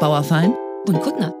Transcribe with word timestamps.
Bauerfein 0.00 0.54
und 0.86 0.98
Kuttner. 1.02 1.34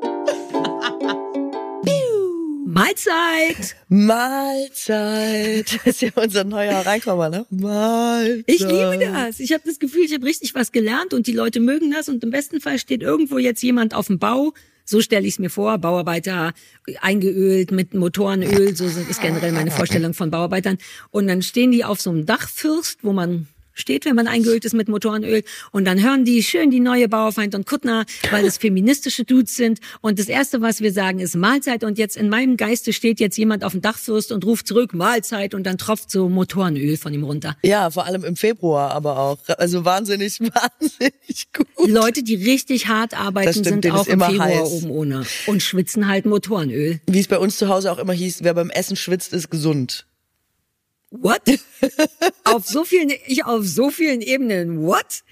Mahlzeit! 2.66 3.74
Mahlzeit! 3.88 5.80
Das 5.84 5.94
ist 5.94 6.02
ja 6.02 6.10
unser 6.14 6.44
neuer 6.44 6.84
Reinkommer, 6.84 7.30
ne? 7.30 7.46
Mahlzeit. 7.48 8.44
Ich 8.46 8.60
liebe 8.60 8.98
das. 9.00 9.40
Ich 9.40 9.54
habe 9.54 9.62
das 9.64 9.78
Gefühl, 9.78 10.04
ich 10.04 10.12
habe 10.12 10.26
richtig 10.26 10.54
was 10.54 10.72
gelernt 10.72 11.14
und 11.14 11.26
die 11.26 11.32
Leute 11.32 11.58
mögen 11.58 11.90
das 11.90 12.10
und 12.10 12.22
im 12.22 12.30
besten 12.30 12.60
Fall 12.60 12.78
steht 12.78 13.00
irgendwo 13.00 13.38
jetzt 13.38 13.62
jemand 13.62 13.94
auf 13.94 14.08
dem 14.08 14.18
Bau. 14.18 14.52
So 14.84 15.00
stelle 15.00 15.26
ich 15.26 15.34
es 15.34 15.38
mir 15.38 15.48
vor, 15.48 15.78
Bauarbeiter 15.78 16.52
eingeölt 17.00 17.72
mit 17.72 17.94
Motorenöl, 17.94 18.76
so 18.76 18.84
ist 18.84 19.22
generell 19.22 19.52
meine 19.52 19.70
Vorstellung 19.70 20.12
von 20.12 20.30
Bauarbeitern. 20.30 20.76
Und 21.10 21.28
dann 21.28 21.40
stehen 21.40 21.72
die 21.72 21.86
auf 21.86 22.02
so 22.02 22.10
einem 22.10 22.26
Dachfürst, 22.26 22.98
wo 23.02 23.14
man 23.14 23.48
steht, 23.80 24.04
wenn 24.04 24.14
man 24.14 24.28
eingeölt 24.28 24.64
ist 24.64 24.74
mit 24.74 24.88
Motorenöl. 24.88 25.42
Und 25.72 25.84
dann 25.86 26.02
hören 26.02 26.24
die 26.24 26.42
schön 26.42 26.70
die 26.70 26.80
neue 26.80 27.08
Bauerfeind 27.08 27.54
und 27.54 27.66
Kuttner, 27.66 28.04
weil 28.30 28.44
es 28.44 28.56
feministische 28.58 29.24
Dudes 29.24 29.56
sind. 29.56 29.80
Und 30.00 30.18
das 30.18 30.26
Erste, 30.26 30.60
was 30.60 30.80
wir 30.80 30.92
sagen, 30.92 31.18
ist 31.18 31.34
Mahlzeit. 31.36 31.84
Und 31.84 31.98
jetzt 31.98 32.16
in 32.16 32.28
meinem 32.28 32.56
Geiste 32.56 32.92
steht 32.92 33.20
jetzt 33.20 33.36
jemand 33.36 33.64
auf 33.64 33.72
dem 33.72 33.80
Dachfürst 33.80 34.32
und 34.32 34.44
ruft 34.44 34.66
zurück 34.66 34.94
Mahlzeit 34.94 35.54
und 35.54 35.64
dann 35.64 35.78
tropft 35.78 36.10
so 36.10 36.28
Motorenöl 36.28 36.96
von 36.96 37.12
ihm 37.12 37.24
runter. 37.24 37.56
Ja, 37.62 37.90
vor 37.90 38.04
allem 38.04 38.24
im 38.24 38.36
Februar 38.36 38.92
aber 38.92 39.18
auch. 39.18 39.38
Also 39.58 39.84
wahnsinnig, 39.84 40.40
wahnsinnig 40.40 41.48
gut. 41.52 41.88
Leute, 41.88 42.22
die 42.22 42.36
richtig 42.36 42.88
hart 42.88 43.18
arbeiten, 43.18 43.52
stimmt, 43.52 43.84
sind 43.84 43.90
auch 43.92 44.06
im 44.06 44.20
Februar 44.20 44.46
heiß. 44.46 44.68
oben 44.70 44.90
ohne 44.90 45.24
und 45.46 45.62
schwitzen 45.62 46.08
halt 46.08 46.26
Motorenöl. 46.26 47.00
Wie 47.06 47.20
es 47.20 47.28
bei 47.28 47.38
uns 47.38 47.56
zu 47.56 47.68
Hause 47.68 47.90
auch 47.90 47.98
immer 47.98 48.12
hieß, 48.12 48.42
wer 48.42 48.54
beim 48.54 48.70
Essen 48.70 48.96
schwitzt, 48.96 49.32
ist 49.32 49.50
gesund. 49.50 50.06
What? 51.10 51.42
auf 52.44 52.66
so 52.66 52.84
vielen, 52.84 53.12
ich 53.26 53.44
auf 53.44 53.66
so 53.66 53.90
vielen 53.90 54.20
Ebenen. 54.20 54.82
What? 54.82 55.22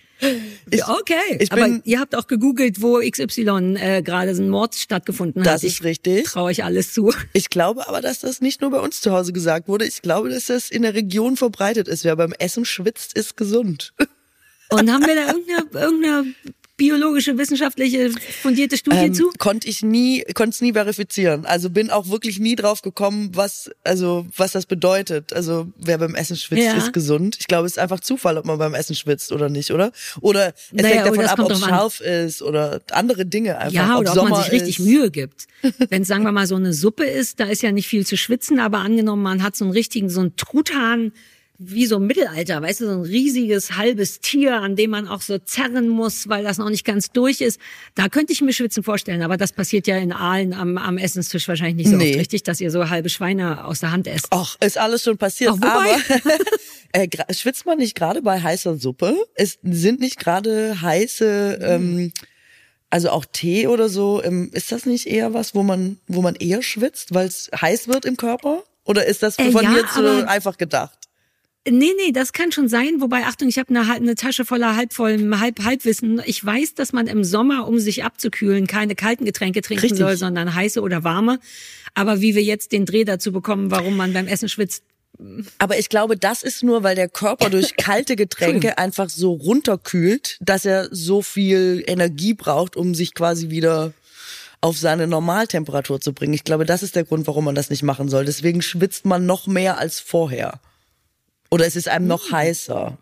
Ich, 0.71 0.87
okay, 0.87 1.37
ich 1.39 1.53
aber 1.53 1.63
bin, 1.63 1.81
ihr 1.85 2.01
habt 2.01 2.17
auch 2.17 2.27
gegoogelt, 2.27 2.83
wo 2.83 2.99
XY 2.99 3.77
äh, 3.79 4.03
gerade 4.03 4.33
ein 4.33 4.51
Mord 4.51 4.75
stattgefunden 4.75 5.45
Das 5.45 5.63
hat. 5.63 5.69
ist 5.69 5.85
richtig. 5.85 6.25
Traue 6.25 6.51
ich 6.51 6.65
alles 6.65 6.93
zu. 6.93 7.13
Ich 7.33 7.51
glaube 7.51 7.87
aber, 7.89 8.01
dass 8.01 8.19
das 8.19 8.41
nicht 8.41 8.61
nur 8.61 8.71
bei 8.71 8.81
uns 8.81 9.01
zu 9.01 9.13
Hause 9.13 9.33
gesagt 9.33 9.69
wurde. 9.69 9.87
Ich 9.87 10.03
glaube, 10.03 10.29
dass 10.29 10.47
das 10.47 10.71
in 10.71 10.83
der 10.83 10.95
Region 10.95 11.37
verbreitet 11.37 11.87
ist. 11.87 12.03
Wer 12.03 12.17
beim 12.17 12.33
Essen 12.33 12.65
schwitzt, 12.65 13.17
ist 13.17 13.37
gesund. 13.37 13.93
Und 14.71 14.93
haben 14.93 15.07
wir 15.07 15.15
da 15.15 15.29
irgendeine, 15.29 15.67
irgendeine 15.73 16.35
biologische, 16.79 17.37
wissenschaftliche, 17.37 18.11
fundierte 18.43 18.79
Studie 18.79 18.97
Ähm, 18.97 19.13
zu? 19.15 19.31
konnte 19.39 19.69
ich 19.69 19.83
nie, 19.83 20.25
konnte 20.33 20.55
es 20.55 20.61
nie 20.63 20.73
verifizieren. 20.73 21.45
Also 21.45 21.69
bin 21.69 21.91
auch 21.91 22.09
wirklich 22.09 22.39
nie 22.39 22.57
drauf 22.57 22.81
gekommen, 22.81 23.33
was, 23.35 23.71
also, 23.85 24.25
was 24.35 24.53
das 24.53 24.65
bedeutet. 24.65 25.35
Also, 25.35 25.67
wer 25.77 25.99
beim 25.99 26.15
Essen 26.15 26.37
schwitzt, 26.37 26.63
Ja. 26.65 26.77
ist 26.79 26.95
gesund. 26.95 27.37
Ich 27.41 27.47
glaube, 27.49 27.67
es 27.67 27.73
ist 27.73 27.79
einfach 27.79 28.01
Zufall, 28.01 28.39
ob 28.39 28.47
man 28.47 28.57
beim 28.59 28.73
Essen 28.73 28.95
schwitzt 28.97 29.33
oder 29.33 29.51
nicht, 29.51 29.71
oder? 29.73 29.93
Oder 30.23 30.49
es 30.49 30.55
Naja, 30.73 30.89
hängt 31.05 31.07
davon 31.07 31.25
ab, 31.27 31.39
ob 31.41 31.51
es 31.51 31.61
scharf 31.61 32.01
ist 32.01 32.41
oder 32.43 32.81
andere 32.93 33.27
Dinge 33.27 33.59
einfach. 33.59 33.73
Ja, 33.75 33.95
ob 33.97 34.01
oder 34.01 34.11
ob 34.13 34.15
Sommer 34.17 34.31
man 34.31 34.43
sich 34.45 34.53
richtig 34.53 34.79
ist. 34.79 34.87
Mühe 34.87 35.11
gibt. 35.11 35.47
Wenn 35.91 36.05
sagen 36.05 36.23
wir 36.23 36.33
mal 36.33 36.47
so 36.47 36.55
eine 36.55 36.73
Suppe 36.73 37.05
ist, 37.05 37.41
da 37.41 37.45
ist 37.47 37.63
ja 37.63 37.73
nicht 37.73 37.89
viel 37.89 38.07
zu 38.07 38.17
schwitzen, 38.17 38.61
aber 38.61 38.79
angenommen, 38.79 39.23
man 39.23 39.43
hat 39.43 39.57
so 39.57 39.65
einen 39.65 39.73
richtigen, 39.73 40.09
so 40.09 40.21
einen 40.21 40.37
Truthahn, 40.37 41.13
wie 41.61 41.87
so 41.87 41.97
im 41.97 42.07
Mittelalter, 42.07 42.63
weißt 42.63 42.81
du, 42.83 42.85
so 42.87 42.93
ein 42.93 43.01
riesiges 43.03 43.77
halbes 43.77 44.21
Tier, 44.21 44.61
an 44.61 44.77
dem 44.77 44.91
man 44.91 45.09
auch 45.09 45.21
so 45.21 45.39
zerren 45.39 45.89
muss, 45.89 46.29
weil 46.29 46.45
das 46.45 46.59
noch 46.59 46.71
nicht 46.71 46.85
ganz 46.85 47.11
durch 47.11 47.41
ist. 47.41 47.59
Da 47.97 48.09
könnte 48.09 48.33
ich 48.33 48.41
mir 48.41 48.53
Schwitzen 48.53 48.85
vorstellen, 48.85 49.23
aber 49.23 49.37
das 49.37 49.53
passiert 49.53 49.89
ja 49.89 49.97
in 49.97 50.13
Aalen 50.13 50.53
am, 50.55 50.79
am 50.79 50.99
Essenstisch 50.99 51.49
wahrscheinlich 51.49 51.75
nicht 51.77 51.91
so 51.91 51.97
Nee. 51.97 52.11
oft 52.11 52.19
richtig, 52.21 52.45
dass 52.45 52.61
ihr 52.61 52.71
so 52.71 52.89
halbe 52.91 53.09
Schweine 53.09 53.65
aus 53.65 53.81
der 53.81 53.91
Hand 53.91 54.07
esst. 54.07 54.29
Ach, 54.31 54.55
ist 54.61 54.79
alles 54.79 55.03
schon 55.03 55.19
passiert. 55.19 55.57
Ach, 55.61 55.69
aber 55.69 55.97
äh, 56.93 57.09
schwitzt 57.35 57.67
man 57.67 57.79
nicht 57.79 57.97
gerade 57.97 58.23
bei 58.23 58.41
heißer 58.41 58.77
Suppe? 58.79 59.17
Es 59.35 59.59
sind 59.63 59.99
nicht 59.99 60.19
gerade 60.21 60.81
heiße, 60.81 61.59
ähm, 61.61 62.13
also 62.91 63.11
auch 63.11 63.25
Tee 63.31 63.67
oder 63.67 63.89
so. 63.89 64.21
Ist 64.53 64.71
das 64.71 64.87
nicht 64.87 65.07
eher 65.09 65.35
was, 65.35 65.57
wo 65.57 65.65
man, 65.65 65.99
wo 66.07 66.23
man 66.23 66.37
eher 66.37 66.63
schwitzt, 66.63 67.15
weil 67.15 67.27
es 67.27 67.51
heiß 67.61 67.89
wird 67.89 68.05
im 68.05 68.17
Körper? 68.17 68.63
Oder 68.85 69.05
ist 69.07 69.23
das 69.23 69.39
Äh, 69.39 69.51
von 69.51 69.65
ja, 69.65 69.73
dir 69.75 69.87
zu 69.89 70.27
einfach 70.29 70.57
gedacht? 70.57 70.98
Nee, 71.71 71.93
nee, 71.97 72.13
das 72.13 72.33
kann 72.33 72.53
schon 72.53 72.69
sein. 72.69 73.01
Wobei, 73.01 73.25
Achtung, 73.25 73.49
ich 73.49 73.59
habe 73.59 73.71
eine, 73.71 73.91
eine 73.93 74.15
Tasche 74.15 74.45
voller 74.45 74.77
halbvollem 74.77 75.41
halb 75.41 75.65
Halbwissen. 75.65 76.21
Ich 76.25 76.45
weiß, 76.45 76.75
dass 76.75 76.93
man 76.93 77.07
im 77.07 77.25
Sommer, 77.25 77.67
um 77.69 77.79
sich 77.79 78.05
abzukühlen, 78.05 78.67
keine 78.67 78.95
kalten 78.95 79.25
Getränke 79.25 79.63
trinken 79.63 79.83
Richtig. 79.83 79.99
soll, 79.99 80.17
sondern 80.17 80.55
heiße 80.55 80.81
oder 80.81 81.05
warme. 81.05 81.39
Aber 81.95 82.21
wie 82.21 82.35
wir 82.35 82.43
jetzt 82.43 82.73
den 82.73 82.87
Dreh 82.87 83.05
dazu 83.05 83.33
bekommen, 83.33 83.71
warum 83.71 83.97
man 83.97 84.13
beim 84.13 84.27
Essen 84.27 84.49
schwitzt, 84.49 84.83
Aber 85.59 85.79
ich 85.79 85.89
glaube, 85.89 86.17
das 86.17 86.43
ist 86.43 86.63
nur, 86.63 86.83
weil 86.83 86.95
der 86.95 87.09
Körper 87.09 87.51
durch 87.51 87.77
kalte 87.77 88.15
Getränke 88.17 88.79
einfach 88.79 89.09
so 89.09 89.33
runterkühlt, 89.33 90.39
dass 90.41 90.65
er 90.65 90.89
so 90.91 91.23
viel 91.23 91.83
Energie 91.87 92.35
braucht, 92.35 92.77
um 92.77 92.95
sich 92.95 93.15
quasi 93.15 93.51
wieder 93.51 93.93
auf 94.61 94.77
seine 94.77 95.07
Normaltemperatur 95.07 96.01
zu 96.01 96.13
bringen. 96.13 96.35
Ich 96.35 96.45
glaube, 96.45 96.65
das 96.65 96.83
ist 96.83 96.97
der 96.97 97.05
Grund, 97.05 97.27
warum 97.27 97.45
man 97.45 97.55
das 97.55 97.71
nicht 97.71 97.83
machen 97.83 98.09
soll. 98.09 98.25
Deswegen 98.25 98.63
schwitzt 98.63 99.05
man 99.05 99.27
noch 99.27 99.47
mehr 99.47 99.79
als 99.79 100.01
vorher. 100.01 100.61
Oder 101.51 101.67
es 101.67 101.77
ist 101.77 101.89
einem 101.89 102.07
noch 102.07 102.31
heißer. 102.31 102.99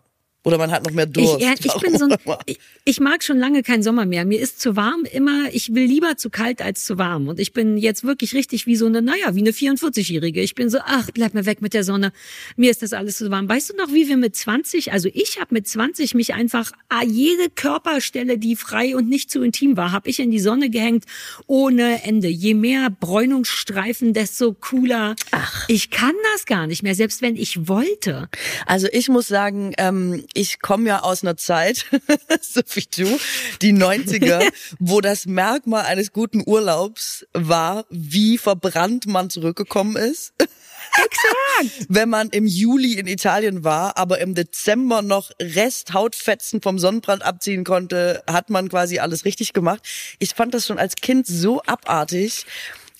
Oder 0.47 0.57
man 0.57 0.71
hat 0.71 0.85
noch 0.85 0.93
mehr 0.93 1.05
Durst. 1.05 1.35
Ich, 1.39 1.43
ja, 1.43 1.53
ich 1.61 1.81
bin 1.81 1.97
so 1.97 2.05
ein, 2.05 2.15
ich, 2.45 2.57
ich 2.85 3.01
mag 3.01 3.21
schon 3.21 3.37
lange 3.37 3.63
keinen 3.63 3.83
Sommer 3.83 4.05
mehr. 4.05 4.23
Mir 4.23 4.39
ist 4.39 4.61
zu 4.61 4.77
warm 4.77 5.03
immer, 5.11 5.49
ich 5.51 5.75
will 5.75 5.83
lieber 5.83 6.15
zu 6.15 6.29
kalt 6.29 6.61
als 6.61 6.85
zu 6.85 6.97
warm. 6.97 7.27
Und 7.27 7.41
ich 7.41 7.51
bin 7.51 7.75
jetzt 7.75 8.05
wirklich 8.05 8.33
richtig 8.33 8.65
wie 8.65 8.77
so 8.77 8.85
eine, 8.85 9.01
naja, 9.01 9.35
wie 9.35 9.41
eine 9.41 9.51
44-Jährige. 9.51 10.39
Ich 10.41 10.55
bin 10.55 10.69
so, 10.69 10.77
ach, 10.85 11.09
bleib 11.13 11.33
mir 11.33 11.45
weg 11.45 11.61
mit 11.61 11.73
der 11.73 11.83
Sonne. 11.83 12.13
Mir 12.55 12.71
ist 12.71 12.81
das 12.81 12.93
alles 12.93 13.17
zu 13.17 13.29
warm. 13.29 13.49
Weißt 13.49 13.71
du 13.71 13.75
noch, 13.75 13.91
wie 13.91 14.07
wir 14.07 14.15
mit 14.15 14.37
20, 14.37 14.93
also 14.93 15.09
ich 15.13 15.37
habe 15.37 15.53
mit 15.53 15.67
20 15.67 16.13
mich 16.13 16.33
einfach, 16.33 16.71
ah, 16.87 17.03
jede 17.03 17.49
Körperstelle, 17.53 18.37
die 18.37 18.55
frei 18.55 18.95
und 18.95 19.09
nicht 19.09 19.29
zu 19.29 19.41
intim 19.41 19.75
war, 19.75 19.91
habe 19.91 20.09
ich 20.09 20.21
in 20.21 20.31
die 20.31 20.39
Sonne 20.39 20.69
gehängt 20.69 21.03
ohne 21.47 22.03
Ende. 22.03 22.29
Je 22.29 22.53
mehr 22.53 22.89
Bräunungsstreifen, 22.89 24.13
desto 24.13 24.53
cooler. 24.53 25.17
Ach. 25.31 25.65
Ich 25.67 25.89
kann 25.89 26.15
das 26.31 26.45
gar 26.45 26.67
nicht 26.67 26.83
mehr, 26.83 26.95
selbst 26.95 27.21
wenn 27.21 27.35
ich 27.35 27.67
wollte. 27.67 28.29
Also 28.65 28.87
ich 28.93 29.09
muss 29.09 29.27
sagen, 29.27 29.73
ähm, 29.77 30.23
ich 30.37 30.59
komme 30.59 30.87
ja 30.87 31.01
aus 31.01 31.23
einer 31.23 31.35
Zeit, 31.35 31.85
so 32.41 32.61
wie 32.73 32.85
du, 32.95 33.19
die 33.61 33.73
90er, 33.73 34.47
wo 34.79 35.01
das 35.01 35.25
Merkmal 35.25 35.85
eines 35.85 36.11
guten 36.11 36.43
Urlaubs 36.45 37.25
war, 37.33 37.85
wie 37.89 38.37
verbrannt 38.37 39.07
man 39.07 39.29
zurückgekommen 39.29 39.95
ist. 39.95 40.33
Exakt. 40.39 41.85
Wenn 41.89 42.09
man 42.09 42.29
im 42.29 42.45
Juli 42.45 42.93
in 42.93 43.07
Italien 43.07 43.63
war, 43.63 43.97
aber 43.97 44.19
im 44.19 44.35
Dezember 44.35 45.01
noch 45.01 45.31
Resthautfetzen 45.41 46.61
vom 46.61 46.79
Sonnenbrand 46.79 47.23
abziehen 47.23 47.63
konnte, 47.63 48.23
hat 48.27 48.49
man 48.49 48.69
quasi 48.69 48.99
alles 48.99 49.25
richtig 49.25 49.53
gemacht. 49.53 49.81
Ich 50.19 50.35
fand 50.35 50.53
das 50.53 50.67
schon 50.67 50.77
als 50.77 50.95
Kind 50.95 51.27
so 51.27 51.61
abartig 51.63 52.45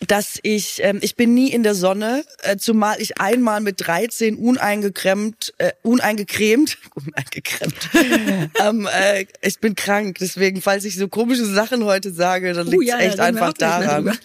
dass 0.06 0.40
ich, 0.44 0.80
ähm, 0.84 1.00
ich 1.02 1.16
bin 1.16 1.34
nie 1.34 1.52
in 1.52 1.64
der 1.64 1.74
Sonne, 1.74 2.24
äh, 2.44 2.58
zumal 2.58 3.02
ich 3.02 3.20
einmal 3.20 3.62
mit 3.62 3.88
13 3.88 4.36
uneingecremt, 4.36 5.54
äh, 5.58 5.72
uneingecremt, 5.82 6.78
uneingecremt, 6.96 7.90
ähm, 8.64 8.88
äh, 8.92 9.26
ich 9.42 9.60
bin 9.60 9.76
krank, 9.76 10.18
deswegen, 10.20 10.62
falls 10.62 10.86
ich 10.86 10.96
so 10.96 11.08
komische 11.08 11.46
Sachen 11.46 11.84
heute 11.84 12.12
sage, 12.12 12.54
dann 12.54 12.68
Oh 12.68 12.72
liegt 12.72 12.84
es 12.84 12.90
ja, 12.90 12.98
da 12.98 13.04
echt 13.04 13.20
einfach 13.20 13.54
daran. 13.54 14.18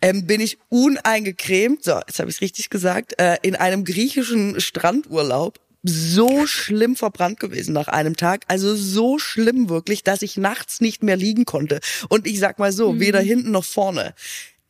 Ähm, 0.00 0.26
bin 0.26 0.40
ich 0.40 0.58
uneingecremt, 0.68 1.84
so, 1.84 2.00
jetzt 2.06 2.18
habe 2.18 2.28
ich 2.28 2.36
es 2.36 2.40
richtig 2.40 2.70
gesagt, 2.70 3.20
äh, 3.20 3.36
in 3.42 3.54
einem 3.54 3.84
griechischen 3.84 4.60
Strandurlaub 4.60 5.60
so 5.84 6.46
schlimm 6.46 6.94
verbrannt 6.94 7.40
gewesen 7.40 7.72
nach 7.72 7.88
einem 7.88 8.16
Tag. 8.16 8.44
Also 8.48 8.76
so 8.76 9.18
schlimm 9.18 9.68
wirklich, 9.68 10.04
dass 10.04 10.22
ich 10.22 10.36
nachts 10.36 10.80
nicht 10.80 11.02
mehr 11.02 11.16
liegen 11.16 11.44
konnte. 11.44 11.80
Und 12.08 12.26
ich 12.26 12.38
sag 12.38 12.58
mal 12.58 12.72
so, 12.72 13.00
weder 13.00 13.20
hinten 13.20 13.50
noch 13.50 13.64
vorne. 13.64 14.14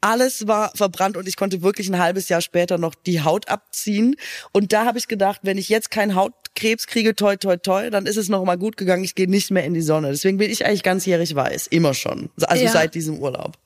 Alles 0.02 0.48
war 0.48 0.72
verbrannt 0.74 1.16
und 1.16 1.28
ich 1.28 1.36
konnte 1.36 1.62
wirklich 1.62 1.88
ein 1.88 1.98
halbes 1.98 2.28
Jahr 2.28 2.40
später 2.40 2.76
noch 2.76 2.94
die 2.94 3.22
Haut 3.22 3.48
abziehen. 3.48 4.16
Und 4.52 4.72
da 4.72 4.84
habe 4.84 4.98
ich 4.98 5.06
gedacht, 5.06 5.40
wenn 5.44 5.58
ich 5.58 5.68
jetzt 5.68 5.90
keinen 5.92 6.16
Hautkrebs 6.16 6.88
kriege, 6.88 7.14
toi, 7.14 7.36
toi, 7.36 7.56
toi, 7.56 7.88
dann 7.88 8.06
ist 8.06 8.16
es 8.16 8.28
noch 8.28 8.44
mal 8.44 8.58
gut 8.58 8.76
gegangen. 8.76 9.04
Ich 9.04 9.14
gehe 9.14 9.30
nicht 9.30 9.52
mehr 9.52 9.64
in 9.64 9.74
die 9.74 9.80
Sonne. 9.80 10.08
Deswegen 10.10 10.38
bin 10.38 10.50
ich 10.50 10.66
eigentlich 10.66 10.82
ganzjährig 10.82 11.34
weiß. 11.36 11.68
Immer 11.68 11.94
schon. 11.94 12.30
Also 12.42 12.64
Ja. 12.64 12.70
seit 12.72 12.96
diesem 12.96 13.18
Urlaub. 13.18 13.56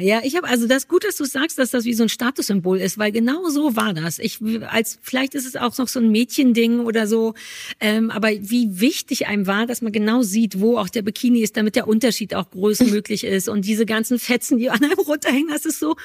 Ja, 0.00 0.20
ich 0.24 0.36
habe 0.36 0.48
also 0.48 0.66
das 0.66 0.88
gut, 0.88 1.04
dass 1.04 1.16
du 1.16 1.24
sagst, 1.24 1.58
dass 1.58 1.70
das 1.70 1.84
wie 1.84 1.94
so 1.94 2.02
ein 2.02 2.08
Statussymbol 2.08 2.78
ist, 2.78 2.98
weil 2.98 3.12
genau 3.12 3.48
so 3.48 3.76
war 3.76 3.94
das. 3.94 4.18
Ich 4.18 4.38
als 4.68 4.98
vielleicht 5.02 5.34
ist 5.34 5.46
es 5.46 5.56
auch 5.56 5.76
noch 5.78 5.88
so 5.88 6.00
ein 6.00 6.10
Mädchending 6.10 6.80
oder 6.80 7.06
so, 7.06 7.34
ähm, 7.80 8.10
aber 8.10 8.30
wie 8.30 8.80
wichtig 8.80 9.26
einem 9.26 9.46
war, 9.46 9.66
dass 9.66 9.82
man 9.82 9.92
genau 9.92 10.22
sieht, 10.22 10.60
wo 10.60 10.78
auch 10.78 10.88
der 10.88 11.02
Bikini 11.02 11.40
ist, 11.40 11.56
damit 11.56 11.76
der 11.76 11.88
Unterschied 11.88 12.34
auch 12.34 12.50
größtmöglich 12.50 13.24
ist 13.24 13.48
und 13.48 13.64
diese 13.64 13.86
ganzen 13.86 14.18
Fetzen, 14.18 14.58
die 14.58 14.70
an 14.70 14.82
einem 14.82 14.98
runterhängen, 14.98 15.48
das 15.48 15.64
ist 15.64 15.80
so 15.80 15.96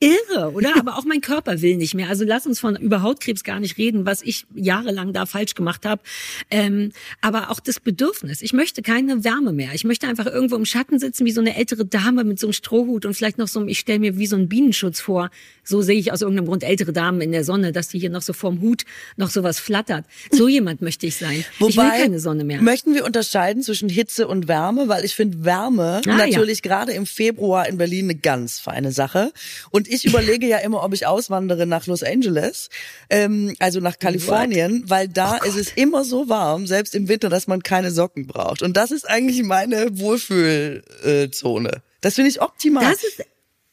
irre, 0.00 0.52
oder? 0.52 0.76
Aber 0.78 0.96
auch 0.96 1.04
mein 1.04 1.20
Körper 1.20 1.60
will 1.60 1.76
nicht 1.76 1.94
mehr. 1.94 2.08
Also 2.08 2.24
lass 2.24 2.46
uns 2.46 2.60
von 2.60 2.76
über 2.76 3.02
Hautkrebs 3.02 3.42
gar 3.42 3.58
nicht 3.58 3.78
reden, 3.78 4.06
was 4.06 4.22
ich 4.22 4.46
jahrelang 4.54 5.12
da 5.12 5.26
falsch 5.26 5.54
gemacht 5.54 5.84
habe. 5.84 6.02
Ähm, 6.50 6.92
aber 7.20 7.50
auch 7.50 7.60
das 7.60 7.80
Bedürfnis. 7.80 8.40
Ich 8.40 8.52
möchte 8.52 8.82
keine 8.82 9.24
Wärme 9.24 9.52
mehr. 9.52 9.70
Ich 9.74 9.84
möchte 9.84 10.06
einfach 10.06 10.26
irgendwo 10.26 10.56
im 10.56 10.64
Schatten 10.64 10.98
sitzen, 10.98 11.24
wie 11.26 11.32
so 11.32 11.40
eine 11.40 11.56
ältere 11.56 11.84
Dame 11.84 12.24
mit 12.24 12.38
so 12.38 12.46
einem 12.46 12.52
Strohhut 12.52 13.06
und 13.06 13.14
vielleicht 13.14 13.37
vielleicht 13.38 13.54
noch 13.54 13.62
so, 13.62 13.66
ich 13.66 13.78
stelle 13.78 13.98
mir 13.98 14.18
wie 14.18 14.26
so 14.26 14.36
einen 14.36 14.48
Bienenschutz 14.48 15.00
vor. 15.00 15.30
So 15.64 15.82
sehe 15.82 15.98
ich 15.98 16.12
aus 16.12 16.22
irgendeinem 16.22 16.46
Grund 16.46 16.64
ältere 16.64 16.92
Damen 16.92 17.20
in 17.20 17.32
der 17.32 17.44
Sonne, 17.44 17.72
dass 17.72 17.88
die 17.88 17.98
hier 17.98 18.10
noch 18.10 18.22
so 18.22 18.32
vorm 18.32 18.60
Hut 18.60 18.84
noch 19.16 19.30
sowas 19.30 19.58
flattert. 19.58 20.04
So 20.30 20.48
jemand 20.58 20.82
möchte 20.82 21.06
ich 21.06 21.16
sein. 21.16 21.44
Wobei, 21.58 21.70
ich 21.70 21.76
will 21.76 21.90
keine 21.90 22.20
Sonne 22.20 22.44
mehr. 22.44 22.60
Möchten 22.62 22.94
wir 22.94 23.04
unterscheiden 23.04 23.62
zwischen 23.62 23.88
Hitze 23.88 24.26
und 24.26 24.48
Wärme, 24.48 24.88
weil 24.88 25.04
ich 25.04 25.14
finde 25.14 25.44
Wärme 25.44 26.00
Ah, 26.06 26.16
natürlich 26.16 26.62
gerade 26.62 26.92
im 26.92 27.06
Februar 27.06 27.68
in 27.68 27.78
Berlin 27.78 28.06
eine 28.06 28.14
ganz 28.14 28.58
feine 28.58 28.92
Sache. 28.92 29.32
Und 29.70 29.88
ich 29.88 30.04
überlege 30.04 30.46
ja 30.46 30.58
immer, 30.58 30.82
ob 30.82 30.94
ich 30.94 31.06
auswandere 31.06 31.66
nach 31.66 31.86
Los 31.86 32.02
Angeles, 32.02 32.68
ähm, 33.10 33.54
also 33.58 33.80
nach 33.80 33.98
Kalifornien, 33.98 34.84
weil 34.86 35.08
da 35.08 35.38
Oh 35.42 35.46
ist 35.46 35.56
es 35.56 35.72
immer 35.72 36.04
so 36.04 36.28
warm, 36.28 36.66
selbst 36.66 36.94
im 36.94 37.08
Winter, 37.08 37.28
dass 37.28 37.46
man 37.46 37.62
keine 37.62 37.90
Socken 37.90 38.26
braucht. 38.26 38.62
Und 38.62 38.76
das 38.76 38.90
ist 38.90 39.08
eigentlich 39.08 39.42
meine 39.42 39.98
Wohlfühlzone. 39.98 41.82
Das 42.00 42.14
finde 42.14 42.30
ich 42.30 42.40
optimal. 42.40 42.84
Das 42.84 43.02
ist 43.02 43.24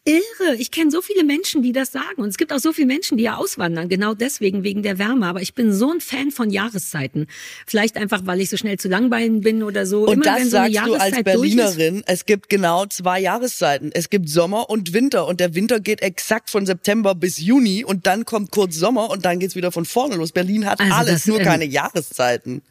irre. 0.06 0.56
Ich 0.58 0.72
kenne 0.72 0.92
so 0.92 1.02
viele 1.02 1.24
Menschen, 1.24 1.64
die 1.64 1.72
das 1.72 1.92
sagen. 1.92 2.22
Und 2.22 2.30
es 2.30 2.38
gibt 2.38 2.54
auch 2.54 2.60
so 2.60 2.72
viele 2.72 2.88
Menschen, 2.88 3.18
die 3.18 3.24
ja 3.24 3.36
auswandern, 3.36 3.90
genau 3.90 4.14
deswegen, 4.14 4.64
wegen 4.64 4.84
der 4.84 5.00
Wärme. 5.00 5.26
Aber 5.26 5.42
ich 5.42 5.56
bin 5.56 5.74
so 5.74 5.92
ein 5.92 6.00
Fan 6.00 6.32
von 6.32 6.52
Jahreszeiten. 6.52 7.28
Vielleicht 7.66 7.98
einfach, 7.98 8.22
weil 8.26 8.40
ich 8.40 8.50
so 8.50 8.58
schnell 8.58 8.78
zu 8.78 8.88
langweilen 8.88 9.42
bin 9.42 9.64
oder 9.64 9.86
so. 9.86 10.06
Und 10.06 10.14
Immer 10.14 10.26
das 10.26 10.36
wenn 10.36 10.44
so 10.46 10.50
sagst 10.52 10.86
du 10.86 10.94
als 10.94 11.24
Berlinerin. 11.24 12.04
Es 12.06 12.26
gibt 12.26 12.50
genau 12.50 12.86
zwei 12.86 13.20
Jahreszeiten. 13.20 13.90
Es 13.94 14.10
gibt 14.10 14.30
Sommer 14.30 14.70
und 14.70 14.94
Winter. 14.94 15.28
Und 15.28 15.40
der 15.40 15.56
Winter 15.56 15.80
geht 15.80 16.02
exakt 16.02 16.50
von 16.50 16.66
September 16.66 17.16
bis 17.16 17.40
Juni. 17.40 17.84
Und 17.84 18.06
dann 18.06 18.26
kommt 18.26 18.52
kurz 18.52 18.76
Sommer 18.76 19.10
und 19.10 19.26
dann 19.26 19.40
geht's 19.40 19.56
wieder 19.56 19.72
von 19.72 19.86
vorne 19.86 20.16
los. 20.16 20.32
Berlin 20.32 20.66
hat 20.66 20.80
Also 20.80 20.94
alles, 20.94 21.14
das, 21.14 21.28
nur 21.28 21.40
ähm, 21.40 21.46
keine 21.46 21.66
Jahreszeiten. 21.66 22.62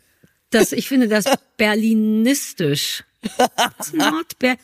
das, 0.50 0.70
ich 0.72 0.86
finde 0.88 1.08
das 1.08 1.24
berlinistisch. 1.56 3.02
Ber 4.38 4.52
ist 4.52 4.58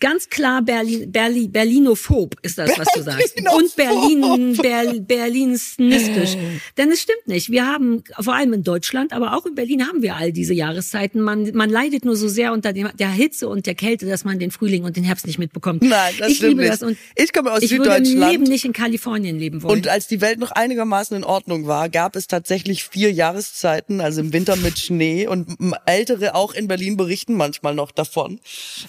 ganz 0.00 0.28
klar 0.28 0.62
Berlin, 0.62 1.10
Berlin, 1.10 1.50
Berlinophob 1.50 2.36
ist 2.42 2.58
das, 2.58 2.78
was 2.78 2.88
du 2.94 3.02
sagst. 3.02 3.34
Und 3.56 3.76
Berlin, 3.76 4.56
Ber, 4.56 5.00
Berlininistisch. 5.00 6.36
Denn 6.76 6.90
es 6.90 7.00
stimmt 7.00 7.26
nicht. 7.26 7.50
Wir 7.50 7.66
haben, 7.66 8.02
vor 8.18 8.34
allem 8.34 8.52
in 8.52 8.62
Deutschland, 8.62 9.12
aber 9.12 9.36
auch 9.36 9.46
in 9.46 9.54
Berlin 9.54 9.86
haben 9.86 10.02
wir 10.02 10.16
all 10.16 10.32
diese 10.32 10.54
Jahreszeiten. 10.54 11.20
Man, 11.20 11.50
man 11.54 11.70
leidet 11.70 12.04
nur 12.04 12.16
so 12.16 12.28
sehr 12.28 12.52
unter 12.52 12.72
dem, 12.72 12.90
der 12.98 13.10
Hitze 13.10 13.48
und 13.48 13.66
der 13.66 13.74
Kälte, 13.74 14.06
dass 14.06 14.24
man 14.24 14.38
den 14.38 14.50
Frühling 14.50 14.84
und 14.84 14.96
den 14.96 15.04
Herbst 15.04 15.26
nicht 15.26 15.38
mitbekommt. 15.38 15.82
Nein, 15.82 16.14
das 16.18 16.30
ich 16.30 16.36
stimmt 16.36 16.50
liebe 16.50 16.62
nicht. 16.62 16.72
das 16.72 16.82
und 16.82 16.96
Ich 17.16 17.32
komme 17.32 17.52
aus 17.52 17.62
ich 17.62 17.70
würde 17.70 17.96
im 17.96 18.04
Süddeutschland. 18.04 18.32
Leben 18.32 18.44
nicht 18.44 18.64
in 18.64 18.72
Kalifornien 18.72 19.38
leben 19.38 19.62
wollen. 19.62 19.78
Und 19.78 19.88
als 19.88 20.06
die 20.06 20.20
Welt 20.20 20.38
noch 20.38 20.50
einigermaßen 20.50 21.16
in 21.16 21.24
Ordnung 21.24 21.66
war, 21.66 21.88
gab 21.88 22.16
es 22.16 22.26
tatsächlich 22.26 22.84
vier 22.84 23.12
Jahreszeiten, 23.12 24.00
also 24.00 24.20
im 24.20 24.32
Winter 24.32 24.56
mit 24.56 24.78
Schnee. 24.78 25.26
Und 25.26 25.56
Ältere 25.86 26.34
auch 26.34 26.54
in 26.54 26.68
Berlin 26.68 26.96
berichten 26.96 27.34
manchmal 27.34 27.74
noch 27.74 27.90
davon, 27.90 28.40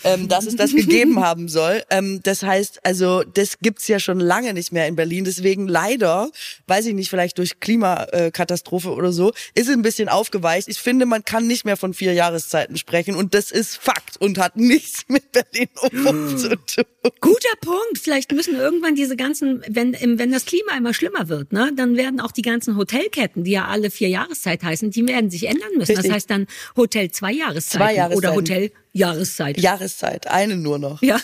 ähm, 0.03 0.27
dass 0.27 0.45
es 0.45 0.55
das 0.55 0.72
gegeben 0.87 1.19
haben 1.21 1.47
soll. 1.47 1.83
Ähm, 1.89 2.19
das 2.23 2.43
heißt, 2.43 2.85
also 2.85 3.23
das 3.23 3.59
gibt's 3.61 3.87
ja 3.87 3.99
schon 3.99 4.19
lange 4.19 4.53
nicht 4.53 4.71
mehr 4.71 4.87
in 4.87 4.95
Berlin. 4.95 5.23
Deswegen 5.25 5.67
leider, 5.67 6.29
weiß 6.67 6.85
ich 6.87 6.93
nicht, 6.93 7.09
vielleicht 7.09 7.37
durch 7.37 7.59
Klimakatastrophe 7.59 8.91
oder 8.91 9.11
so, 9.11 9.29
ist 9.55 9.67
es 9.67 9.73
ein 9.73 9.81
bisschen 9.81 10.09
aufgeweicht. 10.09 10.67
Ich 10.67 10.79
finde, 10.79 11.05
man 11.05 11.23
kann 11.23 11.47
nicht 11.47 11.65
mehr 11.65 11.77
von 11.77 11.93
vier 11.93 12.13
Jahreszeiten 12.13 12.77
sprechen. 12.77 13.15
Und 13.15 13.33
das 13.33 13.51
ist 13.51 13.77
Fakt 13.77 14.17
und 14.17 14.37
hat 14.37 14.55
nichts 14.57 15.03
mit 15.07 15.31
Berlin 15.31 15.69
zu 16.37 16.49
tun. 16.57 16.85
Guter 17.21 17.55
Punkt. 17.61 17.99
Vielleicht 18.01 18.31
müssen 18.31 18.55
irgendwann 18.55 18.95
diese 18.95 19.15
ganzen, 19.15 19.63
wenn, 19.67 19.93
wenn 20.19 20.31
das 20.31 20.45
Klima 20.45 20.75
immer 20.77 20.93
schlimmer 20.93 21.29
wird, 21.29 21.51
ne, 21.53 21.71
dann 21.75 21.97
werden 21.97 22.19
auch 22.19 22.31
die 22.31 22.41
ganzen 22.41 22.77
Hotelketten, 22.77 23.43
die 23.43 23.51
ja 23.51 23.67
alle 23.67 23.91
vier 23.91 24.09
Jahreszeit 24.09 24.63
heißen, 24.63 24.91
die 24.91 25.07
werden 25.07 25.29
sich 25.29 25.47
ändern 25.47 25.69
müssen. 25.77 25.91
Richtig. 25.91 26.05
Das 26.07 26.15
heißt 26.15 26.29
dann 26.29 26.47
Hotel 26.75 27.11
zwei 27.11 27.31
Jahreszeiten, 27.31 27.77
Zwei 27.85 27.95
Jahreszeiten. 27.95 28.17
oder 28.17 28.35
Hotel 28.35 28.71
Jahreszeit. 28.93 29.59
Jahreszeit, 29.59 30.27
eine 30.27 30.55
nur 30.55 30.77
noch. 30.79 31.01
Ja. 31.01 31.19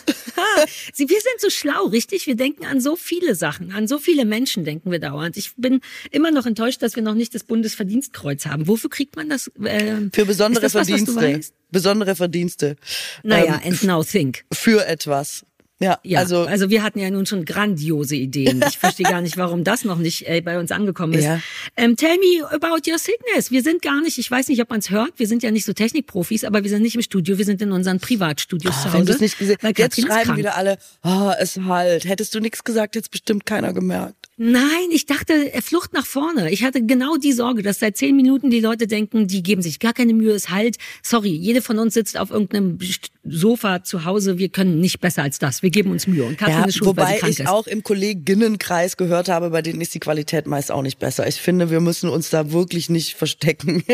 Sie, 0.93 1.07
wir 1.07 1.19
sind 1.21 1.39
so 1.39 1.49
schlau, 1.49 1.85
richtig? 1.85 2.25
Wir 2.25 2.35
denken 2.35 2.65
an 2.65 2.81
so 2.81 2.95
viele 2.95 3.35
Sachen, 3.35 3.71
an 3.71 3.87
so 3.87 3.99
viele 3.99 4.25
Menschen 4.25 4.65
denken 4.65 4.91
wir 4.91 4.99
dauernd. 4.99 5.37
Ich 5.37 5.53
bin 5.55 5.79
immer 6.11 6.31
noch 6.31 6.45
enttäuscht, 6.47 6.81
dass 6.81 6.95
wir 6.95 7.03
noch 7.03 7.13
nicht 7.13 7.35
das 7.35 7.43
Bundesverdienstkreuz 7.43 8.47
haben. 8.47 8.67
Wofür 8.67 8.89
kriegt 8.89 9.15
man 9.15 9.29
das? 9.29 9.51
Äh, 9.63 10.09
Für 10.11 10.25
besondere 10.25 10.63
was, 10.65 10.73
was 10.73 10.87
Verdienste. 10.87 11.53
besondere 11.71 12.15
Verdienste. 12.15 12.75
Naja, 13.23 13.61
Ähm, 13.63 13.71
and 13.73 13.83
now 13.83 14.03
think. 14.03 14.45
für 14.51 14.85
etwas. 14.87 15.45
Ja, 15.81 15.97
Ja, 16.03 16.19
also, 16.19 16.41
also, 16.41 16.69
wir 16.69 16.83
hatten 16.83 16.99
ja 16.99 17.09
nun 17.09 17.25
schon 17.25 17.45
grandiose 17.45 18.15
Ideen. 18.15 18.61
Ich 18.67 18.77
verstehe 18.77 19.05
gar 19.05 19.21
nicht, 19.21 19.37
warum 19.37 19.63
das 19.63 19.85
noch 19.85 19.97
nicht 19.97 20.27
äh, 20.27 20.41
bei 20.41 20.59
uns 20.59 20.71
angekommen 20.71 21.13
ist. 21.13 21.23
Ja. 21.23 21.39
Ähm, 21.77 21.95
tell 21.95 22.17
me 22.17 22.45
about 22.51 22.89
your 22.89 22.97
sickness. 22.97 23.49
Wir 23.49 23.63
sind 23.63 23.81
gar 23.81 24.01
nicht, 24.01 24.17
ich 24.17 24.29
weiß 24.29 24.49
nicht, 24.49 24.61
ob 24.61 24.69
man 24.69 24.79
es 24.79 24.89
hört, 24.89 25.13
wir 25.17 25.27
sind 25.27 25.41
ja 25.41 25.51
nicht 25.51 25.65
so 25.65 25.73
Technikprofis, 25.73 26.43
aber 26.43 26.63
wir 26.63 26.69
sind 26.69 26.81
nicht 26.81 26.95
im 26.95 27.01
Studio, 27.01 27.37
wir 27.37 27.45
sind 27.45 27.61
in 27.61 27.71
unseren 27.71 27.99
Privatstudios 27.99 28.81
zu 28.81 28.93
Hause. 28.93 29.07
wenn 29.07 29.19
nicht 29.19 29.39
gesehen 29.39 29.57
weil 29.61 29.73
Jetzt 29.75 30.01
schreiben 30.01 30.35
wieder 30.35 30.57
alle, 30.57 30.77
ah, 31.01 31.33
es 31.39 31.57
halt. 31.57 32.05
Hättest 32.05 32.35
du 32.35 32.39
nichts 32.39 32.63
gesagt, 32.63 32.95
jetzt 32.95 33.11
bestimmt 33.11 33.45
keiner 33.45 33.73
gemerkt. 33.73 34.28
Nein, 34.41 34.87
ich 34.91 35.05
dachte, 35.05 35.53
äh, 35.53 35.61
Flucht 35.61 35.91
nach 35.91 36.05
vorne. 36.05 36.49
Ich 36.49 36.63
hatte 36.63 36.81
genau 36.81 37.17
die 37.17 37.33
Sorge, 37.33 37.61
dass 37.61 37.79
seit 37.79 37.97
zehn 37.97 38.15
Minuten 38.15 38.49
die 38.49 38.61
Leute 38.61 38.87
denken, 38.87 39.27
die 39.27 39.43
geben 39.43 39.61
sich 39.61 39.79
gar 39.79 39.91
keine 39.91 40.13
Mühe, 40.13 40.31
es 40.31 40.49
halt. 40.49 40.77
Sorry, 41.03 41.27
jede 41.31 41.61
von 41.61 41.77
uns 41.77 41.93
sitzt 41.93 42.17
auf 42.17 42.31
irgendeinem 42.31 42.77
Sofa 43.25 43.83
zu 43.83 44.05
Hause, 44.05 44.37
wir 44.37 44.47
können 44.47 44.79
nicht 44.79 45.01
besser 45.01 45.23
als 45.23 45.39
das. 45.39 45.61
Wir 45.61 45.71
geben 45.71 45.91
uns 45.91 46.07
Mühe. 46.07 46.23
Und 46.23 46.37
Katrin 46.37 46.55
Ja, 46.59 46.65
ist 46.65 46.75
sie 46.75 46.85
wobei 46.85 47.19
ich 47.27 47.39
ist. 47.41 47.47
auch 47.49 47.67
im 47.67 47.83
Kolleginnenkreis 47.83 48.95
gehört 48.95 49.27
habe, 49.27 49.49
bei 49.49 49.61
denen 49.61 49.81
ist 49.81 49.93
die 49.93 49.99
Qualität 49.99 50.47
meist 50.47 50.71
auch 50.71 50.83
nicht 50.83 50.99
besser. 50.99 51.27
Ich 51.27 51.35
finde, 51.41 51.69
wir 51.69 51.81
müssen 51.81 52.09
uns 52.09 52.29
da 52.29 52.53
wirklich 52.53 52.89
nicht 52.89 53.15
verstecken. 53.15 53.83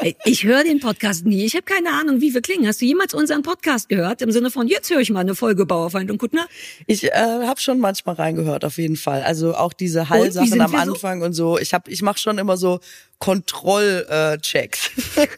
Ey, 0.00 0.16
Ich 0.24 0.44
höre 0.44 0.62
den 0.62 0.78
Podcast 0.80 1.24
nie. 1.26 1.44
Ich 1.44 1.54
habe 1.54 1.64
keine 1.64 1.90
Ahnung, 1.90 2.20
wie 2.20 2.32
wir 2.32 2.40
klingen. 2.40 2.66
Hast 2.68 2.80
du 2.80 2.84
jemals 2.84 3.14
unseren 3.14 3.42
Podcast 3.42 3.88
gehört? 3.88 4.22
Im 4.22 4.30
Sinne 4.30 4.50
von, 4.50 4.68
jetzt 4.68 4.90
höre 4.90 5.00
ich 5.00 5.10
mal 5.10 5.20
eine 5.20 5.34
Folge 5.34 5.66
Bauerfeind 5.66 6.10
und 6.10 6.18
Kuttner? 6.18 6.46
Ich 6.86 7.04
äh, 7.04 7.10
habe 7.12 7.58
schon 7.60 7.78
manchmal 7.80 8.14
reingehört, 8.14 8.64
auf 8.64 8.78
jeden 8.78 8.94
Fall. 8.98 9.22
Also 9.22 9.54
auch 9.54 9.72
diese 9.72 10.08
Hallsachen 10.10 10.60
am 10.60 10.72
wir 10.72 10.84
so? 10.84 10.92
Anfang 10.92 11.22
und 11.22 11.32
so. 11.32 11.58
Ich 11.58 11.72
hab, 11.72 11.88
ich 11.88 12.02
mache 12.02 12.18
schon 12.18 12.36
immer 12.38 12.56
so 12.56 12.80
Kontrollchecks. 13.18 14.90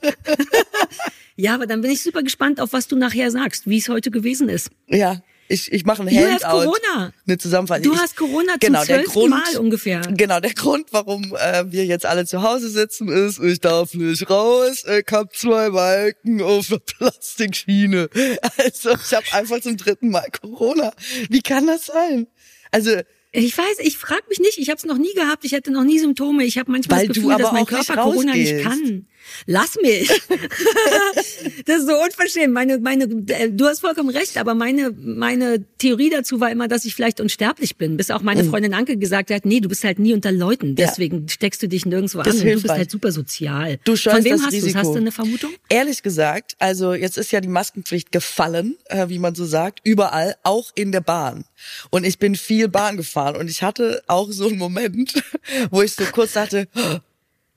Ja, 1.41 1.55
aber 1.55 1.67
dann 1.67 1.81
bin 1.81 1.91
ich 1.91 2.03
super 2.03 2.23
gespannt, 2.23 2.61
auf 2.61 2.75
was 2.75 2.87
du 2.87 2.97
nachher 2.97 3.31
sagst, 3.31 3.67
wie 3.67 3.79
es 3.79 3.89
heute 3.89 4.11
gewesen 4.11 4.51
ist. 4.51 4.71
ja. 4.89 5.23
Ich, 5.53 5.73
ich 5.73 5.85
mache 5.85 6.05
ein 6.05 6.09
You 6.09 6.21
have 6.21 6.45
Handout. 6.47 6.71
Corona. 6.71 7.13
Eine 7.27 7.39
Zusammenfassung. 7.39 7.83
Du 7.83 7.93
ich, 7.93 7.99
hast 7.99 8.15
Corona 8.15 8.53
zum 8.53 8.61
genau, 8.61 8.85
der 8.85 9.03
Grund, 9.03 9.31
Mal 9.31 9.57
ungefähr. 9.59 10.01
Genau, 10.03 10.39
der 10.39 10.55
Grund, 10.55 10.93
warum 10.93 11.35
äh, 11.37 11.65
wir 11.67 11.87
jetzt 11.87 12.07
alle 12.07 12.25
zu 12.25 12.43
Hause 12.43 12.69
sitzen, 12.71 13.09
ist, 13.09 13.41
ich 13.41 13.59
darf 13.59 13.95
nicht 13.95 14.31
raus, 14.31 14.85
ich 14.87 15.07
hab 15.11 15.35
zwei 15.35 15.71
Balken 15.71 16.41
auf 16.41 16.69
der 16.69 16.79
Plastikschiene. 16.79 18.09
Also 18.59 18.91
ich 18.91 19.13
habe 19.13 19.27
einfach 19.33 19.61
zum 19.61 19.77
dritten 19.77 20.11
Mal 20.11 20.29
Corona. 20.41 20.93
Wie 21.29 21.43
kann 21.43 21.67
das 21.67 21.87
sein? 21.87 22.29
Also 22.71 23.01
Ich 23.33 23.57
weiß, 23.57 23.79
ich 23.81 23.97
frage 23.97 24.23
mich 24.29 24.41
nicht. 24.41 24.59
Ich 24.59 24.71
habe 24.71 24.79
es 24.79 24.85
noch 24.85 24.99
nie 24.99 25.13
gehabt. 25.15 25.45
Ich 25.45 25.55
hatte 25.55 25.71
noch 25.71 25.85
nie 25.85 25.99
Symptome. 26.01 26.45
Ich 26.45 26.59
habe 26.59 26.73
manchmal 26.73 27.01
Weil 27.01 27.09
das 27.09 27.17
Gefühl, 27.17 27.37
dass 27.37 27.53
mein 27.53 27.67
Körper 27.67 27.95
Corona 27.97 28.35
nicht 28.35 28.63
kann. 28.63 29.07
Lass 29.47 29.77
mich. 29.81 30.09
das 31.67 31.79
ist 31.79 31.87
so 31.87 32.03
unverschämt. 32.03 32.53
Meine, 32.53 32.79
meine, 32.79 33.05
äh, 33.29 33.51
du 33.51 33.67
hast 33.67 33.81
vollkommen 33.81 34.11
recht, 34.11 34.37
aber 34.37 34.55
meine, 34.55 34.91
meine 34.97 35.65
Theorie 35.79 36.11
dazu 36.11 36.41
war 36.41 36.51
immer, 36.51 36.69
dass 36.69 36.85
ich 36.85 36.95
vielleicht 36.95 37.21
unsterblich 37.21 37.77
bin. 37.77 37.97
Bis 37.97 38.11
auch 38.11 38.23
meine 38.23 38.45
Freundin 38.45 38.75
Anke 38.75 38.97
gesagt 38.97 39.31
hat, 39.31 39.47
nee, 39.47 39.61
du 39.61 39.69
bist 39.69 39.85
halt 39.85 39.99
nie 39.99 40.15
unter 40.15 40.33
Leuten. 40.33 40.71
Mhm. 40.71 40.77
Ja. 40.77 40.87
Deswegen 40.87 41.29
steckst 41.29 41.63
du 41.63 41.69
dich 41.69 41.87
nirgendwo 41.87 42.23
Das 42.23 42.41
an. 42.41 42.47
Du 42.47 42.55
bist 42.55 42.69
halt 42.69 42.91
super 42.91 43.13
sozial. 43.13 43.79
Du 43.85 43.97
Von 43.97 44.25
wem 44.25 44.43
hast 44.43 44.53
du. 44.53 44.75
Hast 44.75 44.95
du 44.95 44.99
eine 44.99 45.13
Vermutung? 45.13 45.51
Ehrlich 45.69 46.03
gesagt, 46.03 46.57
also 46.59 46.95
jetzt 46.95 47.19
ist 47.19 47.33
ja 47.33 47.41
die 47.41 47.49
Maskenpflicht 47.49 48.13
gefallen, 48.13 48.77
äh, 48.87 49.09
wie 49.09 49.19
man 49.19 49.35
so 49.35 49.45
sagt, 49.45 49.81
überall, 49.85 50.37
auch 50.43 50.71
in 50.75 50.93
der 50.93 51.01
Bahn. 51.01 51.45
Und 51.91 52.05
ich 52.05 52.19
bin 52.19 52.37
viel 52.37 52.69
Bahn 52.69 52.97
gefahren 52.97 53.37
und 53.37 53.51
ich 53.51 53.63
hatte 53.63 54.03
auch 54.07 54.31
so 54.31 54.49
einen 54.49 54.59
Moment, 54.59 55.15
wo 55.71 55.83
ich 55.83 55.95
so 55.95 56.05
kurz 56.05 56.35
dachte, 56.35 56.69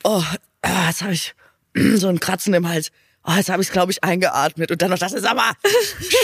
oh, 0.04 0.24
ah, 0.62 0.88
jetzt 0.88 1.02
habe 1.02 1.14
ich 1.14 1.34
so 1.96 2.08
ein 2.08 2.20
Kratzen 2.20 2.54
im 2.54 2.68
Hals. 2.68 2.92
Oh, 3.26 3.32
jetzt 3.38 3.50
habe 3.50 3.64
ich 3.64 3.70
glaube 3.72 3.90
ich 3.90 4.04
eingeatmet 4.04 4.70
und 4.70 4.82
dann 4.82 4.90
noch 4.90 4.98
das 5.00 5.14
ist 5.14 5.24
aber 5.26 5.54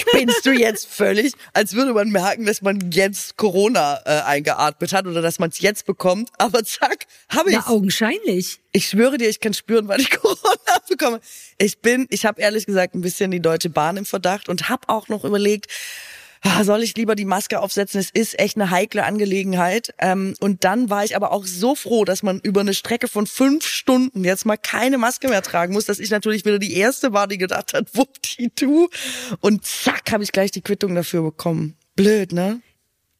spinnst 0.10 0.46
du 0.46 0.52
jetzt 0.52 0.86
völlig, 0.86 1.32
als 1.54 1.74
würde 1.74 1.94
man 1.94 2.10
merken, 2.10 2.46
dass 2.46 2.62
man 2.62 2.92
jetzt 2.92 3.38
Corona 3.38 4.02
äh, 4.04 4.20
eingeatmet 4.24 4.92
hat 4.92 5.08
oder 5.08 5.22
dass 5.22 5.40
man 5.40 5.50
es 5.50 5.60
jetzt 5.62 5.86
bekommt, 5.86 6.30
aber 6.38 6.62
zack, 6.66 7.06
habe 7.30 7.52
ich 7.52 7.56
Ja, 7.56 7.68
augenscheinlich. 7.68 8.60
ich 8.74 8.90
schwöre 8.90 9.18
dir, 9.18 9.30
ich 9.30 9.40
kann 9.40 9.54
spüren, 9.54 9.88
wann 9.88 10.02
ich 10.02 10.10
Corona 10.20 10.40
bekomme. 10.90 11.22
Ich 11.58 11.80
bin, 11.80 12.06
ich 12.10 12.26
habe 12.26 12.42
ehrlich 12.42 12.66
gesagt 12.66 12.96
ein 12.96 13.02
bisschen 13.02 13.32
die 13.32 13.40
Deutsche 13.40 13.70
Bahn 13.70 13.96
im 13.96 14.04
Verdacht 14.06 14.50
und 14.50 14.68
habe 14.68 14.90
auch 14.90 15.08
noch 15.08 15.24
überlegt, 15.24 15.68
ah, 15.70 16.09
soll 16.64 16.84
ich 16.84 16.96
lieber 16.96 17.16
die 17.16 17.26
Maske 17.26 17.60
aufsetzen? 17.60 18.00
Es 18.00 18.10
ist 18.10 18.40
echt 18.40 18.56
eine 18.56 18.72
heikle 18.72 19.04
Angelegenheit. 19.04 19.94
Ähm, 20.00 20.36
und 20.40 20.64
dann 20.64 20.90
war 20.90 21.04
ich 21.04 21.16
aber 21.16 21.32
auch 21.32 21.46
so 21.46 21.76
froh, 21.76 22.06
dass 22.06 22.24
man 22.24 22.40
über 22.40 22.62
eine 22.62 22.74
Strecke 22.74 23.08
von 23.08 23.28
fünf 23.28 23.66
Stunden 23.66 24.24
jetzt 24.24 24.46
mal 24.46 24.58
keine 24.58 24.98
Maske 24.98 25.28
mehr 25.28 25.42
tragen 25.42 25.74
muss, 25.74 25.86
dass 25.86 26.00
ich 26.00 26.10
natürlich 26.10 26.46
wieder 26.46 26.60
die 26.60 26.74
Erste 26.74 27.14
war, 27.14 27.28
die 27.28 27.38
gedacht 27.38 27.74
hat, 27.74 27.96
wuppdidu. 27.96 28.90
Und 29.42 29.66
zack, 29.66 30.12
habe 30.12 30.24
ich 30.24 30.32
gleich 30.32 30.52
die 30.52 30.62
Quittung 30.62 30.96
dafür 30.96 31.24
bekommen. 31.24 31.76
Blöd, 31.96 32.32
ne? 32.32 32.62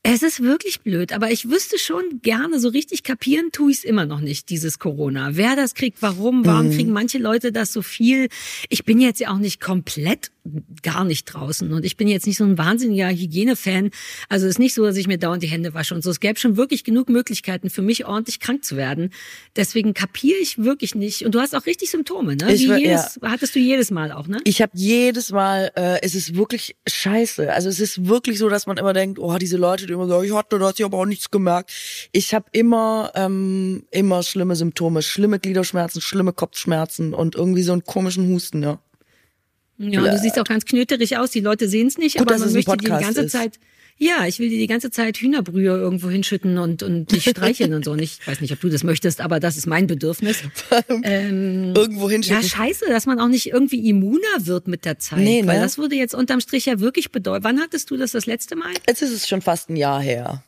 Es 0.02 0.24
ist 0.24 0.42
wirklich 0.42 0.80
blöd, 0.80 1.12
aber 1.12 1.30
ich 1.30 1.50
wüsste 1.50 1.78
schon 1.78 2.22
gerne, 2.22 2.60
so 2.60 2.70
richtig 2.70 3.04
kapieren 3.04 3.52
tue 3.52 3.72
ich 3.72 3.80
es 3.80 3.84
immer 3.84 4.06
noch 4.06 4.22
nicht, 4.22 4.50
dieses 4.50 4.80
Corona. 4.80 5.32
Wer 5.34 5.58
das 5.58 5.76
kriegt, 5.76 6.02
warum, 6.02 6.46
warum 6.46 6.68
mhm. 6.68 6.72
kriegen 6.72 6.92
manche 6.92 7.18
Leute 7.18 7.52
das 7.52 7.74
so 7.74 7.82
viel? 7.82 8.30
Ich 8.70 8.86
bin 8.86 9.02
jetzt 9.02 9.20
ja 9.20 9.32
auch 9.32 9.38
nicht 9.38 9.60
komplett 9.60 10.32
gar 10.84 11.06
nicht 11.06 11.26
draußen 11.26 11.72
und 11.72 11.86
ich 11.86 11.98
bin 11.98 12.08
jetzt 12.08 12.28
nicht 12.28 12.38
so 12.38 12.44
ein 12.44 12.58
wahnsinniger 12.58 13.10
Hygienefan. 13.10 13.92
Also 14.30 14.46
es 14.46 14.52
ist 14.52 14.60
nicht 14.60 14.74
so, 14.74 14.86
dass 14.86 14.98
ich 14.98 15.08
mir 15.08 15.18
dauernd 15.18 15.44
die 15.44 15.48
Hände 15.48 15.74
wasche 15.74 15.96
und 15.96 16.04
so. 16.04 16.10
Es 16.10 16.20
gäbe 16.20 16.40
schon 16.40 16.58
wirklich 16.58 16.84
genug 16.84 17.10
Möglichkeiten 17.10 17.70
für 17.70 17.82
mich 17.82 18.06
ordentlich 18.06 18.40
krank 18.40 18.64
zu 18.64 18.76
werden. 18.76 19.12
Deswegen 19.56 19.94
kapiere 19.94 20.38
ich 20.40 20.58
wirklich 20.58 20.96
nicht. 20.96 21.26
Und 21.26 21.36
du 21.36 21.40
hast 21.40 21.56
auch 21.56 21.66
richtig 21.66 21.92
Symptome, 21.92 22.36
ne? 22.36 22.54
Ich, 22.54 22.70
Wie 22.70 22.82
jedes, 22.82 23.20
ja. 23.22 23.30
hattest 23.30 23.56
du 23.56 23.60
jedes 23.60 23.92
Mal 23.92 24.12
auch, 24.12 24.28
ne? 24.28 24.40
Ich 24.44 24.62
habe 24.62 24.72
jedes 24.76 25.32
Mal, 25.32 25.72
äh, 25.76 26.02
es 26.02 26.16
ist 26.16 26.36
wirklich 26.36 26.76
scheiße. 26.88 27.52
Also 27.54 27.70
es 27.70 27.80
ist 27.80 28.08
wirklich 28.08 28.38
so, 28.38 28.50
dass 28.50 28.68
man 28.68 28.78
immer 28.78 28.94
denkt, 28.94 29.20
oh, 29.20 29.38
diese 29.38 29.58
Leute, 29.58 29.86
die 29.86 29.94
immer 29.94 30.08
sagen, 30.08 30.26
ich 30.26 30.34
hatte 30.34 30.60
das, 30.60 30.74
ich 30.78 30.84
habe 30.84 30.96
auch 30.96 31.06
nichts 31.06 31.32
gemerkt. 31.32 31.72
Ich 32.12 32.34
habe 32.34 32.46
immer, 32.52 33.12
ähm, 33.16 33.84
immer 33.92 34.24
schlimme 34.24 34.56
Symptome, 34.56 35.02
schlimme 35.02 35.40
Gliederschmerzen, 35.40 36.02
schlimme 36.02 36.34
Kopfschmerzen 36.34 37.14
und 37.14 37.36
irgendwie 37.36 37.64
so 37.64 37.72
einen 37.74 37.84
komischen 37.84 38.28
Husten, 38.30 38.64
ja. 38.64 38.80
Ja, 39.80 40.04
und 40.04 40.12
du 40.12 40.18
siehst 40.18 40.38
auch 40.38 40.44
ganz 40.44 40.66
knöterig 40.66 41.18
aus. 41.18 41.32
Die 41.32 41.40
Leute 41.40 41.70
sehen 41.70 41.88
es 41.88 41.98
nicht, 41.98 42.18
Gut, 42.18 42.30
aber 42.30 42.38
man 42.38 42.52
möchte 42.52 42.78
die 42.78 42.86
ganze 42.86 43.22
ist. 43.22 43.32
Zeit. 43.32 43.60
Ja, 44.02 44.26
ich 44.26 44.40
will 44.40 44.50
dir 44.50 44.58
die 44.58 44.68
ganze 44.68 44.92
Zeit 44.92 45.18
Hühnerbrühe 45.18 45.72
irgendwo 45.72 46.10
hinschütten 46.10 46.58
und, 46.58 46.84
und 46.84 47.12
dich 47.12 47.26
streicheln 47.30 47.74
und 47.74 47.84
so. 47.84 47.92
Und 47.92 48.00
ich 48.00 48.26
weiß 48.26 48.40
nicht, 48.40 48.54
ob 48.54 48.62
du 48.62 48.70
das 48.70 48.84
möchtest, 48.84 49.20
aber 49.20 49.42
das 49.42 49.58
ist 49.58 49.68
mein 49.68 49.88
Bedürfnis. 49.88 50.44
ähm, 51.04 51.74
irgendwo 51.76 52.10
hinschütten. 52.10 52.42
Ja, 52.42 52.48
scheiße, 52.48 52.86
dass 52.88 53.06
man 53.06 53.20
auch 53.20 53.28
nicht 53.28 53.48
irgendwie 53.48 53.90
immuner 53.90 54.20
wird 54.40 54.70
mit 54.70 54.86
der 54.86 55.00
Zeit. 55.00 55.20
Nee, 55.20 55.42
ne? 55.42 55.48
Weil 55.48 55.60
das 55.60 55.78
würde 55.78 55.96
jetzt 55.96 56.16
unterm 56.16 56.40
Strich 56.40 56.66
ja 56.66 56.80
wirklich 56.80 57.12
bedeuten. 57.12 57.44
Wann 57.44 57.60
hattest 57.60 57.92
du 57.92 57.98
das 57.98 58.12
das 58.12 58.26
letzte 58.26 58.56
Mal? 58.56 58.72
Jetzt 58.88 59.02
ist 59.02 59.12
es 59.12 59.28
schon 59.28 59.42
fast 59.42 59.70
ein 59.70 59.76
Jahr 59.76 60.02
her. 60.02 60.44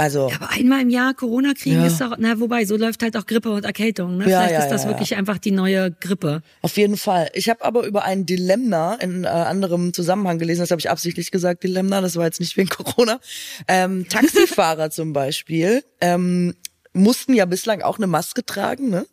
Also. 0.00 0.30
Ja, 0.30 0.36
aber 0.36 0.50
einmal 0.50 0.80
im 0.80 0.88
Jahr 0.88 1.12
Corona 1.12 1.52
kriegen 1.52 1.76
Ja. 1.76 1.86
ist 1.86 2.00
doch, 2.00 2.16
na, 2.18 2.40
wobei, 2.40 2.64
so 2.64 2.76
läuft 2.76 3.02
halt 3.02 3.18
auch 3.18 3.26
Grippe 3.26 3.50
und 3.50 3.66
Erkältung, 3.66 4.16
ne? 4.16 4.30
Ja, 4.30 4.38
Vielleicht 4.40 4.52
ja, 4.54 4.64
ist 4.64 4.70
das 4.70 4.86
wirklich 4.86 5.14
einfach 5.14 5.36
die 5.36 5.50
neue 5.50 5.90
Grippe. 5.90 6.40
Auf 6.62 6.78
jeden 6.78 6.96
Fall. 6.96 7.28
Ich 7.34 7.50
habe 7.50 7.62
aber 7.62 7.84
über 7.86 8.04
ein 8.04 8.24
Dilemma 8.24 8.94
in 8.94 9.24
äh, 9.24 9.26
anderem 9.26 9.92
Zusammenhang 9.92 10.38
gelesen, 10.38 10.60
das 10.60 10.70
habe 10.70 10.80
ich 10.80 10.88
absichtlich 10.88 11.30
gesagt, 11.30 11.64
Dilemma, 11.64 12.00
das 12.00 12.16
war 12.16 12.24
jetzt 12.24 12.40
nicht 12.40 12.56
wegen 12.56 12.68
Corona. 12.70 13.20
Ähm, 13.68 14.08
Taxifahrer 14.08 14.90
zum 14.90 15.12
Beispiel 15.12 15.84
ähm, 16.00 16.54
mussten 16.92 17.34
ja 17.34 17.44
bislang 17.44 17.82
auch 17.82 17.98
eine 17.98 18.06
Maske 18.06 18.44
tragen, 18.44 18.90
ne? 18.90 19.06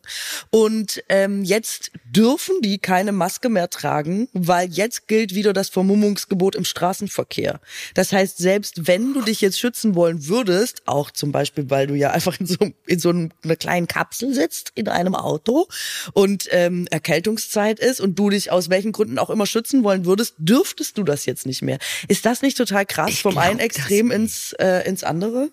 Und 0.50 1.02
ähm, 1.08 1.44
jetzt 1.44 1.92
dürfen 2.04 2.60
die 2.62 2.78
keine 2.78 3.12
Maske 3.12 3.48
mehr 3.48 3.70
tragen, 3.70 4.28
weil 4.32 4.68
jetzt 4.68 5.06
gilt 5.06 5.34
wieder 5.34 5.52
das 5.52 5.68
Vermummungsgebot 5.68 6.56
im 6.56 6.64
Straßenverkehr. 6.64 7.60
Das 7.94 8.12
heißt, 8.12 8.38
selbst 8.38 8.86
wenn 8.86 9.14
du 9.14 9.22
dich 9.22 9.40
jetzt 9.40 9.60
schützen 9.60 9.94
wollen 9.94 10.26
würdest, 10.26 10.82
auch 10.86 11.10
zum 11.10 11.30
Beispiel, 11.30 11.70
weil 11.70 11.86
du 11.86 11.94
ja 11.94 12.10
einfach 12.10 12.38
in 12.40 12.46
so, 12.46 12.56
in 12.86 12.98
so 12.98 13.10
einer 13.10 13.56
kleinen 13.56 13.86
Kapsel 13.86 14.34
sitzt 14.34 14.72
in 14.74 14.88
einem 14.88 15.14
Auto 15.14 15.68
und 16.14 16.48
ähm, 16.50 16.86
Erkältungszeit 16.90 17.78
ist 17.78 18.00
und 18.00 18.18
du 18.18 18.30
dich 18.30 18.50
aus 18.50 18.70
welchen 18.70 18.92
Gründen 18.92 19.18
auch 19.18 19.30
immer 19.30 19.46
schützen 19.46 19.84
wollen 19.84 20.04
würdest, 20.04 20.34
dürftest 20.38 20.98
du 20.98 21.04
das 21.04 21.26
jetzt 21.26 21.46
nicht 21.46 21.62
mehr. 21.62 21.78
Ist 22.08 22.26
das 22.26 22.42
nicht 22.42 22.56
total 22.56 22.86
krass 22.86 23.10
Ich 23.10 23.22
vom 23.22 23.38
einen 23.38 23.60
Extrem 23.60 24.10
ins 24.10 24.52
äh, 24.54 24.88
ins 24.88 25.04
andere? 25.04 25.50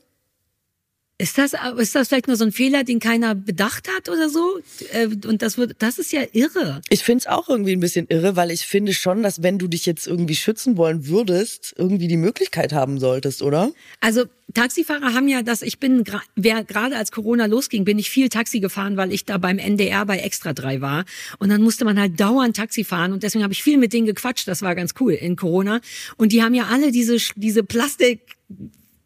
Ist 1.17 1.38
das, 1.38 1.53
ist 1.77 1.95
das 1.95 2.10
vielleicht 2.10 2.27
nur 2.27 2.36
so 2.36 2.43
ein 2.43 2.51
Fehler, 2.51 2.84
den 2.84 3.00
keiner 3.00 3.36
bedacht 3.36 3.88
hat 3.88 4.10
oder 4.10 4.29
so? 4.29 4.60
Äh, 4.91 5.07
Und 5.25 5.41
das 5.41 5.57
wird, 5.57 5.77
das 5.79 5.98
ist 5.98 6.12
ja 6.12 6.24
irre. 6.34 6.81
Ich 6.89 7.03
find's 7.03 7.25
auch 7.25 7.48
irgendwie 7.48 7.72
ein 7.72 7.79
bisschen 7.79 8.07
irre, 8.10 8.36
weil 8.36 8.51
ich 8.51 8.65
finde 8.65 8.93
schon, 8.93 9.24
dass 9.24 9.41
wenn 9.41 9.57
du 9.57 9.69
dich 9.69 9.86
jetzt 9.86 10.07
irgendwie 10.07 10.36
schützen 10.36 10.75
wollen 10.75 11.07
würdest, 11.07 11.74
irgendwie 11.77 12.10
die 12.10 12.17
Möglichkeit 12.17 12.74
haben 12.74 13.00
solltest, 13.00 13.41
oder? 13.43 13.72
Also 14.01 14.25
Taxifahrer 14.53 15.13
haben 15.13 15.29
ja 15.29 15.41
das, 15.41 15.62
ich 15.62 15.79
bin, 15.79 16.03
wer 16.36 16.65
gerade 16.65 16.98
als 16.98 17.12
Corona 17.13 17.45
losging, 17.45 17.86
bin 17.86 17.98
ich 17.98 18.10
viel 18.10 18.27
Taxi 18.27 18.60
gefahren, 18.60 18.98
weil 18.98 19.13
ich 19.13 19.24
da 19.24 19.38
beim 19.38 19.57
NDR 19.57 20.05
bei 20.05 20.17
Extra 20.17 20.51
3 20.51 20.81
war. 20.81 21.05
Und 21.39 21.48
dann 21.48 21.62
musste 21.62 21.86
man 21.86 21.98
halt 21.98 22.19
dauernd 22.19 22.57
Taxi 22.57 22.84
fahren 22.84 23.13
und 23.13 23.24
deswegen 23.24 23.43
habe 23.43 23.53
ich 23.53 23.63
viel 23.63 23.77
mit 23.77 23.93
denen 23.93 24.05
gequatscht. 24.05 24.50
Das 24.50 24.62
war 24.62 24.75
ganz 24.75 24.93
cool 25.00 25.13
in 25.13 25.38
Corona. 25.38 25.79
Und 26.17 26.34
die 26.34 26.43
haben 26.43 26.53
ja 26.53 26.65
alle 26.65 26.91
diese, 26.91 27.17
diese 27.38 27.63
Plastik, 27.63 28.19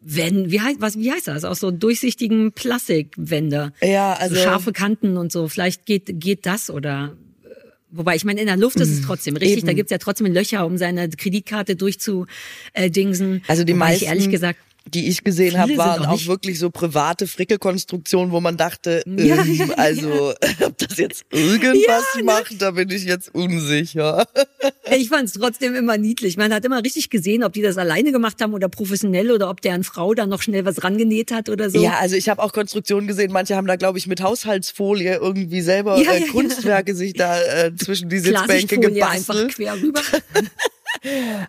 wenn, 0.01 0.49
wie 0.51 0.61
heißt, 0.61 0.79
was, 0.81 0.97
wie 0.97 1.11
heißt 1.11 1.27
das? 1.27 1.43
Aus 1.43 1.59
so 1.59 1.71
durchsichtigen 1.71 2.51
Plastikwände. 2.53 3.73
Ja, 3.81 4.13
also- 4.13 4.35
So 4.35 4.41
scharfe 4.41 4.71
Kanten 4.73 5.17
und 5.17 5.31
so. 5.31 5.47
Vielleicht 5.47 5.85
geht, 5.85 6.19
geht 6.19 6.45
das 6.45 6.69
oder, 6.69 7.15
äh, 7.43 7.47
Wobei, 7.91 8.15
ich 8.15 8.23
meine, 8.23 8.39
in 8.39 8.47
der 8.47 8.55
Luft 8.57 8.79
ist 8.79 8.89
es 8.89 9.01
trotzdem 9.01 9.35
richtig. 9.35 9.57
Eben. 9.59 9.67
Da 9.67 9.73
gibt's 9.73 9.91
ja 9.91 9.97
trotzdem 9.97 10.27
Löcher, 10.31 10.65
um 10.65 10.77
seine 10.77 11.09
Kreditkarte 11.09 11.75
durchzudingsen. 11.75 13.43
Also 13.47 13.63
die 13.63 13.73
Wobei 13.73 13.79
meisten, 13.79 14.03
ich 14.03 14.09
ehrlich 14.09 14.29
gesagt, 14.29 14.59
die 14.87 15.07
ich 15.07 15.23
gesehen 15.23 15.57
habe, 15.57 15.77
waren 15.77 16.05
auch 16.05 16.19
auch 16.19 16.27
wirklich 16.27 16.59
so 16.59 16.69
private 16.69 17.27
Frickelkonstruktionen, 17.27 18.31
wo 18.31 18.39
man 18.39 18.57
dachte, 18.57 19.03
Ja, 19.05 19.13
ähm, 19.13 19.53
ja, 19.53 19.65
ja. 19.65 19.73
also 19.77 20.33
ob 20.65 20.77
das 20.77 20.97
jetzt 20.97 21.25
irgendwas 21.31 22.03
ne? 22.15 22.23
macht, 22.23 22.61
da 22.61 22.71
bin 22.71 22.89
ich 22.89 23.05
jetzt 23.05 23.33
unsicher. 23.33 24.27
Ich 24.91 25.09
fand 25.09 25.25
es 25.25 25.33
trotzdem 25.33 25.75
immer 25.75 25.97
niedlich. 25.97 26.35
Man 26.35 26.51
hat 26.51 26.65
immer 26.65 26.83
richtig 26.83 27.11
gesehen, 27.11 27.43
ob 27.43 27.53
die 27.53 27.61
das 27.61 27.77
alleine 27.77 28.11
gemacht 28.11 28.41
haben 28.41 28.55
oder 28.55 28.69
professionell 28.69 29.31
oder 29.31 29.49
ob 29.49 29.61
deren 29.61 29.83
Frau 29.83 30.15
da 30.15 30.25
noch 30.25 30.41
schnell 30.41 30.65
was 30.65 30.83
rangenäht 30.83 31.31
hat 31.31 31.47
oder 31.47 31.69
so. 31.69 31.79
Ja, 31.79 31.99
also 31.99 32.15
ich 32.15 32.27
habe 32.27 32.41
auch 32.41 32.51
Konstruktionen 32.53 33.07
gesehen, 33.07 33.31
manche 33.31 33.55
haben 33.55 33.67
da, 33.67 33.75
glaube 33.75 33.99
ich, 33.99 34.07
mit 34.07 34.21
Haushaltsfolie 34.21 35.17
irgendwie 35.17 35.61
selber 35.61 35.97
äh. 35.99 36.21
Kunstwerke 36.31 36.95
sich 36.95 37.13
da 37.13 37.39
äh, 37.39 37.75
zwischen 37.75 38.09
die 38.09 38.17
Sitzbänke 38.17 38.79
Klarsichtfolie 38.79 39.07
einfach 39.07 39.35
gebastelt. 39.35 39.55
quer 39.55 39.73
rüber. 39.75 40.01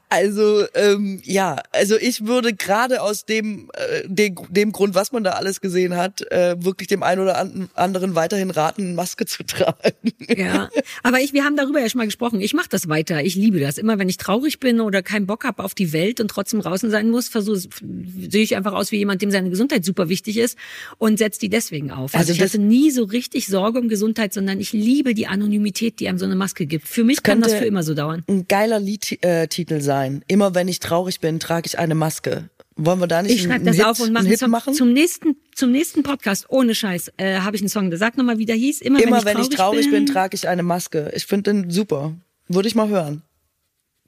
Also 0.08 0.64
ähm, 0.74 1.20
ja, 1.24 1.56
also 1.72 1.96
ich 1.96 2.26
würde 2.26 2.54
gerade 2.54 3.02
aus 3.02 3.24
dem, 3.24 3.70
äh, 3.74 4.02
dem 4.06 4.36
dem 4.48 4.72
Grund, 4.72 4.94
was 4.94 5.12
man 5.12 5.24
da 5.24 5.32
alles 5.32 5.60
gesehen 5.60 5.96
hat, 5.96 6.22
äh, 6.30 6.56
wirklich 6.62 6.88
dem 6.88 7.02
einen 7.02 7.20
oder 7.22 7.38
an- 7.38 7.68
anderen 7.74 8.14
weiterhin 8.14 8.50
raten, 8.50 8.94
Maske 8.94 9.26
zu 9.26 9.42
tragen. 9.46 10.12
Ja, 10.36 10.68
aber 11.02 11.20
ich, 11.20 11.32
wir 11.32 11.44
haben 11.44 11.56
darüber 11.56 11.80
ja 11.80 11.88
schon 11.88 11.98
mal 11.98 12.04
gesprochen. 12.06 12.40
Ich 12.40 12.54
mache 12.54 12.68
das 12.68 12.88
weiter. 12.88 13.22
Ich 13.22 13.34
liebe 13.34 13.60
das. 13.60 13.78
Immer 13.78 13.98
wenn 13.98 14.08
ich 14.08 14.16
traurig 14.16 14.60
bin 14.60 14.80
oder 14.80 15.02
keinen 15.02 15.26
Bock 15.26 15.44
habe 15.44 15.62
auf 15.64 15.74
die 15.74 15.92
Welt 15.92 16.20
und 16.20 16.28
trotzdem 16.28 16.60
draußen 16.60 16.90
sein 16.90 17.10
muss, 17.10 17.28
versuche 17.28 17.58
sehe 17.60 18.42
ich 18.42 18.56
einfach 18.56 18.72
aus 18.72 18.92
wie 18.92 18.96
jemand, 18.98 19.22
dem 19.22 19.30
seine 19.30 19.50
Gesundheit 19.50 19.84
super 19.84 20.08
wichtig 20.08 20.36
ist 20.38 20.56
und 20.98 21.18
setze 21.18 21.40
die 21.40 21.48
deswegen 21.48 21.90
auf. 21.90 22.14
Also, 22.14 22.30
Also 22.30 22.32
ich 22.32 22.40
hatte 22.42 22.58
nie 22.60 22.90
so 22.90 23.04
richtig 23.04 23.46
Sorge 23.48 23.78
um 23.80 23.88
Gesundheit, 23.88 24.32
sondern 24.32 24.60
ich 24.60 24.72
liebe 24.72 25.14
die 25.14 25.26
Anonymität, 25.26 26.00
die 26.00 26.08
einem 26.08 26.18
so 26.18 26.24
eine 26.24 26.36
Maske 26.36 26.66
gibt. 26.66 26.86
Für 26.86 27.04
mich 27.04 27.22
kann 27.22 27.40
das 27.40 27.54
für 27.54 27.64
immer 27.64 27.82
so 27.82 27.94
dauern. 27.94 28.24
Ein 28.28 28.46
geiler 28.48 28.78
Liedtitel 28.80 29.26
äh, 29.26 29.39
Titel 29.48 29.80
sein. 29.80 30.24
Immer 30.28 30.54
wenn 30.54 30.68
ich 30.68 30.80
traurig 30.80 31.20
bin, 31.20 31.40
trage 31.40 31.66
ich 31.66 31.78
eine 31.78 31.94
Maske. 31.94 32.50
Wollen 32.76 33.00
wir 33.00 33.06
da 33.06 33.22
nicht 33.22 33.34
Ich 33.34 33.42
schreibe 33.42 33.54
einen 33.56 33.66
das 33.66 33.76
Hit, 33.76 33.84
auf 33.84 34.00
und 34.00 34.12
mache 34.12 34.20
einen 34.20 34.26
einen 34.26 34.30
Hit 34.30 34.38
Song. 34.40 34.50
machen? 34.50 34.74
Zum 34.74 34.92
nächsten, 34.92 35.36
zum 35.54 35.70
nächsten 35.70 36.02
Podcast, 36.02 36.46
ohne 36.48 36.74
Scheiß, 36.74 37.12
äh, 37.18 37.40
habe 37.40 37.56
ich 37.56 37.62
einen 37.62 37.68
Song. 37.68 37.94
Sag 37.96 38.16
nochmal, 38.16 38.38
wie 38.38 38.46
der 38.46 38.56
hieß. 38.56 38.80
Immer, 38.80 39.02
Immer 39.02 39.24
wenn 39.24 39.38
ich 39.38 39.48
traurig, 39.50 39.90
bin, 39.90 40.06
trage 40.06 40.34
ich 40.34 40.48
eine 40.48 40.62
Maske. 40.62 41.10
Ich 41.14 41.26
finde 41.26 41.52
den 41.52 41.70
super. 41.70 42.14
Würde 42.48 42.68
ich 42.68 42.74
mal 42.74 42.88
hören. 42.88 43.22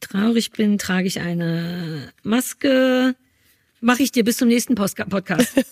traurig 0.01 0.51
bin, 0.53 0.79
trage 0.79 1.07
ich 1.07 1.21
eine 1.21 2.13
Maske. 2.23 3.15
Mache 3.81 4.03
ich 4.03 4.13
dir 4.13 4.25
bis 4.25 4.37
zum 4.39 4.49
nächsten 4.49 4.75
Postka- 4.75 5.09
Podcast. 5.09 5.53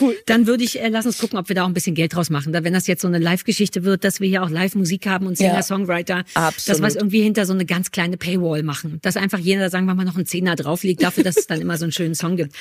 Cool. 0.00 0.16
Dann 0.26 0.46
würde 0.46 0.64
ich, 0.64 0.80
äh, 0.80 0.88
lass 0.88 1.06
uns 1.06 1.18
gucken, 1.18 1.38
ob 1.38 1.48
wir 1.48 1.56
da 1.56 1.64
auch 1.64 1.68
ein 1.68 1.74
bisschen 1.74 1.94
Geld 1.94 2.14
draus 2.14 2.30
machen. 2.30 2.52
Da, 2.52 2.64
wenn 2.64 2.72
das 2.72 2.86
jetzt 2.86 3.02
so 3.02 3.08
eine 3.08 3.18
Live-Geschichte 3.18 3.84
wird, 3.84 4.04
dass 4.04 4.20
wir 4.20 4.28
hier 4.28 4.42
auch 4.42 4.50
Live-Musik 4.50 5.06
haben 5.06 5.26
und 5.26 5.36
Singer-Songwriter, 5.38 6.24
dass 6.34 6.44
Absolut. 6.44 6.80
wir 6.82 6.86
es 6.88 6.96
irgendwie 6.96 7.22
hinter 7.22 7.46
so 7.46 7.52
eine 7.52 7.64
ganz 7.66 7.90
kleine 7.90 8.16
Paywall 8.16 8.62
machen. 8.62 8.98
Dass 9.02 9.16
einfach 9.16 9.38
jeder, 9.38 9.70
sagen 9.70 9.86
wir 9.86 9.94
mal, 9.94 10.04
noch 10.04 10.16
einen 10.16 10.26
Zehner 10.26 10.56
drauflegt, 10.56 11.02
dafür, 11.02 11.24
dass 11.24 11.36
es 11.36 11.46
dann 11.46 11.60
immer 11.60 11.76
so 11.78 11.84
einen 11.84 11.92
schönen 11.92 12.14
Song 12.14 12.36
gibt. 12.36 12.54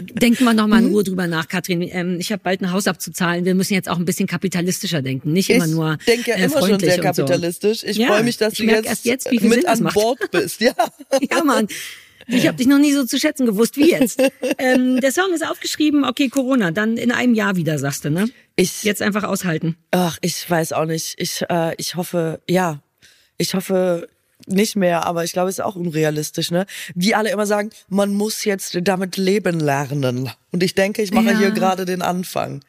Denken 0.00 0.44
wir 0.44 0.54
noch 0.54 0.66
mal 0.66 0.78
in 0.80 0.86
Mhm. 0.86 0.92
Ruhe 0.92 1.04
drüber 1.04 1.26
nach, 1.26 1.48
Katrin. 1.48 1.82
Ähm, 1.82 2.16
ich 2.20 2.32
habe 2.32 2.42
bald 2.42 2.60
ein 2.62 2.72
Haus 2.72 2.86
abzuzahlen. 2.86 3.44
Wir 3.44 3.54
müssen 3.54 3.74
jetzt 3.74 3.88
auch 3.88 3.98
ein 3.98 4.04
bisschen 4.04 4.26
kapitalistischer 4.26 5.02
denken. 5.02 5.32
Nicht 5.32 5.50
immer 5.50 5.66
ich 5.66 5.70
nur 5.70 5.96
denke 6.06 6.30
ja 6.30 6.36
äh, 6.36 6.44
immer 6.44 6.60
schon 6.66 6.80
sehr 6.80 6.94
und 6.94 6.96
so. 6.96 7.22
kapitalistisch. 7.22 7.84
Ich 7.84 7.96
Ja, 7.96 8.08
freue 8.08 8.22
mich, 8.24 8.36
dass 8.36 8.52
ich 8.54 8.58
du 8.60 8.64
jetzt, 8.66 9.04
jetzt, 9.04 9.28
Sinn 9.28 9.48
mit 9.48 9.66
an. 9.66 9.82
Bord 9.94 10.18
bist. 10.30 10.60
Ja. 10.60 10.72
Ja, 11.30 11.44
Mann. 11.44 11.68
Ich 12.26 12.46
habe 12.46 12.56
dich 12.56 12.66
noch 12.66 12.78
nie 12.78 12.92
so 12.92 13.04
zu 13.04 13.18
schätzen 13.18 13.46
gewusst 13.46 13.76
wie 13.76 13.90
jetzt. 13.90 14.22
Ähm, 14.58 15.00
der 15.00 15.12
Song 15.12 15.32
ist 15.34 15.44
aufgeschrieben, 15.46 16.04
okay, 16.04 16.28
Corona, 16.28 16.70
dann 16.70 16.96
in 16.96 17.10
einem 17.10 17.34
Jahr 17.34 17.56
wieder, 17.56 17.78
sagst 17.78 18.04
du, 18.04 18.10
ne? 18.10 18.28
Ich, 18.56 18.82
Jetzt 18.84 19.02
einfach 19.02 19.24
aushalten. 19.24 19.76
ach, 19.90 20.18
ich 20.20 20.48
weiß 20.48 20.72
auch 20.72 20.84
nicht. 20.84 21.14
Ich, 21.16 21.42
äh, 21.48 21.74
ich 21.78 21.94
hoffe, 21.96 22.40
ja, 22.48 22.80
ich 23.38 23.54
hoffe 23.54 24.08
nicht 24.46 24.76
mehr, 24.76 25.06
aber 25.06 25.24
ich 25.24 25.32
glaube, 25.32 25.48
es 25.48 25.56
ist 25.58 25.64
auch 25.64 25.76
unrealistisch, 25.76 26.50
ne? 26.50 26.66
Wie 26.94 27.14
alle 27.14 27.30
immer 27.30 27.46
sagen, 27.46 27.70
man 27.88 28.12
muss 28.14 28.44
jetzt 28.44 28.76
damit 28.82 29.16
leben 29.16 29.58
lernen. 29.60 30.30
Und 30.50 30.62
ich 30.62 30.74
denke, 30.74 31.02
ich 31.02 31.12
mache 31.12 31.30
Ja. 31.32 31.38
hier 31.38 31.50
gerade 31.52 31.84
den 31.84 32.02
Anfang. 32.02 32.60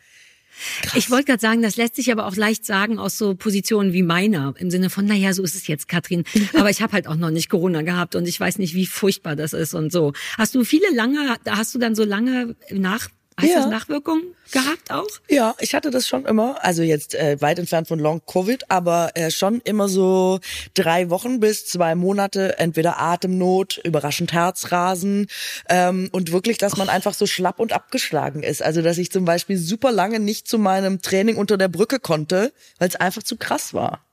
Ich 0.95 1.09
wollte 1.09 1.25
gerade 1.25 1.41
sagen, 1.41 1.61
das 1.61 1.77
lässt 1.77 1.95
sich 1.95 2.11
aber 2.11 2.27
auch 2.27 2.35
leicht 2.35 2.65
sagen 2.65 2.99
aus 2.99 3.17
so 3.17 3.35
Positionen 3.35 3.93
wie 3.93 4.03
meiner. 4.03 4.53
Im 4.57 4.71
Sinne 4.71 4.89
von, 4.89 5.05
naja, 5.05 5.33
so 5.33 5.43
ist 5.43 5.55
es 5.55 5.67
jetzt, 5.67 5.87
Katrin. 5.87 6.23
Aber 6.53 6.69
ich 6.69 6.81
habe 6.81 6.93
halt 6.93 7.07
auch 7.07 7.15
noch 7.15 7.31
nicht 7.31 7.49
Corona 7.49 7.81
gehabt 7.81 8.15
und 8.15 8.27
ich 8.27 8.39
weiß 8.39 8.59
nicht, 8.59 8.73
wie 8.73 8.85
furchtbar 8.85 9.35
das 9.35 9.53
ist 9.53 9.73
und 9.73 9.91
so. 9.91 10.13
Hast 10.37 10.55
du 10.55 10.63
viele 10.63 10.93
lange, 10.93 11.37
hast 11.47 11.73
du 11.75 11.79
dann 11.79 11.95
so 11.95 12.03
lange 12.03 12.55
nach 12.71 13.09
Hast 13.37 13.49
Ja. 13.49 13.63
du 13.63 13.69
Nachwirkungen 13.69 14.35
gehabt 14.51 14.91
auch? 14.91 15.07
Ja, 15.29 15.55
ich 15.59 15.73
hatte 15.73 15.89
das 15.89 16.07
schon 16.07 16.25
immer, 16.25 16.63
also 16.63 16.83
jetzt 16.83 17.15
äh, 17.15 17.41
weit 17.41 17.57
entfernt 17.57 17.87
von 17.87 17.97
Long 17.99 18.21
Covid, 18.25 18.69
aber 18.69 19.11
äh, 19.15 19.31
schon 19.31 19.59
immer 19.61 19.89
so 19.89 20.39
drei 20.75 21.09
Wochen 21.09 21.39
bis 21.39 21.65
zwei 21.65 21.95
Monate, 21.95 22.59
entweder 22.59 22.99
Atemnot, 22.99 23.79
überraschend 23.83 24.33
Herzrasen 24.33 25.27
ähm, 25.67 26.09
und 26.11 26.31
wirklich, 26.31 26.57
dass 26.59 26.77
man 26.77 26.89
einfach 26.89 27.13
so 27.15 27.25
schlapp 27.25 27.59
und 27.59 27.73
abgeschlagen 27.73 28.43
ist. 28.43 28.61
Also 28.61 28.81
dass 28.83 28.97
ich 28.99 29.11
zum 29.11 29.25
Beispiel 29.25 29.57
super 29.57 29.91
lange 29.91 30.19
nicht 30.19 30.47
zu 30.47 30.59
meinem 30.59 31.01
Training 31.01 31.37
unter 31.37 31.57
der 31.57 31.69
Brücke 31.69 31.99
konnte, 31.99 32.53
weil 32.77 32.89
es 32.89 32.95
einfach 32.95 33.23
zu 33.23 33.37
krass 33.37 33.73
war. 33.73 34.05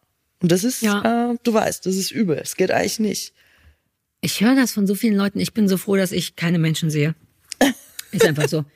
Und 0.42 0.50
das 0.50 0.64
ist, 0.64 0.80
Ja. 0.80 1.32
äh, 1.32 1.36
du 1.42 1.52
weißt, 1.52 1.84
das 1.84 1.96
ist 1.96 2.10
übel. 2.10 2.38
Es 2.42 2.56
geht 2.56 2.70
eigentlich 2.70 2.98
nicht. 3.00 3.34
Ich 4.22 4.40
höre 4.40 4.54
das 4.54 4.72
von 4.72 4.86
so 4.86 4.94
vielen 4.94 5.16
Leuten. 5.16 5.40
Ich 5.40 5.52
bin 5.52 5.68
so 5.68 5.76
froh, 5.76 5.96
dass 5.96 6.12
ich 6.12 6.36
keine 6.36 6.58
Menschen 6.58 6.90
sehe. 6.90 7.14
Ist 8.12 8.24
einfach 8.26 8.48
so. 8.48 8.64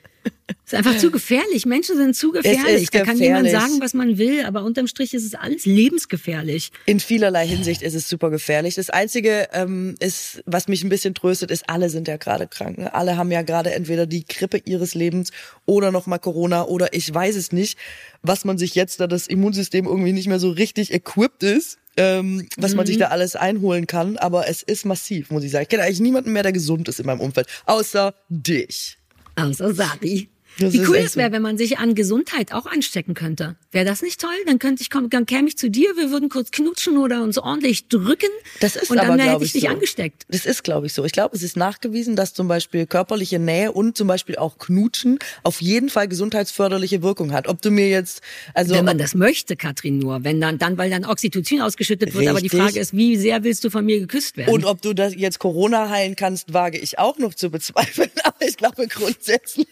Ist 0.65 0.73
einfach 0.73 0.97
zu 0.97 1.11
gefährlich. 1.11 1.67
Menschen 1.67 1.95
sind 1.95 2.15
zu 2.15 2.31
gefährlich. 2.31 2.89
da 2.89 3.03
kann 3.03 3.17
jemand 3.17 3.45
gefährlich. 3.45 3.69
sagen, 3.69 3.81
was 3.81 3.93
man 3.93 4.17
will, 4.17 4.45
aber 4.45 4.63
unterm 4.63 4.87
Strich 4.87 5.13
ist 5.13 5.23
es 5.23 5.35
alles 5.35 5.67
lebensgefährlich. 5.67 6.71
In 6.87 6.99
vielerlei 6.99 7.47
Hinsicht 7.47 7.83
ist 7.83 7.93
es 7.93 8.09
super 8.09 8.31
gefährlich. 8.31 8.73
Das 8.73 8.89
Einzige 8.89 9.49
ähm, 9.53 9.95
ist, 9.99 10.41
was 10.47 10.67
mich 10.67 10.83
ein 10.83 10.89
bisschen 10.89 11.13
tröstet, 11.13 11.51
ist, 11.51 11.69
alle 11.69 11.91
sind 11.91 12.07
ja 12.07 12.17
gerade 12.17 12.47
krank. 12.47 12.79
Ne? 12.79 12.93
Alle 12.95 13.15
haben 13.15 13.29
ja 13.29 13.43
gerade 13.43 13.73
entweder 13.73 14.07
die 14.07 14.25
Grippe 14.25 14.59
ihres 14.65 14.95
Lebens 14.95 15.29
oder 15.65 15.91
noch 15.91 16.07
mal 16.07 16.17
Corona 16.17 16.65
oder 16.65 16.93
ich 16.93 17.13
weiß 17.13 17.35
es 17.35 17.51
nicht, 17.51 17.77
was 18.23 18.43
man 18.43 18.57
sich 18.57 18.73
jetzt, 18.73 18.99
da 18.99 19.05
das 19.05 19.27
Immunsystem 19.27 19.85
irgendwie 19.85 20.13
nicht 20.13 20.27
mehr 20.27 20.39
so 20.39 20.49
richtig 20.49 20.91
equipped 20.91 21.43
ist, 21.43 21.77
ähm, 21.95 22.47
was 22.57 22.73
man 22.73 22.87
sich 22.87 22.97
da 22.97 23.09
alles 23.09 23.35
einholen 23.35 23.85
kann. 23.85 24.17
Aber 24.17 24.47
es 24.47 24.63
ist 24.63 24.83
massiv, 24.85 25.29
muss 25.29 25.43
ich 25.43 25.51
sagen. 25.51 25.63
Ich 25.63 25.69
kenne 25.69 25.83
eigentlich 25.83 25.99
niemanden 25.99 26.33
mehr, 26.33 26.43
der 26.43 26.53
gesund 26.53 26.87
ist 26.89 26.99
in 26.99 27.05
meinem 27.05 27.21
Umfeld, 27.21 27.47
außer 27.67 28.15
dich. 28.29 28.97
Außer 29.35 29.73
Sari. 29.73 30.29
Das 30.59 30.73
Wie 30.73 30.79
cool 30.87 30.95
es 30.97 31.17
wäre, 31.17 31.31
wenn 31.31 31.41
man 31.41 31.57
sich 31.57 31.79
an 31.79 31.95
Gesundheit 31.95 32.53
auch 32.53 32.65
anstecken 32.65 33.13
könnte. 33.13 33.55
Wäre 33.71 33.85
das 33.85 34.01
nicht 34.01 34.21
toll? 34.21 34.29
Dann 34.45 34.57
könnte 34.57 34.81
ich 34.81 34.89
kommen, 34.89 35.09
dann 35.09 35.25
käme 35.25 35.47
ich 35.47 35.57
zu 35.57 35.69
dir, 35.69 35.97
wir 35.97 36.11
würden 36.11 36.29
kurz 36.29 36.51
knutschen 36.51 36.97
oder 36.97 37.23
uns 37.23 37.37
ordentlich 37.37 37.89
drücken. 37.89 38.29
Das 38.61 38.75
ist 38.75 38.89
und 38.89 38.97
dann 38.97 39.11
aber, 39.11 39.15
hätte 39.15 39.29
glaub 39.31 39.41
ich 39.41 39.51
dich 39.51 39.63
so. 39.63 39.67
angesteckt. 39.67 40.25
Das 40.29 40.45
ist, 40.45 40.63
glaube 40.63 40.87
ich, 40.87 40.93
so. 40.93 41.03
Ich 41.03 41.11
glaube, 41.11 41.35
es 41.35 41.43
ist 41.43 41.57
nachgewiesen, 41.57 42.15
dass 42.15 42.33
zum 42.33 42.47
Beispiel 42.47 42.85
körperliche 42.85 43.37
Nähe 43.37 43.71
und 43.73 43.97
zum 43.97 44.07
Beispiel 44.07 44.37
auch 44.37 44.57
Knutschen 44.57 45.19
auf 45.43 45.61
jeden 45.61 45.89
Fall 45.89 46.07
gesundheitsförderliche 46.07 47.01
Wirkung 47.03 47.33
hat. 47.33 47.47
Ob 47.47 47.61
du 47.61 47.69
mir 47.71 47.89
jetzt, 47.89 48.21
also 48.53 48.75
Wenn 48.75 48.85
man 48.85 48.97
das 48.97 49.13
möchte, 49.13 49.57
Katrin, 49.57 49.99
nur. 49.99 50.23
Wenn 50.23 50.39
dann, 50.39 50.57
dann, 50.57 50.77
weil 50.77 50.89
dann 50.89 51.05
Oxytocin 51.05 51.61
ausgeschüttet 51.61 52.13
wird. 52.13 52.27
Aber 52.27 52.39
die 52.39 52.45
Richtig. 52.45 52.61
Frage 52.61 52.79
ist, 52.79 52.95
wie 52.95 53.17
sehr 53.17 53.43
willst 53.43 53.63
du 53.63 53.69
von 53.69 53.85
mir 53.85 53.99
geküsst 53.99 54.37
werden? 54.37 54.53
und 54.53 54.63
ob 54.63 54.81
du 54.81 54.93
das 54.93 55.15
jetzt 55.15 55.39
Corona 55.39 55.89
heilen 55.89 56.15
kannst, 56.15 56.53
wage 56.53 56.77
ich 56.77 56.97
auch 56.97 57.17
noch 57.17 57.33
zu 57.33 57.49
bezweifeln. 57.49 58.09
Aber 58.23 58.47
ich 58.47 58.57
glaube 58.57 58.87
grundsätzlich 58.87 59.67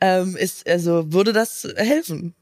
ähm, 0.00 0.36
ist, 0.36 0.68
also 0.68 1.12
würde 1.12 1.32
das 1.32 1.66
helfen. 1.76 2.34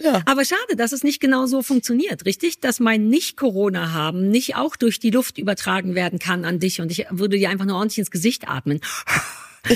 Ja. 0.00 0.22
Aber 0.26 0.44
schade, 0.44 0.76
dass 0.76 0.92
es 0.92 1.04
nicht 1.04 1.20
genau 1.20 1.46
so 1.46 1.62
funktioniert, 1.62 2.24
richtig? 2.24 2.60
Dass 2.60 2.80
mein 2.80 3.08
Nicht-Corona 3.08 3.92
haben 3.92 4.30
nicht 4.30 4.56
auch 4.56 4.76
durch 4.76 4.98
die 4.98 5.10
Luft 5.10 5.38
übertragen 5.38 5.94
werden 5.94 6.18
kann 6.18 6.44
an 6.44 6.58
dich 6.58 6.80
und 6.80 6.90
ich 6.90 7.06
würde 7.10 7.38
dir 7.38 7.50
einfach 7.50 7.66
nur 7.66 7.76
ordentlich 7.76 7.98
ins 7.98 8.10
Gesicht 8.10 8.48
atmen. 8.48 8.80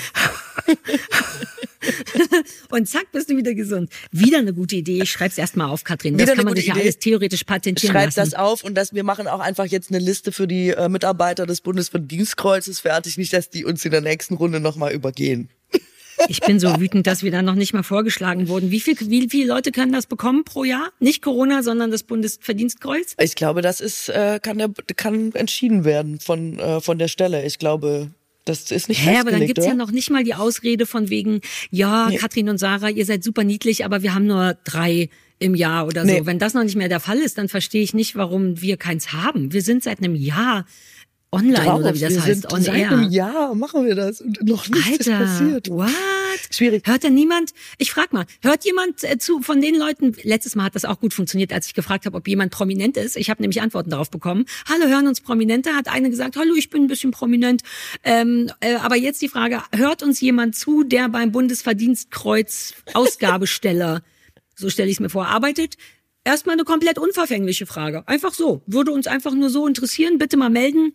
und 2.71 2.88
zack, 2.88 3.12
bist 3.12 3.31
du 3.31 3.37
wieder 3.37 3.55
gesund. 3.55 3.91
Wieder 4.11 4.38
eine 4.38 4.53
gute 4.53 4.75
Idee. 4.76 5.03
Ich 5.03 5.12
schreib's 5.12 5.38
erst 5.38 5.57
mal 5.57 5.67
auf, 5.67 5.85
Katrin. 5.85 6.19
Das 6.19 6.26
Wieder 6.26 6.35
kann 6.37 6.45
man 6.47 6.57
sich 6.57 6.67
ja 6.67 6.75
alles 6.75 6.99
theoretisch 6.99 7.45
patentieren 7.45 7.93
Schreib 7.93 8.07
lassen. 8.07 8.19
das 8.19 8.35
auf 8.35 8.65
und 8.65 8.75
dass 8.75 8.95
wir 8.95 9.05
machen 9.05 9.29
auch 9.29 9.38
einfach 9.41 9.67
jetzt 9.67 9.91
eine 9.91 10.00
Liste 10.00 10.33
für 10.33 10.49
die 10.49 10.71
äh, 10.71 10.88
Mitarbeiter 10.88 11.47
des 11.47 11.61
Bundesverdienstkreuzes 11.61 12.81
fertig. 12.81 13.17
Nicht, 13.17 13.33
dass 13.33 13.50
die 13.50 13.65
uns 13.65 13.85
in 13.85 13.93
der 13.93 14.00
nächsten 14.00 14.35
Runde 14.35 14.59
nochmal 14.59 14.93
übergehen. 14.93 15.50
Ich 16.29 16.41
bin 16.41 16.59
so 16.61 16.81
wütend, 16.81 17.07
dass 17.07 17.23
wir 17.23 17.31
da 17.31 17.43
noch 17.43 17.55
nicht 17.55 17.73
mal 17.73 17.83
vorgeschlagen 17.83 18.49
wurden. 18.49 18.71
Wie 18.71 18.81
viel, 18.81 18.97
wie 19.01 19.29
viele 19.29 19.47
Leute 19.49 19.73
können 19.73 19.93
das 19.93 20.07
bekommen 20.07 20.45
pro 20.45 20.65
Jahr? 20.65 20.91
Nicht 21.01 21.23
Corona, 21.23 21.63
sondern 21.63 21.91
das 21.91 22.03
Bundesverdienstkreuz? 22.05 23.15
Ich 23.21 23.35
glaube, 23.35 23.63
das 23.63 23.81
ist 23.81 24.09
äh, 24.09 24.39
kann 24.43 24.59
der 24.59 24.71
kann 24.97 25.33
entschieden 25.35 25.85
werden 25.85 26.19
von 26.21 26.59
äh, 26.59 26.81
von 26.81 26.99
der 26.99 27.09
Stelle. 27.09 27.45
Ich 27.45 27.59
glaube, 27.59 28.11
das 28.45 28.71
ist 28.71 28.89
nicht 28.89 29.05
Hä, 29.05 29.19
aber 29.19 29.31
dann 29.33 29.47
gibt's 29.47 29.65
ja 29.65 29.73
oder? 29.73 29.79
noch 29.79 29.91
nicht 29.91 30.11
mal 30.11 30.23
die 30.25 30.35
Ausrede 30.35 30.87
von 30.87 31.11
wegen, 31.11 31.41
ja, 31.71 32.09
Nee. 32.09 32.17
Katrin 32.17 32.49
und 32.49 32.59
Sarah, 32.59 32.91
ihr 32.91 33.05
seid 33.05 33.25
super 33.25 33.43
niedlich, 33.45 33.85
aber 33.85 34.03
wir 34.03 34.15
haben 34.15 34.27
nur 34.27 34.57
drei 34.65 35.09
im 35.39 35.55
Jahr 35.55 35.87
oder 35.87 36.05
Nee. 36.05 36.21
so. 36.21 36.27
Wenn 36.27 36.39
das 36.39 36.55
noch 36.55 36.63
nicht 36.63 36.77
mehr 36.77 36.89
der 36.89 37.01
Fall 37.01 37.19
ist, 37.19 37.39
dann 37.39 37.49
verstehe 37.49 37.83
ich 37.83 37.93
nicht, 37.93 38.15
warum 38.17 38.61
wir 38.63 38.77
keins 38.77 39.13
haben. 39.13 39.53
Wir 39.53 39.63
sind 39.63 39.83
seit 39.83 39.99
einem 39.99 40.15
Jahr 40.15 40.65
online 41.37 41.64
Drauf, 41.64 41.81
oder 41.81 41.95
wie 41.95 42.00
das 42.00 42.12
wir 42.12 42.23
heißt, 42.25 42.43
sind 42.43 42.52
on 42.52 42.62
seit 42.62 42.76
air. 42.76 42.90
einem 42.90 43.11
Jahr 43.11 43.55
machen 43.55 43.85
wir 43.87 43.95
das 43.95 44.21
und 44.21 44.43
noch 44.43 44.69
nichts 44.69 45.07
ist 45.07 45.09
Alter, 45.09 45.25
passiert. 45.25 45.71
what? 45.71 45.90
Schwierig. 46.50 46.87
Hört 46.87 47.02
denn 47.02 47.14
niemand? 47.14 47.52
Ich 47.78 47.90
frag 47.90 48.12
mal, 48.12 48.26
hört 48.43 48.64
jemand 48.64 49.05
äh, 49.05 49.19
zu 49.19 49.40
von 49.40 49.61
den 49.61 49.75
Leuten? 49.76 50.14
Letztes 50.23 50.55
Mal 50.55 50.64
hat 50.64 50.75
das 50.75 50.85
auch 50.85 51.00
gut 51.00 51.14
funktioniert, 51.14 51.52
als 51.52 51.66
ich 51.66 51.75
gefragt 51.75 52.07
habe, 52.07 52.16
ob 52.16 52.28
jemand 52.28 52.52
prominent 52.52 52.97
ist. 52.97 53.16
Ich 53.16 53.31
habe 53.31 53.43
nämlich 53.43 53.61
Antworten 53.61 53.90
darauf 53.90 54.11
bekommen. 54.11 54.47
Hallo, 54.69 54.87
hören 54.87 55.07
uns 55.07 55.21
Prominente? 55.21 55.75
Hat 55.75 55.88
eine 55.88 56.11
gesagt, 56.11 56.37
hallo, 56.37 56.55
ich 56.55 56.71
bin 56.71 56.85
ein 56.85 56.88
bisschen 56.88 57.11
prominent. 57.11 57.62
Ähm, 58.02 58.50
äh, 58.61 58.76
aber 58.76 58.97
jetzt 58.97 59.23
die 59.23 59.28
Frage: 59.28 59.63
Hört 59.75 60.02
uns 60.02 60.21
jemand 60.21 60.56
zu, 60.56 60.82
der 60.82 61.08
beim 61.08 61.32
Bundesverdienstkreuz 61.32 62.75
Ausgabesteller, 62.95 64.02
so 64.54 64.71
stelle 64.71 64.89
ich 64.89 64.97
es 64.97 65.00
mir 65.00 65.11
vor, 65.11 65.26
arbeitet? 65.26 65.76
Erstmal 66.26 66.54
eine 66.54 66.65
komplett 66.65 66.99
unverfängliche 66.99 67.67
Frage. 67.67 68.02
Einfach 68.08 68.34
so. 68.34 68.63
Würde 68.67 68.91
uns 68.91 69.06
einfach 69.06 69.32
nur 69.32 69.49
so 69.49 69.65
interessieren. 69.69 70.19
Bitte 70.19 70.37
mal 70.37 70.50
melden. 70.50 70.93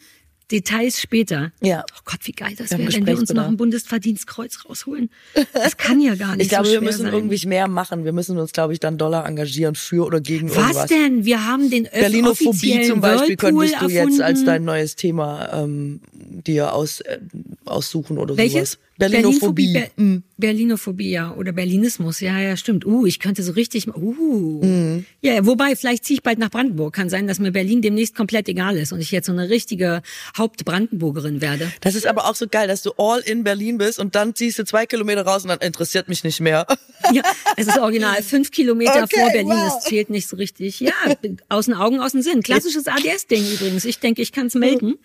Details 0.51 0.99
später. 0.99 1.51
Ja. 1.61 1.83
Oh 1.97 2.01
Gott, 2.05 2.19
wie 2.23 2.31
geil 2.33 2.53
das 2.57 2.71
wäre, 2.71 2.91
wenn 2.93 3.05
wir 3.07 3.17
uns 3.17 3.31
noch 3.33 3.47
ein 3.47 3.57
Bundesverdienstkreuz 3.57 4.65
rausholen. 4.67 5.09
Das 5.53 5.77
kann 5.77 6.01
ja 6.01 6.15
gar 6.15 6.35
nicht 6.35 6.43
Ich 6.45 6.49
glaube, 6.49 6.65
so 6.67 6.73
wir 6.73 6.81
müssen 6.81 7.03
sein. 7.03 7.13
irgendwie 7.13 7.47
mehr 7.47 7.67
machen. 7.67 8.03
Wir 8.05 8.11
müssen 8.13 8.37
uns, 8.37 8.51
glaube 8.51 8.73
ich, 8.73 8.79
dann 8.79 8.97
Dollar 8.97 9.25
engagieren 9.25 9.75
für 9.75 10.05
oder 10.05 10.19
gegen 10.21 10.49
Was 10.49 10.57
irgendwas. 10.57 10.85
denn? 10.89 11.25
Wir 11.25 11.45
haben 11.47 11.69
den 11.69 11.87
Berlinophobie 11.91 12.83
zum 12.87 13.01
Beispiel 13.01 13.37
Whirlpool 13.37 13.51
könntest 13.67 13.81
du 13.81 13.85
erfunden. 13.85 14.11
jetzt 14.11 14.21
als 14.21 14.43
dein 14.43 14.65
neues 14.65 14.95
Thema 14.95 15.49
ähm, 15.53 16.01
dir 16.13 16.73
aus, 16.73 16.99
äh, 17.01 17.19
aussuchen 17.65 18.17
oder 18.17 18.37
Welches? 18.37 18.71
sowas. 18.73 18.79
Berlinophobie. 19.09 19.73
Berlinophobie, 19.73 20.21
Ber 20.21 20.21
Berlinophobie, 20.37 21.09
ja. 21.11 21.33
Oder 21.35 21.51
Berlinismus, 21.51 22.19
ja, 22.19 22.39
ja, 22.39 22.57
stimmt. 22.57 22.85
Uh, 22.85 23.05
ich 23.05 23.19
könnte 23.19 23.43
so 23.43 23.53
richtig, 23.53 23.87
uh. 23.87 24.61
Mhm. 24.63 25.05
Ja, 25.21 25.45
wobei, 25.45 25.75
vielleicht 25.75 26.05
ziehe 26.05 26.17
ich 26.17 26.23
bald 26.23 26.39
nach 26.39 26.49
Brandenburg. 26.49 26.93
Kann 26.93 27.09
sein, 27.09 27.27
dass 27.27 27.39
mir 27.39 27.51
Berlin 27.51 27.81
demnächst 27.81 28.15
komplett 28.15 28.47
egal 28.49 28.77
ist 28.77 28.91
und 28.91 28.99
ich 28.99 29.11
jetzt 29.11 29.27
so 29.27 29.31
eine 29.31 29.49
richtige 29.49 30.01
Hauptbrandenburgerin 30.37 31.41
werde. 31.41 31.71
Das 31.81 31.95
ist 31.95 32.05
aber 32.07 32.25
auch 32.25 32.35
so 32.35 32.47
geil, 32.47 32.67
dass 32.67 32.81
du 32.81 32.91
all 32.97 33.19
in 33.21 33.43
Berlin 33.43 33.77
bist 33.77 33.99
und 33.99 34.15
dann 34.15 34.35
ziehst 34.35 34.59
du 34.59 34.65
zwei 34.65 34.85
Kilometer 34.85 35.23
raus 35.23 35.43
und 35.43 35.49
dann 35.49 35.59
interessiert 35.59 36.09
mich 36.09 36.23
nicht 36.23 36.39
mehr. 36.39 36.65
Ja, 37.13 37.23
es 37.57 37.67
ist 37.67 37.77
original. 37.79 38.21
Fünf 38.23 38.51
Kilometer 38.51 39.03
Okay, 39.03 39.19
vor 39.19 39.31
Berlin. 39.31 39.47
wow. 39.49 39.73
Es 39.77 39.85
zählt 39.85 40.09
nicht 40.09 40.27
so 40.27 40.35
richtig. 40.35 40.79
Ja, 40.79 40.93
aus 41.49 41.65
den 41.65 41.73
Augen, 41.75 41.99
aus 41.99 42.11
dem 42.11 42.21
Sinn. 42.21 42.41
Klassisches 42.41 42.87
ADS-Ding 42.87 43.43
übrigens. 43.53 43.85
Ich 43.85 43.99
denke, 43.99 44.21
ich 44.21 44.31
kann 44.31 44.47
es 44.47 44.55
melden. 44.55 44.95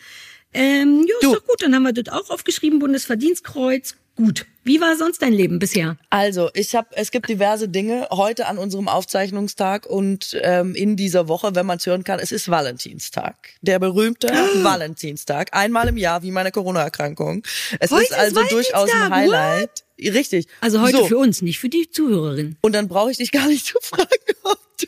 Ähm, 0.57 1.05
ja, 1.07 1.15
Du. 1.21 1.33
ist 1.33 1.41
doch 1.41 1.47
gut. 1.47 1.63
Dann 1.63 1.75
haben 1.75 1.83
wir 1.85 1.93
das 1.93 2.13
auch 2.13 2.31
aufgeschrieben. 2.31 2.79
Bundesverdienstkreuz. 2.79 3.95
Gut. 4.17 4.47
Wie 4.65 4.81
war 4.81 4.97
sonst 4.97 5.21
dein 5.21 5.35
Leben 5.35 5.59
bisher? 5.59 5.99
Also, 6.09 6.49
ich 6.55 6.75
habe, 6.75 6.89
es 6.93 7.11
gibt 7.11 7.29
diverse 7.29 7.69
Dinge 7.69 8.09
heute 8.11 8.47
an 8.47 8.57
unserem 8.57 8.89
Aufzeichnungstag 8.89 9.85
und 9.85 10.37
ähm, 10.41 10.75
in 10.75 10.97
dieser 10.97 11.29
Woche, 11.29 11.55
wenn 11.55 11.67
man 11.67 11.77
es 11.77 11.85
hören 11.87 12.03
kann, 12.03 12.19
es 12.19 12.33
ist 12.33 12.51
Valentinstag, 12.51 13.37
der 13.61 13.79
berühmte 13.79 14.29
Valentinstag, 14.63 15.51
einmal 15.53 15.89
im 15.89 15.99
Jahr 15.99 16.23
wie 16.23 16.31
meine 16.31 16.51
Corona-Erkrankung. 16.51 17.43
Es 17.79 17.91
Heute 17.91 18.05
ist 18.05 18.11
ist 18.13 18.17
also 18.17 18.43
durchaus 18.49 18.91
ein 18.91 19.11
Highlight. 19.11 19.85
Richtig. 19.99 20.47
Also 20.61 20.81
heute 20.81 20.99
so. 20.99 21.07
für 21.07 21.19
uns, 21.19 21.43
nicht 21.43 21.59
für 21.59 21.69
die 21.69 21.91
Zuhörerin. 21.91 22.57
Und 22.63 22.75
dann 22.75 22.89
brauche 22.89 23.11
ich 23.11 23.19
dich 23.19 23.33
gar 23.33 23.49
nicht 23.49 23.67
zu 23.73 23.79
fragen, 23.83 24.09
ob 24.45 24.59
du 24.79 24.87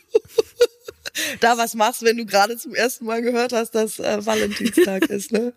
da 1.41 1.59
was 1.59 1.75
machst, 1.75 2.03
wenn 2.03 2.17
du 2.17 2.27
gerade 2.27 2.57
zum 2.57 2.75
ersten 2.75 3.05
Mal 3.05 3.23
gehört 3.23 3.53
hast, 3.53 3.73
dass 3.73 3.99
äh, 3.99 4.25
Valentinstag 4.25 5.07
ist, 5.11 5.33
ne? 5.33 5.53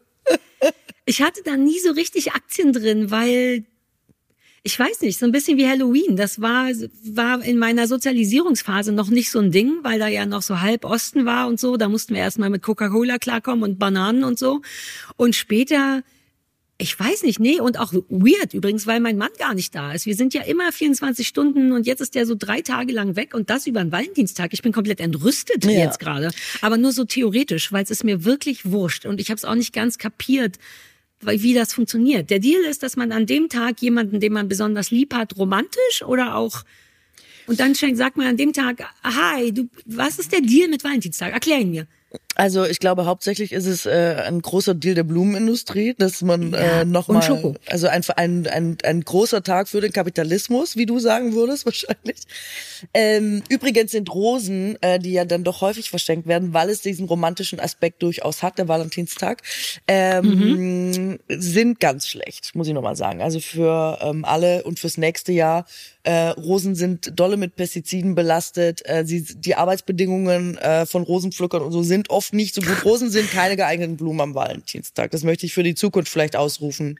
Ich 1.05 1.21
hatte 1.21 1.41
da 1.43 1.57
nie 1.57 1.79
so 1.79 1.91
richtig 1.91 2.33
Aktien 2.33 2.73
drin, 2.73 3.11
weil 3.11 3.65
ich 4.63 4.77
weiß 4.77 5.01
nicht, 5.01 5.17
so 5.17 5.25
ein 5.25 5.31
bisschen 5.31 5.57
wie 5.57 5.67
Halloween. 5.67 6.15
Das 6.15 6.39
war, 6.39 6.69
war 7.03 7.43
in 7.43 7.57
meiner 7.57 7.87
Sozialisierungsphase 7.87 8.91
noch 8.91 9.09
nicht 9.09 9.31
so 9.31 9.39
ein 9.39 9.51
Ding, 9.51 9.79
weil 9.81 9.97
da 9.97 10.07
ja 10.07 10.27
noch 10.27 10.43
so 10.43 10.61
halb 10.61 10.85
Osten 10.85 11.25
war 11.25 11.47
und 11.47 11.59
so. 11.59 11.77
Da 11.77 11.89
mussten 11.89 12.13
wir 12.13 12.21
erstmal 12.21 12.51
mit 12.51 12.61
Coca-Cola 12.61 13.17
klarkommen 13.17 13.63
und 13.63 13.79
Bananen 13.79 14.23
und 14.23 14.37
so. 14.37 14.61
Und 15.17 15.35
später, 15.35 16.03
ich 16.81 16.99
weiß 16.99 17.23
nicht, 17.23 17.39
nee, 17.39 17.59
und 17.59 17.79
auch 17.79 17.93
weird 18.09 18.53
übrigens, 18.53 18.87
weil 18.87 18.99
mein 18.99 19.17
Mann 19.17 19.29
gar 19.37 19.53
nicht 19.53 19.73
da 19.75 19.93
ist. 19.93 20.05
Wir 20.05 20.15
sind 20.15 20.33
ja 20.33 20.41
immer 20.41 20.71
24 20.71 21.27
Stunden 21.27 21.71
und 21.71 21.85
jetzt 21.87 22.01
ist 22.01 22.15
der 22.15 22.25
so 22.25 22.35
drei 22.37 22.61
Tage 22.61 22.91
lang 22.93 23.15
weg 23.15 23.33
und 23.33 23.49
das 23.49 23.67
über 23.67 23.79
einen 23.79 23.91
Valentinstag. 23.91 24.51
Ich 24.53 24.61
bin 24.61 24.71
komplett 24.71 24.99
entrüstet 24.99 25.63
Ja. 25.65 25.71
jetzt 25.71 25.99
gerade. 25.99 26.31
Aber 26.61 26.77
nur 26.77 26.91
so 26.91 27.05
theoretisch, 27.05 27.71
weil 27.71 27.83
es 27.83 27.91
ist 27.91 28.03
mir 28.03 28.25
wirklich 28.25 28.65
wurscht 28.69 29.05
und 29.05 29.21
ich 29.21 29.29
habe 29.29 29.37
es 29.37 29.45
auch 29.45 29.55
nicht 29.55 29.73
ganz 29.73 29.97
kapiert, 29.97 30.57
wie 31.21 31.53
das 31.53 31.73
funktioniert. 31.73 32.29
Der 32.31 32.39
Deal 32.39 32.61
ist, 32.63 32.81
dass 32.83 32.95
man 32.97 33.11
an 33.11 33.25
dem 33.27 33.47
Tag 33.47 33.81
jemanden, 33.81 34.19
den 34.19 34.33
man 34.33 34.47
besonders 34.47 34.89
lieb 34.91 35.13
hat, 35.13 35.37
romantisch 35.37 36.01
oder 36.05 36.35
auch 36.35 36.63
und 37.47 37.59
dann 37.59 37.75
schenkt- 37.75 37.97
sagt 37.97 38.17
man 38.17 38.27
an 38.27 38.37
dem 38.37 38.53
Tag, 38.53 38.83
hi, 39.03 39.51
du, 39.51 39.67
was 39.85 40.19
ist 40.19 40.31
der 40.31 40.41
Deal 40.41 40.67
mit 40.69 40.83
Valentinstag? 40.83 41.33
Erklär 41.33 41.59
ihn 41.59 41.71
mir. 41.71 41.87
Also 42.35 42.65
ich 42.65 42.79
glaube 42.79 43.05
hauptsächlich 43.05 43.51
ist 43.51 43.65
es 43.65 43.85
äh, 43.85 44.15
ein 44.25 44.41
großer 44.41 44.73
Deal 44.73 44.95
der 44.95 45.03
Blumenindustrie, 45.03 45.95
dass 45.97 46.21
man 46.21 46.51
ja, 46.51 46.81
äh, 46.81 46.85
nochmal, 46.85 47.21
also 47.69 47.87
ein, 47.87 48.03
ein, 48.15 48.47
ein, 48.47 48.77
ein 48.83 49.01
großer 49.01 49.43
Tag 49.43 49.67
für 49.67 49.81
den 49.81 49.91
Kapitalismus, 49.91 50.77
wie 50.77 50.85
du 50.85 50.99
sagen 50.99 51.33
würdest 51.33 51.65
wahrscheinlich. 51.65 52.21
Ähm, 52.93 53.43
übrigens 53.49 53.91
sind 53.91 54.13
Rosen, 54.13 54.81
äh, 54.81 54.97
die 54.97 55.11
ja 55.11 55.25
dann 55.25 55.43
doch 55.43 55.61
häufig 55.61 55.89
verschenkt 55.89 56.25
werden, 56.27 56.53
weil 56.53 56.69
es 56.69 56.81
diesen 56.81 57.05
romantischen 57.05 57.59
Aspekt 57.59 58.01
durchaus 58.01 58.43
hat, 58.43 58.57
der 58.57 58.67
Valentinstag, 58.67 59.41
ähm, 59.87 60.25
mhm. 60.25 61.19
sind 61.27 61.79
ganz 61.81 62.07
schlecht, 62.07 62.55
muss 62.55 62.67
ich 62.67 62.73
nochmal 62.73 62.95
sagen. 62.95 63.21
Also 63.21 63.41
für 63.41 63.99
ähm, 64.01 64.23
alle 64.23 64.63
und 64.63 64.79
fürs 64.79 64.97
nächste 64.97 65.33
Jahr 65.33 65.65
äh, 66.03 66.29
Rosen 66.29 66.75
sind 66.75 67.19
dolle 67.19 67.37
mit 67.37 67.55
Pestiziden 67.55 68.15
belastet. 68.15 68.81
Äh, 68.85 69.05
sie, 69.05 69.23
die 69.23 69.55
Arbeitsbedingungen 69.55 70.57
äh, 70.57 70.85
von 70.85 71.03
Rosenpflückern 71.03 71.61
und 71.61 71.71
so 71.71 71.83
sind 71.83 72.09
oft 72.09 72.33
nicht 72.33 72.55
so 72.55 72.61
gut. 72.61 72.83
Rosen 72.85 73.09
sind 73.09 73.29
keine 73.31 73.55
geeigneten 73.55 73.97
Blumen 73.97 74.21
am 74.21 74.35
Valentinstag. 74.35 75.11
Das 75.11 75.23
möchte 75.23 75.45
ich 75.45 75.53
für 75.53 75.63
die 75.63 75.75
Zukunft 75.75 76.11
vielleicht 76.11 76.35
ausrufen. 76.35 76.99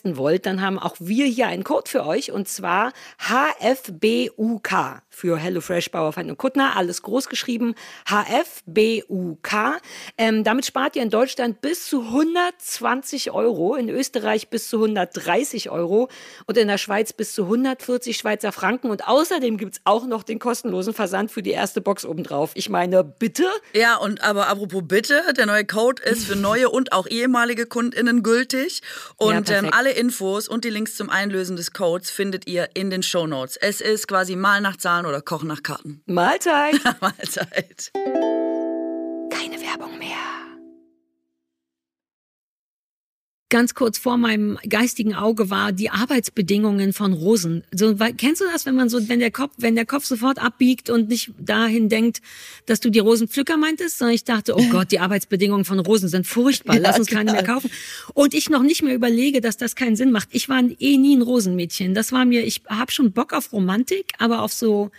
testen 0.01 0.17
wollt, 0.17 0.45
dann 0.45 0.61
haben 0.61 0.79
auch 0.79 0.95
wir 0.99 1.25
hier 1.25 1.47
einen 1.47 1.63
Code 1.63 1.89
für 1.89 2.05
euch 2.05 2.31
und 2.31 2.47
zwar 2.47 2.91
HFBUK 3.19 5.01
für 5.21 5.37
HelloFresh 5.37 5.91
Bauerfeind 5.91 6.31
und 6.31 6.37
Kuttner, 6.37 6.75
alles 6.75 7.03
groß 7.03 7.29
geschrieben, 7.29 7.75
HFBUK. 8.09 9.79
Ähm, 10.17 10.43
damit 10.43 10.65
spart 10.65 10.95
ihr 10.95 11.03
in 11.03 11.11
Deutschland 11.11 11.61
bis 11.61 11.87
zu 11.87 12.01
120 12.01 13.29
Euro, 13.29 13.75
in 13.75 13.87
Österreich 13.89 14.49
bis 14.49 14.67
zu 14.67 14.77
130 14.77 15.69
Euro 15.69 16.09
und 16.47 16.57
in 16.57 16.67
der 16.67 16.79
Schweiz 16.79 17.13
bis 17.13 17.35
zu 17.35 17.43
140 17.43 18.17
Schweizer 18.17 18.51
Franken. 18.51 18.89
Und 18.89 19.07
außerdem 19.07 19.57
gibt's 19.57 19.79
auch 19.83 20.07
noch 20.07 20.23
den 20.23 20.39
kostenlosen 20.39 20.95
Versand 20.95 21.29
für 21.29 21.43
die 21.43 21.51
erste 21.51 21.81
Box 21.81 22.03
obendrauf. 22.03 22.49
Ich 22.55 22.69
meine, 22.69 23.03
bitte? 23.03 23.45
Ja, 23.73 23.97
und 23.97 24.23
aber 24.23 24.47
apropos 24.47 24.81
bitte, 24.87 25.21
der 25.37 25.45
neue 25.45 25.65
Code 25.65 26.01
ist 26.01 26.25
für 26.25 26.35
neue 26.35 26.71
und 26.71 26.93
auch 26.93 27.05
ehemalige 27.05 27.67
KundInnen 27.67 28.23
gültig. 28.23 28.81
Und 29.17 29.49
ja, 29.49 29.59
ähm, 29.59 29.69
alle 29.71 29.91
Infos 29.91 30.47
und 30.47 30.65
die 30.65 30.71
Links 30.71 30.95
zum 30.95 31.11
Einlösen 31.11 31.57
des 31.57 31.73
Codes 31.73 32.09
findet 32.09 32.47
ihr 32.47 32.69
in 32.73 32.89
den 32.89 33.03
Show 33.03 33.27
Notes. 33.27 33.55
Es 33.55 33.81
ist 33.81 34.07
quasi 34.07 34.35
mal 34.35 34.61
nach 34.61 34.77
Zahlen 34.77 35.10
oder 35.11 35.21
Kochen 35.21 35.47
nach 35.49 35.61
Karten. 35.61 36.01
Mahlzeit. 36.05 36.79
Mahlzeit. 37.01 37.91
Keine 39.29 39.59
Werbung 39.59 39.97
mehr. 39.97 40.20
Ganz 43.51 43.75
kurz 43.75 43.99
vor 43.99 44.17
meinem 44.17 44.57
geistigen 44.67 45.13
Auge 45.13 45.51
war 45.51 45.71
die 45.71 45.91
Arbeitsbedingungen 45.91 46.93
von 46.93 47.13
Rosen. 47.13 47.63
So, 47.71 47.95
kennst 48.17 48.41
du 48.41 48.45
das, 48.51 48.65
wenn 48.65 48.75
man 48.75 48.89
so, 48.89 49.07
wenn 49.09 49.19
der 49.19 49.29
Kopf, 49.29 49.53
wenn 49.57 49.75
der 49.75 49.85
Kopf 49.85 50.05
sofort 50.05 50.41
abbiegt 50.41 50.89
und 50.89 51.09
nicht 51.09 51.31
dahin 51.37 51.89
denkt, 51.89 52.21
dass 52.65 52.79
du 52.79 52.89
die 52.89 52.99
Rosenpflücker 52.99 53.57
meintest, 53.57 53.99
sondern 53.99 54.15
ich 54.15 54.23
dachte, 54.23 54.55
oh 54.57 54.65
Gott, 54.71 54.91
die 54.91 54.99
Arbeitsbedingungen 54.99 55.65
von 55.65 55.77
Rosen 55.79 56.09
sind 56.09 56.25
furchtbar, 56.25 56.79
lass 56.79 56.97
uns 56.97 57.09
keine 57.09 57.33
mehr 57.33 57.43
kaufen. 57.43 57.69
Und 58.15 58.33
ich 58.33 58.49
noch 58.49 58.63
nicht 58.63 58.81
mehr 58.81 58.95
überlege, 58.95 59.41
dass 59.41 59.57
das 59.57 59.75
keinen 59.75 59.95
Sinn 59.95 60.11
macht. 60.11 60.29
Ich 60.31 60.49
war 60.49 60.63
eh 60.79 60.97
nie 60.97 61.15
ein 61.15 61.21
Rosenmädchen. 61.21 61.93
Das 61.93 62.11
war 62.11 62.25
mir, 62.25 62.43
ich 62.43 62.63
habe 62.67 62.91
schon 62.91 63.11
Bock 63.11 63.33
auf 63.33 63.53
Romantik, 63.53 64.13
aber 64.17 64.41
auf 64.41 64.53
so 64.53 64.89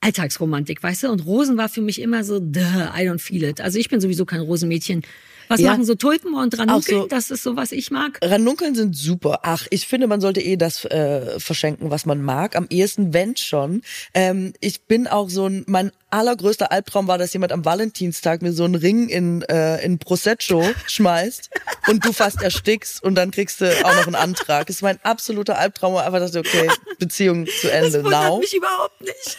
Alltagsromantik, 0.00 0.82
weißt 0.82 1.04
du? 1.04 1.08
Und 1.10 1.26
Rosen 1.26 1.56
war 1.56 1.68
für 1.68 1.82
mich 1.82 2.00
immer 2.00 2.24
so, 2.24 2.38
duh, 2.40 2.60
I 2.60 3.02
don't 3.02 3.18
feel 3.18 3.44
it. 3.44 3.60
Also 3.60 3.78
ich 3.78 3.88
bin 3.88 4.00
sowieso 4.00 4.24
kein 4.24 4.40
Rosenmädchen. 4.40 5.02
Was 5.48 5.60
ja. 5.60 5.70
machen 5.70 5.84
so 5.84 5.94
Tulpen 5.94 6.34
und 6.34 6.58
Ranunkeln? 6.58 7.02
So, 7.02 7.06
das 7.06 7.30
ist 7.30 7.42
so, 7.42 7.56
was 7.56 7.72
ich 7.72 7.90
mag. 7.90 8.18
Ranunkeln 8.22 8.74
sind 8.74 8.96
super. 8.96 9.40
Ach, 9.42 9.66
ich 9.70 9.86
finde, 9.86 10.06
man 10.06 10.20
sollte 10.20 10.40
eh 10.40 10.56
das 10.56 10.84
äh, 10.84 11.40
verschenken, 11.40 11.90
was 11.90 12.06
man 12.06 12.22
mag. 12.22 12.56
Am 12.56 12.66
ehesten, 12.70 13.12
wenn 13.12 13.36
schon. 13.36 13.82
Ähm, 14.14 14.52
ich 14.60 14.82
bin 14.82 15.06
auch 15.06 15.30
so 15.30 15.46
ein, 15.46 15.64
mein 15.66 15.90
allergrößter 16.10 16.72
Albtraum 16.72 17.06
war, 17.06 17.18
dass 17.18 17.32
jemand 17.32 17.52
am 17.52 17.64
Valentinstag 17.64 18.40
mir 18.40 18.52
so 18.52 18.64
einen 18.64 18.74
Ring 18.74 19.08
in, 19.08 19.42
äh, 19.42 19.84
in 19.84 19.98
Prosecco 19.98 20.64
schmeißt 20.86 21.50
und 21.88 22.04
du 22.04 22.12
fast 22.12 22.42
erstickst 22.42 23.02
und 23.02 23.14
dann 23.14 23.30
kriegst 23.30 23.60
du 23.60 23.70
auch 23.84 23.94
noch 23.94 24.06
einen 24.06 24.14
Antrag. 24.14 24.66
Das 24.66 24.76
ist 24.76 24.82
mein 24.82 24.98
absoluter 25.02 25.58
Albtraum, 25.58 25.96
einfach 25.96 26.20
dachte, 26.20 26.38
okay, 26.38 26.68
Beziehung 26.98 27.46
zu 27.60 27.70
Ende. 27.70 27.98
Das 27.98 28.04
wundert 28.04 28.28
Now. 28.28 28.38
mich 28.38 28.54
überhaupt 28.54 29.00
nicht. 29.00 29.38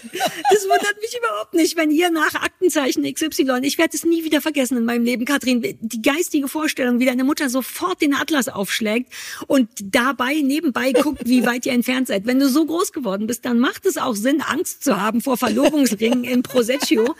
Das 0.52 0.63
wundert 0.63 0.95
mich 1.02 1.17
überhaupt 1.17 1.54
nicht, 1.54 1.76
wenn 1.76 1.91
ihr 1.91 2.12
nach 2.12 2.36
Aktenzeichen 2.36 3.04
XY, 3.12 3.60
ich 3.63 3.78
werde 3.78 3.95
es 3.95 4.04
nie 4.04 4.24
wieder 4.24 4.41
vergessen 4.41 4.78
in 4.78 4.86
meinem 4.86 5.04
Leben, 5.04 5.26
Kathrin, 5.26 5.62
die 5.80 5.99
geistige 6.02 6.48
Vorstellung, 6.48 7.00
wie 7.00 7.06
deine 7.06 7.24
Mutter 7.24 7.50
sofort 7.50 8.02
den 8.02 8.14
Atlas 8.14 8.48
aufschlägt 8.48 9.12
und 9.48 9.70
dabei 9.82 10.36
nebenbei 10.42 10.92
guckt, 10.92 11.24
wie 11.26 11.46
weit 11.46 11.66
ihr 11.66 11.74
entfernt 11.74 12.08
seid. 12.08 12.26
Wenn 12.26 12.40
du 12.40 12.48
so 12.50 12.66
groß 12.66 12.94
geworden 12.94 13.28
bist, 13.28 13.46
dann 13.46 13.60
macht 13.60 13.86
es 13.86 13.98
auch 13.98 14.16
Sinn, 14.16 14.42
Angst 14.42 14.84
zu 14.84 15.02
haben 15.02 15.22
vor 15.22 15.38
Verlobungsringen 15.38 16.24
in 16.24 16.44
Prosecco 16.44 16.60
Prosecco. 16.60 17.16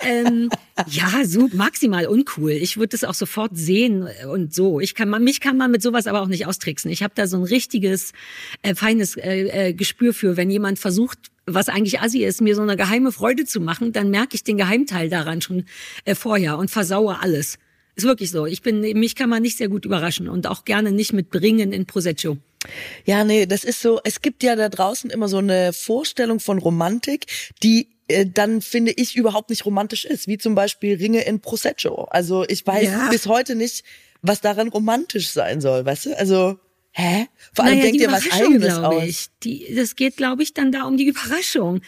ähm, 0.00 0.50
ja, 0.88 1.24
so 1.24 1.48
maximal 1.52 2.06
uncool. 2.06 2.52
Ich 2.52 2.76
würde 2.76 2.88
das 2.88 3.04
auch 3.04 3.14
sofort 3.14 3.52
sehen 3.54 4.08
und 4.30 4.54
so. 4.54 4.80
Ich 4.80 4.94
kann 4.94 5.08
man, 5.08 5.22
mich 5.22 5.40
kann 5.40 5.56
man 5.56 5.70
mit 5.70 5.82
sowas 5.82 6.06
aber 6.06 6.22
auch 6.22 6.26
nicht 6.26 6.46
austricksen. 6.46 6.90
Ich 6.90 7.02
habe 7.02 7.14
da 7.14 7.26
so 7.26 7.36
ein 7.36 7.44
richtiges 7.44 8.12
äh, 8.62 8.74
feines 8.74 9.16
äh, 9.16 9.68
äh, 9.68 9.74
Gespür 9.74 10.12
für, 10.12 10.36
wenn 10.36 10.50
jemand 10.50 10.78
versucht, 10.78 11.18
was 11.46 11.68
eigentlich 11.68 12.00
assi 12.00 12.24
ist, 12.24 12.40
mir 12.40 12.54
so 12.54 12.62
eine 12.62 12.76
geheime 12.76 13.12
Freude 13.12 13.44
zu 13.44 13.60
machen, 13.60 13.92
dann 13.92 14.10
merke 14.10 14.34
ich 14.34 14.44
den 14.44 14.56
Geheimteil 14.56 15.08
daran 15.08 15.40
schon 15.40 15.64
äh, 16.04 16.14
vorher 16.14 16.58
und 16.58 16.70
versauere 16.70 17.22
alles. 17.22 17.58
Ist 17.96 18.06
wirklich 18.06 18.30
so. 18.30 18.46
Ich 18.46 18.62
bin, 18.62 18.80
mich 18.80 19.14
kann 19.14 19.30
man 19.30 19.42
nicht 19.42 19.58
sehr 19.58 19.68
gut 19.68 19.84
überraschen 19.84 20.28
und 20.28 20.46
auch 20.46 20.64
gerne 20.64 20.92
nicht 20.92 21.12
mit 21.12 21.30
Bringen 21.30 21.72
in 21.72 21.86
Prosecco. 21.86 22.38
Ja, 23.04 23.24
nee, 23.24 23.46
das 23.46 23.64
ist 23.64 23.80
so, 23.80 24.00
es 24.04 24.20
gibt 24.20 24.42
ja 24.42 24.54
da 24.56 24.68
draußen 24.68 25.10
immer 25.10 25.28
so 25.28 25.38
eine 25.38 25.72
Vorstellung 25.72 26.40
von 26.40 26.58
Romantik, 26.58 27.26
die 27.62 27.88
äh, 28.08 28.26
dann 28.26 28.60
finde 28.60 28.92
ich 28.92 29.16
überhaupt 29.16 29.50
nicht 29.50 29.64
romantisch 29.64 30.04
ist, 30.04 30.26
wie 30.26 30.38
zum 30.38 30.54
Beispiel 30.54 30.96
Ringe 30.96 31.22
in 31.22 31.40
Prosecco. 31.40 32.04
Also 32.10 32.44
ich 32.48 32.66
weiß 32.66 32.84
ja. 32.84 33.08
bis 33.10 33.26
heute 33.26 33.54
nicht, 33.54 33.84
was 34.22 34.40
daran 34.40 34.68
romantisch 34.68 35.30
sein 35.30 35.60
soll, 35.60 35.84
weißt 35.84 36.06
du? 36.06 36.18
Also 36.18 36.58
Hä? 36.92 37.28
Vor 37.52 37.64
allem 37.64 37.78
naja, 37.78 37.84
denkt 37.84 38.00
ihr 38.00 38.10
was 38.10 38.30
eigenes 38.32 38.74
aus. 38.74 39.04
Ich. 39.04 39.26
Die, 39.44 39.74
das 39.76 39.94
geht, 39.94 40.16
glaube 40.16 40.42
ich, 40.42 40.54
dann 40.54 40.72
da 40.72 40.84
um 40.84 40.96
die 40.96 41.06
Überraschung 41.06 41.82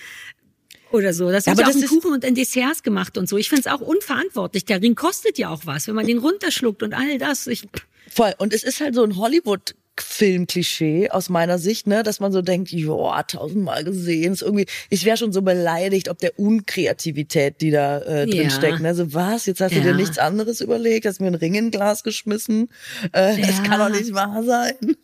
oder 0.93 1.13
so. 1.13 1.31
Das 1.31 1.47
wird 1.47 1.59
ja, 1.59 1.69
ja 1.69 1.71
auch 1.71 1.75
in 1.75 1.87
Kuchen 1.87 2.13
und 2.13 2.25
in 2.25 2.35
Desserts 2.35 2.83
gemacht 2.83 3.19
und 3.19 3.29
so. 3.29 3.37
Ich 3.37 3.49
finde 3.49 3.63
es 3.63 3.67
auch 3.67 3.81
unverantwortlich. 3.81 4.65
Der 4.65 4.81
Ring 4.81 4.95
kostet 4.95 5.39
ja 5.39 5.51
auch 5.51 5.63
was, 5.65 5.89
wenn 5.89 5.95
man 5.95 6.07
den 6.07 6.19
runterschluckt 6.19 6.83
und 6.83 6.95
all 6.95 7.19
das. 7.19 7.47
Ich 7.47 7.69
Voll. 8.09 8.35
Und 8.39 8.53
es 8.53 8.63
ist 8.63 8.81
halt 8.81 8.95
so 8.95 9.05
ein 9.05 9.17
Hollywood 9.17 9.75
Filmklischee 10.01 11.11
aus 11.11 11.29
meiner 11.29 11.59
Sicht, 11.59 11.87
ne, 11.87 12.03
dass 12.03 12.19
man 12.19 12.33
so 12.33 12.41
denkt, 12.41 12.73
ja, 12.73 13.23
tausendmal 13.25 13.85
gesehen, 13.85 14.33
ist 14.33 14.43
irgendwie, 14.43 14.67
ich 14.89 15.05
wäre 15.05 15.19
schon 15.19 15.33
so 15.33 15.43
beleidigt, 15.43 16.09
ob 16.09 16.19
der 16.19 16.39
Unkreativität, 16.39 17.61
die 17.61 17.71
da 17.71 17.99
äh, 17.99 18.27
drin 18.27 18.45
ja. 18.45 18.51
steckt, 18.51 18.81
ne, 18.81 18.95
so 18.95 19.13
was, 19.13 19.47
jetzt 19.47 19.61
hast 19.61 19.73
ja. 19.73 19.79
du 19.79 19.89
dir 19.89 19.95
nichts 19.95 20.19
anderes 20.19 20.63
überlegt, 20.63 21.05
hast 21.05 21.21
mir 21.21 21.27
einen 21.27 21.37
Ring 21.37 21.55
in 21.55 21.71
Glas 21.71 22.03
geschmissen, 22.05 22.71
äh, 23.15 23.39
ja. 23.39 23.47
das 23.47 23.63
kann 23.63 23.81
doch 23.81 23.91
nicht 23.91 24.15
wahr 24.15 24.43
sein. 24.43 24.97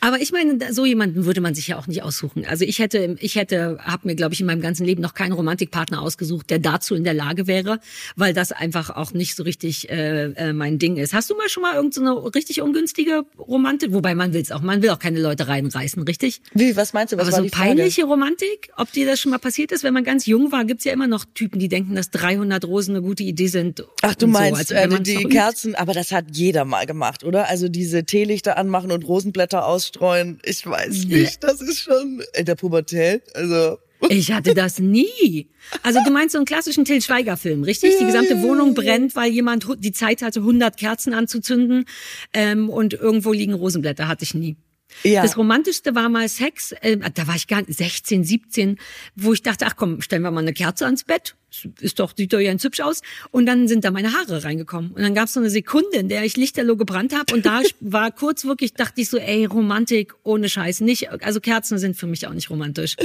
Aber 0.00 0.20
ich 0.20 0.32
meine, 0.32 0.72
so 0.72 0.84
jemanden 0.84 1.24
würde 1.24 1.40
man 1.40 1.54
sich 1.54 1.68
ja 1.68 1.78
auch 1.78 1.86
nicht 1.86 2.02
aussuchen. 2.02 2.44
Also 2.46 2.64
ich 2.64 2.78
hätte, 2.78 3.16
ich 3.20 3.36
hätte, 3.36 3.78
habe 3.82 4.06
mir, 4.06 4.14
glaube 4.14 4.34
ich, 4.34 4.40
in 4.40 4.46
meinem 4.46 4.60
ganzen 4.60 4.84
Leben 4.84 5.02
noch 5.02 5.14
keinen 5.14 5.32
Romantikpartner 5.32 6.00
ausgesucht, 6.00 6.50
der 6.50 6.58
dazu 6.58 6.94
in 6.94 7.04
der 7.04 7.14
Lage 7.14 7.46
wäre, 7.46 7.80
weil 8.16 8.32
das 8.32 8.52
einfach 8.52 8.90
auch 8.90 9.12
nicht 9.12 9.34
so 9.34 9.42
richtig 9.42 9.90
äh, 9.90 10.32
äh, 10.32 10.52
mein 10.52 10.78
Ding 10.78 10.96
ist. 10.96 11.14
Hast 11.14 11.30
du 11.30 11.36
mal 11.36 11.48
schon 11.48 11.62
mal 11.62 11.74
irgendeine 11.74 12.08
so 12.08 12.18
richtig 12.28 12.62
ungünstige 12.62 13.24
Romantik? 13.38 13.92
Wobei 13.92 14.14
man 14.14 14.32
will 14.32 14.42
es 14.42 14.52
auch, 14.52 14.62
man 14.62 14.82
will 14.82 14.90
auch 14.90 14.98
keine 14.98 15.20
Leute 15.20 15.48
reinreißen, 15.48 16.02
richtig? 16.04 16.40
Wie, 16.54 16.76
was 16.76 16.92
meinst 16.92 17.12
du? 17.12 17.18
Was 17.18 17.34
Aber 17.34 17.44
so 17.44 17.50
peinliche 17.50 18.04
Romantik, 18.04 18.70
ob 18.76 18.92
dir 18.92 19.06
das 19.06 19.20
schon 19.20 19.30
mal 19.30 19.38
passiert 19.38 19.72
ist, 19.72 19.82
wenn 19.82 19.94
man 19.94 20.04
ganz 20.04 20.26
jung 20.26 20.52
war, 20.52 20.64
gibt's 20.64 20.84
ja 20.84 20.92
immer 20.92 21.06
noch 21.06 21.24
Typen, 21.34 21.58
die 21.58 21.68
denken, 21.68 21.94
dass 21.94 22.10
300 22.10 22.64
Rosen 22.64 22.96
eine 22.96 23.04
gute 23.04 23.22
Idee 23.22 23.48
sind. 23.48 23.84
Ach, 24.02 24.14
du 24.14 24.26
meinst 24.26 24.68
so, 24.68 24.74
also, 24.74 24.96
äh, 24.96 25.00
die 25.00 25.24
Kerzen, 25.24 25.74
aber 25.74 25.92
das 25.92 26.12
hat 26.12 26.26
jeder 26.32 26.64
mal 26.64 26.86
gemacht, 26.86 27.24
oder? 27.24 27.48
Also 27.48 27.68
diese 27.68 28.04
Teelichter 28.04 28.56
anmachen 28.56 28.92
und 28.92 29.06
Rosenblätter 29.06 29.66
ausstreuen 29.68 30.40
ich 30.44 30.66
weiß 30.66 31.04
nicht, 31.04 31.44
das 31.44 31.60
ist 31.60 31.80
schon 31.80 32.22
in 32.34 32.44
der 32.44 32.54
Pubertät, 32.54 33.22
also. 33.34 33.78
Ich 34.10 34.30
hatte 34.30 34.54
das 34.54 34.78
nie. 34.78 35.50
Also 35.82 35.98
du 36.04 36.12
meinst 36.12 36.32
so 36.32 36.38
einen 36.38 36.44
klassischen 36.44 36.84
Till 36.84 37.02
Schweiger 37.02 37.36
Film, 37.36 37.64
richtig? 37.64 37.94
Ja, 37.94 37.98
die 37.98 38.04
gesamte 38.04 38.34
ja, 38.34 38.42
Wohnung 38.42 38.74
brennt, 38.74 39.16
weil 39.16 39.32
jemand 39.32 39.66
die 39.78 39.90
Zeit 39.90 40.22
hatte, 40.22 40.38
100 40.38 40.76
Kerzen 40.76 41.12
anzuzünden 41.12 41.84
ähm, 42.32 42.70
und 42.70 42.94
irgendwo 42.94 43.32
liegen 43.32 43.54
Rosenblätter. 43.54 44.06
Hatte 44.06 44.22
ich 44.22 44.34
nie. 44.34 44.56
Ja. 45.02 45.22
Das 45.22 45.36
romantischste 45.36 45.94
war 45.94 46.08
mal 46.08 46.28
Sex, 46.28 46.72
äh, 46.72 46.96
da 47.14 47.26
war 47.26 47.36
ich 47.36 47.46
gar 47.46 47.62
16, 47.66 48.24
17, 48.24 48.78
wo 49.16 49.32
ich 49.32 49.42
dachte, 49.42 49.66
ach 49.66 49.76
komm, 49.76 50.00
stellen 50.00 50.22
wir 50.22 50.30
mal 50.30 50.40
eine 50.40 50.52
Kerze 50.52 50.86
ans 50.86 51.04
Bett. 51.04 51.34
Ist 51.80 51.98
doch, 51.98 52.12
sieht 52.16 52.32
doch 52.32 52.40
ja 52.40 52.50
ganz 52.50 52.62
hübsch 52.62 52.80
aus. 52.80 53.00
Und 53.30 53.46
dann 53.46 53.68
sind 53.68 53.84
da 53.84 53.90
meine 53.90 54.12
Haare 54.12 54.44
reingekommen. 54.44 54.92
Und 54.92 55.02
dann 55.02 55.14
gab 55.14 55.26
es 55.26 55.32
so 55.32 55.40
eine 55.40 55.50
Sekunde, 55.50 55.96
in 55.96 56.08
der 56.08 56.24
ich 56.24 56.36
lichterloh 56.36 56.76
gebrannt 56.76 57.14
habe. 57.14 57.32
Und 57.34 57.46
da 57.46 57.62
war 57.80 58.10
kurz 58.10 58.44
wirklich, 58.44 58.74
dachte 58.74 59.00
ich 59.00 59.08
so, 59.08 59.18
ey, 59.18 59.46
Romantik 59.46 60.14
ohne 60.24 60.48
Scheiß. 60.48 60.80
Nicht, 60.80 61.10
also 61.22 61.40
Kerzen 61.40 61.78
sind 61.78 61.96
für 61.96 62.06
mich 62.06 62.26
auch 62.26 62.34
nicht 62.34 62.50
romantisch. 62.50 62.96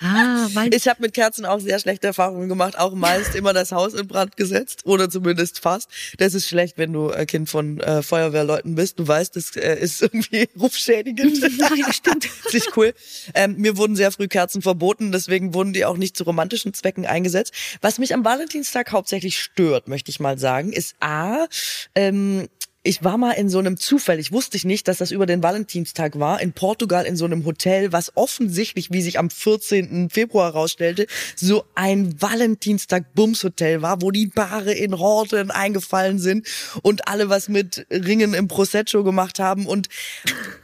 Ah, 0.00 0.48
weil 0.54 0.74
ich 0.74 0.88
habe 0.88 1.02
mit 1.02 1.14
Kerzen 1.14 1.44
auch 1.44 1.60
sehr 1.60 1.78
schlechte 1.78 2.08
Erfahrungen 2.08 2.48
gemacht, 2.48 2.78
auch 2.78 2.94
meist 2.94 3.34
immer 3.34 3.52
das 3.52 3.72
Haus 3.72 3.94
in 3.94 4.08
Brand 4.08 4.36
gesetzt 4.36 4.84
oder 4.84 5.08
zumindest 5.08 5.60
fast. 5.60 5.88
Das 6.18 6.34
ist 6.34 6.48
schlecht, 6.48 6.76
wenn 6.78 6.92
du 6.92 7.10
äh, 7.10 7.24
Kind 7.26 7.48
von 7.48 7.78
äh, 7.80 8.02
Feuerwehrleuten 8.02 8.74
bist. 8.74 8.98
Du 8.98 9.06
weißt, 9.06 9.36
das 9.36 9.54
äh, 9.56 9.76
ist 9.78 10.02
irgendwie 10.02 10.48
rufschädigend. 10.58 11.40
Ja, 11.74 11.92
stimmt. 11.92 12.28
Sich 12.48 12.76
cool. 12.76 12.92
Ähm, 13.34 13.56
mir 13.56 13.76
wurden 13.76 13.96
sehr 13.96 14.10
früh 14.10 14.28
Kerzen 14.28 14.62
verboten, 14.62 15.12
deswegen 15.12 15.54
wurden 15.54 15.72
die 15.72 15.84
auch 15.84 15.96
nicht 15.96 16.16
zu 16.16 16.24
romantischen 16.24 16.74
Zwecken 16.74 17.06
eingesetzt. 17.06 17.52
Was 17.80 17.98
mich 17.98 18.14
am 18.14 18.24
Valentinstag 18.24 18.92
hauptsächlich 18.92 19.38
stört, 19.40 19.88
möchte 19.88 20.10
ich 20.10 20.20
mal 20.20 20.38
sagen, 20.38 20.72
ist 20.72 20.96
A, 21.00 21.46
ähm, 21.94 22.48
ich 22.84 23.04
war 23.04 23.16
mal 23.16 23.32
in 23.32 23.48
so 23.48 23.60
einem 23.60 23.76
Zufall, 23.76 24.18
ich 24.18 24.32
wusste 24.32 24.58
nicht, 24.66 24.88
dass 24.88 24.98
das 24.98 25.12
über 25.12 25.24
den 25.24 25.42
Valentinstag 25.42 26.18
war, 26.18 26.40
in 26.40 26.52
Portugal 26.52 27.06
in 27.06 27.16
so 27.16 27.24
einem 27.24 27.44
Hotel, 27.44 27.92
was 27.92 28.16
offensichtlich, 28.16 28.90
wie 28.90 29.02
sich 29.02 29.20
am 29.20 29.30
14. 29.30 30.10
Februar 30.10 30.52
herausstellte, 30.52 31.06
so 31.36 31.64
ein 31.76 32.20
Valentinstag-Bums-Hotel 32.20 33.82
war, 33.82 34.02
wo 34.02 34.10
die 34.10 34.26
Paare 34.26 34.72
in 34.72 34.98
Horten 34.98 35.52
eingefallen 35.52 36.18
sind 36.18 36.48
und 36.82 37.06
alle 37.06 37.28
was 37.28 37.48
mit 37.48 37.86
Ringen 37.90 38.34
im 38.34 38.48
Prosecco 38.48 39.04
gemacht 39.04 39.38
haben 39.38 39.66
und 39.66 39.88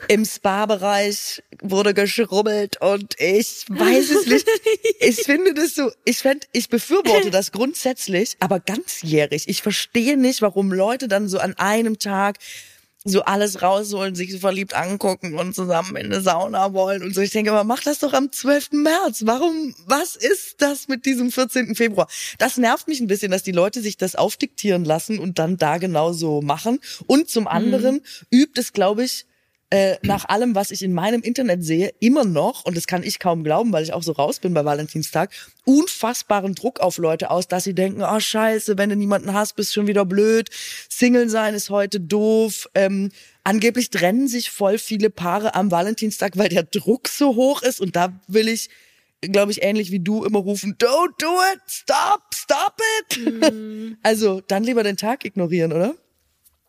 im 0.09 0.25
Spa-Bereich 0.25 1.43
wurde 1.63 1.95
geschrubbelt 1.95 2.81
und 2.81 3.15
ich 3.19 3.65
weiß 3.69 4.11
es 4.11 4.27
nicht. 4.27 4.49
Ich 5.01 5.17
finde 5.23 5.55
das 5.55 5.75
so, 5.75 5.91
ich 6.05 6.19
fände, 6.19 6.47
ich 6.53 6.69
befürworte 6.69 7.31
das 7.31 7.53
grundsätzlich, 7.53 8.37
aber 8.41 8.59
ganzjährig. 8.59 9.49
Ich 9.49 9.63
verstehe 9.63 10.17
nicht, 10.17 10.43
warum 10.43 10.73
Leute 10.73 11.07
dann 11.07 11.29
so 11.29 11.39
an 11.39 11.55
einem 11.55 11.99
Tag 11.99 12.08
Tag 12.09 12.39
so 13.05 13.23
alles 13.23 13.63
rausholen, 13.63 14.15
sich 14.15 14.33
so 14.33 14.39
verliebt 14.39 14.75
angucken 14.75 15.35
und 15.39 15.55
zusammen 15.55 15.97
in 15.97 16.07
eine 16.07 16.21
Sauna 16.21 16.73
wollen 16.73 17.03
und 17.03 17.15
so. 17.15 17.21
Ich 17.21 17.31
denke, 17.31 17.51
aber 17.53 17.65
mach 17.65 17.83
das 17.83 18.01
doch 18.01 18.13
am 18.13 18.33
12. 18.33 18.73
März. 18.73 19.23
Warum, 19.25 19.75
was 19.87 20.17
ist 20.17 20.57
das 20.59 20.89
mit 20.89 21.07
diesem 21.07 21.31
14. 21.31 21.75
Februar? 21.75 22.09
Das 22.39 22.57
nervt 22.57 22.89
mich 22.89 23.01
ein 23.01 23.07
bisschen, 23.07 23.31
dass 23.31 23.43
die 23.43 23.53
Leute 23.53 23.81
sich 23.81 23.97
das 23.97 24.17
aufdiktieren 24.17 24.85
lassen 24.85 25.19
und 25.19 25.39
dann 25.39 25.57
da 25.57 25.79
genauso 25.79 26.43
machen. 26.43 26.81
Und 27.07 27.31
zum 27.31 27.47
anderen 27.47 27.97
mhm. 27.97 28.39
übt 28.39 28.61
es, 28.61 28.73
glaube 28.73 29.05
ich, 29.05 29.27
äh, 29.71 29.97
nach 30.03 30.25
allem, 30.25 30.55
was 30.55 30.71
ich 30.71 30.83
in 30.83 30.95
meinem 30.95 31.21
Internet 31.21 31.63
sehe, 31.63 31.93
immer 32.01 32.25
noch, 32.25 32.65
und 32.65 32.77
das 32.77 32.87
kann 32.87 33.03
ich 33.03 33.19
kaum 33.19 33.45
glauben, 33.45 33.73
weil 33.73 33.85
ich 33.85 33.93
auch 33.93 34.03
so 34.03 34.13
raus 34.13 34.39
bin 34.41 34.55
bei 34.55 34.65
Valentinstag, 34.65 35.31
unfassbaren 35.65 36.55
Druck 36.55 36.81
auf 36.81 36.97
Leute 36.97 37.31
aus, 37.31 37.49
dass 37.49 37.65
sie 37.65 37.75
denken, 37.75 38.03
oh 38.03 38.19
scheiße, 38.19 38.79
wenn 38.79 38.89
du 38.89 38.97
niemanden 38.97 39.35
hast, 39.35 39.57
bist 39.57 39.75
schon 39.75 39.87
wieder 39.87 40.07
blöd, 40.07 40.49
Single 40.89 41.29
sein 41.29 41.55
ist 41.55 41.69
heute 41.69 42.01
doof. 42.01 42.69
Ähm, 42.75 43.11
angeblich 43.45 43.91
trennen 43.91 44.27
sich 44.27 44.51
voll 44.51 44.79
viele 44.79 45.11
Paare 45.11 45.55
am 45.55 45.71
Valentinstag, 45.71 46.39
weil 46.39 46.49
der 46.49 46.63
Druck 46.63 47.09
so 47.09 47.35
hoch 47.35 47.63
ist 47.63 47.81
und 47.81 47.95
da 47.95 48.19
will 48.27 48.49
ich 48.49 48.71
glaube 49.21 49.51
ich, 49.51 49.63
ähnlich 49.63 49.91
wie 49.91 50.01
du 50.01 50.25
immer 50.25 50.39
rufen, 50.39 50.77
don't 50.79 51.13
do 51.19 51.27
it, 51.53 51.61
stop, 51.67 52.23
stop 52.33 52.77
it. 53.01 53.53
Mm. 53.53 53.97
Also 54.03 54.41
dann 54.47 54.63
lieber 54.63 54.85
den 54.85 54.97
Tag 54.97 55.25
ignorieren, 55.25 55.73
oder? 55.73 55.97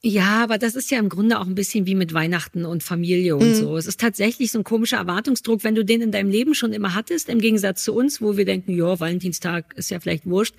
Ja, 0.01 0.41
aber 0.41 0.57
das 0.57 0.75
ist 0.75 0.91
ja 0.91 0.97
im 0.97 1.09
Grunde 1.09 1.37
auch 1.41 1.45
ein 1.45 1.55
bisschen 1.55 1.85
wie 1.85 1.93
mit 1.93 2.13
Weihnachten 2.13 2.63
und 2.63 2.83
Familie 2.83 3.35
und 3.35 3.49
mhm. 3.49 3.55
so. 3.55 3.75
Es 3.75 3.85
ist 3.85 3.99
tatsächlich 3.99 4.49
so 4.49 4.59
ein 4.59 4.63
komischer 4.63 4.95
Erwartungsdruck, 4.95 5.65
wenn 5.65 5.75
du 5.75 5.83
den 5.83 5.99
in 5.99 6.13
deinem 6.13 6.29
Leben 6.29 6.55
schon 6.55 6.71
immer 6.71 6.95
hattest, 6.95 7.27
im 7.27 7.41
Gegensatz 7.41 7.83
zu 7.83 7.93
uns, 7.93 8.21
wo 8.21 8.37
wir 8.37 8.45
denken, 8.45 8.77
ja, 8.77 8.97
Valentinstag 8.97 9.73
ist 9.75 9.91
ja 9.91 9.99
vielleicht 9.99 10.25
wurscht. 10.25 10.55